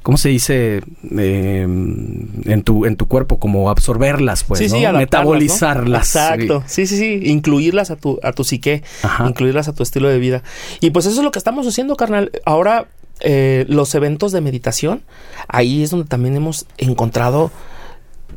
¿cómo 0.02 0.18
se 0.18 0.30
dice 0.30 0.82
eh, 1.18 1.62
en 1.62 2.64
tu 2.64 2.86
en 2.86 2.96
tu 2.96 3.08
cuerpo? 3.08 3.38
Como 3.38 3.70
absorberlas, 3.70 4.44
pues, 4.44 4.60
sí, 4.60 4.68
¿no? 4.68 4.90
sí, 4.90 4.98
metabolizarlas. 4.98 6.16
Exacto. 6.16 6.64
Sí, 6.66 6.88
sí, 6.88 6.98
sí. 6.98 7.22
Incluirlas 7.26 7.92
a 7.92 7.96
tu, 7.96 8.20
a 8.24 8.32
tu 8.32 8.44
psique. 8.44 8.82
Ajá. 9.04 9.28
Incluirlas 9.28 9.68
a 9.68 9.74
tu 9.74 9.84
estilo 9.84 10.08
de 10.10 10.20
vida. 10.20 10.42
Y 10.80 10.90
pues 10.92 11.06
eso 11.06 11.20
es 11.20 11.24
lo 11.24 11.32
que 11.32 11.40
estamos 11.40 11.68
haciendo, 11.68 11.96
carnal. 11.96 12.32
Ahora, 12.46 12.88
eh, 13.20 13.66
los 13.68 13.94
eventos 13.94 14.32
de 14.32 14.42
meditación, 14.42 15.04
ahí 15.48 15.84
es 15.84 15.92
donde 15.92 16.08
también 16.08 16.36
hemos 16.36 16.66
encontrado 16.78 17.52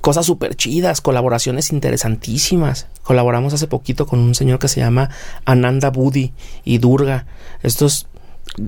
cosas 0.01 0.27
súper 0.27 0.57
chidas, 0.57 1.01
colaboraciones 1.01 1.73
interesantísimas. 1.73 2.87
Colaboramos 3.03 3.55
hace 3.55 3.67
poquito 3.67 4.07
con 4.07 4.19
un 4.19 4.35
señor 4.35 4.59
que 4.59 4.69
se 4.69 4.81
llama 4.81 5.11
Ananda 5.45 5.91
Budi 5.91 6.33
y 6.65 6.79
Durga. 6.79 7.27
Estos 7.63 8.07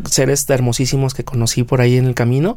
seres 0.08 0.48
hermosísimos 0.48 1.14
que 1.14 1.24
conocí 1.24 1.62
por 1.62 1.80
ahí 1.80 1.96
en 1.96 2.06
el 2.06 2.14
camino 2.14 2.56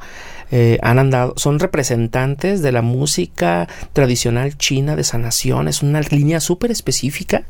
eh, 0.52 0.80
han 0.82 1.00
andado, 1.00 1.34
son 1.36 1.60
representantes 1.60 2.62
de 2.62 2.72
la 2.72 2.82
música 2.82 3.68
tradicional 3.92 4.58
china 4.58 4.96
de 4.96 5.04
sanación, 5.04 5.68
es 5.68 5.82
una 5.82 6.00
línea 6.02 6.40
súper 6.40 6.72
específica 6.72 7.44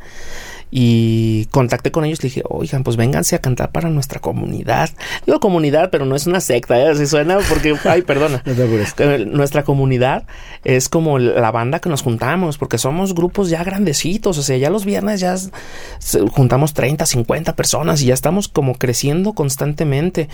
y 0.70 1.46
contacté 1.52 1.92
con 1.92 2.04
ellos, 2.04 2.22
le 2.22 2.28
dije, 2.28 2.44
oigan, 2.50 2.84
pues 2.84 2.98
vénganse 2.98 3.36
a 3.36 3.40
cantar 3.40 3.72
para 3.72 3.90
nuestra 3.90 4.20
comunidad. 4.20 4.90
Digo 5.26 5.40
comunidad, 5.40 5.90
pero 5.92 6.06
no 6.06 6.16
es 6.16 6.28
una 6.28 6.42
secta, 6.42 6.80
¿eh? 6.80 6.90
así 6.90 7.08
suena 7.08 7.38
porque, 7.48 7.76
ay, 7.86 8.02
perdona. 8.02 8.44
No. 8.46 8.54
Eh, 8.54 9.26
Nuestra 9.26 9.64
comunidad 9.64 10.26
es 10.64 10.90
como 10.90 11.20
la 11.20 11.52
banda 11.52 11.80
que 11.80 11.90
nos 11.90 12.02
juntamos, 12.02 12.58
porque 12.58 12.78
somos 12.78 13.16
grupos 13.16 13.50
ya 13.50 13.64
grandecitos, 13.64 14.38
o 14.38 14.44
sea, 14.44 14.58
ya 14.58 14.70
los 14.70 14.84
viernes 14.84 15.22
ya 15.22 15.36
juntamos 16.32 16.74
30, 16.74 17.06
50 17.06 17.56
personas 17.56 18.02
y 18.02 18.08
ya 18.08 18.14
estamos 18.14 18.48
como 18.48 18.76
creciendo 18.76 19.34
constantemente, 19.34 20.28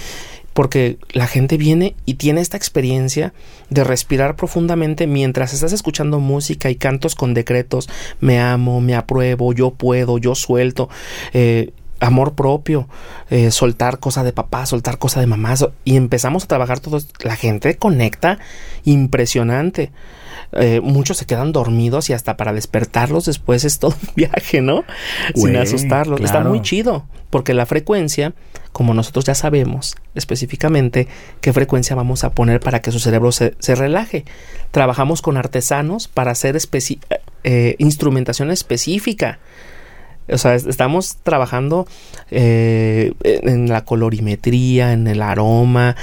porque 0.54 0.98
la 1.12 1.28
gente 1.28 1.58
viene 1.58 1.96
y 2.06 2.16
tiene 2.16 2.42
esta 2.42 2.58
experiencia 2.58 3.34
de 3.70 3.84
respirar 3.84 4.36
profundamente 4.36 5.08
mientras 5.08 5.54
estás 5.54 5.74
escuchando 5.74 6.20
música 6.20 6.70
y 6.70 6.76
cantos 6.76 7.16
con 7.16 7.34
decretos, 7.34 7.90
me 8.20 8.40
amo, 8.40 8.82
me 8.82 8.96
apruebo, 8.96 9.54
yo 9.54 9.72
puedo, 9.72 10.18
yo 10.18 10.36
suelto. 10.36 10.90
eh, 11.34 11.72
amor 12.04 12.34
propio, 12.34 12.88
eh, 13.30 13.50
soltar 13.52 14.00
cosa 14.00 14.24
de 14.24 14.34
papá, 14.34 14.66
soltar 14.66 14.98
cosa 14.98 15.20
de 15.20 15.28
mamá, 15.28 15.56
y 15.86 15.96
empezamos 15.96 16.44
a 16.44 16.48
trabajar 16.48 16.80
todos. 16.80 17.08
La 17.24 17.36
gente 17.36 17.78
conecta 17.78 18.40
impresionante. 18.84 19.92
Eh, 20.56 20.82
muchos 20.82 21.18
se 21.18 21.26
quedan 21.26 21.52
dormidos 21.52 22.10
y 22.10 22.14
hasta 22.14 22.38
para 22.38 22.54
despertarlos 22.54 23.26
después 23.26 23.64
es 23.66 23.80
todo 23.80 23.96
un 24.02 24.10
viaje, 24.16 24.62
¿no? 24.62 24.84
Sin 25.36 25.56
asustarlos. 25.62 26.20
Está 26.26 26.40
muy 26.50 26.62
chido, 26.62 27.06
porque 27.30 27.54
la 27.54 27.66
frecuencia, 27.66 28.34
como 28.72 28.94
nosotros 28.94 29.26
ya 29.26 29.36
sabemos 29.36 29.96
específicamente 30.16 31.08
qué 31.42 31.54
frecuencia 31.54 31.96
vamos 31.96 32.24
a 32.24 32.32
poner 32.32 32.60
para 32.60 32.82
que 32.82 32.92
su 32.92 33.00
cerebro 33.00 33.32
se, 33.32 33.56
se 33.60 33.76
relaje. 33.76 34.26
Trabajamos 34.72 35.22
con 35.22 35.38
artesanos 35.38 36.08
para 36.08 36.32
hacer 36.32 36.56
especi- 36.56 37.00
eh, 37.44 37.76
instrumentación 37.80 38.52
específica. 38.52 39.40
O 40.30 40.38
sea, 40.38 40.56
es- 40.56 40.66
estamos 40.66 41.18
trabajando 41.24 41.86
eh, 42.32 43.14
en 43.24 43.68
la 43.70 43.84
colorimetría, 43.84 44.94
en 44.94 45.08
el 45.08 45.22
aroma. 45.22 45.96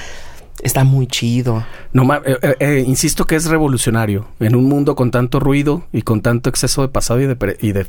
Está 0.63 0.85
muy 0.85 1.07
chido. 1.07 1.65
No, 1.93 2.13
eh, 2.15 2.21
eh, 2.43 2.57
eh, 2.61 2.85
insisto 2.87 3.25
que 3.27 3.37
es 3.37 3.47
revolucionario. 3.47 4.29
En 4.41 4.55
un 4.55 4.65
mundo 4.69 4.95
con 4.95 5.11
tanto 5.11 5.41
ruido 5.41 5.85
y 5.93 6.03
con 6.03 6.21
tanto 6.21 6.51
exceso 6.51 6.83
de 6.83 6.89
pasado 6.89 7.21
y 7.21 7.27
de, 7.27 7.37
pre- 7.37 7.57
y 7.61 7.73
de 7.73 7.87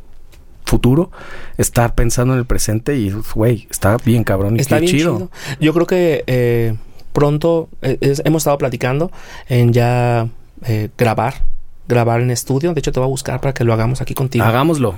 futuro, 0.65 1.11
estar 1.57 1.95
pensando 1.95 2.33
en 2.33 2.39
el 2.39 2.45
presente 2.45 2.97
y, 2.97 3.13
güey, 3.35 3.67
está 3.69 3.97
bien 3.97 4.23
cabrón 4.23 4.55
y 4.55 4.59
Está 4.61 4.75
qué 4.77 4.81
bien 4.85 4.95
chido. 4.97 5.15
chido. 5.17 5.31
Yo 5.59 5.73
creo 5.73 5.85
que 5.85 6.23
eh, 6.27 6.75
pronto 7.11 7.67
eh, 7.81 7.97
es- 7.99 8.21
hemos 8.25 8.41
estado 8.43 8.57
platicando 8.57 9.11
en 9.49 9.73
ya 9.73 10.29
eh, 10.65 10.89
grabar, 10.97 11.43
grabar 11.91 12.21
en 12.21 12.31
estudio. 12.31 12.73
De 12.73 12.79
hecho, 12.79 12.91
te 12.91 12.99
voy 12.99 13.05
a 13.07 13.09
buscar 13.09 13.39
para 13.41 13.53
que 13.53 13.63
lo 13.63 13.73
hagamos 13.73 14.01
aquí 14.01 14.13
contigo. 14.13 14.43
Hagámoslo. 14.45 14.97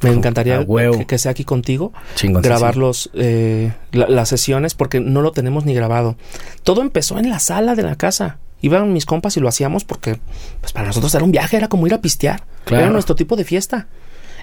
Me 0.00 0.10
encantaría 0.10 0.64
que, 0.64 1.06
que 1.06 1.18
sea 1.18 1.32
aquí 1.32 1.44
contigo. 1.44 1.92
Chingón. 2.14 2.40
grabar 2.42 2.76
los, 2.76 3.10
eh, 3.14 3.72
la- 3.92 4.08
las 4.08 4.28
sesiones 4.28 4.74
porque 4.74 5.00
no 5.00 5.22
lo 5.22 5.32
tenemos 5.32 5.64
ni 5.64 5.74
grabado. 5.74 6.16
Todo 6.62 6.82
empezó 6.82 7.18
en 7.18 7.28
la 7.30 7.38
sala 7.40 7.74
de 7.74 7.82
la 7.82 7.96
casa. 7.96 8.38
Iban 8.60 8.92
mis 8.92 9.06
compas 9.06 9.36
y 9.36 9.40
lo 9.40 9.48
hacíamos 9.48 9.84
porque 9.84 10.20
pues 10.60 10.72
para 10.72 10.86
nosotros 10.88 11.14
era 11.14 11.24
un 11.24 11.32
viaje, 11.32 11.56
era 11.56 11.68
como 11.68 11.86
ir 11.86 11.94
a 11.94 12.00
pistear. 12.00 12.42
Claro. 12.64 12.84
Era 12.84 12.92
nuestro 12.92 13.14
tipo 13.16 13.34
de 13.36 13.44
fiesta. 13.44 13.88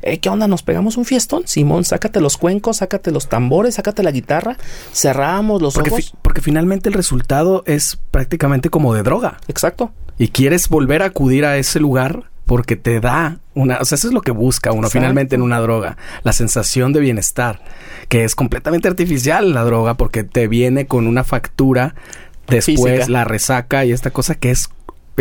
Eh, 0.01 0.19
¿Qué 0.19 0.29
onda? 0.29 0.47
¿Nos 0.47 0.61
pegamos 0.61 0.97
un 0.97 1.05
fiestón? 1.05 1.43
Simón, 1.47 1.83
sácate 1.85 2.19
los 2.21 2.37
cuencos, 2.37 2.77
sácate 2.77 3.11
los 3.11 3.27
tambores, 3.29 3.75
sácate 3.75 4.03
la 4.03 4.11
guitarra, 4.11 4.57
cerramos 4.93 5.61
los 5.61 5.73
Porque, 5.73 5.89
ojos. 5.89 6.11
fi- 6.11 6.17
porque 6.21 6.41
finalmente 6.41 6.89
el 6.89 6.93
resultado 6.93 7.63
es 7.65 7.97
prácticamente 8.11 8.69
como 8.69 8.93
de 8.93 9.03
droga. 9.03 9.37
Exacto. 9.47 9.91
Y 10.17 10.29
quieres 10.29 10.69
volver 10.69 11.01
a 11.01 11.07
acudir 11.07 11.45
a 11.45 11.57
ese 11.57 11.79
lugar 11.79 12.29
porque 12.45 12.75
te 12.75 12.99
da 12.99 13.39
una... 13.53 13.77
O 13.79 13.85
sea, 13.85 13.95
eso 13.95 14.07
es 14.07 14.13
lo 14.13 14.21
que 14.21 14.31
busca 14.31 14.71
uno 14.71 14.87
Exacto. 14.87 14.99
finalmente 14.99 15.35
en 15.35 15.41
una 15.41 15.59
droga. 15.59 15.97
La 16.23 16.31
sensación 16.31 16.93
de 16.93 16.99
bienestar. 16.99 17.61
Que 18.07 18.23
es 18.23 18.35
completamente 18.35 18.87
artificial 18.87 19.53
la 19.53 19.63
droga 19.63 19.95
porque 19.95 20.23
te 20.23 20.47
viene 20.47 20.85
con 20.85 21.07
una 21.07 21.23
factura 21.23 21.95
después 22.47 22.97
Física. 22.99 23.05
la 23.09 23.23
resaca 23.23 23.85
y 23.85 23.91
esta 23.91 24.11
cosa 24.11 24.35
que 24.35 24.51
es 24.51 24.69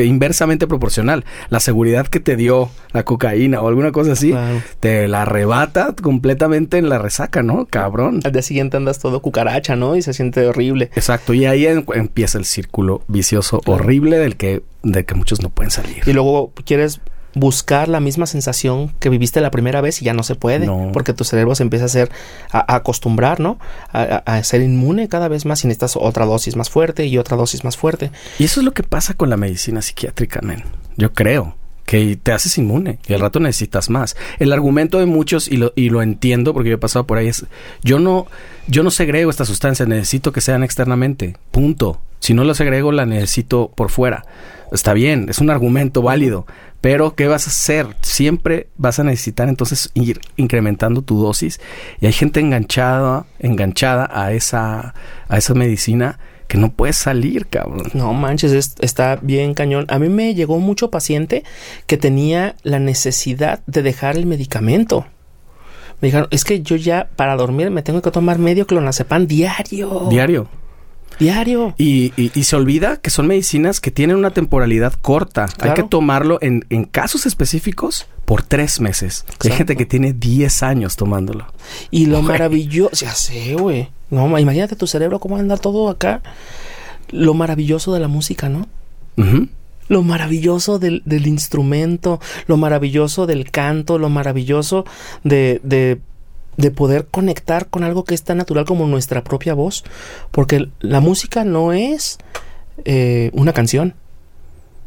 inversamente 0.03 0.67
proporcional. 0.67 1.25
La 1.51 1.61
seguridad 1.61 2.07
que 2.09 2.19
te 2.21 2.35
dio 2.37 2.69
la 2.93 3.05
cocaína 3.05 3.61
o 3.61 3.69
alguna 3.69 3.93
cosa 3.93 4.13
así, 4.13 4.31
Claro. 4.31 4.61
te 4.81 5.07
la 5.07 5.23
arrebata 5.23 5.95
completamente 6.01 6.79
en 6.79 6.89
la 6.89 6.99
resaca, 6.99 7.43
¿no? 7.43 7.67
Cabrón. 7.67 8.21
Al 8.25 8.33
día 8.33 8.43
siguiente 8.43 8.77
andas 8.77 8.99
todo 8.99 9.21
cucaracha, 9.23 9.77
¿no? 9.77 9.95
Y 9.97 10.03
se 10.03 10.13
siente 10.13 10.45
horrible. 10.47 10.91
Exacto, 10.97 11.35
y 11.35 11.45
ahí 11.47 11.67
en- 11.67 11.85
empieza 11.95 12.39
el 12.39 12.45
círculo 12.45 13.03
vicioso 13.09 13.61
horrible 13.67 14.19
del 14.19 14.37
que, 14.37 14.63
de 14.83 15.05
que 15.05 15.15
muchos 15.15 15.41
no 15.43 15.51
pueden 15.51 15.71
salir. 15.71 16.03
Y 16.07 16.13
luego 16.13 16.53
quieres 16.65 17.01
buscar 17.35 17.89
la 17.89 18.01
misma 18.01 18.27
sensación 18.27 18.93
que 19.01 19.09
viviste 19.09 19.41
la 19.41 19.51
primera 19.51 19.81
vez 19.81 20.01
y 20.01 20.05
ya 20.05 20.15
no 20.15 20.23
se 20.23 20.35
puede. 20.35 20.67
No. 20.67 20.91
Porque 20.93 21.13
tu 21.13 21.25
cerebro 21.25 21.55
se 21.55 21.63
empieza 21.63 21.85
a 21.85 21.87
hacer, 21.87 22.11
a, 22.51 22.73
a 22.73 22.77
acostumbrar, 22.77 23.41
¿no? 23.41 23.59
A, 23.93 24.43
ser 24.45 24.63
inmune 24.63 25.09
cada 25.09 25.29
vez 25.29 25.47
más 25.47 25.65
y 25.65 25.69
necesitas 25.69 25.97
otra 25.97 26.27
dosis 26.27 26.57
más 26.57 26.71
fuerte 26.71 27.07
y 27.07 27.19
otra 27.19 27.37
dosis 27.37 27.65
más 27.65 27.77
fuerte. 27.77 28.11
Y 28.39 28.45
eso 28.45 28.61
es 28.61 28.65
lo 28.65 28.73
que 28.73 28.83
pasa 28.83 29.15
con 29.15 29.31
la 29.31 29.37
medicina 29.37 29.83
psiquiátrica, 29.83 30.41
men. 30.43 30.63
Yo 30.97 31.13
creo 31.13 31.57
que 31.87 32.17
te 32.17 32.33
haces 32.33 32.57
inmune 32.59 32.99
y 33.07 33.15
al 33.15 33.21
rato 33.21 33.41
necesitas 33.41 33.91
más. 33.91 34.17
El 34.39 34.53
argumento 34.53 34.99
de 34.99 35.07
muchos, 35.07 35.49
y 35.49 35.57
lo, 35.57 35.73
y 35.77 35.91
lo 35.91 36.03
entiendo 36.03 36.55
porque 36.55 36.71
yo 36.71 36.77
he 36.77 36.79
pasado 36.79 37.07
por 37.07 37.19
ahí, 37.19 37.29
es 37.29 37.45
yo 37.83 37.99
no, 37.99 38.27
yo 38.69 38.83
no 38.83 38.91
segrego 38.91 39.31
esta 39.31 39.45
sustancia, 39.45 39.87
necesito 39.87 40.33
que 40.33 40.41
sean 40.41 40.63
externamente. 40.63 41.37
Punto. 41.51 42.01
Si 42.21 42.33
no 42.33 42.45
la 42.45 42.55
segrego, 42.55 42.91
la 42.91 43.05
necesito 43.05 43.71
por 43.75 43.91
fuera. 43.91 44.25
Está 44.73 44.95
bien, 44.95 45.27
es 45.29 45.41
un 45.41 45.51
argumento 45.51 46.01
válido. 46.01 46.47
Pero, 46.85 47.15
¿qué 47.15 47.29
vas 47.29 47.47
a 47.47 47.51
hacer? 47.51 47.87
Siempre 48.03 48.67
vas 48.77 48.99
a 48.99 49.05
necesitar 49.05 49.49
entonces 49.49 49.91
ir 49.95 50.21
incrementando 50.37 51.01
tu 51.01 51.19
dosis. 51.19 51.59
Y 51.99 52.05
hay 52.05 52.13
gente 52.13 52.41
enganchada, 52.41 53.25
enganchada 53.39 54.07
a 54.13 54.33
esa, 54.33 54.93
a 55.29 55.39
esa 55.39 55.55
medicina 55.55 56.19
que 56.47 56.59
no 56.59 56.73
puede 56.73 56.93
salir, 56.93 57.47
cabrón. 57.47 57.91
No 57.95 58.13
manches, 58.13 58.53
es- 58.53 58.75
está 58.81 59.17
bien 59.23 59.55
cañón. 59.55 59.87
A 59.89 59.99
mí 59.99 60.11
me 60.11 60.35
llegó 60.35 60.59
mucho 60.59 60.91
paciente 60.91 61.43
que 61.87 61.97
tenía 61.97 62.55
la 62.65 62.81
necesidad 62.81 63.61
de 63.67 63.81
dejar 63.81 64.19
el 64.19 64.27
medicamento. 64.27 65.07
Me 66.03 66.09
dijeron, 66.09 66.29
es 66.33 66.45
que 66.45 66.61
yo 66.61 66.77
ya 66.77 67.09
para 67.17 67.35
dormir 67.37 67.71
me 67.71 67.81
tengo 67.81 68.03
que 68.03 68.11
tomar 68.11 68.39
medio 68.39 68.67
clonazepam 68.67 69.27
diario. 69.27 70.09
Diario. 70.11 70.49
Diario. 71.19 71.75
Y, 71.79 72.13
y- 72.17 72.31
y 72.35 72.45
se 72.45 72.57
olvida 72.57 72.97
que 72.99 73.11
son 73.11 73.27
medicinas 73.27 73.81
que 73.81 73.91
tienen 73.91 74.17
una 74.17 74.31
temporalidad 74.31 74.95
corta. 74.95 75.47
Hay 75.61 75.75
que 75.75 75.83
tomarlo 75.85 76.39
en, 76.41 76.65
en 76.71 76.85
casos 76.85 77.27
específicos 77.27 78.07
por 78.25 78.43
tres 78.43 78.81
meses. 78.81 79.25
Hay 79.45 79.51
gente 79.53 79.77
que 79.77 79.87
tiene 79.87 80.13
10 80.13 80.63
años 80.63 80.97
tomándolo. 80.97 81.47
Y 81.91 82.07
lo 82.07 82.23
maravilloso, 82.23 82.91
ya 83.05 83.13
sé, 83.15 83.55
güey. 83.55 83.89
No, 84.11 84.27
ma- 84.29 84.41
imagínate 84.41 84.77
tu 84.77 84.87
cerebro 84.87 85.19
cómo 85.21 85.35
va 85.35 85.41
a 85.41 85.43
andar 85.43 85.59
todo 85.59 85.89
acá. 85.89 86.23
Lo 87.11 87.35
maravilloso 87.35 87.93
de 87.93 88.01
la 88.01 88.09
música, 88.09 88.49
¿no? 88.49 88.67
Lo 89.89 90.03
maravilloso 90.03 90.79
del, 90.79 91.03
del 91.05 91.27
instrumento, 91.27 92.19
lo 92.47 92.57
maravilloso 92.57 93.27
del 93.27 93.51
canto, 93.51 93.99
lo 93.99 94.09
maravilloso 94.09 94.87
de, 95.23 95.61
de, 95.63 96.01
de 96.57 96.71
poder 96.71 97.07
conectar 97.07 97.69
con 97.69 97.85
algo 97.85 98.05
que 98.05 98.15
es 98.15 98.23
tan 98.23 98.39
natural 98.39 98.65
como 98.65 98.87
nuestra 98.87 99.25
propia 99.25 99.55
voz, 99.55 99.85
porque 100.31 100.69
la 100.81 101.01
música 101.01 101.45
no 101.45 101.73
es 101.73 102.19
eh, 102.85 103.31
una 103.33 103.53
canción, 103.53 103.95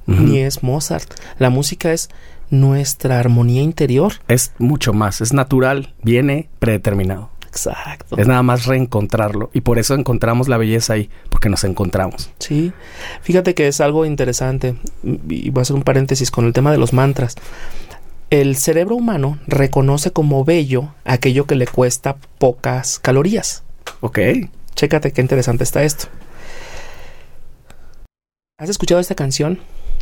ni 0.05 0.39
es 0.39 0.63
Mozart, 0.63 1.11
la 1.37 1.49
música 1.49 1.91
es 1.91 2.09
nuestra 2.49 3.19
armonía 3.19 3.61
interior. 3.61 4.13
Es 4.29 4.53
mucho 4.57 4.93
más, 4.93 5.19
es 5.19 5.33
natural, 5.33 5.93
viene 6.01 6.47
predeterminado. 6.59 7.29
Exacto. 7.45 8.17
Es 8.17 8.27
nada 8.27 8.43
más 8.43 8.67
reencontrarlo. 8.67 9.49
Y 9.53 9.61
por 9.61 9.79
eso 9.79 9.95
encontramos 9.95 10.47
la 10.47 10.57
belleza 10.57 10.93
ahí, 10.93 11.09
porque 11.29 11.49
nos 11.49 11.63
encontramos. 11.63 12.29
Sí, 12.39 12.71
fíjate 13.21 13.55
que 13.55 13.67
es 13.67 13.81
algo 13.81 14.05
interesante, 14.05 14.75
y 15.03 15.49
voy 15.49 15.61
a 15.61 15.63
hacer 15.63 15.75
un 15.75 15.83
paréntesis 15.83 16.29
con 16.29 16.45
el 16.45 16.53
tema 16.53 16.71
de 16.71 16.77
los 16.77 16.93
mantras. 16.93 17.35
El 18.29 18.57
cerebro 18.57 18.95
humano 18.95 19.39
reconoce 19.47 20.11
como 20.11 20.43
bello 20.43 20.93
aquello 21.05 21.45
que 21.45 21.55
le 21.55 21.65
cuesta 21.65 22.17
pocas 22.39 22.99
calorías. 22.99 23.63
Ok. 24.01 24.19
Chécate 24.75 25.11
qué 25.13 25.21
interesante 25.21 25.63
está 25.63 25.83
esto. 25.83 26.07
¿Has 28.59 28.69
escuchado 28.69 28.99
esta 28.99 29.15
canción? 29.15 29.59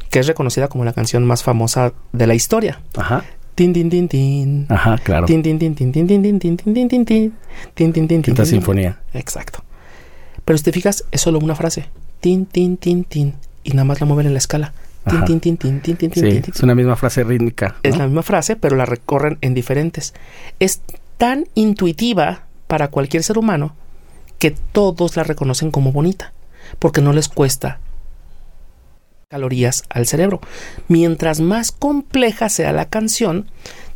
Que 0.10 0.20
es 0.20 0.28
reconocida 0.28 0.70
como 0.70 0.86
la 0.86 0.94
canción 0.94 1.24
más 1.26 1.44
famosa 1.44 1.94
de 2.14 2.26
la 2.26 2.34
historia. 2.34 2.82
Ajá. 2.96 3.24
Tin, 3.54 3.74
tin, 3.74 3.90
tin, 3.90 4.08
tin. 4.10 4.66
Ajá, 4.70 4.98
claro. 4.98 5.28
Tin, 5.28 5.44
tin, 5.44 5.60
tin, 5.60 5.76
tin, 5.76 5.92
tin, 5.92 6.08
tin, 6.08 6.22
tin, 6.22 6.40
tin, 6.40 6.58
tin, 6.58 6.74
tin, 6.74 6.90
tin, 6.90 7.06
tin. 7.06 7.06
Tin, 7.06 7.94
tin, 7.94 7.94
tin, 7.94 8.08
tin, 8.08 8.22
Quinta 8.22 8.44
tin, 8.44 8.52
tin. 8.52 8.60
sinfonía. 8.60 9.02
Exacto. 9.14 9.60
Pero 10.44 10.58
si 10.58 10.64
te 10.64 10.72
fijas, 10.72 11.06
es 11.12 11.22
solo 11.22 11.40
una 11.40 11.56
frase. 11.56 11.86
Tin, 12.22 12.46
tin, 12.46 12.78
tin, 12.78 13.04
tin. 13.04 13.36
Y 13.64 13.72
nada 13.72 13.86
más 13.86 14.00
la 14.00 14.08
mueven 14.08 14.28
en 14.28 14.34
la 14.34 14.40
escala. 14.40 14.74
Es 16.54 16.62
una 16.62 16.76
misma 16.76 16.96
frase 16.96 17.24
rítmica. 17.24 17.76
Es 17.84 17.98
la 17.98 18.06
misma 18.06 18.24
frase, 18.24 18.56
pero 18.56 18.76
la 18.76 18.86
recorren 18.86 19.38
en 19.42 19.54
diferentes. 19.54 20.14
Es 20.60 20.82
tan 21.18 21.46
intuitiva 21.56 22.44
para 22.68 22.90
cualquier 22.90 23.24
ser 23.24 23.38
humano 23.38 23.76
que 24.40 24.52
todos 24.52 25.16
la 25.16 25.24
reconocen 25.24 25.72
como 25.72 25.92
bonita, 25.92 26.34
porque 26.80 27.02
no 27.02 27.14
les 27.14 27.30
cuesta 27.30 27.80
calorías 29.30 29.84
al 29.90 30.08
cerebro. 30.08 30.40
Mientras 30.88 31.40
más 31.42 31.72
compleja 31.72 32.50
sea 32.50 32.72
la 32.74 32.90
canción, 32.90 33.50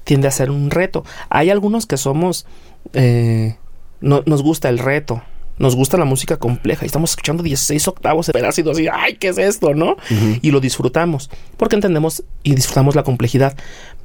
tiende 0.04 0.28
a 0.28 0.32
ser 0.32 0.52
un 0.52 0.72
reto. 0.72 1.06
Hay 1.30 1.50
algunos 1.50 1.86
que 1.86 1.98
somos, 1.98 2.46
eh, 2.94 3.58
no, 4.02 4.24
nos 4.26 4.44
gusta 4.44 4.70
el 4.70 4.80
reto. 4.80 5.22
Nos 5.60 5.76
gusta 5.76 5.98
la 5.98 6.06
música 6.06 6.38
compleja 6.38 6.86
y 6.86 6.88
estamos 6.88 7.12
escuchando 7.12 7.44
16 7.44 7.88
octavos 7.90 8.28
de 8.28 8.34
pedacito 8.34 8.72
así, 8.72 8.88
ay, 8.92 9.16
¿qué 9.16 9.28
es 9.28 9.38
esto? 9.38 9.76
¿No? 9.76 9.98
Y 10.42 10.52
lo 10.52 10.60
disfrutamos, 10.60 11.30
porque 11.58 11.76
entendemos 11.76 12.24
y 12.44 12.56
disfrutamos 12.56 12.96
la 12.96 13.04
complejidad, 13.04 13.56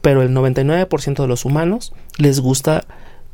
pero 0.02 0.22
el 0.22 0.31
99% 0.31 1.22
de 1.22 1.28
los 1.28 1.44
humanos 1.44 1.93
les 2.18 2.40
gusta 2.40 2.85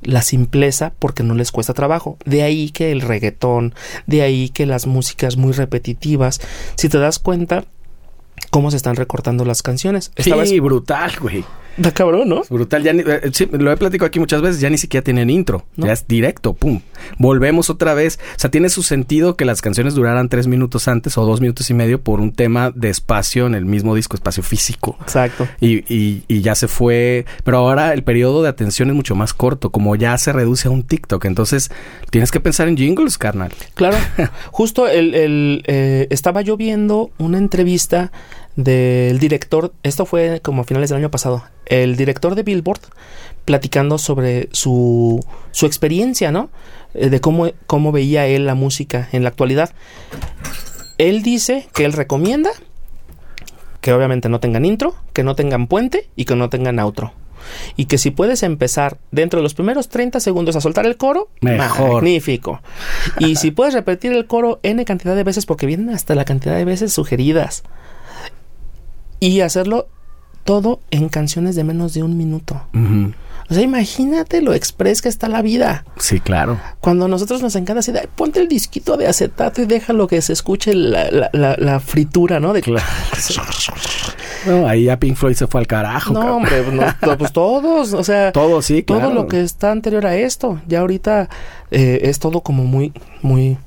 la 0.03 0.23
simpleza 0.23 0.93
porque 0.99 1.23
no 1.23 1.35
les 1.35 1.53
cuesta 1.53 1.75
trabajo. 1.75 2.17
De 2.25 2.43
ahí 2.43 2.71
que 2.71 2.93
el 2.93 3.01
reggaetón, 3.01 3.75
de 4.07 4.23
ahí 4.23 4.49
que 4.49 4.67
las 4.67 4.87
músicas 4.87 5.37
muy 5.37 5.53
repetitivas, 5.53 6.41
si 6.77 6.89
te 6.89 6.99
das 6.99 7.19
cuenta 7.19 7.65
cómo 8.51 8.71
se 8.71 8.77
están 8.77 8.97
recortando 8.97 9.45
las 9.45 9.63
canciones. 9.63 10.13
Esta 10.17 10.37
vez- 10.37 10.49
Sí, 10.49 10.61
brutal, 10.61 11.13
güey. 11.21 11.45
Está 11.77 11.93
cabrón, 11.93 12.29
¿no? 12.29 12.43
Brutal, 12.51 12.83
ya 12.83 12.93
ni- 12.93 13.03
eh, 13.07 13.31
sí, 13.33 13.49
lo 13.53 13.71
he 13.73 13.77
platicado 13.77 14.07
aquí 14.09 14.19
muchas 14.19 14.43
veces, 14.43 14.61
ya 14.61 14.69
ni 14.69 14.77
siquiera 14.77 15.05
tienen 15.05 15.31
intro, 15.31 15.65
No. 15.77 15.87
ya 15.87 15.93
es 15.93 16.07
directo, 16.07 16.53
pum. 16.53 16.81
Volvemos 17.17 17.71
otra 17.71 17.95
vez, 17.95 18.19
o 18.37 18.39
sea, 18.41 18.51
tiene 18.51 18.69
su 18.69 18.83
sentido 18.83 19.37
que 19.37 19.45
las 19.45 19.63
canciones 19.63 19.95
duraran 19.95 20.29
tres 20.29 20.47
minutos 20.47 20.89
antes 20.89 21.17
o 21.17 21.25
dos 21.25 21.41
minutos 21.41 21.71
y 21.71 21.75
medio 21.75 22.03
por 22.03 22.21
un 22.21 22.33
tema 22.33 22.71
de 22.75 22.91
espacio 22.91 23.47
en 23.47 23.55
el 23.55 23.65
mismo 23.65 23.95
disco, 23.95 24.17
espacio 24.17 24.43
físico. 24.43 24.97
Exacto. 25.01 25.49
Y, 25.61 25.79
y, 25.95 26.25
y 26.29 26.43
ya 26.43 26.55
se 26.55 26.67
fue, 26.69 27.25
pero 27.45 27.59
ahora 27.59 27.95
el 27.95 28.03
periodo 28.03 28.43
de 28.43 28.49
atención 28.49 28.91
es 28.91 28.97
mucho 28.97 29.15
más 29.15 29.33
corto, 29.33 29.71
como 29.71 29.95
ya 29.97 30.19
se 30.19 30.33
reduce 30.33 30.69
a 30.69 30.73
un 30.73 30.83
TikTok, 30.83 31.25
entonces 31.25 31.71
tienes 32.11 32.31
que 32.33 32.41
pensar 32.41 32.69
en 32.69 32.77
jingles, 32.77 33.17
carnal. 33.17 33.53
Claro, 33.75 33.97
justo 34.51 34.87
el, 34.89 35.15
el, 35.15 35.63
eh, 35.67 36.09
estaba 36.11 36.43
yo 36.43 36.57
viendo 36.57 37.11
una 37.17 37.39
entrevista 37.39 38.13
del 38.65 39.19
director, 39.19 39.73
esto 39.83 40.07
fue 40.07 40.41
como 40.43 40.63
a 40.63 40.65
finales 40.65 40.91
del 40.91 40.99
año 40.99 41.11
pasado, 41.11 41.45
el 41.67 41.97
director 41.97 42.35
de 42.35 42.43
Billboard 42.43 42.81
platicando 43.45 43.99
sobre 43.99 44.49
su, 44.53 45.25
su 45.51 45.67
experiencia, 45.67 46.31
¿no? 46.31 46.51
Eh, 46.95 47.09
De 47.11 47.21
cómo, 47.21 47.51
cómo 47.67 47.91
veía 47.93 48.27
él 48.27 48.47
la 48.47 48.55
música 48.55 49.09
en 49.13 49.23
la 49.23 49.31
actualidad. 49.31 49.71
Él 50.99 51.23
dice 51.23 51.69
que 51.75 51.85
él 51.85 51.93
recomienda 51.93 52.51
que 53.81 53.93
obviamente 53.93 54.29
no 54.29 54.41
tengan 54.41 54.65
intro, 54.65 54.95
que 55.13 55.25
no 55.25 55.35
tengan 55.35 55.67
puente 55.67 56.09
y 56.17 56.27
que 56.27 56.37
no 56.37 56.51
tengan 56.51 56.79
outro. 56.79 57.15
Y 57.77 57.87
que 57.87 57.97
si 57.97 58.11
puedes 58.11 58.43
empezar 58.43 58.99
dentro 59.11 59.39
de 59.39 59.43
los 59.43 59.55
primeros 59.55 59.89
30 59.89 60.21
segundos 60.21 60.57
a 60.57 60.61
soltar 60.61 60.85
el 60.85 60.99
coro, 60.99 61.31
Mejor. 61.41 61.95
magnífico. 61.95 62.61
Y 63.19 63.37
si 63.37 63.51
puedes 63.51 63.73
repetir 63.73 64.13
el 64.13 64.27
coro 64.27 64.61
n 64.63 64.85
cantidad 64.85 65.17
de 65.17 65.25
veces, 65.25 65.47
porque 65.47 65.65
vienen 65.65 65.89
hasta 65.89 66.15
la 66.15 66.27
cantidad 66.27 66.55
de 66.55 66.67
veces 66.67 66.93
sugeridas. 66.93 67.63
Y 69.21 69.41
hacerlo 69.43 69.87
todo 70.45 70.81
en 70.91 71.09
canciones 71.11 71.55
de 71.55 71.65
menos 71.65 71.93
de 71.95 72.03
un 72.03 72.17
minuto. 72.17 72.61
O 73.51 73.55
sea, 73.55 73.63
imagínate 73.65 74.41
lo 74.43 74.55
express 74.55 75.03
que 75.03 75.09
está 75.09 75.29
la 75.29 75.43
vida. 75.43 75.85
Sí, 75.99 76.21
claro. 76.21 76.59
Cuando 76.81 77.07
a 77.07 77.09
nosotros 77.09 77.43
nos 77.43 77.57
encanta 77.57 77.81
así, 77.81 77.91
de, 77.91 77.99
"Ay, 78.01 78.09
ponte 78.15 78.39
el 78.41 78.47
disquito 78.49 78.97
de 78.97 79.09
acetato 79.09 79.61
y 79.61 79.67
déjalo 79.67 80.07
que 80.07 80.23
se 80.23 80.33
escuche 80.33 80.73
la, 80.73 81.11
la- 81.11 81.31
la- 81.33 81.57
la 81.59 81.81
fritura, 81.81 82.39
¿no? 82.41 82.53
De 82.53 82.63
Claro. 82.63 82.85
No, 84.47 84.67
ahí 84.67 84.85
ya 84.85 84.99
Pink 84.99 85.17
Floyd 85.17 85.35
se 85.35 85.47
fue 85.47 85.61
al 85.61 85.67
carajo. 85.67 86.15
No, 86.15 86.21
cabrón. 86.21 86.37
hombre, 86.39 86.63
pues, 86.63 86.95
no, 87.11 87.19
pues 87.19 87.33
todos, 87.33 87.93
o 87.93 88.03
sea, 88.05 88.33
Todo, 88.33 88.63
sí, 88.63 88.83
todo 88.83 88.99
claro. 89.01 89.15
lo 89.15 89.27
que 89.27 89.43
está 89.43 89.71
anterior 89.71 90.07
a 90.07 90.17
esto. 90.17 90.61
Ya 90.67 90.81
ahorita 90.81 91.29
eh, 91.71 92.01
es 92.05 92.19
todo 92.21 92.41
como 92.41 92.65
muy, 92.65 92.93
muy, 93.21 93.59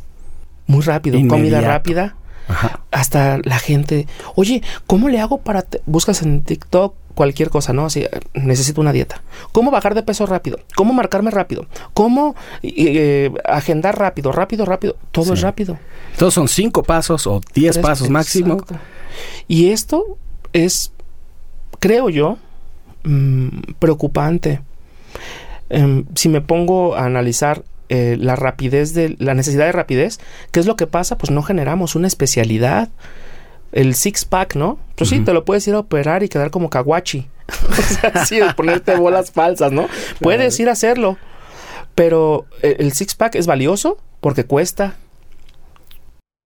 muy 0.66 0.82
rápido. 0.82 1.20
Comida 1.28 1.62
rápida. 1.62 2.16
Ajá. 2.48 2.82
Hasta 2.92 3.40
la 3.44 3.58
gente, 3.60 4.08
oye, 4.36 4.62
¿cómo 4.88 5.10
le 5.10 5.20
hago 5.20 5.40
para 5.40 5.62
te-?" 5.62 5.82
buscas 5.86 6.22
en 6.22 6.42
TikTok 6.44 6.96
cualquier 7.16 7.50
cosa, 7.52 7.74
¿no? 7.74 7.86
Así, 7.86 8.06
necesito 8.34 8.82
una 8.82 8.92
dieta. 8.92 9.22
¿Cómo 9.52 9.70
bajar 9.72 9.94
de 9.96 10.02
peso 10.04 10.26
rápido? 10.26 10.60
¿Cómo 10.76 10.94
marcarme 10.94 11.30
rápido? 11.32 11.68
¿Cómo 11.94 12.36
eh, 12.64 13.32
agendar 13.46 13.98
rápido, 14.00 14.32
rápido, 14.32 14.66
rápido? 14.66 14.96
Todo 15.12 15.26
Sí. 15.26 15.34
es 15.34 15.42
rápido. 15.42 15.78
Todos 16.18 16.34
son 16.34 16.48
cinco 16.48 16.82
pasos 16.84 17.28
o 17.28 17.40
diez 17.54 17.74
Tres- 17.74 17.86
pasos 17.86 18.10
máximo. 18.10 18.54
exacto. 18.56 18.76
Y 19.48 19.70
esto 19.70 20.18
es, 20.54 20.92
creo 21.80 22.10
yo, 22.10 22.38
mm, 23.04 23.48
preocupante. 23.80 24.62
Em, 25.70 26.06
si 26.16 26.30
me 26.30 26.42
pongo 26.42 26.96
a 26.96 27.06
analizar 27.06 27.64
eh, 27.94 28.18
la 28.18 28.36
rapidez 28.36 28.96
de 28.96 29.16
la 29.20 29.36
necesidad 29.36 29.68
de 29.68 29.72
rapidez, 29.72 30.20
¿qué 30.50 30.60
es 30.60 30.66
lo 30.66 30.76
que 30.76 30.88
pasa? 30.88 31.16
Pues 31.20 31.30
no 31.30 31.44
generamos 31.44 31.94
una 31.94 32.08
especialidad. 32.08 32.90
El 33.72 33.94
six 33.94 34.26
pack, 34.26 34.56
¿no? 34.56 34.80
Pues 34.96 35.12
sí, 35.12 35.20
te 35.20 35.32
lo 35.32 35.46
puedes 35.46 35.68
ir 35.68 35.76
a 35.76 35.80
operar 35.80 36.24
y 36.24 36.30
quedar 36.30 36.50
como 36.50 36.72
kawachi. 36.72 37.28
o 37.70 37.76
sea, 37.76 38.26
sí, 38.26 38.40
ponerte 38.56 38.96
bolas 38.96 39.30
falsas, 39.30 39.72
¿no? 39.72 39.88
Puedes 40.20 40.60
ir 40.60 40.70
a 40.70 40.72
hacerlo. 40.72 41.20
Pero 41.94 42.48
eh, 42.64 42.78
el 42.80 42.94
six 42.94 43.14
pack 43.14 43.36
es 43.36 43.46
valioso 43.46 44.00
porque 44.22 44.46
cuesta. 44.46 44.96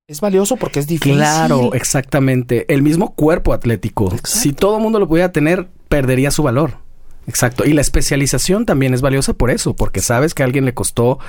Es 0.05 0.19
valioso 0.19 0.57
porque 0.57 0.79
es 0.81 0.87
difícil. 0.87 1.15
Claro, 1.15 1.73
exactamente. 1.73 2.65
El 2.73 2.81
mismo 2.81 3.15
cuerpo 3.15 3.53
atlético. 3.53 4.07
Exacto. 4.07 4.29
Si 4.31 4.51
todo 4.51 4.75
el 4.75 4.83
mundo 4.83 4.99
lo 4.99 5.07
pudiera 5.07 5.31
tener, 5.31 5.69
perdería 5.87 6.29
su 6.29 6.43
valor. 6.43 6.79
Exacto. 7.27 7.65
Y 7.65 7.73
la 7.73 7.81
especialización 7.81 8.65
también 8.65 8.93
es 8.93 9.01
valiosa 9.01 9.33
por 9.33 9.51
eso, 9.51 9.75
porque 9.75 9.99
sabes 9.99 10.33
que 10.33 10.43
a 10.43 10.45
alguien 10.45 10.65
le 10.65 10.73
costó 10.73 11.19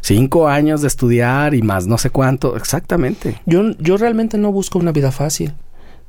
cinco 0.00 0.48
años 0.48 0.80
de 0.80 0.88
estudiar 0.88 1.54
y 1.54 1.62
más 1.62 1.86
no 1.86 1.98
sé 1.98 2.10
cuánto. 2.10 2.56
Exactamente. 2.56 3.40
Yo, 3.46 3.72
yo 3.78 3.96
realmente 3.96 4.38
no 4.38 4.52
busco 4.52 4.78
una 4.78 4.92
vida 4.92 5.10
fácil. 5.12 5.52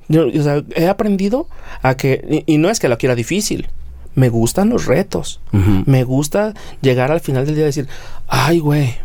Yo, 0.07 0.27
o 0.27 0.43
sea, 0.43 0.61
he 0.75 0.87
aprendido 0.87 1.47
a 1.81 1.95
que, 1.95 2.43
y, 2.47 2.53
y 2.53 2.57
no 2.57 2.69
es 2.69 2.79
que 2.79 2.87
la 2.89 2.97
quiera 2.97 3.15
difícil, 3.15 3.67
me 4.13 4.29
gustan 4.29 4.69
los 4.69 4.85
retos. 4.85 5.39
Me 5.85 6.03
gusta 6.03 6.53
llegar 6.81 7.11
al 7.11 7.21
final 7.21 7.45
del 7.45 7.55
día 7.55 7.63
y 7.63 7.67
decir, 7.67 7.87
ay, 8.27 8.59
güey, 8.59 8.95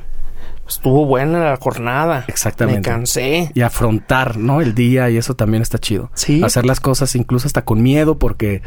estuvo 0.69 1.07
buena 1.07 1.39
la 1.51 1.57
jornada. 1.59 2.25
Me 2.27 2.33
Exactamente. 2.33 2.83
cansé. 2.91 3.53
Y 3.55 3.61
afrontar, 3.61 4.37
¿no? 4.37 4.61
El 4.61 4.75
día 4.75 5.09
y 5.09 5.17
eso 5.17 5.35
también 5.35 5.63
está 5.63 5.79
chido. 5.79 6.11
Sí. 6.15 6.43
Hacer 6.43 6.67
las 6.67 6.81
cosas 6.81 7.15
incluso 7.15 7.47
hasta 7.47 7.65
con 7.65 7.83
miedo, 7.83 8.19
porque 8.19 8.63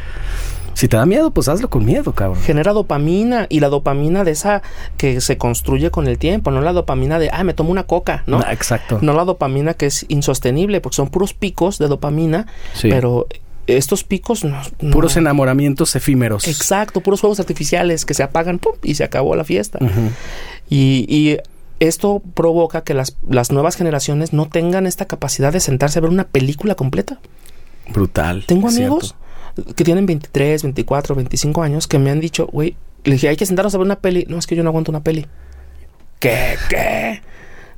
si 0.74 0.88
te 0.88 0.98
da 0.98 1.06
miedo, 1.06 1.32
pues 1.32 1.48
hazlo 1.48 1.70
con 1.70 1.86
miedo, 1.86 2.14
cabrón. 2.14 2.42
Genera 2.44 2.74
dopamina 2.74 3.48
y 3.50 3.60
la 3.60 3.70
dopamina 3.70 4.24
de 4.24 4.32
esa 4.32 4.62
que 4.98 5.22
se 5.22 5.38
construye 5.38 5.92
con 5.92 6.08
el 6.08 6.18
tiempo, 6.18 6.52
no 6.52 6.62
la 6.62 6.74
dopamina 6.74 7.20
de, 7.20 7.30
ah, 7.34 7.44
me 7.44 7.54
tomo 7.54 7.72
una 7.72 7.84
coca, 7.84 8.24
¿no? 8.28 8.40
Ah, 8.46 8.54
Exacto. 8.54 9.00
No 9.02 9.14
la 9.14 9.26
dopamina 9.26 9.74
que 9.74 9.88
es 9.88 10.06
insostenible, 10.10 10.82
porque 10.82 10.96
son 10.96 11.10
puros 11.10 11.34
picos 11.34 11.78
de 11.80 11.88
dopamina, 11.88 12.48
Sí. 12.74 12.90
pero 12.90 13.28
estos 13.68 14.04
picos 14.04 14.44
no, 14.44 14.60
no- 14.82 14.92
Puros 14.92 15.16
enamoramientos 15.18 15.96
efímeros. 15.96 16.48
Exacto, 16.48 17.02
puros 17.02 17.22
fuegos 17.22 17.40
artificiales 17.40 18.06
que 18.06 18.14
se 18.14 18.24
apagan 18.24 18.58
¡pum! 18.60 18.74
y 18.84 18.96
se 18.96 19.04
acabó 19.04 19.36
la 19.36 19.44
fiesta. 19.44 19.78
Y, 20.70 21.06
y 21.08 21.38
esto 21.80 22.22
provoca 22.34 22.84
que 22.84 22.94
las, 22.94 23.16
las 23.28 23.52
nuevas 23.52 23.76
generaciones 23.76 24.34
no 24.34 24.48
tengan 24.48 24.88
esta 24.88 25.06
capacidad 25.06 25.54
de 25.54 25.60
sentarse 25.60 26.00
a 26.00 26.02
ver 26.02 26.12
una 26.12 26.26
película 26.28 26.76
completa. 26.76 27.20
Brutal. 27.90 28.44
Tengo 28.48 28.68
amigos 28.68 29.08
cierto. 29.10 29.29
Que 29.64 29.84
tienen 29.84 30.06
23, 30.06 30.64
24, 30.64 31.16
25 31.16 31.62
años 31.64 31.88
que 31.88 32.00
me 32.00 32.10
han 32.12 32.20
dicho, 32.20 32.48
güey, 32.48 32.76
le 33.04 33.14
dije, 33.14 33.30
hay 33.30 33.36
que 33.38 33.46
sentarnos 33.46 33.74
a 33.76 33.78
ver 33.78 33.86
una 33.86 34.00
peli. 34.00 34.26
No, 34.30 34.38
es 34.38 34.48
que 34.48 34.56
yo 34.56 34.64
no 34.64 34.70
aguanto 34.70 34.92
una 34.92 35.02
peli. 35.04 35.26
¿Qué? 36.20 36.56
¿Qué? 36.70 37.22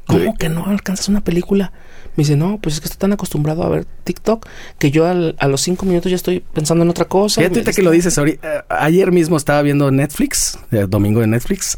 ¿Cómo 0.08 0.36
que 0.36 0.49
no 0.49 0.66
alcanzas 0.66 1.08
una 1.10 1.22
película? 1.24 1.72
Me 2.18 2.24
dice, 2.24 2.36
no, 2.36 2.58
pues 2.60 2.76
es 2.76 2.82
que 2.82 2.86
estoy 2.88 2.98
tan 2.99 3.14
acostumbrado 3.14 3.64
a 3.64 3.70
ver 3.70 3.86
TikTok 4.03 4.45
que 4.80 4.91
yo 4.91 5.06
al- 5.08 5.36
a 5.40 5.48
los 5.48 5.62
cinco 5.62 5.86
minutos 5.86 6.10
ya 6.10 6.16
estoy 6.18 6.41
pensando 6.53 6.84
en 6.84 6.90
otra 6.90 7.06
cosa. 7.06 7.40
Fíjate 7.40 7.72
que 7.72 7.82
lo 7.82 7.91
dice, 7.91 8.10
dices, 8.10 8.18
ahorita, 8.18 8.56
eh, 8.58 8.62
ayer 8.68 9.12
mismo 9.14 9.38
estaba 9.38 9.62
viendo 9.62 9.90
Netflix, 9.91 10.60
eh, 10.72 10.88
domingo 10.90 11.22
de 11.22 11.28
Netflix. 11.28 11.78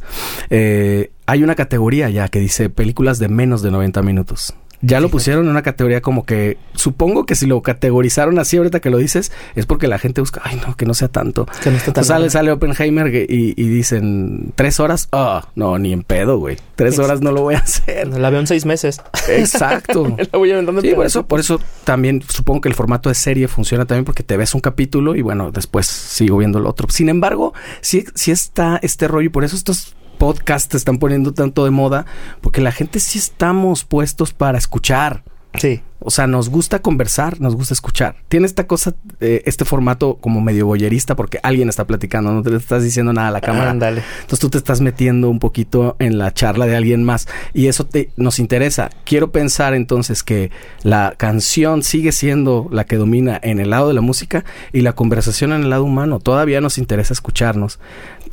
eh, 0.50 1.12
hay 1.28 1.44
una 1.44 1.54
categoría 1.56 2.10
ya 2.10 2.28
que 2.30 2.40
dice 2.40 2.70
películas 2.70 3.20
de 3.20 3.28
menos 3.30 3.62
de 3.62 3.70
90 3.72 4.02
minutos. 4.02 4.56
Ya 4.86 5.00
lo 5.00 5.10
pusieron 5.10 5.46
en 5.46 5.52
una 5.52 5.64
categoría 5.64 6.02
como 6.02 6.26
que 6.26 6.58
supongo 6.76 7.26
que 7.26 7.36
si 7.36 7.48
lo 7.48 7.62
categorizaron 7.62 8.38
así 8.38 8.58
ahorita 8.58 8.82
que 8.82 8.90
lo 8.90 8.98
dices 8.98 9.32
es 9.56 9.66
porque 9.66 9.88
la 9.88 9.98
gente 9.98 10.22
busca, 10.22 10.42
ay 10.44 10.62
no, 10.66 10.76
que 10.76 10.86
no 10.86 10.94
sea 10.94 11.08
tanto. 11.08 11.46
Que 11.64 11.72
no 11.72 11.78
está 11.78 11.94
tan 11.94 12.04
Entonces 12.04 12.08
sale, 12.08 12.30
sale 12.30 12.52
Oppenheimer 12.52 13.08
y, 13.16 13.54
y 13.56 13.68
dicen 13.70 14.52
tres 14.56 14.80
horas, 14.80 15.08
ah, 15.12 15.48
no, 15.56 15.78
ni 15.80 15.94
en 15.94 16.04
pedo, 16.04 16.38
güey. 16.38 16.58
Tres 16.76 17.00
horas 17.00 17.22
no 17.22 17.32
lo 17.32 17.42
voy 17.42 17.56
a 17.56 17.60
hacer. 17.60 18.08
La 18.08 18.30
veo 18.30 18.42
en 18.42 18.48
seis 18.48 18.66
meses. 18.66 19.02
Exacto. 19.30 20.16
La 20.32 20.38
voy 20.38 20.52
aventando 20.52 20.82
en 20.82 20.88
Sí, 20.88 20.94
por 20.94 21.06
eso, 21.06 21.26
por 21.26 21.40
eso 21.40 21.62
también 21.86 22.22
supongo 22.28 22.62
que 22.62 22.70
el 22.70 22.76
formato 22.76 23.10
de 23.10 23.16
serie 23.16 23.48
funciona 23.48 23.86
también 23.86 24.06
porque 24.06 24.24
te 24.24 24.38
ves 24.38 24.54
un 24.54 24.62
capítulo 24.62 25.16
y 25.16 25.22
bueno, 25.22 25.52
después 25.52 25.88
sigo 25.88 26.38
viendo 26.38 26.60
el 26.60 26.66
otro. 26.66 26.90
Sin 26.90 27.10
embargo, 27.10 27.54
sí, 27.82 28.06
sí 28.16 28.32
está 28.32 28.80
este 28.82 29.08
rollo 29.08 29.28
y 29.28 29.30
por 29.30 29.44
eso 29.44 29.56
estos 29.56 29.96
podcasts 30.24 30.72
se 30.72 30.78
están 30.78 31.00
poniendo 31.00 31.34
tanto 31.34 31.66
de 31.66 31.72
moda 31.72 32.06
porque 32.40 32.62
la 32.62 32.72
gente 32.72 33.02
sí 33.02 33.20
estamos 33.20 33.84
puestos 33.84 34.32
para 34.32 34.58
escuchar. 34.58 35.22
Sí. 35.56 35.82
O 36.06 36.12
sea, 36.12 36.28
nos 36.28 36.50
gusta 36.50 36.82
conversar, 36.82 37.40
nos 37.40 37.56
gusta 37.56 37.74
escuchar. 37.74 38.18
Tiene 38.28 38.46
esta 38.46 38.68
cosa, 38.68 38.94
eh, 39.22 39.42
este 39.46 39.64
formato 39.64 40.18
como 40.20 40.42
medio 40.42 40.66
boyerista 40.66 41.16
porque 41.16 41.40
alguien 41.44 41.70
está 41.70 41.86
platicando, 41.86 42.34
no 42.34 42.44
te 42.44 42.50
le 42.50 42.58
estás 42.58 42.84
diciendo 42.84 43.14
nada 43.14 43.30
a 43.30 43.32
la 43.32 43.40
cámara. 43.40 43.72
Ándale. 43.72 44.04
Entonces 44.22 44.40
tú 44.40 44.50
te 44.50 44.58
estás 44.58 44.82
metiendo 44.82 45.30
un 45.30 45.40
poquito 45.40 45.96
en 46.00 46.18
la 46.18 46.34
charla 46.34 46.66
de 46.66 46.76
alguien 46.76 47.04
más 47.04 47.28
y 47.54 47.68
eso 47.68 47.86
te, 47.86 48.10
nos 48.18 48.40
interesa. 48.40 48.90
Quiero 49.06 49.32
pensar 49.32 49.74
entonces 49.74 50.24
que 50.24 50.52
la 50.84 51.14
canción 51.16 51.84
sigue 51.84 52.12
siendo 52.12 52.68
la 52.72 52.84
que 52.84 52.98
domina 52.98 53.40
en 53.42 53.60
el 53.60 53.70
lado 53.70 53.88
de 53.88 53.94
la 53.94 54.02
música 54.02 54.44
y 54.74 54.82
la 54.82 54.94
conversación 54.94 55.54
en 55.54 55.64
el 55.64 55.70
lado 55.70 55.86
humano. 55.86 56.20
Todavía 56.20 56.60
nos 56.60 56.78
interesa 56.78 57.14
escucharnos. 57.14 57.80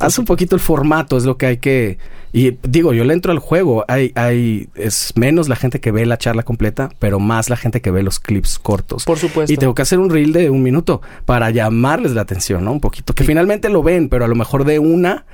Haz 0.01 0.19
un 0.19 0.25
poquito 0.25 0.55
el 0.55 0.61
formato, 0.61 1.17
es 1.17 1.25
lo 1.25 1.37
que 1.37 1.45
hay 1.45 1.57
que... 1.57 1.97
Y 2.33 2.57
digo, 2.63 2.93
yo 2.93 3.03
le 3.03 3.13
entro 3.13 3.31
al 3.31 3.39
juego. 3.39 3.83
Hay, 3.87 4.13
hay, 4.15 4.69
es 4.75 5.13
menos 5.15 5.49
la 5.49 5.57
gente 5.57 5.81
que 5.81 5.91
ve 5.91 6.05
la 6.05 6.17
charla 6.17 6.43
completa, 6.43 6.89
pero 6.97 7.19
más 7.19 7.49
la 7.49 7.57
gente 7.57 7.81
que 7.81 7.91
ve 7.91 8.03
los 8.03 8.19
clips 8.19 8.57
cortos. 8.57 9.03
Por 9.03 9.17
supuesto. 9.17 9.51
Y 9.51 9.57
tengo 9.57 9.75
que 9.75 9.81
hacer 9.81 9.99
un 9.99 10.09
reel 10.09 10.31
de 10.31 10.49
un 10.49 10.63
minuto 10.63 11.01
para 11.25 11.49
llamarles 11.49 12.13
la 12.13 12.21
atención, 12.21 12.63
¿no? 12.63 12.71
Un 12.71 12.79
poquito. 12.79 13.13
Que 13.13 13.25
finalmente 13.25 13.69
lo 13.69 13.83
ven, 13.83 14.07
pero 14.07 14.23
a 14.23 14.27
lo 14.29 14.35
mejor 14.35 14.63
de 14.63 14.79
una 14.79 15.25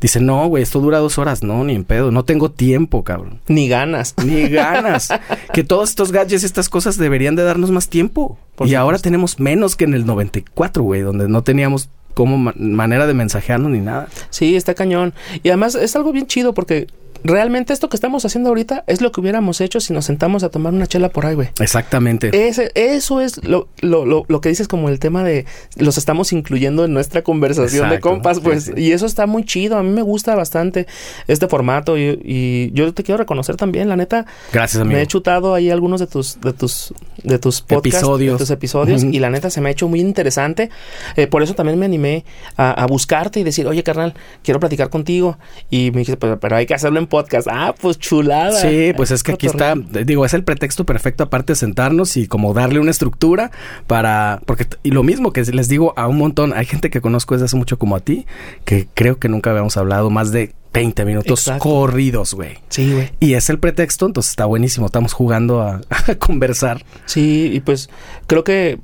dicen, 0.00 0.26
no, 0.26 0.46
güey, 0.46 0.62
esto 0.62 0.80
dura 0.80 0.98
dos 0.98 1.18
horas. 1.18 1.42
No, 1.42 1.64
ni 1.64 1.74
en 1.74 1.84
pedo. 1.84 2.10
No 2.10 2.24
tengo 2.24 2.50
tiempo, 2.50 3.04
cabrón. 3.04 3.40
Ni 3.48 3.68
ganas. 3.68 4.14
Ni 4.24 4.48
ganas. 4.48 5.08
que 5.52 5.64
todos 5.64 5.90
estos 5.90 6.12
gadgets 6.12 6.42
y 6.42 6.46
estas 6.46 6.68
cosas 6.68 6.96
deberían 6.96 7.36
de 7.36 7.42
darnos 7.42 7.70
más 7.70 7.88
tiempo. 7.88 8.38
Por 8.54 8.68
y 8.68 8.74
ahora 8.74 8.98
tenemos 8.98 9.40
menos 9.40 9.76
que 9.76 9.84
en 9.84 9.94
el 9.94 10.06
94, 10.06 10.82
güey, 10.82 11.02
donde 11.02 11.28
no 11.28 11.42
teníamos 11.42 11.90
como 12.16 12.38
ma- 12.38 12.54
manera 12.56 13.06
de 13.06 13.12
mensajearnos 13.12 13.70
ni 13.70 13.80
nada. 13.80 14.08
Sí, 14.30 14.56
está 14.56 14.72
cañón. 14.72 15.12
Y 15.42 15.50
además 15.50 15.74
es 15.74 15.94
algo 15.96 16.12
bien 16.12 16.26
chido 16.26 16.54
porque 16.54 16.86
realmente 17.26 17.72
esto 17.72 17.88
que 17.88 17.96
estamos 17.96 18.24
haciendo 18.24 18.48
ahorita 18.48 18.84
es 18.86 19.00
lo 19.00 19.12
que 19.12 19.20
hubiéramos 19.20 19.60
hecho 19.60 19.80
si 19.80 19.92
nos 19.92 20.04
sentamos 20.06 20.42
a 20.44 20.48
tomar 20.48 20.72
una 20.72 20.86
chela 20.86 21.08
por 21.08 21.26
ahí, 21.26 21.34
güey. 21.34 21.48
Exactamente. 21.60 22.48
Ese, 22.48 22.70
eso 22.74 23.20
es 23.20 23.42
lo, 23.44 23.68
lo, 23.80 24.06
lo, 24.06 24.24
lo 24.28 24.40
que 24.40 24.48
dices 24.48 24.68
como 24.68 24.88
el 24.88 24.98
tema 24.98 25.24
de 25.24 25.44
los 25.76 25.98
estamos 25.98 26.32
incluyendo 26.32 26.84
en 26.84 26.92
nuestra 26.92 27.22
conversación 27.22 27.90
de 27.90 28.00
compas, 28.00 28.40
pues, 28.40 28.64
sí. 28.64 28.72
y 28.76 28.92
eso 28.92 29.06
está 29.06 29.26
muy 29.26 29.44
chido. 29.44 29.76
A 29.76 29.82
mí 29.82 29.90
me 29.90 30.02
gusta 30.02 30.34
bastante 30.34 30.86
este 31.26 31.48
formato 31.48 31.98
y, 31.98 32.20
y 32.24 32.70
yo 32.72 32.92
te 32.94 33.02
quiero 33.02 33.18
reconocer 33.18 33.56
también, 33.56 33.88
la 33.88 33.96
neta, 33.96 34.26
Gracias, 34.52 34.80
amigo. 34.80 34.96
me 34.96 35.02
he 35.02 35.06
chutado 35.06 35.54
ahí 35.54 35.70
algunos 35.70 36.00
de 36.00 36.06
tus, 36.06 36.40
de 36.40 36.52
tus, 36.52 36.94
de 37.22 37.38
tus 37.38 37.60
podcasts, 37.60 37.98
Episodios. 37.98 38.34
de 38.34 38.38
tus 38.38 38.50
episodios, 38.50 39.02
y 39.04 39.18
la 39.18 39.30
neta 39.30 39.50
se 39.50 39.60
me 39.60 39.68
ha 39.68 39.72
hecho 39.72 39.88
muy 39.88 40.00
interesante. 40.00 40.70
Eh, 41.16 41.26
por 41.26 41.42
eso 41.42 41.54
también 41.54 41.78
me 41.78 41.86
animé 41.86 42.24
a, 42.56 42.70
a 42.70 42.86
buscarte 42.86 43.40
y 43.40 43.42
decir, 43.42 43.66
oye, 43.66 43.82
carnal, 43.82 44.14
quiero 44.42 44.60
platicar 44.60 44.90
contigo. 44.90 45.38
Y 45.70 45.90
me 45.90 45.98
dijiste, 45.98 46.16
pero, 46.16 46.38
pero 46.38 46.56
hay 46.56 46.66
que 46.66 46.74
hacerlo 46.74 46.98
en 46.98 47.06
podcast. 47.06 47.15
Ah, 47.50 47.74
pues 47.80 47.98
chulada. 47.98 48.60
Sí, 48.60 48.92
pues 48.96 49.10
es 49.10 49.22
que 49.22 49.32
aquí 49.32 49.46
está, 49.46 49.74
digo, 49.74 50.24
es 50.24 50.34
el 50.34 50.44
pretexto 50.44 50.84
perfecto 50.84 51.24
aparte 51.24 51.52
de 51.52 51.56
sentarnos 51.56 52.16
y 52.16 52.26
como 52.26 52.54
darle 52.54 52.80
una 52.80 52.90
estructura 52.90 53.50
para, 53.86 54.40
porque, 54.46 54.66
y 54.82 54.90
lo 54.90 55.02
mismo 55.02 55.32
que 55.32 55.42
les 55.42 55.68
digo 55.68 55.94
a 55.96 56.06
un 56.08 56.18
montón, 56.18 56.52
hay 56.52 56.66
gente 56.66 56.90
que 56.90 57.00
conozco 57.00 57.34
desde 57.34 57.46
hace 57.46 57.56
mucho 57.56 57.78
como 57.78 57.96
a 57.96 58.00
ti, 58.00 58.26
que 58.64 58.88
creo 58.94 59.18
que 59.18 59.28
nunca 59.28 59.50
habíamos 59.50 59.76
hablado 59.76 60.10
más 60.10 60.32
de 60.32 60.54
20 60.72 61.04
minutos 61.06 61.40
Exacto. 61.40 61.62
corridos, 61.64 62.34
güey. 62.34 62.58
Sí, 62.68 62.92
güey. 62.92 63.10
Y 63.18 63.34
es 63.34 63.48
el 63.48 63.58
pretexto, 63.58 64.06
entonces 64.06 64.30
está 64.30 64.44
buenísimo, 64.44 64.86
estamos 64.86 65.12
jugando 65.14 65.62
a, 65.62 65.80
a 66.06 66.14
conversar. 66.16 66.84
Sí, 67.06 67.50
y 67.52 67.60
pues 67.60 67.88
creo 68.26 68.44
que 68.44 68.78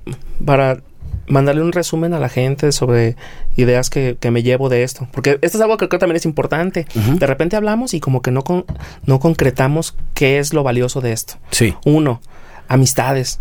para 0.44 0.80
mandarle 1.26 1.62
un 1.62 1.72
resumen 1.72 2.14
a 2.14 2.20
la 2.20 2.28
gente 2.28 2.72
sobre 2.72 3.16
ideas 3.56 3.90
que, 3.90 4.16
que 4.18 4.30
me 4.30 4.42
llevo 4.42 4.68
de 4.68 4.82
esto, 4.82 5.08
porque 5.12 5.38
esto 5.42 5.58
es 5.58 5.62
algo 5.62 5.76
que 5.76 5.88
creo 5.88 5.98
también 5.98 6.16
es 6.16 6.24
importante. 6.24 6.86
De 6.94 7.26
repente 7.26 7.56
hablamos 7.56 7.94
y 7.94 8.00
como 8.00 8.22
que 8.22 8.30
no, 8.30 8.42
con, 8.42 8.64
no 9.06 9.20
concretamos 9.20 9.94
qué 10.14 10.38
es 10.38 10.52
lo 10.52 10.62
valioso 10.62 11.00
de 11.00 11.12
esto. 11.12 11.34
Sí. 11.50 11.74
Uno, 11.84 12.20
amistades. 12.68 13.40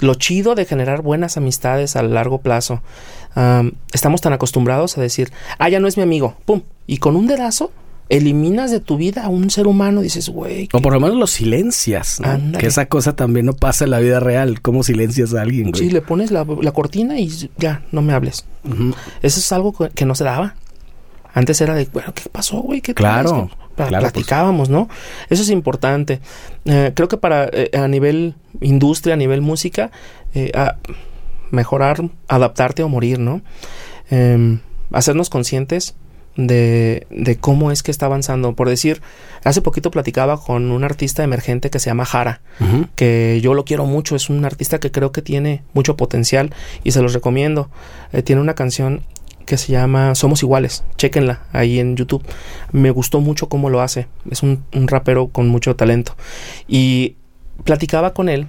Lo 0.00 0.14
chido 0.14 0.54
de 0.54 0.64
generar 0.64 1.02
buenas 1.02 1.36
amistades 1.36 1.96
a 1.96 2.02
largo 2.02 2.38
plazo. 2.38 2.82
Am, 3.34 3.72
estamos 3.92 4.20
tan 4.20 4.32
acostumbrados 4.32 4.98
a 4.98 5.00
decir, 5.00 5.32
ah, 5.58 5.68
ya 5.68 5.80
no 5.80 5.88
es 5.88 5.96
mi 5.96 6.02
amigo, 6.02 6.36
pum. 6.44 6.62
Y 6.86 6.98
con 6.98 7.16
un 7.16 7.26
dedazo 7.26 7.72
eliminas 8.08 8.70
de 8.70 8.80
tu 8.80 8.96
vida 8.96 9.24
a 9.24 9.28
un 9.28 9.50
ser 9.50 9.66
humano. 9.66 10.00
Dices, 10.02 10.28
güey, 10.28 10.68
O 10.72 10.80
por 10.80 10.92
lo 10.92 11.00
menos 11.00 11.16
lo 11.16 11.26
silencias, 11.26 12.20
¿no? 12.20 12.58
Que 12.58 12.66
esa 12.66 12.86
cosa 12.86 13.16
también 13.16 13.46
no 13.46 13.54
pasa 13.54 13.84
en 13.84 13.90
la 13.90 13.98
vida 14.00 14.20
real. 14.20 14.60
¿Cómo 14.60 14.82
silencias 14.82 15.34
a 15.34 15.42
alguien, 15.42 15.70
güey? 15.70 15.82
sí, 15.84 15.90
le 15.90 16.02
pones 16.02 16.30
la, 16.30 16.44
la 16.60 16.72
cortina 16.72 17.18
y 17.18 17.28
ya, 17.58 17.82
no 17.92 18.02
me 18.02 18.12
hables. 18.12 18.44
Eso 19.22 19.40
es 19.40 19.52
algo 19.52 19.72
que, 19.72 19.90
que 19.90 20.04
no 20.04 20.14
se 20.14 20.24
daba. 20.24 20.54
Antes 21.32 21.60
era 21.60 21.74
de, 21.74 21.88
bueno, 21.92 22.12
¿qué 22.14 22.22
pasó, 22.30 22.60
güey? 22.60 22.80
¿Qué 22.80 22.94
Claro, 22.94 23.50
claro, 23.74 23.90
pues. 23.90 24.00
platicábamos, 24.00 24.68
¿no? 24.68 24.88
Eso 25.30 25.42
es 25.42 25.50
importante. 25.50 26.20
Eh, 26.64 26.92
creo 26.94 27.08
que 27.08 27.16
para 27.16 27.48
eh, 27.52 27.70
a 27.76 27.88
nivel 27.88 28.34
industria, 28.60 29.14
a 29.14 29.16
nivel 29.16 29.40
música, 29.40 29.90
eh, 30.34 30.52
a- 30.54 30.76
mejorar, 31.50 32.08
adaptarte 32.28 32.82
o 32.84 32.88
morir, 32.88 33.18
¿no? 33.18 33.42
Em, 34.10 34.60
hacernos 34.92 35.28
conscientes 35.30 35.94
de, 36.36 37.06
de 37.10 37.36
cómo 37.36 37.70
es 37.70 37.82
que 37.82 37.90
está 37.90 38.06
avanzando. 38.06 38.54
Por 38.54 38.68
decir, 38.68 39.00
hace 39.44 39.62
poquito 39.62 39.90
platicaba 39.90 40.40
con 40.40 40.70
un 40.70 40.84
artista 40.84 41.22
emergente 41.24 41.70
que 41.70 41.78
se 41.78 41.90
llama 41.90 42.04
Jara 42.04 42.40
que 42.96 43.40
yo 43.42 43.54
lo 43.54 43.64
quiero 43.64 43.86
mucho, 43.86 44.16
es 44.16 44.30
un 44.30 44.44
artista 44.44 44.78
que 44.78 44.90
creo 44.90 45.12
que 45.12 45.22
tiene 45.22 45.62
mucho 45.72 45.96
potencial 45.96 46.52
y 46.82 46.92
se 46.92 47.02
los 47.02 47.12
recomiendo. 47.12 47.68
Eh, 48.12 48.22
tiene 48.22 48.40
una 48.40 48.54
canción 48.54 49.02
que 49.46 49.58
se 49.58 49.72
llama 49.72 50.14
Somos 50.14 50.42
Iguales, 50.42 50.84
chéquenla 50.96 51.42
ahí 51.52 51.78
en 51.78 51.96
YouTube. 51.96 52.24
Me 52.72 52.90
gustó 52.90 53.20
mucho 53.20 53.48
cómo 53.48 53.70
lo 53.70 53.80
hace, 53.80 54.06
es 54.30 54.42
un, 54.42 54.64
un 54.72 54.88
rapero 54.88 55.28
con 55.28 55.48
mucho 55.48 55.76
talento. 55.76 56.16
Y 56.66 57.16
platicaba 57.64 58.14
con 58.14 58.28
él 58.28 58.46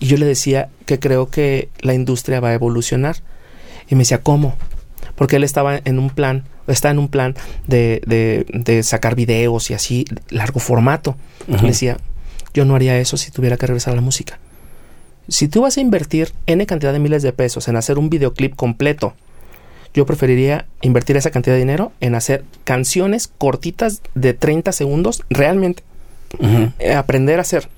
y 0.00 0.06
yo 0.06 0.16
le 0.16 0.26
decía 0.26 0.68
que 0.86 0.98
creo 0.98 1.28
que 1.28 1.68
la 1.80 1.94
industria 1.94 2.40
va 2.40 2.48
a 2.48 2.54
evolucionar. 2.54 3.16
Y 3.88 3.94
me 3.94 4.00
decía, 4.00 4.22
¿cómo? 4.22 4.56
Porque 5.16 5.36
él 5.36 5.44
estaba 5.44 5.80
en 5.84 5.98
un 5.98 6.10
plan, 6.10 6.44
está 6.66 6.90
en 6.90 6.98
un 6.98 7.08
plan 7.08 7.34
de, 7.66 8.02
de, 8.06 8.46
de 8.52 8.82
sacar 8.82 9.14
videos 9.14 9.70
y 9.70 9.74
así, 9.74 10.04
largo 10.30 10.60
formato. 10.60 11.16
Le 11.46 11.68
decía, 11.68 11.98
yo 12.54 12.64
no 12.64 12.74
haría 12.74 12.98
eso 12.98 13.16
si 13.16 13.30
tuviera 13.30 13.56
que 13.56 13.66
regresar 13.66 13.92
a 13.92 13.96
la 13.96 14.02
música. 14.02 14.38
Si 15.28 15.48
tú 15.48 15.62
vas 15.62 15.76
a 15.76 15.80
invertir 15.80 16.32
N 16.46 16.64
cantidad 16.66 16.92
de 16.92 16.98
miles 16.98 17.22
de 17.22 17.32
pesos 17.32 17.68
en 17.68 17.76
hacer 17.76 17.98
un 17.98 18.10
videoclip 18.10 18.54
completo, 18.54 19.14
yo 19.94 20.06
preferiría 20.06 20.66
invertir 20.80 21.16
esa 21.16 21.30
cantidad 21.30 21.54
de 21.54 21.60
dinero 21.60 21.92
en 22.00 22.14
hacer 22.14 22.44
canciones 22.64 23.28
cortitas 23.28 24.02
de 24.14 24.34
30 24.34 24.72
segundos, 24.72 25.22
realmente 25.28 25.82
eh, 26.78 26.94
aprender 26.94 27.38
a 27.38 27.42
hacer 27.42 27.68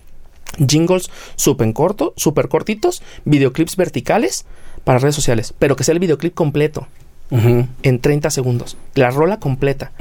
jingles 0.69 1.11
súper 1.35 1.73
corto, 1.73 2.15
super 2.17 2.49
cortitos, 2.49 3.03
videoclips 3.25 3.77
verticales 3.77 4.47
para 4.85 5.01
redes 5.01 5.17
sociales, 5.17 5.55
pero 5.59 5.75
que 5.77 5.85
sea 5.85 5.93
el 5.93 5.99
videoclip 5.99 6.35
completo 6.35 6.87
En 7.31 8.01
30 8.01 8.31
segundos, 8.31 8.77
la 8.95 9.11
rola 9.11 9.39
completa. 9.41 9.93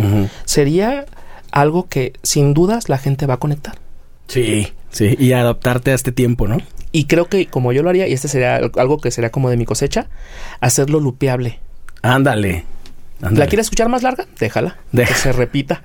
Sería 0.45 1.05
algo 1.51 1.87
que 1.87 2.13
sin 2.23 2.53
dudas 2.53 2.89
la 2.89 2.97
gente 2.97 3.25
va 3.25 3.35
a 3.35 3.37
conectar. 3.37 3.75
Sí, 4.27 4.73
sí. 4.89 5.15
Y 5.19 5.33
adaptarte 5.33 5.91
a 5.91 5.95
este 5.95 6.11
tiempo, 6.11 6.47
¿no? 6.47 6.57
Y 6.91 7.05
creo 7.05 7.25
que 7.27 7.47
como 7.47 7.71
yo 7.73 7.83
lo 7.83 7.89
haría, 7.89 8.07
y 8.07 8.13
este 8.13 8.27
sería 8.27 8.55
algo 8.55 8.99
que 8.99 9.11
sería 9.11 9.31
como 9.31 9.49
de 9.49 9.57
mi 9.57 9.65
cosecha, 9.65 10.07
hacerlo 10.59 10.99
lupeable. 10.99 11.59
Ándale. 12.01 12.65
Ándale. 13.17 13.39
¿La 13.39 13.47
quieres 13.47 13.65
escuchar 13.65 13.89
más 13.89 14.03
larga? 14.03 14.25
Déjala. 14.39 14.77
Deja. 14.91 15.13
Que 15.13 15.19
se 15.19 15.31
repita. 15.31 15.81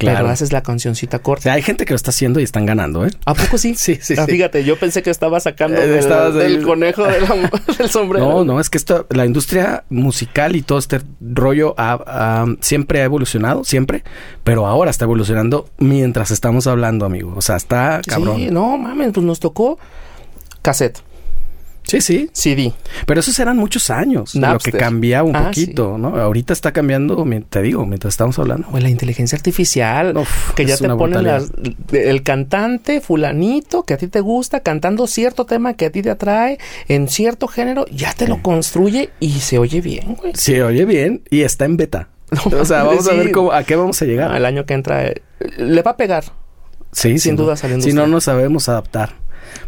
Claro. 0.00 0.18
Pero 0.20 0.30
haces 0.30 0.50
la 0.52 0.62
cancioncita 0.62 1.18
O 1.18 1.22
corta. 1.22 1.42
sea, 1.44 1.52
hay 1.52 1.62
gente 1.62 1.84
que 1.84 1.92
lo 1.92 1.96
está 1.96 2.10
haciendo 2.10 2.40
y 2.40 2.42
están 2.42 2.64
ganando, 2.64 3.04
¿eh? 3.06 3.10
¿A 3.26 3.34
poco 3.34 3.58
sí? 3.58 3.74
Sí, 3.78 3.98
sí, 4.00 4.14
Ah, 4.18 4.24
sí. 4.24 4.32
Fíjate, 4.32 4.64
yo 4.64 4.78
pensé 4.78 5.02
que 5.02 5.10
estaba 5.10 5.38
sacando 5.40 5.80
Eh, 5.80 5.86
del, 5.86 6.08
del 6.08 6.32
del- 6.56 6.62
conejo 6.62 7.04
de 7.04 7.20
la- 7.20 7.50
del 7.78 7.90
sombrero. 7.90 8.26
No, 8.26 8.44
no, 8.44 8.60
es 8.60 8.70
que 8.70 8.78
esto, 8.78 9.06
la 9.10 9.26
industria 9.26 9.84
musical 9.90 10.56
y 10.56 10.62
todo 10.62 10.78
este 10.78 11.00
rollo 11.20 11.74
ha- 11.76 12.02
ha- 12.06 12.46
siempre 12.60 13.02
ha 13.02 13.04
evolucionado, 13.04 13.62
siempre, 13.64 14.02
pero 14.42 14.66
ahora 14.66 14.90
está 14.90 15.04
evolucionando 15.04 15.68
mientras 15.78 16.30
estamos 16.30 16.66
hablando, 16.66 17.04
amigo. 17.04 17.34
O 17.36 17.42
sea, 17.42 17.56
está 17.56 18.00
cabrón. 18.06 18.36
Sí, 18.38 18.48
no 18.50 18.78
mames, 18.78 19.12
pues 19.12 19.26
nos 19.26 19.38
tocó 19.38 19.78
cassette, 20.62 20.98
Sí, 21.90 22.00
sí. 22.00 22.30
CD. 22.32 22.72
Pero 23.06 23.18
esos 23.20 23.38
eran 23.40 23.56
muchos 23.56 23.90
años. 23.90 24.34
Lo 24.36 24.58
que 24.58 24.70
cambiaba 24.72 25.28
un 25.28 25.34
Ah, 25.34 25.44
poquito, 25.46 25.98
¿no? 25.98 26.16
Ahorita 26.16 26.52
está 26.52 26.72
cambiando, 26.72 27.26
te 27.48 27.62
digo, 27.62 27.84
mientras 27.86 28.14
estamos 28.14 28.38
hablando. 28.38 28.68
Pues 28.70 28.82
la 28.82 28.90
inteligencia 28.90 29.36
artificial, 29.36 30.16
Uf, 30.16 30.52
que 30.54 30.64
ya 30.66 30.76
te 30.76 30.88
ponen 30.88 31.24
las, 31.24 31.50
el 31.92 32.22
cantante 32.22 33.00
fulanito 33.00 33.82
que 33.82 33.94
a 33.94 33.96
ti 33.96 34.06
te 34.06 34.20
gusta, 34.20 34.60
cantando 34.60 35.06
cierto 35.06 35.46
tema 35.46 35.74
que 35.74 35.86
a 35.86 35.90
ti 35.90 36.02
te 36.02 36.10
atrae, 36.10 36.58
en 36.88 37.08
cierto 37.08 37.48
género, 37.48 37.86
ya 37.90 38.12
te 38.14 38.28
lo 38.28 38.40
construye 38.42 39.10
y 39.18 39.40
se 39.40 39.58
oye 39.58 39.80
bien, 39.80 40.14
güey. 40.14 40.32
Se 40.36 40.62
oye 40.62 40.84
bien 40.84 41.22
y 41.30 41.40
está 41.42 41.64
en 41.64 41.76
beta. 41.76 42.08
o 42.56 42.64
sea, 42.64 42.84
vamos 42.84 43.08
a 43.08 43.14
ver 43.14 43.32
cómo, 43.32 43.50
a 43.52 43.64
qué 43.64 43.74
vamos 43.74 44.00
a 44.00 44.04
llegar. 44.04 44.34
El 44.36 44.44
año 44.46 44.64
que 44.64 44.74
entra 44.74 45.06
eh, 45.08 45.22
le 45.58 45.82
va 45.82 45.90
a 45.92 45.96
pegar. 45.96 46.22
Sí, 46.92 47.18
sin 47.18 47.34
no- 47.36 47.42
duda 47.44 47.56
saliendo 47.56 47.84
Si 47.84 47.92
no 47.92 48.06
nos 48.06 48.24
sabemos 48.24 48.68
adaptar. 48.68 49.14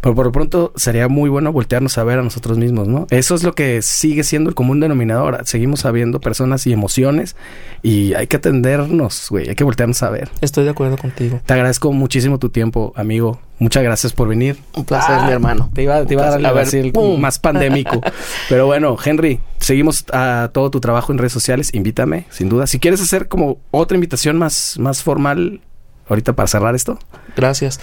Pero 0.01 0.15
por 0.15 0.25
lo 0.25 0.31
pronto 0.31 0.73
sería 0.75 1.07
muy 1.07 1.29
bueno 1.29 1.51
voltearnos 1.51 1.97
a 1.97 2.03
ver 2.03 2.19
a 2.19 2.23
nosotros 2.23 2.57
mismos, 2.57 2.87
¿no? 2.87 3.07
Eso 3.09 3.35
es 3.35 3.43
lo 3.43 3.53
que 3.53 3.81
sigue 3.81 4.23
siendo 4.23 4.49
el 4.49 4.55
común 4.55 4.79
denominador. 4.79 5.39
Seguimos 5.45 5.81
sabiendo 5.81 6.19
personas 6.19 6.65
y 6.67 6.73
emociones 6.73 7.35
y 7.81 8.13
hay 8.13 8.27
que 8.27 8.37
atendernos, 8.37 9.27
güey. 9.29 9.49
Hay 9.49 9.55
que 9.55 9.63
voltearnos 9.63 10.01
a 10.03 10.09
ver. 10.09 10.29
Estoy 10.41 10.63
de 10.63 10.71
acuerdo 10.71 10.97
contigo. 10.97 11.41
Te 11.45 11.53
agradezco 11.53 11.91
muchísimo 11.91 12.39
tu 12.39 12.49
tiempo, 12.49 12.93
amigo. 12.95 13.39
Muchas 13.59 13.83
gracias 13.83 14.11
por 14.13 14.27
venir. 14.27 14.57
Un 14.75 14.83
placer, 14.83 15.15
Ah, 15.19 15.25
mi 15.25 15.31
hermano. 15.31 15.69
Te 15.73 15.83
iba, 15.83 16.03
te 16.05 16.13
iba 16.13 16.23
a 16.23 16.31
dar. 16.31 16.33
A 16.33 16.47
algo 16.47 16.55
ver, 16.55 16.67
así, 16.67 16.77
el 16.79 16.91
¡pum! 16.91 17.19
más 17.19 17.39
pandémico. 17.39 18.01
Pero 18.49 18.65
bueno, 18.65 18.97
Henry, 19.03 19.39
seguimos 19.59 20.05
a 20.11 20.49
todo 20.53 20.69
tu 20.71 20.79
trabajo 20.81 21.11
en 21.11 21.17
redes 21.17 21.31
sociales. 21.33 21.73
Invítame, 21.73 22.25
sin 22.29 22.49
duda. 22.49 22.67
Si 22.67 22.79
quieres 22.79 23.01
hacer 23.01 23.27
como 23.27 23.59
otra 23.71 23.95
invitación 23.95 24.37
más, 24.37 24.77
más 24.79 25.03
formal 25.03 25.61
ahorita 26.09 26.33
para 26.33 26.47
cerrar 26.47 26.75
esto. 26.75 26.99
Gracias. 27.37 27.79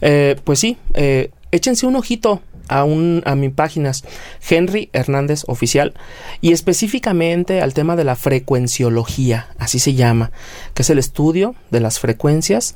Eh, 0.00 0.36
pues 0.44 0.60
sí, 0.60 0.76
eh, 0.94 1.30
échense 1.54 1.86
un 1.86 1.96
ojito 1.96 2.42
a, 2.68 2.84
un, 2.84 3.22
a 3.26 3.34
mis 3.34 3.52
páginas 3.52 4.04
Henry 4.48 4.90
Hernández 4.92 5.44
Oficial 5.46 5.94
y 6.40 6.52
específicamente 6.52 7.60
al 7.60 7.74
tema 7.74 7.96
de 7.96 8.04
la 8.04 8.16
frecuenciología, 8.16 9.48
así 9.58 9.78
se 9.78 9.94
llama, 9.94 10.32
que 10.74 10.82
es 10.82 10.90
el 10.90 10.98
estudio 10.98 11.54
de 11.70 11.80
las 11.80 11.98
frecuencias 12.00 12.74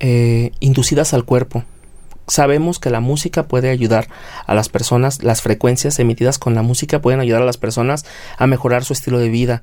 eh, 0.00 0.52
inducidas 0.60 1.14
al 1.14 1.24
cuerpo. 1.24 1.64
Sabemos 2.26 2.78
que 2.78 2.88
la 2.88 3.00
música 3.00 3.48
puede 3.48 3.68
ayudar 3.68 4.08
a 4.46 4.54
las 4.54 4.70
personas, 4.70 5.22
las 5.22 5.42
frecuencias 5.42 5.98
emitidas 5.98 6.38
con 6.38 6.54
la 6.54 6.62
música 6.62 7.02
pueden 7.02 7.20
ayudar 7.20 7.42
a 7.42 7.46
las 7.46 7.58
personas 7.58 8.06
a 8.38 8.46
mejorar 8.46 8.82
su 8.84 8.94
estilo 8.94 9.18
de 9.18 9.28
vida. 9.28 9.62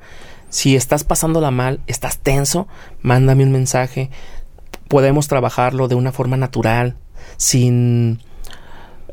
Si 0.50 0.76
estás 0.76 1.04
pasándola 1.04 1.50
mal, 1.50 1.80
estás 1.88 2.20
tenso, 2.20 2.68
mándame 3.02 3.44
un 3.44 3.52
mensaje, 3.52 4.12
podemos 4.90 5.28
trabajarlo 5.28 5.88
de 5.88 5.96
una 5.96 6.12
forma 6.12 6.38
natural, 6.38 6.98
sin, 7.38 8.20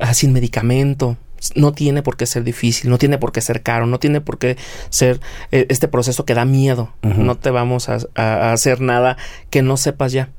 ah, 0.01 0.15
sin 0.15 0.33
medicamento. 0.33 1.16
No 1.55 1.73
tiene 1.73 2.03
por 2.03 2.16
qué 2.16 2.27
ser 2.27 2.43
difícil, 2.43 2.91
no 2.91 2.99
tiene 2.99 3.16
por 3.16 3.31
qué 3.31 3.41
ser 3.41 3.62
caro, 3.62 3.87
no 3.87 4.01
tiene 4.01 4.20
por 4.20 4.39
qué 4.39 4.57
ser 4.91 5.20
eh, 5.53 5.66
este 5.69 5.87
proceso 5.87 6.25
que 6.25 6.35
da 6.35 6.45
miedo. 6.45 6.93
No 7.03 7.37
te 7.37 7.51
vamos 7.51 7.89
a, 7.89 8.53
hacer 8.53 8.81
nada 8.81 9.16
que 9.51 9.62
no 9.62 9.77
sepas 9.77 10.11
ya. 10.12 10.31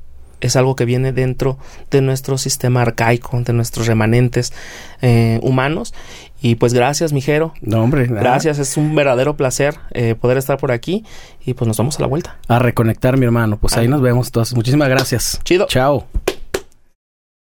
Es 0.42 0.56
algo 0.56 0.74
que 0.74 0.84
viene 0.84 1.12
dentro 1.12 1.58
de 1.90 2.00
nuestro 2.00 2.38
sistema 2.38 2.82
arcaico, 2.82 3.40
de 3.42 3.52
nuestros 3.52 3.86
remanentes 3.86 4.52
eh, 5.00 5.38
humanos. 5.42 5.94
Y 6.42 6.54
pues 6.54 6.72
gracias, 6.72 7.12
mijero. 7.12 7.52
No, 7.60 7.82
hombre. 7.82 8.08
nada. 8.08 8.20
Gracias, 8.20 8.58
es 8.58 8.76
un 8.76 8.94
verdadero 8.94 9.36
placer 9.36 9.76
eh, 9.92 10.14
poder 10.14 10.38
estar 10.38 10.58
por 10.58 10.72
aquí. 10.72 11.04
Y 11.44 11.54
pues 11.54 11.68
nos 11.68 11.76
vemos 11.76 11.98
a 11.98 12.02
la 12.02 12.06
vuelta. 12.06 12.38
A 12.48 12.58
reconectar, 12.58 13.16
mi 13.16 13.24
hermano. 13.24 13.58
Pues 13.58 13.76
ahí 13.76 13.88
nos 13.88 14.00
vemos. 14.00 14.28
Entonces, 14.28 14.54
muchísimas 14.54 14.88
gracias. 14.88 15.40
Chido. 15.44 15.66
Chao. 15.66 16.06